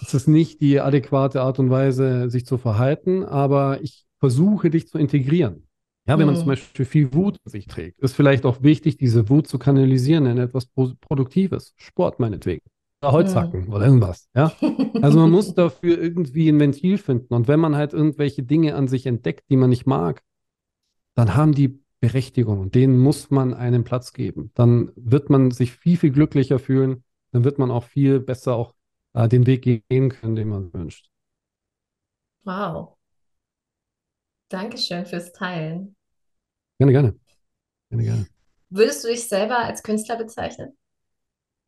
ist 0.00 0.14
es 0.14 0.26
nicht 0.26 0.60
die 0.60 0.80
adäquate 0.80 1.42
Art 1.42 1.58
und 1.58 1.70
Weise, 1.70 2.30
sich 2.30 2.46
zu 2.46 2.58
verhalten, 2.58 3.24
aber 3.24 3.80
ich 3.82 4.06
versuche, 4.22 4.70
dich 4.70 4.86
zu 4.86 4.98
integrieren. 4.98 5.66
Ja, 6.06 6.16
wenn 6.16 6.26
man 6.26 6.36
zum 6.36 6.44
hm. 6.44 6.50
Beispiel 6.50 6.84
viel 6.84 7.12
Wut 7.12 7.38
in 7.44 7.50
sich 7.50 7.66
trägt, 7.66 7.98
ist 7.98 8.14
vielleicht 8.14 8.44
auch 8.44 8.62
wichtig, 8.62 8.96
diese 8.96 9.28
Wut 9.28 9.48
zu 9.48 9.58
kanalisieren 9.58 10.26
in 10.26 10.38
etwas 10.38 10.66
Produktives. 10.66 11.74
Sport 11.76 12.20
meinetwegen. 12.20 12.62
Holz 13.02 13.34
hacken 13.34 13.66
mhm. 13.66 13.72
oder 13.72 13.86
irgendwas. 13.86 14.28
Ja? 14.32 14.52
Also 15.02 15.18
man 15.18 15.32
muss 15.32 15.54
dafür 15.54 16.00
irgendwie 16.00 16.48
ein 16.48 16.60
Ventil 16.60 16.98
finden. 16.98 17.34
Und 17.34 17.48
wenn 17.48 17.58
man 17.58 17.74
halt 17.74 17.94
irgendwelche 17.94 18.44
Dinge 18.44 18.76
an 18.76 18.86
sich 18.86 19.06
entdeckt, 19.06 19.50
die 19.50 19.56
man 19.56 19.70
nicht 19.70 19.86
mag, 19.86 20.22
dann 21.16 21.34
haben 21.34 21.52
die 21.52 21.82
Berechtigung 21.98 22.60
und 22.60 22.76
denen 22.76 22.96
muss 23.00 23.32
man 23.32 23.54
einen 23.54 23.82
Platz 23.82 24.12
geben. 24.12 24.52
Dann 24.54 24.92
wird 24.94 25.30
man 25.30 25.50
sich 25.50 25.72
viel, 25.72 25.96
viel 25.96 26.12
glücklicher 26.12 26.60
fühlen. 26.60 27.02
Dann 27.32 27.42
wird 27.42 27.58
man 27.58 27.72
auch 27.72 27.82
viel 27.82 28.20
besser 28.20 28.54
auch 28.54 28.72
äh, 29.14 29.28
den 29.28 29.48
Weg 29.48 29.62
gehen 29.62 30.10
können, 30.10 30.36
den 30.36 30.48
man 30.48 30.72
wünscht. 30.72 31.10
Wow. 32.44 32.96
Dankeschön 34.52 35.06
fürs 35.06 35.32
Teilen. 35.32 35.96
Gerne, 36.78 36.92
gerne. 36.92 37.20
Gerne, 37.88 38.04
gerne. 38.04 38.26
Würdest 38.70 39.04
du 39.04 39.08
dich 39.08 39.28
selber 39.28 39.58
als 39.58 39.82
Künstler 39.82 40.16
bezeichnen? 40.16 40.76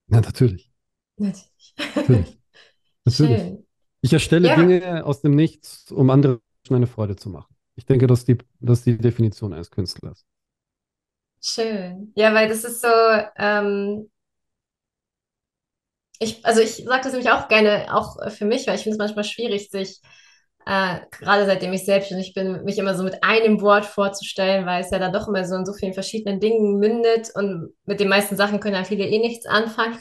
Ja, 0.08 0.20
natürlich. 0.20 0.72
Natürlich. 1.16 1.74
Natürlich. 1.94 2.38
Natürlich. 3.04 3.64
Ich 4.00 4.12
erstelle 4.12 4.48
ja. 4.48 4.56
Dinge 4.56 5.04
aus 5.04 5.20
dem 5.20 5.34
Nichts, 5.34 5.90
um 5.90 6.10
anderen 6.10 6.40
Menschen 6.62 6.76
eine 6.76 6.86
Freude 6.86 7.16
zu 7.16 7.28
machen. 7.28 7.54
Ich 7.76 7.86
denke, 7.86 8.06
das 8.06 8.20
ist 8.20 8.28
die, 8.28 8.38
das 8.60 8.78
ist 8.78 8.86
die 8.86 8.98
Definition 8.98 9.52
eines 9.52 9.70
Künstlers. 9.70 10.24
Schön. 11.42 12.12
Ja, 12.16 12.32
weil 12.34 12.48
das 12.48 12.64
ist 12.64 12.80
so, 12.80 12.88
ähm, 13.36 14.10
ich, 16.18 16.44
also 16.44 16.60
ich 16.60 16.76
sage 16.76 17.02
das 17.02 17.12
nämlich 17.12 17.30
auch 17.30 17.48
gerne, 17.48 17.94
auch 17.94 18.30
für 18.30 18.44
mich, 18.44 18.66
weil 18.66 18.76
ich 18.76 18.82
finde 18.82 18.94
es 18.94 18.98
manchmal 18.98 19.24
schwierig, 19.24 19.70
sich 19.70 20.00
äh, 20.66 21.00
gerade 21.10 21.46
seitdem 21.46 21.72
ich 21.72 21.84
selbstständig 21.84 22.34
bin, 22.34 22.64
mich 22.64 22.78
immer 22.78 22.94
so 22.94 23.04
mit 23.04 23.22
einem 23.22 23.60
Wort 23.60 23.84
vorzustellen, 23.84 24.66
weil 24.66 24.82
es 24.82 24.90
ja 24.90 24.98
dann 24.98 25.12
doch 25.12 25.28
immer 25.28 25.44
so 25.44 25.56
in 25.56 25.66
so 25.66 25.72
vielen 25.72 25.94
verschiedenen 25.94 26.40
Dingen 26.40 26.78
mündet 26.78 27.30
und 27.34 27.74
mit 27.84 28.00
den 28.00 28.08
meisten 28.08 28.36
Sachen 28.36 28.60
können 28.60 28.74
ja 28.74 28.84
viele 28.84 29.06
eh 29.06 29.18
nichts 29.18 29.46
anfangen. 29.46 29.98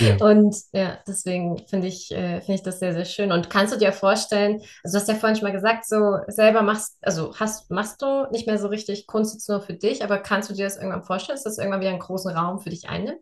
Ja. 0.00 0.16
Und 0.20 0.56
ja, 0.72 0.98
deswegen 1.06 1.58
finde 1.68 1.86
ich, 1.86 2.10
äh, 2.10 2.40
finde 2.40 2.54
ich 2.54 2.62
das 2.62 2.80
sehr, 2.80 2.92
sehr 2.92 3.04
schön. 3.04 3.30
Und 3.30 3.48
kannst 3.48 3.72
du 3.72 3.78
dir 3.78 3.92
vorstellen, 3.92 4.60
also 4.82 4.96
du 4.96 5.00
hast 5.00 5.08
ja 5.08 5.14
vorhin 5.14 5.36
schon 5.36 5.46
mal 5.46 5.54
gesagt, 5.54 5.86
so 5.86 6.18
selber 6.26 6.62
machst, 6.62 6.98
also 7.00 7.32
hast, 7.36 7.70
machst 7.70 8.02
du 8.02 8.26
nicht 8.32 8.46
mehr 8.46 8.58
so 8.58 8.66
richtig 8.68 9.06
Kunst 9.06 9.34
jetzt 9.34 9.48
nur 9.48 9.60
für 9.60 9.74
dich, 9.74 10.02
aber 10.02 10.18
kannst 10.18 10.50
du 10.50 10.54
dir 10.54 10.64
das 10.64 10.76
irgendwann 10.76 11.04
vorstellen, 11.04 11.36
dass 11.36 11.44
das 11.44 11.58
irgendwann 11.58 11.80
wieder 11.80 11.90
einen 11.90 12.00
großen 12.00 12.32
Raum 12.32 12.58
für 12.58 12.70
dich 12.70 12.88
einnimmt? 12.88 13.20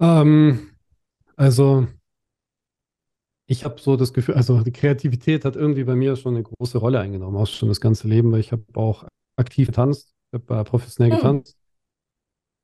Ähm, 0.00 0.70
also 1.36 1.88
ich 3.46 3.64
habe 3.64 3.80
so 3.80 3.96
das 3.96 4.12
Gefühl, 4.12 4.34
also 4.34 4.62
die 4.62 4.72
Kreativität 4.72 5.44
hat 5.44 5.56
irgendwie 5.56 5.84
bei 5.84 5.94
mir 5.94 6.16
schon 6.16 6.34
eine 6.34 6.42
große 6.42 6.78
Rolle 6.78 7.00
eingenommen, 7.00 7.36
auch 7.36 7.46
schon 7.46 7.68
das 7.68 7.80
ganze 7.80 8.08
Leben, 8.08 8.32
weil 8.32 8.40
ich 8.40 8.52
habe 8.52 8.64
auch 8.74 9.04
aktiv 9.36 9.68
getanzt 9.68 10.12
Ich 10.32 10.40
habe 10.40 10.60
äh, 10.60 10.64
professionell 10.64 11.12
hm. 11.12 11.18
getanzt 11.18 11.56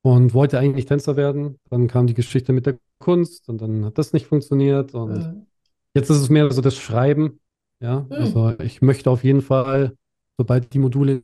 und 0.02 0.34
wollte 0.34 0.58
eigentlich 0.58 0.86
Tänzer 0.86 1.16
werden. 1.16 1.58
Dann 1.70 1.86
kam 1.86 2.06
die 2.06 2.14
Geschichte 2.14 2.52
mit 2.52 2.66
der 2.66 2.78
Kunst 2.98 3.48
und 3.48 3.60
dann 3.60 3.84
hat 3.84 3.98
das 3.98 4.12
nicht 4.12 4.26
funktioniert. 4.26 4.94
Und 4.94 5.24
hm. 5.24 5.46
jetzt 5.94 6.10
ist 6.10 6.18
es 6.18 6.28
mehr 6.28 6.50
so 6.50 6.60
das 6.60 6.76
Schreiben. 6.76 7.40
Ja, 7.80 8.06
hm. 8.08 8.12
also 8.12 8.58
ich 8.60 8.82
möchte 8.82 9.10
auf 9.10 9.22
jeden 9.22 9.42
Fall, 9.42 9.96
sobald 10.36 10.72
die 10.72 10.78
Module 10.80 11.22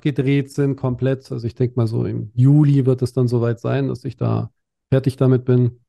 gedreht 0.00 0.50
sind, 0.50 0.76
komplett, 0.76 1.30
also 1.30 1.46
ich 1.46 1.54
denke 1.54 1.74
mal 1.76 1.86
so 1.86 2.04
im 2.04 2.30
Juli 2.34 2.86
wird 2.86 3.02
es 3.02 3.12
dann 3.12 3.28
soweit 3.28 3.60
sein, 3.60 3.88
dass 3.88 4.04
ich 4.04 4.16
da 4.16 4.50
fertig 4.90 5.16
damit 5.16 5.44
bin, 5.44 5.80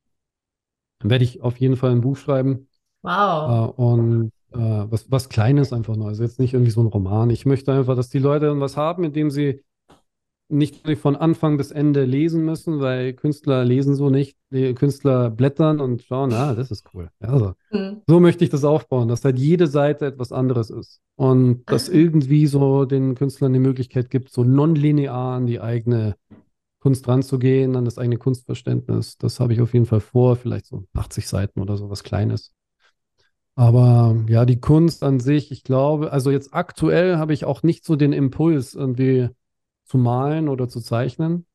dann 1.00 1.12
werde 1.12 1.24
ich 1.24 1.42
auf 1.42 1.58
jeden 1.58 1.78
Fall 1.78 1.92
ein 1.92 2.02
Buch 2.02 2.18
schreiben. 2.18 2.68
Wow. 3.02 3.70
Äh, 3.78 3.82
und 3.82 4.32
äh, 4.52 4.58
was, 4.58 5.12
was 5.12 5.30
Kleines 5.30 5.74
einfach 5.74 5.96
nur. 5.96 6.08
Also 6.08 6.24
jetzt 6.24 6.40
nicht 6.40 6.54
irgendwie 6.54 6.72
so 6.72 6.82
ein 6.82 6.88
Roman. 6.88 7.30
Ich 7.30 7.46
möchte 7.46 7.72
einfach, 7.74 7.96
dass 7.96 8.10
die 8.10 8.20
Leute 8.20 8.60
was 8.60 8.78
haben, 8.78 9.02
mit 9.02 9.16
dem 9.16 9.30
sie 9.30 9.64
nicht 10.52 10.88
von 10.98 11.16
Anfang 11.16 11.58
bis 11.58 11.70
Ende 11.70 12.06
lesen 12.06 12.44
müssen, 12.44 12.80
weil 12.80 13.14
Künstler 13.14 13.64
lesen 13.64 13.94
so 13.94 14.10
nicht. 14.10 14.36
Die 14.52 14.74
Künstler 14.74 15.30
blättern 15.30 15.80
und 15.80 16.02
schauen, 16.02 16.34
ah, 16.34 16.56
das 16.56 16.72
ist 16.72 16.86
cool. 16.94 17.10
Also, 17.20 17.54
mhm. 17.72 18.02
So 18.08 18.20
möchte 18.20 18.44
ich 18.44 18.50
das 18.50 18.64
aufbauen, 18.64 19.08
dass 19.08 19.24
halt 19.24 19.38
jede 19.38 19.68
Seite 19.68 20.08
etwas 20.08 20.32
anderes 20.32 20.72
ist. 20.72 21.02
Und 21.16 21.64
dass 21.70 21.90
ah. 21.90 21.94
irgendwie 21.94 22.48
so 22.48 22.86
den 22.86 23.14
Künstlern 23.14 23.54
die 23.54 23.60
Möglichkeit 23.60 24.10
gibt, 24.10 24.32
so 24.32 24.44
nonlinear 24.44 25.36
an 25.36 25.46
die 25.46 25.62
eigene 25.62 26.16
Kunst 26.80 27.08
ranzugehen, 27.08 27.76
an 27.76 27.86
das 27.86 28.00
eigene 28.00 28.18
Kunstverständnis. 28.18 29.18
Das 29.18 29.40
habe 29.40 29.54
ich 29.54 29.62
auf 29.62 29.74
jeden 29.74 29.86
Fall 29.86 30.00
vor, 30.00 30.36
vielleicht 30.36 30.66
so 30.66 30.86
80 30.96 31.28
Seiten 31.28 31.60
oder 31.60 31.78
so 31.78 31.92
was 31.92 32.04
Kleines. 32.04 32.54
Aber 33.60 34.16
ja, 34.30 34.46
die 34.46 34.62
Kunst 34.62 35.04
an 35.04 35.20
sich, 35.20 35.52
ich 35.52 35.66
glaube, 35.66 36.14
also 36.14 36.32
jetzt 36.32 36.54
aktuell 36.54 37.18
habe 37.18 37.34
ich 37.34 37.44
auch 37.44 37.62
nicht 37.62 37.84
so 37.84 37.98
den 37.98 38.14
Impuls, 38.14 38.74
irgendwie 38.74 39.32
zu 39.84 39.98
malen 39.98 40.48
oder 40.48 40.70
zu 40.70 40.80
zeichnen. 40.80 41.46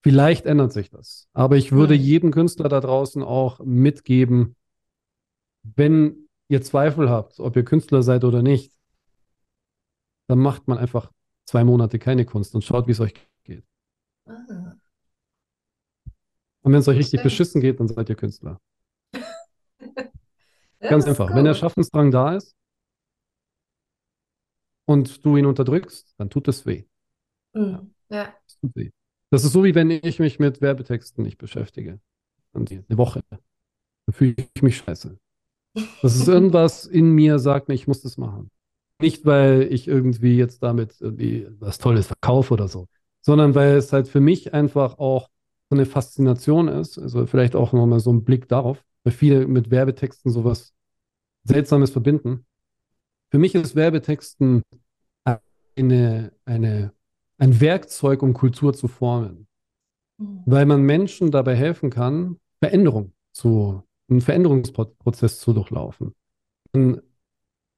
Vielleicht 0.00 0.46
ändert 0.46 0.72
sich 0.72 0.90
das. 0.90 1.28
Aber 1.32 1.56
ich 1.56 1.72
würde 1.72 1.96
mhm. 1.96 2.00
jedem 2.02 2.30
Künstler 2.30 2.68
da 2.68 2.78
draußen 2.78 3.24
auch 3.24 3.58
mitgeben, 3.64 4.54
wenn 5.64 6.28
ihr 6.46 6.62
Zweifel 6.62 7.10
habt, 7.10 7.40
ob 7.40 7.56
ihr 7.56 7.64
Künstler 7.64 8.04
seid 8.04 8.22
oder 8.22 8.42
nicht, 8.42 8.72
dann 10.28 10.38
macht 10.38 10.68
man 10.68 10.78
einfach 10.78 11.10
zwei 11.46 11.64
Monate 11.64 11.98
keine 11.98 12.24
Kunst 12.26 12.54
und 12.54 12.62
schaut, 12.62 12.86
wie 12.86 12.92
es 12.92 13.00
euch 13.00 13.14
geht. 13.42 13.64
Ah. 14.24 14.76
Und 16.62 16.72
wenn 16.72 16.78
es 16.78 16.86
euch 16.86 16.98
richtig 16.98 17.24
beschissen 17.24 17.60
geht, 17.60 17.80
dann 17.80 17.88
seid 17.88 18.08
ihr 18.08 18.14
Künstler. 18.14 18.60
Ganz 20.80 21.06
einfach. 21.06 21.34
Wenn 21.34 21.44
der 21.44 21.54
Schaffensdrang 21.54 22.10
da 22.10 22.36
ist 22.36 22.56
und 24.86 25.24
du 25.24 25.36
ihn 25.36 25.46
unterdrückst, 25.46 26.14
dann 26.18 26.30
tut 26.30 26.48
es 26.48 26.66
weh. 26.66 26.84
Mhm. 27.54 27.94
Ja. 28.08 28.34
Das 28.46 28.58
tut 28.60 28.76
weh. 28.76 28.90
Das 29.30 29.44
ist 29.44 29.52
so, 29.52 29.64
wie 29.64 29.74
wenn 29.74 29.90
ich 29.90 30.18
mich 30.18 30.38
mit 30.38 30.60
Werbetexten 30.60 31.22
nicht 31.24 31.38
beschäftige. 31.38 32.00
Und 32.52 32.70
eine 32.72 32.98
Woche. 32.98 33.22
Dann 33.30 33.40
fühle 34.12 34.34
ich 34.54 34.62
mich 34.62 34.78
scheiße. 34.78 35.18
Das 36.02 36.16
ist 36.16 36.28
irgendwas 36.28 36.86
in 36.86 37.12
mir, 37.12 37.38
sagt 37.38 37.68
mir, 37.68 37.74
ich 37.74 37.86
muss 37.86 38.02
das 38.02 38.18
machen. 38.18 38.50
Nicht, 39.00 39.24
weil 39.24 39.62
ich 39.70 39.88
irgendwie 39.88 40.36
jetzt 40.36 40.62
damit 40.62 41.00
irgendwie 41.00 41.46
was 41.58 41.78
Tolles 41.78 42.08
verkaufe 42.08 42.54
oder 42.54 42.68
so, 42.68 42.86
sondern 43.22 43.54
weil 43.54 43.76
es 43.76 43.92
halt 43.92 44.08
für 44.08 44.20
mich 44.20 44.52
einfach 44.52 44.98
auch 44.98 45.28
so 45.70 45.76
eine 45.76 45.86
Faszination 45.86 46.68
ist. 46.68 46.98
Also 46.98 47.26
vielleicht 47.26 47.56
auch 47.56 47.72
nochmal 47.72 48.00
so 48.00 48.12
ein 48.12 48.24
Blick 48.24 48.48
darauf 48.48 48.82
weil 49.04 49.12
viele 49.12 49.46
mit 49.46 49.70
Werbetexten 49.70 50.30
sowas 50.30 50.74
Seltsames 51.44 51.90
verbinden. 51.90 52.46
Für 53.30 53.38
mich 53.38 53.54
ist 53.54 53.76
Werbetexten 53.76 54.62
eine, 55.76 56.32
eine, 56.44 56.92
ein 57.38 57.60
Werkzeug, 57.60 58.22
um 58.22 58.34
Kultur 58.34 58.74
zu 58.74 58.88
formen. 58.88 59.46
Mhm. 60.18 60.42
Weil 60.46 60.66
man 60.66 60.82
Menschen 60.82 61.30
dabei 61.30 61.54
helfen 61.54 61.90
kann, 61.90 62.38
Veränderung 62.60 63.12
zu, 63.32 63.82
einen 64.08 64.20
Veränderungsprozess 64.20 65.40
zu 65.40 65.52
durchlaufen. 65.52 66.14
Man 66.72 67.00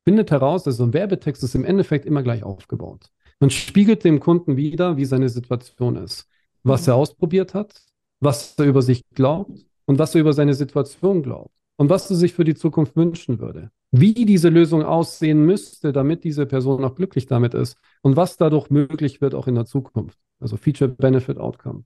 findet 0.04 0.30
heraus, 0.30 0.64
dass 0.64 0.78
so 0.78 0.84
ein 0.84 0.92
Werbetext 0.92 1.42
ist 1.44 1.54
im 1.54 1.64
Endeffekt 1.64 2.04
immer 2.06 2.22
gleich 2.22 2.42
aufgebaut. 2.42 3.10
Man 3.38 3.50
spiegelt 3.50 4.04
dem 4.04 4.20
Kunden 4.20 4.56
wieder, 4.56 4.96
wie 4.96 5.04
seine 5.04 5.28
Situation 5.28 5.96
ist, 5.96 6.28
was 6.62 6.86
mhm. 6.86 6.92
er 6.92 6.96
ausprobiert 6.96 7.54
hat, 7.54 7.80
was 8.20 8.58
er 8.58 8.66
über 8.66 8.82
sich 8.82 9.02
glaubt 9.14 9.66
und 9.86 9.98
was 9.98 10.14
er 10.14 10.20
über 10.20 10.32
seine 10.32 10.54
Situation 10.54 11.22
glaubt 11.22 11.54
und 11.76 11.90
was 11.90 12.10
er 12.10 12.16
sich 12.16 12.32
für 12.32 12.44
die 12.44 12.54
Zukunft 12.54 12.96
wünschen 12.96 13.40
würde. 13.40 13.70
Wie 13.90 14.24
diese 14.24 14.48
Lösung 14.48 14.82
aussehen 14.82 15.44
müsste, 15.44 15.92
damit 15.92 16.24
diese 16.24 16.46
Person 16.46 16.84
auch 16.84 16.94
glücklich 16.94 17.26
damit 17.26 17.54
ist 17.54 17.76
und 18.00 18.16
was 18.16 18.36
dadurch 18.36 18.70
möglich 18.70 19.20
wird 19.20 19.34
auch 19.34 19.46
in 19.46 19.54
der 19.54 19.66
Zukunft. 19.66 20.18
Also 20.40 20.56
Feature, 20.56 20.88
Benefit, 20.90 21.38
Outcome. 21.38 21.84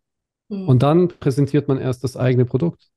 Mhm. 0.49 0.69
Und 0.69 0.83
dann 0.83 1.09
präsentiert 1.09 1.69
man 1.69 1.79
erst 1.79 2.05
das 2.05 2.17
eigene 2.17 2.45
Produkt. 2.45 2.91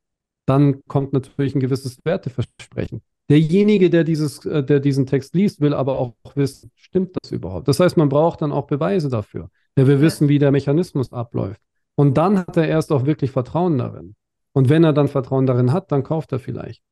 Dann 0.46 0.84
kommt 0.88 1.14
natürlich 1.14 1.56
ein 1.56 1.60
gewisses 1.60 2.00
Werteversprechen. 2.04 3.02
Derjenige, 3.30 3.92
der, 3.92 4.04
dieses, 4.04 4.44
äh, 4.46 4.64
der 4.64 4.80
diesen 4.80 5.06
Text 5.06 5.36
liest, 5.36 5.62
will 5.62 5.74
aber 5.74 6.00
auch 6.00 6.16
wissen, 6.36 6.72
stimmt 6.76 7.16
das 7.22 7.32
überhaupt? 7.32 7.68
Das 7.68 7.80
heißt, 7.80 7.98
man 7.98 8.10
braucht 8.10 8.42
dann 8.42 8.52
auch 8.52 8.66
Beweise 8.66 9.10
dafür. 9.10 9.50
Der 9.78 9.86
will 9.86 10.02
wissen, 10.02 10.28
wie 10.30 10.40
der 10.40 10.52
Mechanismus 10.52 11.14
abläuft. 11.14 11.62
Und 11.96 12.18
dann 12.18 12.40
hat 12.40 12.58
er 12.58 12.68
erst 12.68 12.92
auch 12.92 13.06
wirklich 13.06 13.32
Vertrauen 13.32 13.78
darin. 13.78 14.16
Und 14.60 14.68
wenn 14.68 14.84
er 14.84 14.92
dann 14.92 15.08
Vertrauen 15.08 15.46
darin 15.46 15.72
hat, 15.72 15.90
dann 15.90 16.04
kauft 16.04 16.34
er 16.34 16.40
vielleicht. 16.40 16.84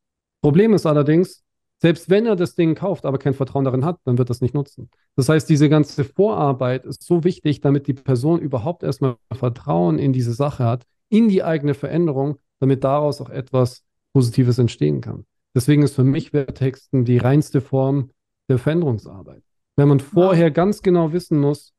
Problem 0.42 0.74
ist 0.74 0.86
allerdings, 0.86 1.44
selbst 1.82 2.10
wenn 2.10 2.26
er 2.26 2.38
das 2.38 2.56
Ding 2.56 2.76
kauft, 2.76 3.06
aber 3.06 3.18
kein 3.18 3.34
Vertrauen 3.34 3.66
darin 3.66 3.84
hat, 3.84 4.00
dann 4.06 4.18
wird 4.18 4.30
es 4.30 4.40
nicht 4.40 4.54
nutzen. 4.54 4.90
Das 5.18 5.28
heißt, 5.28 5.50
diese 5.50 5.68
ganze 5.68 6.06
Vorarbeit 6.06 6.86
ist 6.86 7.04
so 7.04 7.26
wichtig, 7.26 7.60
damit 7.60 7.88
die 7.88 7.94
Person 7.94 8.40
überhaupt 8.40 8.84
erstmal 8.84 9.18
Vertrauen 9.34 10.00
in 10.00 10.14
diese 10.14 10.32
Sache 10.32 10.64
hat, 10.64 10.86
in 11.10 11.28
die 11.28 11.44
eigene 11.44 11.74
Veränderung, 11.74 12.38
damit 12.62 12.86
daraus 12.86 13.20
auch 13.20 13.30
etwas 13.30 13.84
Positives 14.14 14.60
entstehen 14.60 15.02
kann. 15.02 15.26
Deswegen 15.54 15.84
ist 15.84 15.96
für 15.96 16.06
mich 16.06 16.32
Werttexten 16.32 17.04
die 17.04 17.18
reinste 17.18 17.60
Form 17.60 18.12
der 18.48 18.60
Veränderungsarbeit. 18.60 19.44
Wenn 19.76 19.90
man 19.90 20.00
vorher 20.00 20.52
ganz 20.52 20.82
genau 20.82 21.12
wissen 21.12 21.38
muss, 21.38 21.74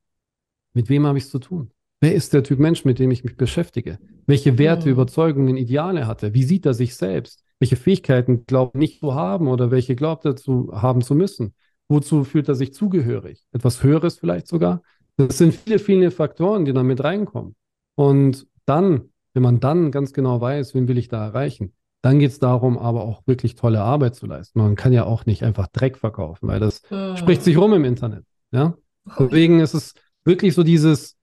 mit 0.75 0.91
wem 0.91 1.07
habe 1.07 1.17
ich 1.17 1.25
es 1.25 1.31
zu 1.31 1.39
tun? 1.39 1.71
Wer 2.01 2.15
ist 2.15 2.33
der 2.33 2.45
Typ 2.45 2.61
Mensch, 2.61 2.85
mit 2.85 2.99
dem 2.99 3.11
ich 3.11 3.25
mich 3.25 3.37
beschäftige? 3.37 3.99
Welche 4.27 4.57
Werte, 4.59 4.87
mhm. 4.87 4.93
Überzeugungen, 4.93 5.57
Ideale 5.57 6.07
hat 6.07 6.23
er? 6.23 6.33
Wie 6.35 6.45
sieht 6.45 6.65
er 6.65 6.75
sich 6.75 6.95
selbst? 6.95 7.43
Welche 7.59 7.77
Fähigkeiten 7.77 8.47
glaubt 8.47 8.77
er 8.77 8.79
nicht 8.79 9.01
zu 9.01 9.15
haben 9.15 9.49
oder 9.49 9.71
welche 9.71 9.97
glaubt 9.97 10.25
er 10.25 10.37
zu 10.37 10.71
haben 10.73 11.03
zu 11.03 11.17
müssen? 11.17 11.55
Wozu 11.89 12.23
fühlt 12.23 12.49
er 12.49 12.55
sich 12.55 12.73
zugehörig? 12.73 13.45
Etwas 13.53 13.83
Höheres 13.83 14.19
vielleicht 14.19 14.47
sogar? 14.47 14.83
Das 15.17 15.39
sind 15.39 15.55
viele, 15.55 15.81
viele 15.81 16.11
Faktoren, 16.13 16.65
die 16.65 16.73
da 16.73 16.85
mit 16.85 17.03
reinkommen. 17.03 17.57
Und 17.97 18.47
dann, 18.65 19.09
wenn 19.35 19.43
man 19.43 19.59
dann 19.59 19.91
ganz 19.91 20.13
genau 20.13 20.41
weiß, 20.41 20.75
wen 20.75 20.87
will 20.87 20.99
ich 20.99 21.09
da 21.09 21.25
erreichen, 21.25 21.73
dann 22.03 22.21
geht 22.21 22.31
es 22.31 22.39
darum, 22.39 22.79
aber 22.79 23.03
auch 23.03 23.27
wirklich 23.27 23.57
tolle 23.57 23.81
Arbeit 23.81 24.15
zu 24.15 24.27
leisten. 24.27 24.61
Man 24.61 24.77
kann 24.77 24.93
ja 24.93 25.05
auch 25.05 25.27
nicht 25.27 25.43
einfach 25.43 25.67
Dreck 25.67 25.99
verkaufen, 25.99 26.47
weil 26.47 26.61
das 26.61 26.83
mhm. 26.91 27.17
spricht 27.17 27.43
sich 27.43 27.57
rum 27.57 27.73
im 27.73 27.85
Internet. 27.85 28.25
Ja? 28.53 28.75
Deswegen 29.19 29.59
ist 29.59 29.75
es 29.75 29.95
wirklich 30.25 30.55
so 30.55 30.63
dieses, 30.63 31.18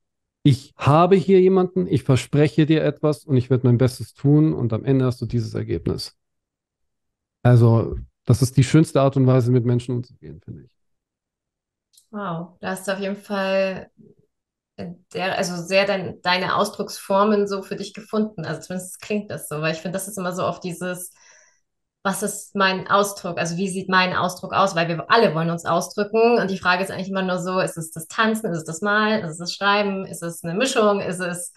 ich 0.45 0.75
habe 0.77 1.15
hier 1.15 1.41
jemanden, 1.41 1.87
ich 1.87 2.03
verspreche 2.03 2.67
dir 2.67 2.83
etwas 2.83 3.25
und 3.25 3.35
ich 3.35 3.49
werde 3.49 3.65
mein 3.65 3.79
Bestes 3.79 4.13
tun 4.13 4.53
und 4.53 4.73
am 4.73 4.85
Ende 4.85 5.05
hast 5.05 5.19
du 5.19 5.25
dieses 5.25 5.55
Ergebnis. 5.55 6.15
Also, 7.41 7.97
das 8.25 8.43
ist 8.43 8.55
die 8.55 8.63
schönste 8.63 9.01
Art 9.01 9.17
und 9.17 9.25
Weise, 9.25 9.51
mit 9.51 9.65
Menschen 9.65 9.95
umzugehen, 9.95 10.39
finde 10.41 10.65
ich. 10.65 10.71
Wow, 12.11 12.57
da 12.61 12.69
hast 12.69 12.87
du 12.87 12.93
auf 12.93 12.99
jeden 12.99 13.15
Fall 13.15 13.89
der, 14.77 15.35
also 15.35 15.55
sehr 15.55 15.87
dein, 15.87 16.21
deine 16.21 16.55
Ausdrucksformen 16.55 17.47
so 17.47 17.63
für 17.63 17.75
dich 17.75 17.95
gefunden. 17.95 18.45
Also 18.45 18.61
zumindest 18.61 19.01
klingt 19.01 19.31
das 19.31 19.47
so, 19.47 19.61
weil 19.61 19.73
ich 19.73 19.81
finde, 19.81 19.97
das 19.97 20.07
ist 20.07 20.19
immer 20.19 20.33
so 20.33 20.43
oft 20.43 20.63
dieses, 20.63 21.11
was 22.05 22.21
ist 22.21 22.55
mein 22.55 22.87
Ausdruck? 22.87 23.39
Also 23.39 23.57
wie 23.57 23.67
sieht 23.67 23.89
mein 23.89 24.13
Ausdruck 24.13 24.53
aus? 24.53 24.75
Weil 24.75 24.87
wir 24.87 25.09
alle 25.09 25.33
wollen 25.33 25.49
uns 25.49 25.65
ausdrücken. 25.65 26.37
Und 26.37 26.51
die 26.51 26.59
Frage 26.59 26.83
ist 26.83 26.91
eigentlich 26.91 27.09
immer 27.09 27.23
nur 27.23 27.39
so, 27.39 27.59
ist 27.59 27.77
es 27.77 27.89
das 27.89 28.05
Tanzen, 28.05 28.51
ist 28.51 28.59
es 28.59 28.63
das 28.63 28.81
Malen, 28.81 29.23
ist 29.23 29.31
es 29.31 29.37
das 29.39 29.53
Schreiben, 29.53 30.05
ist 30.05 30.21
es 30.21 30.43
eine 30.43 30.53
Mischung, 30.53 31.01
ist 31.01 31.19
es, 31.19 31.51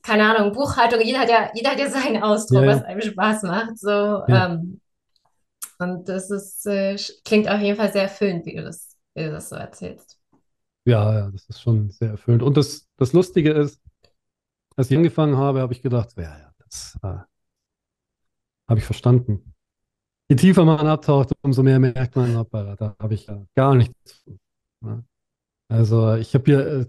keine 0.00 0.32
Ahnung, 0.32 0.52
Buchhaltung? 0.52 1.00
Jeder 1.00 1.18
hat 1.18 1.28
ja, 1.28 1.50
jeder 1.54 1.72
hat 1.72 1.80
ja 1.80 1.90
seinen 1.90 2.22
Ausdruck, 2.22 2.62
ja. 2.62 2.68
was 2.68 2.84
einem 2.84 3.00
Spaß 3.00 3.42
macht. 3.42 3.76
So, 3.76 3.90
ja. 3.90 4.46
ähm, 4.46 4.80
und 5.80 6.08
das 6.08 6.30
ist, 6.30 6.64
äh, 6.66 6.96
klingt 7.24 7.48
auf 7.48 7.60
jeden 7.60 7.76
Fall 7.76 7.92
sehr 7.92 8.02
erfüllend, 8.02 8.46
wie 8.46 8.54
du 8.54 8.62
das, 8.62 8.96
wie 9.14 9.24
du 9.24 9.32
das 9.32 9.48
so 9.48 9.56
erzählst. 9.56 10.20
Ja, 10.84 11.12
ja, 11.12 11.30
das 11.32 11.48
ist 11.48 11.60
schon 11.60 11.90
sehr 11.90 12.10
erfüllend. 12.10 12.44
Und 12.44 12.56
das, 12.56 12.86
das 12.96 13.12
Lustige 13.12 13.50
ist, 13.50 13.82
als 14.76 14.88
ich 14.88 14.96
angefangen 14.96 15.36
habe, 15.36 15.62
habe 15.62 15.72
ich 15.72 15.82
gedacht, 15.82 16.10
ja, 16.16 16.38
ja, 16.38 16.52
das 16.58 16.96
äh, 17.02 17.18
habe 18.68 18.78
ich 18.78 18.84
verstanden 18.84 19.53
je 20.34 20.48
tiefer 20.48 20.64
man 20.64 20.86
abtaucht, 20.86 21.32
umso 21.42 21.62
mehr 21.62 21.78
merkt 21.78 22.16
man, 22.16 22.36
hoppala, 22.36 22.74
da 22.76 22.96
habe 22.98 23.14
ich 23.14 23.26
ja 23.26 23.40
gar 23.54 23.74
nichts. 23.74 24.24
Ne? 24.80 25.04
Also 25.68 26.14
ich 26.14 26.34
habe 26.34 26.44
hier 26.44 26.66
äh, 26.66 26.86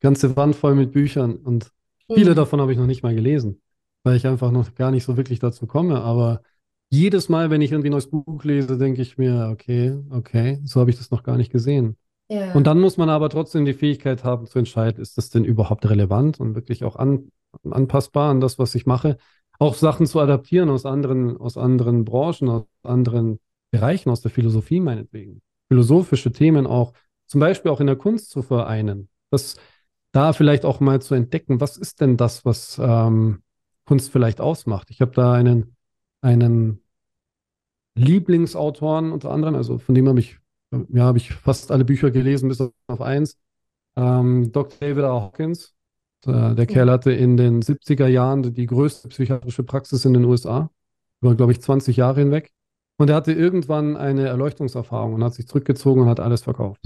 ganze 0.00 0.36
Wand 0.36 0.56
voll 0.56 0.74
mit 0.74 0.92
Büchern 0.92 1.36
und 1.36 1.70
viele 2.12 2.32
mhm. 2.32 2.36
davon 2.36 2.60
habe 2.60 2.72
ich 2.72 2.78
noch 2.78 2.86
nicht 2.86 3.02
mal 3.02 3.14
gelesen, 3.14 3.60
weil 4.02 4.16
ich 4.16 4.26
einfach 4.26 4.50
noch 4.50 4.74
gar 4.74 4.90
nicht 4.90 5.04
so 5.04 5.16
wirklich 5.16 5.38
dazu 5.38 5.66
komme. 5.66 6.00
Aber 6.00 6.42
jedes 6.90 7.28
Mal, 7.28 7.50
wenn 7.50 7.62
ich 7.62 7.70
irgendwie 7.70 7.88
ein 7.88 7.92
neues 7.92 8.10
Buch 8.10 8.42
lese, 8.44 8.78
denke 8.78 9.02
ich 9.02 9.16
mir, 9.16 9.48
okay, 9.52 9.96
okay, 10.10 10.60
so 10.64 10.80
habe 10.80 10.90
ich 10.90 10.96
das 10.96 11.10
noch 11.10 11.22
gar 11.22 11.36
nicht 11.36 11.52
gesehen. 11.52 11.96
Ja. 12.28 12.52
Und 12.52 12.66
dann 12.66 12.80
muss 12.80 12.96
man 12.96 13.10
aber 13.10 13.30
trotzdem 13.30 13.64
die 13.64 13.74
Fähigkeit 13.74 14.24
haben 14.24 14.46
zu 14.46 14.58
entscheiden, 14.58 15.00
ist 15.00 15.16
das 15.16 15.30
denn 15.30 15.44
überhaupt 15.44 15.88
relevant 15.88 16.40
und 16.40 16.54
wirklich 16.56 16.84
auch 16.84 16.96
an, 16.96 17.30
anpassbar 17.70 18.30
an 18.30 18.40
das, 18.40 18.58
was 18.58 18.74
ich 18.74 18.86
mache. 18.86 19.18
Auch 19.58 19.74
Sachen 19.74 20.06
zu 20.06 20.20
adaptieren 20.20 20.70
aus 20.70 20.86
anderen, 20.86 21.36
aus 21.36 21.56
anderen 21.56 22.04
Branchen, 22.04 22.48
aus 22.48 22.64
anderen 22.82 23.40
Bereichen, 23.70 24.10
aus 24.10 24.20
der 24.20 24.30
Philosophie 24.30 24.80
meinetwegen. 24.80 25.42
Philosophische 25.68 26.32
Themen 26.32 26.66
auch, 26.66 26.92
zum 27.26 27.40
Beispiel 27.40 27.70
auch 27.70 27.80
in 27.80 27.86
der 27.86 27.96
Kunst 27.96 28.30
zu 28.30 28.42
vereinen. 28.42 29.08
Das 29.30 29.56
da 30.12 30.32
vielleicht 30.32 30.64
auch 30.64 30.80
mal 30.80 31.00
zu 31.00 31.14
entdecken, 31.14 31.60
was 31.60 31.76
ist 31.76 32.00
denn 32.00 32.16
das, 32.16 32.44
was 32.44 32.78
ähm, 32.82 33.42
Kunst 33.84 34.10
vielleicht 34.10 34.40
ausmacht. 34.40 34.90
Ich 34.90 35.00
habe 35.00 35.12
da 35.12 35.32
einen, 35.32 35.76
einen 36.20 36.82
Lieblingsautoren 37.94 39.12
unter 39.12 39.30
anderem, 39.30 39.54
also 39.54 39.78
von 39.78 39.94
dem 39.94 40.08
habe 40.08 40.20
ich, 40.20 40.38
ja, 40.70 41.04
habe 41.04 41.18
ich 41.18 41.32
fast 41.32 41.70
alle 41.70 41.84
Bücher 41.84 42.10
gelesen, 42.10 42.48
bis 42.48 42.60
auf 42.60 43.00
eins. 43.00 43.38
Ähm, 43.96 44.50
Dr. 44.52 44.78
David 44.80 45.04
R. 45.04 45.22
Hawkins. 45.22 45.74
Der, 46.26 46.54
der 46.54 46.66
Kerl 46.66 46.90
hatte 46.90 47.12
in 47.12 47.36
den 47.36 47.62
70er 47.62 48.06
Jahren 48.06 48.42
die 48.54 48.66
größte 48.66 49.08
psychiatrische 49.08 49.62
Praxis 49.62 50.04
in 50.04 50.14
den 50.14 50.24
USA, 50.24 50.70
über, 51.20 51.34
glaube 51.34 51.52
ich, 51.52 51.60
20 51.60 51.96
Jahre 51.96 52.20
hinweg. 52.20 52.52
Und 52.96 53.10
er 53.10 53.16
hatte 53.16 53.32
irgendwann 53.32 53.96
eine 53.96 54.26
Erleuchtungserfahrung 54.26 55.14
und 55.14 55.24
hat 55.24 55.34
sich 55.34 55.46
zurückgezogen 55.46 56.02
und 56.02 56.08
hat 56.08 56.20
alles 56.20 56.42
verkauft. 56.42 56.82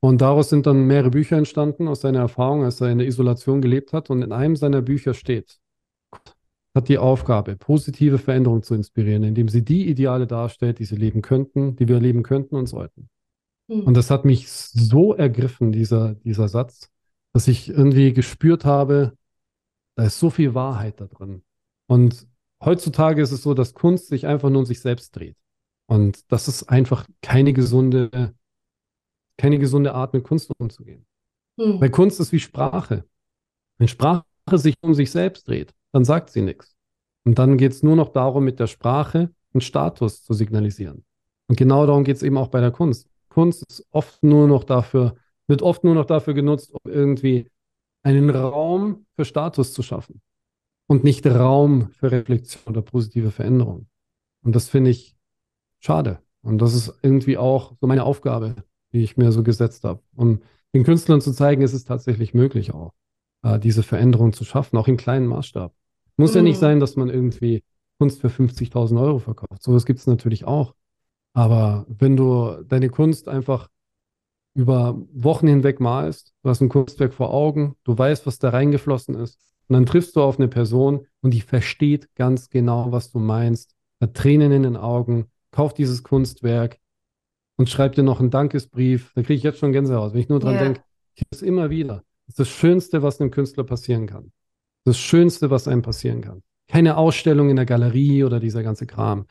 Und 0.00 0.20
daraus 0.20 0.48
sind 0.48 0.66
dann 0.66 0.86
mehrere 0.86 1.10
Bücher 1.10 1.36
entstanden 1.36 1.88
aus 1.88 2.00
seiner 2.00 2.20
Erfahrung, 2.20 2.64
als 2.64 2.80
er 2.80 2.90
in 2.90 2.98
der 2.98 3.06
Isolation 3.06 3.60
gelebt 3.60 3.92
hat. 3.92 4.10
Und 4.10 4.22
in 4.22 4.32
einem 4.32 4.56
seiner 4.56 4.80
Bücher 4.80 5.12
steht, 5.12 5.58
Gott 6.10 6.34
hat 6.74 6.88
die 6.88 6.98
Aufgabe, 6.98 7.56
positive 7.56 8.18
Veränderungen 8.18 8.62
zu 8.62 8.74
inspirieren, 8.74 9.24
indem 9.24 9.48
sie 9.48 9.64
die 9.64 9.88
Ideale 9.88 10.26
darstellt, 10.26 10.78
die 10.78 10.84
sie 10.84 10.96
leben 10.96 11.22
könnten, 11.22 11.76
die 11.76 11.88
wir 11.88 12.00
leben 12.00 12.22
könnten 12.22 12.56
und 12.56 12.66
sollten. 12.66 13.10
Mhm. 13.66 13.82
Und 13.82 13.96
das 13.96 14.10
hat 14.10 14.24
mich 14.24 14.48
so 14.50 15.14
ergriffen, 15.14 15.72
dieser, 15.72 16.14
dieser 16.14 16.48
Satz, 16.48 16.90
dass 17.38 17.46
ich 17.46 17.68
irgendwie 17.68 18.12
gespürt 18.12 18.64
habe, 18.64 19.16
da 19.94 20.02
ist 20.02 20.18
so 20.18 20.28
viel 20.28 20.54
Wahrheit 20.54 21.00
da 21.00 21.06
drin. 21.06 21.44
Und 21.86 22.26
heutzutage 22.60 23.22
ist 23.22 23.30
es 23.30 23.44
so, 23.44 23.54
dass 23.54 23.74
Kunst 23.74 24.08
sich 24.08 24.26
einfach 24.26 24.50
nur 24.50 24.58
um 24.58 24.66
sich 24.66 24.80
selbst 24.80 25.14
dreht. 25.14 25.36
Und 25.86 26.32
das 26.32 26.48
ist 26.48 26.64
einfach 26.64 27.06
keine 27.22 27.52
gesunde 27.52 28.34
keine 29.36 29.60
gesunde 29.60 29.94
Art, 29.94 30.14
mit 30.14 30.24
Kunst 30.24 30.50
umzugehen. 30.58 31.06
Hm. 31.60 31.80
Weil 31.80 31.90
Kunst 31.90 32.18
ist 32.18 32.32
wie 32.32 32.40
Sprache. 32.40 33.04
Wenn 33.76 33.86
Sprache 33.86 34.24
sich 34.54 34.74
um 34.80 34.94
sich 34.94 35.12
selbst 35.12 35.46
dreht, 35.46 35.72
dann 35.92 36.04
sagt 36.04 36.30
sie 36.30 36.42
nichts. 36.42 36.74
Und 37.22 37.38
dann 37.38 37.56
geht 37.56 37.70
es 37.70 37.84
nur 37.84 37.94
noch 37.94 38.08
darum, 38.08 38.42
mit 38.42 38.58
der 38.58 38.66
Sprache 38.66 39.30
einen 39.54 39.60
Status 39.60 40.24
zu 40.24 40.34
signalisieren. 40.34 41.04
Und 41.46 41.56
genau 41.56 41.86
darum 41.86 42.02
geht 42.02 42.16
es 42.16 42.24
eben 42.24 42.36
auch 42.36 42.48
bei 42.48 42.60
der 42.60 42.72
Kunst. 42.72 43.08
Kunst 43.28 43.64
ist 43.68 43.86
oft 43.92 44.24
nur 44.24 44.48
noch 44.48 44.64
dafür, 44.64 45.14
wird 45.48 45.62
oft 45.62 45.82
nur 45.82 45.94
noch 45.94 46.04
dafür 46.04 46.34
genutzt, 46.34 46.72
um 46.72 46.90
irgendwie 46.90 47.50
einen 48.02 48.30
Raum 48.30 49.06
für 49.16 49.24
Status 49.24 49.72
zu 49.72 49.82
schaffen 49.82 50.20
und 50.86 51.04
nicht 51.04 51.26
Raum 51.26 51.90
für 51.90 52.12
Reflexion 52.12 52.62
oder 52.66 52.82
positive 52.82 53.30
Veränderung. 53.30 53.88
Und 54.42 54.54
das 54.54 54.68
finde 54.68 54.90
ich 54.90 55.16
schade. 55.80 56.20
Und 56.42 56.58
das 56.58 56.74
ist 56.74 56.94
irgendwie 57.02 57.36
auch 57.36 57.74
so 57.80 57.86
meine 57.86 58.04
Aufgabe, 58.04 58.56
die 58.92 59.02
ich 59.02 59.16
mir 59.16 59.32
so 59.32 59.42
gesetzt 59.42 59.84
habe. 59.84 60.00
Um 60.14 60.40
den 60.74 60.84
Künstlern 60.84 61.20
zu 61.20 61.32
zeigen, 61.32 61.62
ist 61.62 61.72
es 61.72 61.84
tatsächlich 61.84 62.34
möglich 62.34 62.72
auch, 62.72 62.92
äh, 63.42 63.58
diese 63.58 63.82
Veränderung 63.82 64.32
zu 64.32 64.44
schaffen, 64.44 64.76
auch 64.76 64.88
im 64.88 64.96
kleinen 64.96 65.26
Maßstab. 65.26 65.74
Muss 66.16 66.32
mhm. 66.32 66.36
ja 66.36 66.42
nicht 66.42 66.56
mhm. 66.56 66.60
sein, 66.60 66.80
dass 66.80 66.96
man 66.96 67.08
irgendwie 67.08 67.62
Kunst 67.98 68.20
für 68.20 68.28
50.000 68.28 69.00
Euro 69.00 69.18
verkauft. 69.18 69.62
So 69.62 69.74
was 69.74 69.86
gibt 69.86 69.98
es 69.98 70.06
natürlich 70.06 70.44
auch. 70.44 70.74
Aber 71.34 71.84
wenn 71.88 72.16
du 72.16 72.62
deine 72.66 72.88
Kunst 72.88 73.28
einfach 73.28 73.68
über 74.54 75.00
Wochen 75.12 75.46
hinweg 75.46 75.80
malst, 75.80 76.34
du 76.42 76.50
hast 76.50 76.60
ein 76.60 76.68
Kunstwerk 76.68 77.14
vor 77.14 77.32
Augen, 77.32 77.76
du 77.84 77.96
weißt, 77.96 78.26
was 78.26 78.38
da 78.38 78.50
reingeflossen 78.50 79.14
ist, 79.14 79.38
und 79.68 79.74
dann 79.74 79.86
triffst 79.86 80.16
du 80.16 80.22
auf 80.22 80.38
eine 80.38 80.48
Person 80.48 81.06
und 81.20 81.32
die 81.32 81.42
versteht 81.42 82.14
ganz 82.14 82.48
genau, 82.48 82.90
was 82.90 83.10
du 83.10 83.18
meinst, 83.18 83.74
hat 84.00 84.14
Tränen 84.14 84.52
in 84.52 84.62
den 84.62 84.76
Augen, 84.76 85.26
kauft 85.50 85.78
dieses 85.78 86.02
Kunstwerk, 86.02 86.78
und 87.58 87.68
schreibt 87.68 87.98
dir 87.98 88.02
noch 88.02 88.20
einen 88.20 88.30
Dankesbrief. 88.30 89.12
Da 89.14 89.22
kriege 89.22 89.34
ich 89.34 89.42
jetzt 89.42 89.58
schon 89.58 89.72
Gänsehaut, 89.72 90.14
wenn 90.14 90.20
ich 90.20 90.28
nur 90.28 90.40
dran 90.40 90.54
yeah. 90.54 90.64
denke. 90.64 90.82
Ich 91.14 91.24
das 91.30 91.42
immer 91.42 91.68
wieder. 91.68 92.04
Das 92.26 92.34
ist 92.34 92.38
das 92.38 92.48
Schönste, 92.48 93.02
was 93.02 93.20
einem 93.20 93.30
Künstler 93.30 93.64
passieren 93.64 94.06
kann. 94.06 94.32
Das 94.84 94.98
Schönste, 94.98 95.50
was 95.50 95.66
einem 95.66 95.82
passieren 95.82 96.20
kann. 96.20 96.42
Keine 96.68 96.96
Ausstellung 96.96 97.50
in 97.50 97.56
der 97.56 97.66
Galerie 97.66 98.24
oder 98.24 98.38
dieser 98.38 98.62
ganze 98.62 98.86
Kram. 98.86 99.26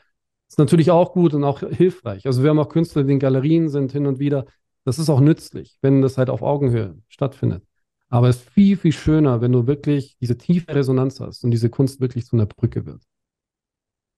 Ist 0.48 0.58
natürlich 0.58 0.90
auch 0.90 1.12
gut 1.12 1.34
und 1.34 1.44
auch 1.44 1.60
hilfreich. 1.60 2.26
Also 2.26 2.42
wir 2.42 2.50
haben 2.50 2.58
auch 2.58 2.68
Künstler, 2.68 3.04
die 3.04 3.14
in 3.14 3.18
Galerien 3.18 3.68
sind 3.68 3.92
hin 3.92 4.06
und 4.06 4.18
wieder. 4.18 4.44
Das 4.84 4.98
ist 4.98 5.10
auch 5.10 5.20
nützlich, 5.20 5.78
wenn 5.82 6.02
das 6.02 6.18
halt 6.18 6.30
auf 6.30 6.42
Augenhöhe 6.42 6.96
stattfindet. 7.08 7.64
Aber 8.08 8.28
es 8.28 8.36
ist 8.36 8.50
viel, 8.50 8.76
viel 8.76 8.92
schöner, 8.92 9.40
wenn 9.40 9.52
du 9.52 9.66
wirklich 9.66 10.16
diese 10.18 10.38
tiefe 10.38 10.74
Resonanz 10.74 11.20
hast 11.20 11.44
und 11.44 11.50
diese 11.50 11.68
Kunst 11.68 12.00
wirklich 12.00 12.26
zu 12.26 12.36
einer 12.36 12.46
Brücke 12.46 12.86
wird. 12.86 13.02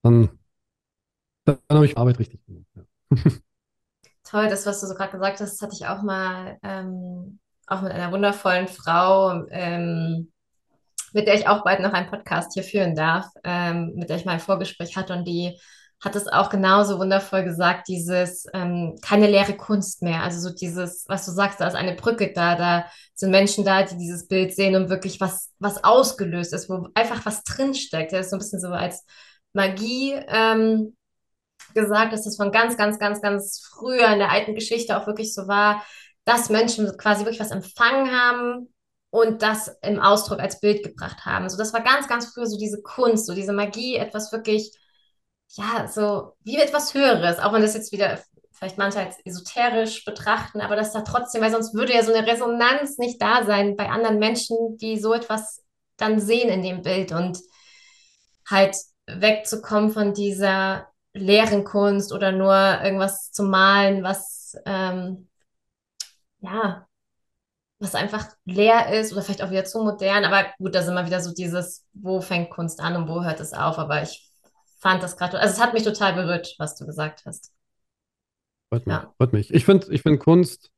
Dann, 0.03 0.31
dann 1.45 1.59
habe 1.69 1.87
ich 1.87 1.99
Arbeit 1.99 2.19
richtig 2.21 2.45
gemacht. 2.47 2.67
Ja. 2.75 2.85
toll, 4.23 4.49
das, 4.49 4.67
was 4.67 4.81
du 4.81 4.87
so 4.87 4.95
gerade 4.95 5.13
gesagt 5.13 5.41
hast, 5.41 5.61
hatte 5.61 5.75
ich 5.75 5.87
auch 5.87 6.03
mal 6.03 6.59
ähm, 6.63 7.41
auch 7.67 7.83
mit 7.83 7.93
einer 7.93 8.13
wundervollen 8.13 8.69
Frau, 8.69 9.45
ähm, 9.51 10.31
mit 11.13 11.27
der 11.27 11.35
ich 11.35 11.49
auch 11.49 11.65
bald 11.65 11.81
noch 11.81 11.93
einen 11.93 12.11
Podcast 12.11 12.55
hier 12.55 12.63
führen 12.63 12.95
darf, 12.95 13.27
ähm, 13.43 13.93
mit 13.97 14.09
der 14.09 14.17
ich 14.17 14.25
mal 14.25 14.33
ein 14.33 14.41
Vorgespräch 14.41 14.97
hatte 14.97 15.15
und 15.15 15.25
die 15.27 15.59
hat 16.03 16.17
es 16.17 16.29
auch 16.29 16.49
genauso 16.49 16.99
wundervoll 16.99 17.45
gesagt, 17.45 17.89
dieses 17.89 18.47
ähm, 18.55 18.97
keine 19.03 19.27
leere 19.27 19.55
Kunst 19.55 20.03
mehr. 20.03 20.23
Also 20.23 20.41
so 20.41 20.55
dieses, 20.55 21.05
was 21.09 21.27
du 21.27 21.33
sagst, 21.33 21.61
da 21.61 21.67
ist 21.67 21.75
eine 21.75 21.95
Brücke 21.95 22.33
da, 22.33 22.55
da 22.57 22.87
sind 23.15 23.31
Menschen 23.31 23.65
da, 23.65 23.83
die 23.83 23.99
dieses 23.99 24.27
Bild 24.27 24.55
sehen 24.55 24.77
und 24.77 24.89
wirklich 24.89 25.21
was, 25.21 25.51
was 25.59 25.85
ausgelöst 25.85 26.55
ist, 26.55 26.71
wo 26.71 26.89
einfach 26.95 27.27
was 27.27 27.43
drinsteckt. 27.45 28.13
Das 28.13 28.27
ist 28.27 28.31
so 28.31 28.37
ein 28.37 28.41
bisschen 28.41 28.61
so 28.61 28.69
als 28.69 29.05
Magie 29.53 30.15
ähm, 30.29 30.97
gesagt, 31.75 32.13
dass 32.13 32.25
das 32.25 32.37
von 32.37 32.51
ganz, 32.51 32.77
ganz, 32.77 32.99
ganz, 32.99 33.21
ganz 33.21 33.61
früher 33.71 34.09
in 34.09 34.19
der 34.19 34.31
alten 34.31 34.55
Geschichte 34.55 34.97
auch 34.97 35.07
wirklich 35.07 35.35
so 35.35 35.49
war, 35.49 35.85
dass 36.25 36.49
Menschen 36.49 36.97
quasi 36.97 37.25
wirklich 37.25 37.41
was 37.41 37.51
empfangen 37.51 38.11
haben 38.11 38.73
und 39.11 39.43
das 39.43 39.77
im 39.83 40.01
Ausdruck 40.01 40.41
als 40.41 40.61
Bild 40.61 40.83
gebracht 40.83 41.25
haben. 41.27 41.49
So, 41.49 41.59
das 41.59 41.73
war 41.73 41.83
ganz, 41.83 42.09
ganz 42.09 42.33
früher 42.33 42.47
so 42.47 42.59
diese 42.59 42.81
Kunst, 42.83 43.27
so 43.27 43.35
diese 43.35 43.53
Magie, 43.53 43.97
etwas 43.97 44.33
wirklich, 44.33 44.73
ja, 45.51 45.89
so 45.89 46.33
wie 46.45 46.57
etwas 46.57 46.95
Höheres, 46.95 47.39
auch 47.39 47.53
wenn 47.53 47.63
das 47.63 47.75
jetzt 47.75 47.93
wieder 47.93 48.19
vielleicht 48.53 48.79
manche 48.79 49.01
als 49.01 49.19
esoterisch 49.25 50.05
betrachten, 50.05 50.61
aber 50.61 50.77
dass 50.77 50.93
da 50.93 51.01
trotzdem, 51.01 51.41
weil 51.43 51.51
sonst 51.51 51.75
würde 51.75 51.95
ja 51.95 52.03
so 52.05 52.13
eine 52.13 52.27
Resonanz 52.27 52.99
nicht 52.99 53.21
da 53.21 53.45
sein 53.45 53.75
bei 53.77 53.89
anderen 53.89 54.19
Menschen, 54.19 54.77
die 54.77 54.99
so 54.99 55.15
etwas 55.15 55.63
dann 55.97 56.21
sehen 56.21 56.51
in 56.51 56.63
dem 56.63 56.83
Bild 56.83 57.13
und 57.13 57.39
halt 58.49 58.77
wegzukommen 59.07 59.91
von 59.91 60.15
dieser 60.15 60.89
leeren 61.13 61.65
Kunst 61.65 62.13
oder 62.13 62.33
nur 62.33 62.55
irgendwas 62.83 63.33
zu 63.33 63.43
malen, 63.45 64.03
was 64.03 64.57
ähm, 64.67 65.29
ja, 66.41 66.87
was 67.79 67.95
einfach 67.95 68.29
leer 68.45 68.93
ist 68.93 69.13
oder 69.13 69.23
vielleicht 69.23 69.43
auch 69.43 69.51
wieder 69.51 69.65
zu 69.65 69.83
modern. 69.83 70.25
Aber 70.25 70.47
gut, 70.59 70.75
da 70.75 70.83
sind 70.83 70.95
wir 70.95 71.07
wieder 71.07 71.21
so 71.21 71.33
dieses, 71.33 71.87
wo 71.95 72.21
fängt 72.21 72.51
Kunst 72.51 72.81
an 72.81 72.97
und 72.97 73.09
wo 73.09 73.25
hört 73.25 73.41
es 73.41 73.53
auf. 73.55 73.79
Aber 73.79 74.03
ich 74.03 74.30
fand 74.81 75.03
das 75.03 75.17
gerade, 75.17 75.39
also 75.39 75.55
es 75.55 75.61
hat 75.61 75.75
mich 75.75 75.85
total 75.85 76.15
berührt, 76.15 76.55
was 76.59 76.75
du 76.77 76.87
gesagt 76.87 77.25
hast. 77.27 77.53
Freut 78.69 78.87
mich. 78.87 78.95
Ja. 78.95 79.15
Freut 79.17 79.33
mich. 79.33 79.53
Ich 79.53 79.65
finde 79.65 79.93
ich 79.93 80.03
find 80.03 80.21
Kunst 80.21 80.73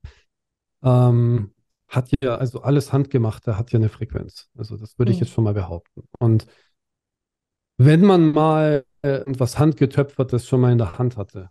ähm, 0.82 1.52
hat 1.88 2.10
ja, 2.22 2.36
also 2.36 2.62
alles 2.62 2.92
Handgemachte 2.92 3.58
hat 3.58 3.70
ja 3.72 3.78
eine 3.78 3.88
Frequenz. 3.88 4.48
Also 4.56 4.76
das 4.76 4.98
würde 4.98 5.12
ich 5.12 5.18
mhm. 5.18 5.24
jetzt 5.24 5.32
schon 5.32 5.44
mal 5.44 5.54
behaupten. 5.54 6.04
Und 6.18 6.46
wenn 7.78 8.02
man 8.02 8.32
mal 8.32 8.84
äh, 9.02 9.20
was 9.26 9.58
Handgetöpfertes 9.58 10.46
schon 10.46 10.60
mal 10.60 10.72
in 10.72 10.78
der 10.78 10.98
Hand 10.98 11.16
hatte, 11.16 11.50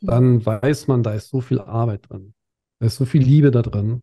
dann 0.00 0.44
weiß 0.44 0.86
man, 0.86 1.02
da 1.02 1.12
ist 1.12 1.28
so 1.28 1.40
viel 1.40 1.60
Arbeit 1.60 2.08
drin. 2.08 2.32
Da 2.78 2.86
ist 2.86 2.96
so 2.96 3.04
viel 3.04 3.22
Liebe 3.22 3.50
da 3.50 3.60
drin. 3.60 4.02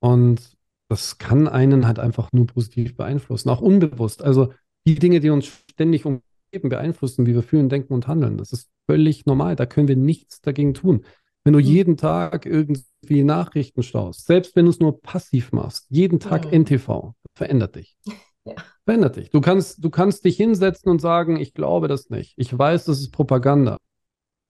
Und 0.00 0.56
das 0.88 1.18
kann 1.18 1.48
einen 1.48 1.86
halt 1.86 1.98
einfach 1.98 2.30
nur 2.32 2.46
positiv 2.46 2.96
beeinflussen, 2.96 3.50
auch 3.50 3.60
unbewusst. 3.60 4.22
Also 4.22 4.54
die 4.86 4.94
Dinge, 4.94 5.20
die 5.20 5.30
uns 5.30 5.46
ständig 5.46 6.06
umgeben, 6.06 6.24
beeinflussen, 6.62 7.26
wie 7.26 7.34
wir 7.34 7.42
fühlen, 7.42 7.68
denken 7.68 7.92
und 7.92 8.06
handeln. 8.06 8.38
Das 8.38 8.52
ist 8.52 8.70
völlig 8.86 9.26
normal. 9.26 9.56
Da 9.56 9.66
können 9.66 9.88
wir 9.88 9.96
nichts 9.96 10.40
dagegen 10.40 10.74
tun. 10.74 11.04
Wenn 11.44 11.52
du 11.52 11.58
mhm. 11.58 11.64
jeden 11.64 11.96
Tag 11.96 12.46
irgendwie 12.46 13.22
Nachrichten 13.22 13.82
staust, 13.82 14.26
selbst 14.26 14.56
wenn 14.56 14.64
du 14.64 14.70
es 14.70 14.80
nur 14.80 15.00
passiv 15.00 15.52
machst, 15.52 15.86
jeden 15.90 16.18
Tag 16.18 16.46
mhm. 16.46 16.62
NTV, 16.62 17.14
verändert 17.34 17.76
dich. 17.76 17.96
Ja. 18.46 18.56
Verändert 18.84 19.16
dich. 19.16 19.30
Du 19.30 19.40
kannst, 19.40 19.82
du 19.82 19.88
kannst 19.88 20.22
dich 20.26 20.36
hinsetzen 20.36 20.90
und 20.90 21.00
sagen, 21.00 21.40
ich 21.40 21.54
glaube 21.54 21.88
das 21.88 22.10
nicht. 22.10 22.34
Ich 22.36 22.58
weiß, 22.58 22.84
das 22.84 23.00
ist 23.00 23.10
Propaganda. 23.10 23.78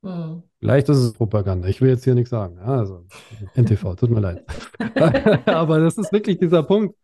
Mhm. 0.03 0.43
Vielleicht 0.59 0.89
ist 0.89 0.99
es 0.99 1.13
Propaganda. 1.13 1.69
Ich 1.69 1.81
will 1.81 1.91
jetzt 1.91 2.03
hier 2.03 2.17
nichts 2.17 2.31
sagen. 2.31 2.59
Also, 2.59 3.07
NTV, 3.55 3.95
tut 3.97 4.11
mir 4.11 4.19
leid. 4.19 4.45
Aber 5.47 5.79
das 5.79 5.97
ist 5.97 6.13
wirklich 6.13 6.39
dieser 6.39 6.65
Punkt. 6.65 6.97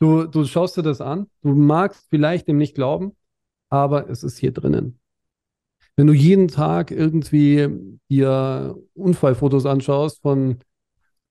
Du, 0.00 0.24
du 0.24 0.44
schaust 0.44 0.76
dir 0.76 0.82
das 0.82 1.00
an. 1.00 1.28
Du 1.42 1.54
magst 1.54 2.06
vielleicht 2.10 2.48
dem 2.48 2.56
nicht 2.56 2.74
glauben, 2.74 3.12
aber 3.72 4.10
es 4.10 4.22
ist 4.22 4.36
hier 4.36 4.52
drinnen. 4.52 4.98
Wenn 5.96 6.06
du 6.06 6.12
jeden 6.12 6.48
Tag 6.48 6.90
irgendwie 6.90 7.98
dir 8.10 8.76
Unfallfotos 8.92 9.64
anschaust 9.64 10.20
von 10.20 10.58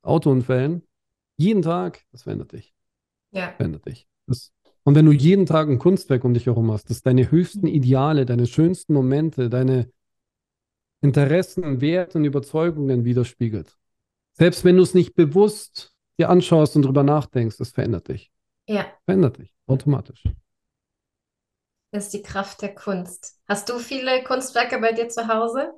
Autounfällen, 0.01 0.81
jeden 1.37 1.61
Tag, 1.61 2.01
das 2.11 2.23
verändert 2.23 2.53
dich. 2.53 2.73
Ja. 3.31 3.53
Verändert 3.57 3.85
dich. 3.85 4.07
Das, 4.25 4.51
und 4.83 4.95
wenn 4.95 5.05
du 5.05 5.11
jeden 5.11 5.45
Tag 5.45 5.69
ein 5.69 5.77
Kunstwerk 5.77 6.23
um 6.23 6.33
dich 6.33 6.47
herum 6.47 6.71
hast, 6.71 6.89
das 6.89 7.03
deine 7.03 7.29
höchsten 7.29 7.67
Ideale, 7.67 8.25
deine 8.25 8.47
schönsten 8.47 8.95
Momente, 8.95 9.47
deine 9.47 9.91
Interessen, 11.01 11.79
Werte 11.79 12.17
und 12.17 12.25
Überzeugungen 12.25 13.05
widerspiegelt. 13.05 13.77
Selbst 14.33 14.65
wenn 14.65 14.77
du 14.77 14.83
es 14.83 14.95
nicht 14.95 15.13
bewusst 15.13 15.93
dir 16.17 16.29
anschaust 16.31 16.75
und 16.75 16.83
drüber 16.83 17.03
nachdenkst, 17.03 17.57
das 17.57 17.69
verändert 17.69 18.07
dich. 18.07 18.31
Ja. 18.67 18.85
Verändert 19.05 19.37
dich 19.37 19.53
automatisch. 19.67 20.23
Das 21.91 22.05
ist 22.05 22.13
die 22.13 22.21
Kraft 22.21 22.61
der 22.61 22.75
Kunst. 22.75 23.39
Hast 23.47 23.69
du 23.69 23.79
viele 23.79 24.23
Kunstwerke 24.25 24.77
bei 24.79 24.91
dir 24.91 25.07
zu 25.09 25.27
Hause? 25.29 25.73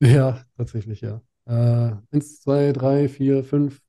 Ja, 0.00 0.44
tatsächlich, 0.56 1.00
ja. 1.00 1.22
Äh, 1.46 1.96
eins, 2.12 2.40
zwei, 2.40 2.72
drei, 2.72 3.08
vier, 3.08 3.44
fünf. 3.44 3.80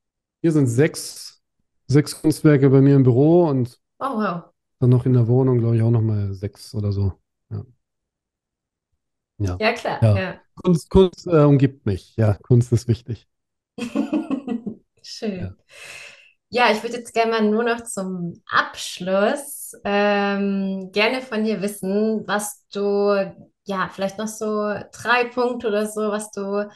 Hier 0.42 0.52
sind 0.52 0.66
sechs, 0.66 1.42
sechs 1.86 2.20
Kunstwerke 2.20 2.70
bei 2.70 2.80
mir 2.80 2.96
im 2.96 3.02
Büro 3.02 3.48
und 3.48 3.80
Oh, 4.00 4.16
wow. 4.18 4.52
dann 4.80 4.90
noch 4.90 5.06
in 5.06 5.12
der 5.14 5.28
Wohnung, 5.28 5.58
glaube 5.58 5.76
ich, 5.76 5.82
auch 5.82 5.90
nochmal 5.90 6.32
sechs 6.34 6.74
oder 6.74 6.92
so. 6.92 7.12
Ja. 7.50 7.64
Ja. 9.38 9.60
Ja, 9.60 9.72
klar. 9.74 10.00
Ja. 10.02 10.14
Ja. 10.14 10.40
Kunst, 10.56 10.90
Kunst 10.90 11.26
äh, 11.26 11.44
umgibt 11.44 11.86
mich. 11.86 12.16
Ja, 12.16 12.34
Kunst 12.34 12.72
ist 12.72 12.88
wichtig. 12.88 13.28
Schön. 15.02 15.40
Ja. 15.40 15.56
Ja, 16.50 16.70
ich 16.72 16.82
würde 16.82 16.96
jetzt 16.96 17.12
gerne 17.12 17.30
mal 17.32 17.42
nur 17.42 17.62
noch 17.62 17.82
zum 17.84 18.42
Abschluss 18.46 19.72
ähm, 19.84 20.90
gerne 20.92 21.20
von 21.20 21.44
dir 21.44 21.60
wissen, 21.60 22.26
was 22.26 22.64
du, 22.72 23.34
ja, 23.64 23.90
vielleicht 23.92 24.16
noch 24.18 24.28
so 24.28 24.46
drei 24.92 25.24
Punkte 25.26 25.68
oder 25.68 25.86
so, 25.86 26.10
was 26.10 26.30
du, 26.30 26.66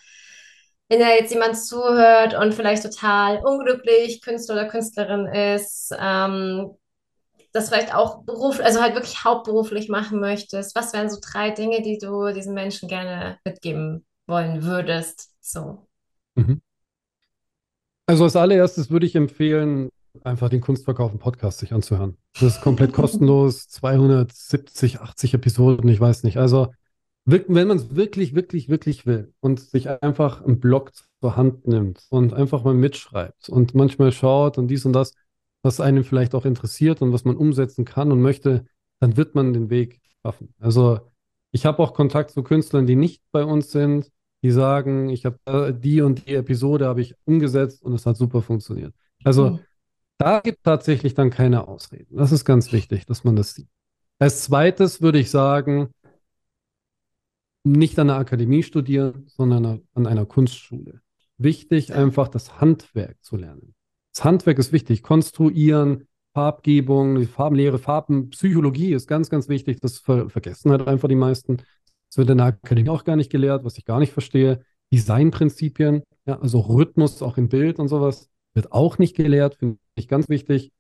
wenn 0.89 1.01
da 1.01 1.09
jetzt 1.11 1.33
jemand 1.33 1.57
zuhört 1.59 2.35
und 2.35 2.53
vielleicht 2.53 2.83
total 2.83 3.39
unglücklich 3.45 4.21
Künstler 4.21 4.57
oder 4.57 4.69
Künstlerin 4.69 5.27
ist, 5.27 5.95
ähm, 5.99 6.71
das 7.53 7.69
vielleicht 7.71 7.95
auch 7.95 8.25
beruf, 8.25 8.61
also 8.61 8.83
halt 8.83 8.95
wirklich 8.95 9.25
hauptberuflich 9.25 9.89
machen 9.89 10.21
möchtest, 10.21 10.75
was 10.77 10.93
wären 10.93 11.11
so 11.11 11.19
drei 11.23 11.51
Dinge, 11.51 11.83
die 11.83 11.99
du 11.99 12.33
diesen 12.35 12.55
Menschen 12.55 12.89
gerne 12.89 13.39
mitgeben 13.45 14.07
wollen 14.27 14.65
würdest? 14.65 15.31
So. 15.41 15.87
Mhm. 16.37 16.61
Also 18.07 18.25
als 18.25 18.37
allererstes 18.37 18.91
würde 18.91 19.07
ich 19.07 19.15
empfehlen, 19.15 19.91
einfach 20.25 20.49
den 20.49 20.61
Kunstverkaufen 20.61 21.19
Podcast 21.19 21.59
sich 21.59 21.73
anzuhören. 21.73 22.17
Das 22.35 22.57
ist 22.57 22.61
komplett 22.61 22.93
kostenlos, 22.93 23.69
270, 23.69 25.01
80 25.01 25.35
Episoden, 25.35 25.89
ich 25.89 26.01
weiß 26.01 26.25
nicht. 26.25 26.37
Also 26.37 26.69
wenn 27.25 27.69
man 27.69 27.77
es 27.77 27.95
wirklich, 27.95 28.35
wirklich, 28.35 28.69
wirklich 28.69 29.07
will 29.07 29.33
und 29.41 29.61
sich 29.61 29.89
einfach 30.03 30.43
einen 30.43 30.59
Blog 30.59 30.93
zur 31.21 31.37
Hand 31.37 31.69
nimmt 31.69 32.05
und 32.11 32.35
einfach 32.35 32.65
mal 32.65 32.75
mitschreibt 32.75 33.49
und 33.49 33.75
manchmal 33.75 34.11
schaut 34.11 34.59
und 34.59 34.67
dies 34.69 34.85
und 34.85 34.93
das, 34.93 35.15
was 35.63 35.81
einen 35.81 36.03
vielleicht 36.03 36.35
auch 36.35 36.45
interessiert 36.45 37.01
und 37.01 37.13
was 37.13 37.25
man 37.25 37.37
umsetzen 37.37 37.85
kann 37.85 38.11
und 38.11 38.21
möchte, 38.21 38.67
dann 38.99 39.17
wird 39.17 39.37
man 39.37 39.53
den 39.53 39.71
Weg 39.71 40.01
schaffen. 40.23 40.53
Also 40.59 40.99
ich 41.53 41.65
habe 41.65 41.81
auch 41.81 41.95
Kontakt 41.95 42.33
zu 42.33 42.43
Künstlern, 42.43 42.87
die 42.87 42.97
nicht 42.97 43.23
bei 43.31 43.45
uns 43.45 43.71
sind, 43.71 44.11
die 44.43 44.51
sagen, 44.51 45.09
ich 45.09 45.25
habe 45.25 45.39
äh, 45.47 45.73
die 45.75 46.01
und 46.03 46.27
die 46.27 46.35
Episode 46.35 46.87
habe 46.87 47.01
ich 47.01 47.15
umgesetzt 47.25 47.83
und 47.83 47.93
es 47.95 48.07
hat 48.07 48.17
super 48.17 48.43
funktioniert. 48.43 48.95
Also 49.25 49.51
Hm. 49.51 49.61
da 50.19 50.41
gibt 50.41 50.65
tatsächlich 50.65 51.15
dann 51.15 51.31
keine 51.31 51.69
Ausreden. 51.69 52.17
Das 52.17 52.33
ist 52.33 52.45
ganz 52.45 52.73
wichtig, 52.73 53.07
dass 53.07 53.25
man 53.25 53.37
das 53.37 53.55
sieht. 53.55 53.69
Als 54.19 54.43
zweites 54.45 55.03
würde 55.03 55.19
ich 55.19 55.31
sagen, 55.31 55.91
nicht 57.65 57.99
an 57.99 58.09
der 58.09 58.17
Akademie 58.17 58.63
studieren, 58.63 59.25
sondern 59.29 59.83
an 59.95 60.07
einer 60.07 60.27
Kunstschule. 60.27 61.01
Wichtig, 61.39 61.95
einfach 61.95 62.29
das 62.29 62.61
Handwerk 62.61 63.17
zu 63.23 63.37
lernen. 63.37 63.75
Das 64.15 64.25
Handwerk 64.25 64.59
ist 64.59 64.73
wichtig. 64.73 65.03
Konstruieren, 65.03 66.07
Farbgebung, 66.35 67.27
Farbenlehre, 67.27 67.79
Farbenpsychologie 67.79 68.93
ist 68.93 69.07
ganz, 69.07 69.31
ganz 69.31 69.49
wichtig. 69.49 69.81
Das 69.81 69.99
ver 69.99 70.29
vergessen 70.29 70.71
halt 70.71 70.87
einfach 70.89 71.09
die 71.09 71.15
meisten. 71.15 71.59
Das 72.13 72.19
wird 72.19 72.29
in 72.29 72.39
der 72.39 72.49
Akademie 72.49 72.91
auch 72.91 73.05
gar 73.05 73.17
nicht 73.17 73.31
gelehrt, 73.31 73.65
was 73.65 73.79
ich 73.79 73.87
gar 73.87 73.99
nicht 73.99 74.13
verstehe. 74.13 74.63
Designprinzipien, 74.93 76.03
ja, 76.27 76.39
also 76.39 76.61
Rhythmus 76.61 77.23
auch 77.23 77.39
im 77.39 77.49
Bild 77.49 77.79
und 77.79 77.89
sowas, 77.89 78.29
wird 78.53 78.71
auch 78.71 78.99
nicht 78.99 79.17
gelehrt, 79.17 79.55
finde 79.55 79.79
ich 79.95 80.09
ganz 80.09 80.29
wichtig. 80.29 80.73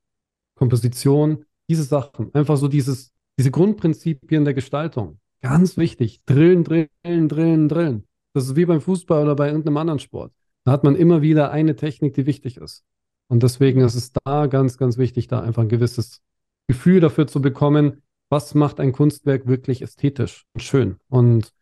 Komposition, 0.58 1.46
diese 1.70 1.84
Sachen, 1.84 2.34
einfach 2.34 2.58
so 2.58 2.68
dieses, 2.68 3.14
diese 3.38 3.50
Grundprinzipien 3.50 4.44
der 4.44 4.52
Gestaltung. 4.52 5.20
Ganz 5.40 5.78
wichtig. 5.78 6.22
Drillen, 6.26 6.64
drillen, 6.64 6.90
drillen, 7.02 7.66
drillen. 7.70 8.04
Das 8.34 8.44
ist 8.44 8.56
wie 8.56 8.66
beim 8.66 8.82
Fußball 8.82 9.22
oder 9.22 9.34
bei 9.34 9.46
irgendeinem 9.46 9.78
anderen 9.78 10.00
Sport. 10.00 10.34
Da 10.64 10.72
hat 10.72 10.84
man 10.84 10.96
immer 10.96 11.22
wieder 11.22 11.50
eine 11.50 11.76
Technik, 11.76 12.12
die 12.12 12.26
wichtig 12.26 12.58
ist. 12.58 12.84
Und 13.28 13.42
deswegen 13.42 13.80
ist 13.80 13.94
es 13.94 14.12
da 14.12 14.48
ganz, 14.48 14.76
ganz 14.76 14.98
wichtig, 14.98 15.28
da 15.28 15.40
einfach 15.40 15.62
ein 15.62 15.70
gewisses 15.70 16.20
Gefühl 16.68 17.00
dafür 17.00 17.26
zu 17.26 17.40
bekommen, 17.40 18.02
was 18.32 18.54
macht 18.54 18.80
ein 18.80 18.92
Kunstwerk 18.92 19.46
wirklich 19.46 19.82
ästhetisch 19.82 20.46
und 20.54 20.62
schön. 20.62 20.96
Und 21.10 21.52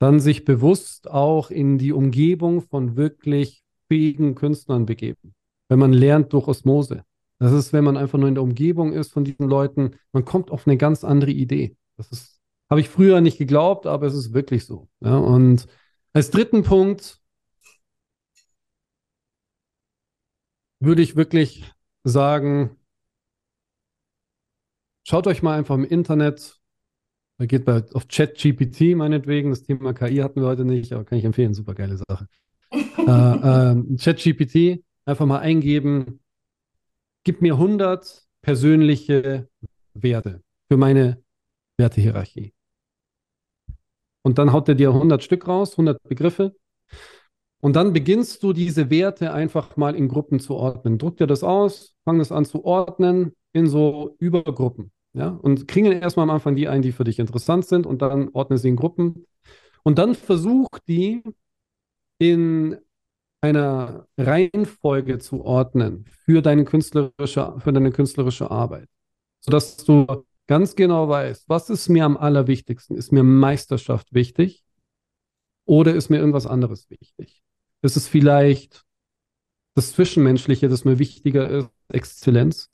dann 0.00 0.18
sich 0.18 0.44
bewusst 0.44 1.08
auch 1.08 1.52
in 1.52 1.78
die 1.78 1.92
Umgebung 1.92 2.60
von 2.60 2.96
wirklich 2.96 3.62
fähigen 3.86 4.34
Künstlern 4.34 4.84
begeben. 4.84 5.36
Wenn 5.68 5.78
man 5.78 5.92
lernt 5.92 6.32
durch 6.32 6.48
Osmose. 6.48 7.04
Das 7.38 7.52
ist, 7.52 7.72
wenn 7.72 7.84
man 7.84 7.96
einfach 7.96 8.18
nur 8.18 8.26
in 8.26 8.34
der 8.34 8.42
Umgebung 8.42 8.92
ist 8.92 9.12
von 9.12 9.22
diesen 9.22 9.48
Leuten, 9.48 9.92
man 10.10 10.24
kommt 10.24 10.50
auf 10.50 10.66
eine 10.66 10.76
ganz 10.76 11.04
andere 11.04 11.30
Idee. 11.30 11.76
Das 11.96 12.10
ist, 12.10 12.40
habe 12.68 12.80
ich 12.80 12.88
früher 12.88 13.20
nicht 13.20 13.38
geglaubt, 13.38 13.86
aber 13.86 14.08
es 14.08 14.14
ist 14.14 14.34
wirklich 14.34 14.66
so. 14.66 14.88
Ja, 14.98 15.16
und 15.18 15.68
als 16.14 16.32
dritten 16.32 16.64
Punkt 16.64 17.20
würde 20.80 21.02
ich 21.02 21.14
wirklich 21.14 21.72
sagen, 22.02 22.77
schaut 25.08 25.26
euch 25.26 25.42
mal 25.42 25.56
einfach 25.56 25.74
im 25.74 25.84
Internet, 25.84 26.58
da 27.38 27.46
geht 27.46 27.64
bei, 27.64 27.82
auf 27.94 28.08
ChatGPT 28.08 28.94
meinetwegen, 28.94 29.50
das 29.50 29.62
Thema 29.62 29.94
KI 29.94 30.16
hatten 30.16 30.42
wir 30.42 30.48
heute 30.48 30.66
nicht, 30.66 30.92
aber 30.92 31.04
kann 31.04 31.18
ich 31.18 31.24
empfehlen, 31.24 31.54
super 31.54 31.74
geile 31.74 31.96
Sache. 31.96 32.28
äh, 32.70 32.80
äh, 32.80 33.96
ChatGPT 33.96 34.84
einfach 35.06 35.24
mal 35.24 35.38
eingeben, 35.38 36.20
gib 37.24 37.40
mir 37.40 37.54
100 37.54 38.26
persönliche 38.42 39.48
Werte 39.94 40.42
für 40.70 40.76
meine 40.76 41.22
Wertehierarchie. 41.78 42.52
Und 44.22 44.36
dann 44.36 44.52
haut 44.52 44.68
er 44.68 44.74
dir 44.74 44.90
100 44.90 45.22
Stück 45.22 45.48
raus, 45.48 45.72
100 45.72 46.02
Begriffe. 46.02 46.54
Und 47.60 47.76
dann 47.76 47.94
beginnst 47.94 48.42
du 48.42 48.52
diese 48.52 48.90
Werte 48.90 49.32
einfach 49.32 49.76
mal 49.78 49.94
in 49.94 50.08
Gruppen 50.08 50.38
zu 50.38 50.54
ordnen. 50.54 50.98
Druck 50.98 51.16
dir 51.16 51.26
das 51.26 51.42
aus, 51.42 51.96
fang 52.04 52.18
das 52.18 52.30
an 52.30 52.44
zu 52.44 52.64
ordnen 52.64 53.32
in 53.52 53.68
so 53.68 54.16
Übergruppen. 54.18 54.92
Ja? 55.18 55.28
Und 55.30 55.66
kriegen 55.66 55.90
erstmal 55.90 56.24
am 56.24 56.30
Anfang 56.30 56.54
die 56.54 56.68
ein, 56.68 56.80
die 56.80 56.92
für 56.92 57.04
dich 57.04 57.18
interessant 57.18 57.66
sind 57.66 57.86
und 57.86 58.02
dann 58.02 58.28
ordne 58.32 58.56
sie 58.56 58.68
in 58.68 58.76
Gruppen. 58.76 59.26
Und 59.82 59.98
dann 59.98 60.14
versuch 60.14 60.68
die 60.86 61.22
in 62.18 62.76
einer 63.40 64.06
Reihenfolge 64.16 65.18
zu 65.18 65.44
ordnen 65.44 66.04
für 66.24 66.40
deine 66.40 66.64
künstlerische, 66.64 67.54
für 67.58 67.72
deine 67.72 67.90
künstlerische 67.90 68.50
Arbeit. 68.50 68.88
Sodass 69.40 69.76
du 69.78 70.06
ganz 70.46 70.76
genau 70.76 71.08
weißt, 71.08 71.48
was 71.48 71.68
ist 71.68 71.88
mir 71.88 72.04
am 72.04 72.16
allerwichtigsten? 72.16 72.96
Ist 72.96 73.12
mir 73.12 73.22
Meisterschaft 73.24 74.12
wichtig? 74.14 74.64
Oder 75.64 75.94
ist 75.94 76.10
mir 76.10 76.18
irgendwas 76.18 76.46
anderes 76.46 76.88
wichtig? 76.90 77.42
Ist 77.82 77.96
es 77.96 78.08
vielleicht 78.08 78.84
das 79.74 79.92
Zwischenmenschliche, 79.92 80.68
das 80.68 80.84
mir 80.84 80.98
wichtiger 80.98 81.48
ist, 81.48 81.70
Exzellenz? 81.88 82.70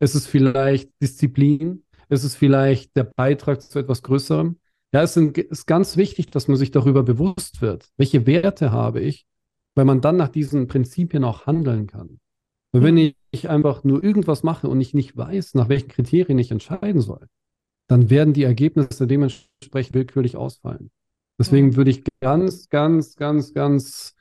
Ist 0.00 0.14
es 0.14 0.26
vielleicht 0.26 0.90
Disziplin? 1.00 1.83
Ist 2.08 2.24
es 2.24 2.36
vielleicht 2.36 2.96
der 2.96 3.04
Beitrag 3.04 3.62
zu 3.62 3.78
etwas 3.78 4.02
Größerem? 4.02 4.58
Ja, 4.92 5.02
es 5.02 5.16
ist 5.16 5.66
ganz 5.66 5.96
wichtig, 5.96 6.30
dass 6.30 6.46
man 6.48 6.56
sich 6.56 6.70
darüber 6.70 7.02
bewusst 7.02 7.60
wird. 7.60 7.88
Welche 7.96 8.26
Werte 8.26 8.70
habe 8.70 9.00
ich? 9.00 9.26
Weil 9.74 9.84
man 9.84 10.00
dann 10.00 10.16
nach 10.16 10.28
diesen 10.28 10.68
Prinzipien 10.68 11.24
auch 11.24 11.46
handeln 11.46 11.86
kann. 11.88 12.20
Und 12.72 12.82
wenn 12.82 13.14
ich 13.30 13.48
einfach 13.48 13.84
nur 13.84 14.02
irgendwas 14.02 14.42
mache 14.42 14.68
und 14.68 14.80
ich 14.80 14.94
nicht 14.94 15.16
weiß, 15.16 15.54
nach 15.54 15.68
welchen 15.68 15.88
Kriterien 15.88 16.38
ich 16.38 16.50
entscheiden 16.50 17.00
soll, 17.00 17.26
dann 17.86 18.10
werden 18.10 18.34
die 18.34 18.44
Ergebnisse 18.44 19.06
dementsprechend 19.06 19.94
willkürlich 19.94 20.36
ausfallen. 20.36 20.90
Deswegen 21.38 21.76
würde 21.76 21.90
ich 21.90 22.04
ganz, 22.20 22.68
ganz, 22.68 23.16
ganz, 23.16 23.52
ganz 23.52 24.14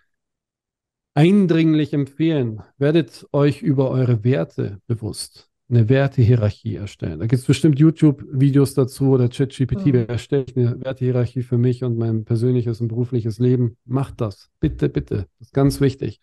eindringlich 1.13 1.93
empfehlen, 1.93 2.63
werdet 2.77 3.27
euch 3.31 3.61
über 3.61 3.91
eure 3.91 4.23
Werte 4.23 4.79
bewusst. 4.87 5.49
Eine 5.69 5.89
Wertehierarchie 5.89 6.75
erstellen. 6.75 7.19
Da 7.19 7.25
gibt 7.25 7.41
es 7.41 7.47
bestimmt 7.47 7.79
YouTube-Videos 7.79 8.73
dazu 8.73 9.09
oder 9.11 9.29
ChatGPT, 9.29 9.87
Mhm. 9.87 9.93
wer 9.93 10.09
erstellt 10.09 10.55
eine 10.55 10.79
Wertehierarchie 10.83 11.41
für 11.41 11.57
mich 11.57 11.83
und 11.83 11.97
mein 11.97 12.25
persönliches 12.25 12.81
und 12.81 12.89
berufliches 12.89 13.39
Leben. 13.39 13.77
Macht 13.85 14.21
das. 14.21 14.49
Bitte, 14.59 14.89
bitte. 14.89 15.27
Das 15.39 15.47
ist 15.47 15.53
ganz 15.53 15.81
wichtig. 15.81 16.19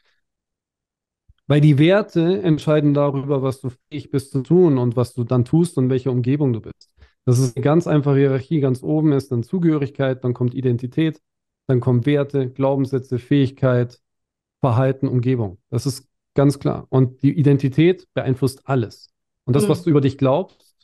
Weil 1.46 1.60
die 1.60 1.78
Werte 1.78 2.42
entscheiden 2.42 2.94
darüber, 2.94 3.42
was 3.42 3.60
du 3.60 3.70
fähig 3.90 4.10
bist 4.10 4.30
zu 4.30 4.42
tun 4.42 4.78
und 4.78 4.94
was 4.96 5.14
du 5.14 5.24
dann 5.24 5.44
tust 5.44 5.78
und 5.78 5.90
welche 5.90 6.10
Umgebung 6.10 6.52
du 6.52 6.60
bist. 6.60 6.90
Das 7.24 7.38
ist 7.38 7.56
eine 7.56 7.64
ganz 7.64 7.86
einfache 7.86 8.18
Hierarchie. 8.18 8.60
Ganz 8.60 8.82
oben 8.82 9.12
ist 9.12 9.32
dann 9.32 9.42
Zugehörigkeit, 9.42 10.22
dann 10.22 10.32
kommt 10.34 10.54
Identität, 10.54 11.20
dann 11.66 11.80
kommen 11.80 12.06
Werte, 12.06 12.48
Glaubenssätze, 12.50 13.18
Fähigkeit, 13.18 14.00
Verhalten, 14.60 15.08
Umgebung. 15.08 15.58
Das 15.70 15.86
ist 15.86 16.08
ganz 16.34 16.58
klar. 16.58 16.86
Und 16.90 17.22
die 17.22 17.32
Identität 17.38 18.06
beeinflusst 18.14 18.62
alles. 18.68 19.08
Und 19.50 19.56
das, 19.56 19.64
mhm. 19.64 19.68
was 19.70 19.82
du 19.82 19.90
über 19.90 20.00
dich 20.00 20.16
glaubst, 20.16 20.76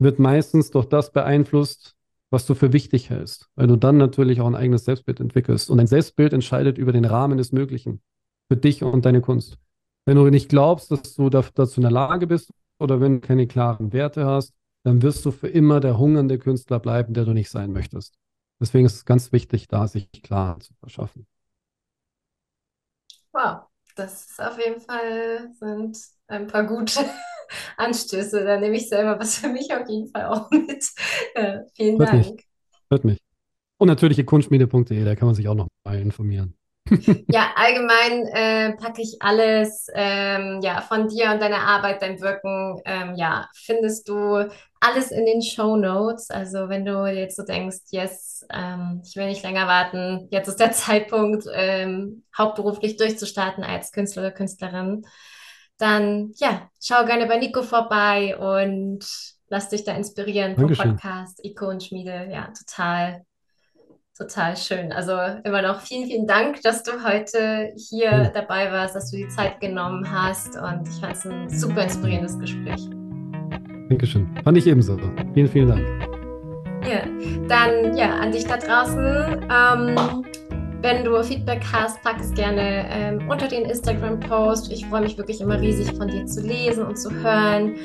wird 0.00 0.18
meistens 0.18 0.72
durch 0.72 0.86
das 0.86 1.12
beeinflusst, 1.12 1.94
was 2.30 2.46
du 2.46 2.56
für 2.56 2.72
wichtig 2.72 3.10
hältst, 3.10 3.48
weil 3.54 3.68
du 3.68 3.76
dann 3.76 3.96
natürlich 3.96 4.40
auch 4.40 4.48
ein 4.48 4.56
eigenes 4.56 4.86
Selbstbild 4.86 5.20
entwickelst. 5.20 5.70
Und 5.70 5.78
ein 5.78 5.86
Selbstbild 5.86 6.32
entscheidet 6.32 6.78
über 6.78 6.90
den 6.90 7.04
Rahmen 7.04 7.38
des 7.38 7.52
Möglichen 7.52 8.02
für 8.48 8.56
dich 8.56 8.82
und 8.82 9.04
deine 9.04 9.20
Kunst. 9.20 9.56
Wenn 10.04 10.16
du 10.16 10.28
nicht 10.30 10.48
glaubst, 10.48 10.90
dass 10.90 11.14
du 11.14 11.30
dazu 11.30 11.76
in 11.76 11.82
der 11.82 11.92
Lage 11.92 12.26
bist 12.26 12.50
oder 12.80 13.00
wenn 13.00 13.20
du 13.20 13.20
keine 13.20 13.46
klaren 13.46 13.92
Werte 13.92 14.26
hast, 14.26 14.52
dann 14.82 15.00
wirst 15.02 15.24
du 15.24 15.30
für 15.30 15.46
immer 15.46 15.78
der 15.78 15.96
hungernde 15.96 16.40
Künstler 16.40 16.80
bleiben, 16.80 17.14
der 17.14 17.24
du 17.24 17.34
nicht 17.34 17.50
sein 17.50 17.70
möchtest. 17.70 18.18
Deswegen 18.58 18.84
ist 18.84 18.96
es 18.96 19.04
ganz 19.04 19.30
wichtig, 19.30 19.68
da 19.68 19.86
sich 19.86 20.10
klar 20.10 20.58
zu 20.58 20.74
verschaffen. 20.80 21.24
Wow, 23.30 23.68
das 23.94 24.30
ist 24.30 24.40
auf 24.40 24.58
jeden 24.58 24.80
Fall 24.80 25.50
sind 25.58 25.98
ein 26.26 26.46
paar 26.46 26.64
gute 26.64 27.00
Anstöße. 27.76 28.44
Da 28.44 28.58
nehme 28.58 28.76
ich 28.76 28.88
selber 28.88 29.18
was 29.18 29.38
für 29.38 29.48
mich 29.48 29.72
auf 29.72 29.88
jeden 29.88 30.08
Fall 30.08 30.26
auch 30.26 30.50
mit. 30.50 30.84
Äh, 31.34 31.60
vielen 31.74 31.98
Hört 31.98 32.12
Dank. 32.12 32.26
Mich. 32.26 32.46
Hört 32.90 33.04
mich. 33.04 33.18
Und 33.78 33.88
natürlich 33.88 34.24
kunstschmiede.de, 34.24 35.04
da 35.04 35.14
kann 35.16 35.26
man 35.26 35.34
sich 35.34 35.48
auch 35.48 35.54
noch 35.54 35.68
mal 35.84 35.98
informieren. 35.98 36.56
Ja, 37.28 37.52
allgemein 37.56 38.26
äh, 38.26 38.76
packe 38.76 39.00
ich 39.00 39.16
alles 39.20 39.86
ähm, 39.94 40.60
ja, 40.62 40.82
von 40.82 41.08
dir 41.08 41.30
und 41.30 41.40
deiner 41.40 41.60
Arbeit, 41.60 42.02
dein 42.02 42.20
Wirken, 42.20 42.80
ähm, 42.84 43.14
ja, 43.16 43.48
findest 43.54 44.08
du 44.08 44.48
alles 44.80 45.10
in 45.10 45.24
den 45.24 45.40
Show 45.40 45.76
Notes. 45.76 46.30
Also 46.30 46.68
wenn 46.68 46.84
du 46.84 47.06
jetzt 47.06 47.36
so 47.36 47.42
denkst, 47.42 47.78
yes, 47.90 48.46
ähm, 48.52 49.02
ich 49.04 49.16
will 49.16 49.26
nicht 49.26 49.42
länger 49.42 49.66
warten, 49.66 50.28
jetzt 50.30 50.48
ist 50.48 50.60
der 50.60 50.72
Zeitpunkt, 50.72 51.46
ähm, 51.52 52.24
hauptberuflich 52.36 52.96
durchzustarten 52.96 53.64
als 53.64 53.92
Künstler 53.92 54.22
oder 54.22 54.32
Künstlerin, 54.32 55.06
dann 55.78 56.32
ja, 56.36 56.68
schau 56.82 57.04
gerne 57.04 57.26
bei 57.26 57.38
Nico 57.38 57.62
vorbei 57.62 58.36
und 58.36 59.04
lass 59.48 59.70
dich 59.70 59.84
da 59.84 59.94
inspirieren 59.94 60.54
vom 60.54 60.68
Dankeschön. 60.68 60.92
Podcast 60.92 61.44
Ikonenschmiede. 61.44 62.28
Ja, 62.30 62.52
total, 62.52 63.24
total 64.16 64.56
schön. 64.56 64.92
Also 64.92 65.12
immer 65.44 65.62
noch 65.62 65.80
vielen, 65.80 66.06
vielen 66.06 66.26
Dank, 66.26 66.62
dass 66.62 66.82
du 66.82 66.92
heute 67.04 67.72
hier 67.76 68.30
dabei 68.32 68.70
warst, 68.70 68.94
dass 68.94 69.10
du 69.10 69.16
die 69.16 69.28
Zeit 69.28 69.60
genommen 69.60 70.10
hast 70.10 70.56
und 70.56 70.88
ich 70.88 71.00
fand 71.00 71.16
es 71.16 71.26
ein 71.26 71.48
super 71.48 71.82
inspirierendes 71.82 72.38
Gespräch. 72.38 72.88
Dankeschön. 73.88 74.28
Fand 74.42 74.56
ich 74.56 74.66
ebenso. 74.66 74.98
Vielen, 75.34 75.48
vielen 75.48 75.68
Dank. 75.68 76.14
Ja, 76.86 77.06
dann 77.48 77.96
ja, 77.96 78.14
an 78.16 78.32
dich 78.32 78.46
da 78.46 78.56
draußen. 78.56 79.46
Ähm, 79.50 80.24
wenn 80.80 81.02
du 81.02 81.22
Feedback 81.22 81.62
hast, 81.72 82.02
pack 82.02 82.20
es 82.20 82.32
gerne 82.34 82.86
ähm, 82.90 83.30
unter 83.30 83.48
den 83.48 83.64
Instagram-Post. 83.64 84.70
Ich 84.70 84.84
freue 84.86 85.00
mich 85.00 85.16
wirklich 85.16 85.40
immer 85.40 85.58
riesig 85.58 85.96
von 85.96 86.08
dir 86.08 86.26
zu 86.26 86.42
lesen 86.42 86.84
und 86.84 86.96
zu 86.98 87.10
hören. 87.10 87.76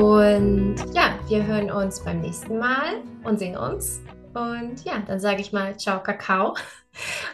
Und 0.00 0.76
ja, 0.94 1.18
wir 1.28 1.44
hören 1.44 1.72
uns 1.72 2.04
beim 2.04 2.20
nächsten 2.20 2.58
Mal 2.58 3.02
und 3.24 3.40
sehen 3.40 3.56
uns. 3.56 4.00
Und 4.36 4.84
ja, 4.84 4.98
dann 5.06 5.18
sage 5.18 5.40
ich 5.40 5.52
mal 5.52 5.78
Ciao, 5.78 6.02
Kakao 6.02 6.54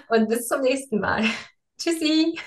und 0.08 0.28
bis 0.28 0.46
zum 0.46 0.60
nächsten 0.62 1.00
Mal. 1.00 1.24
Tschüssi! 1.78 2.38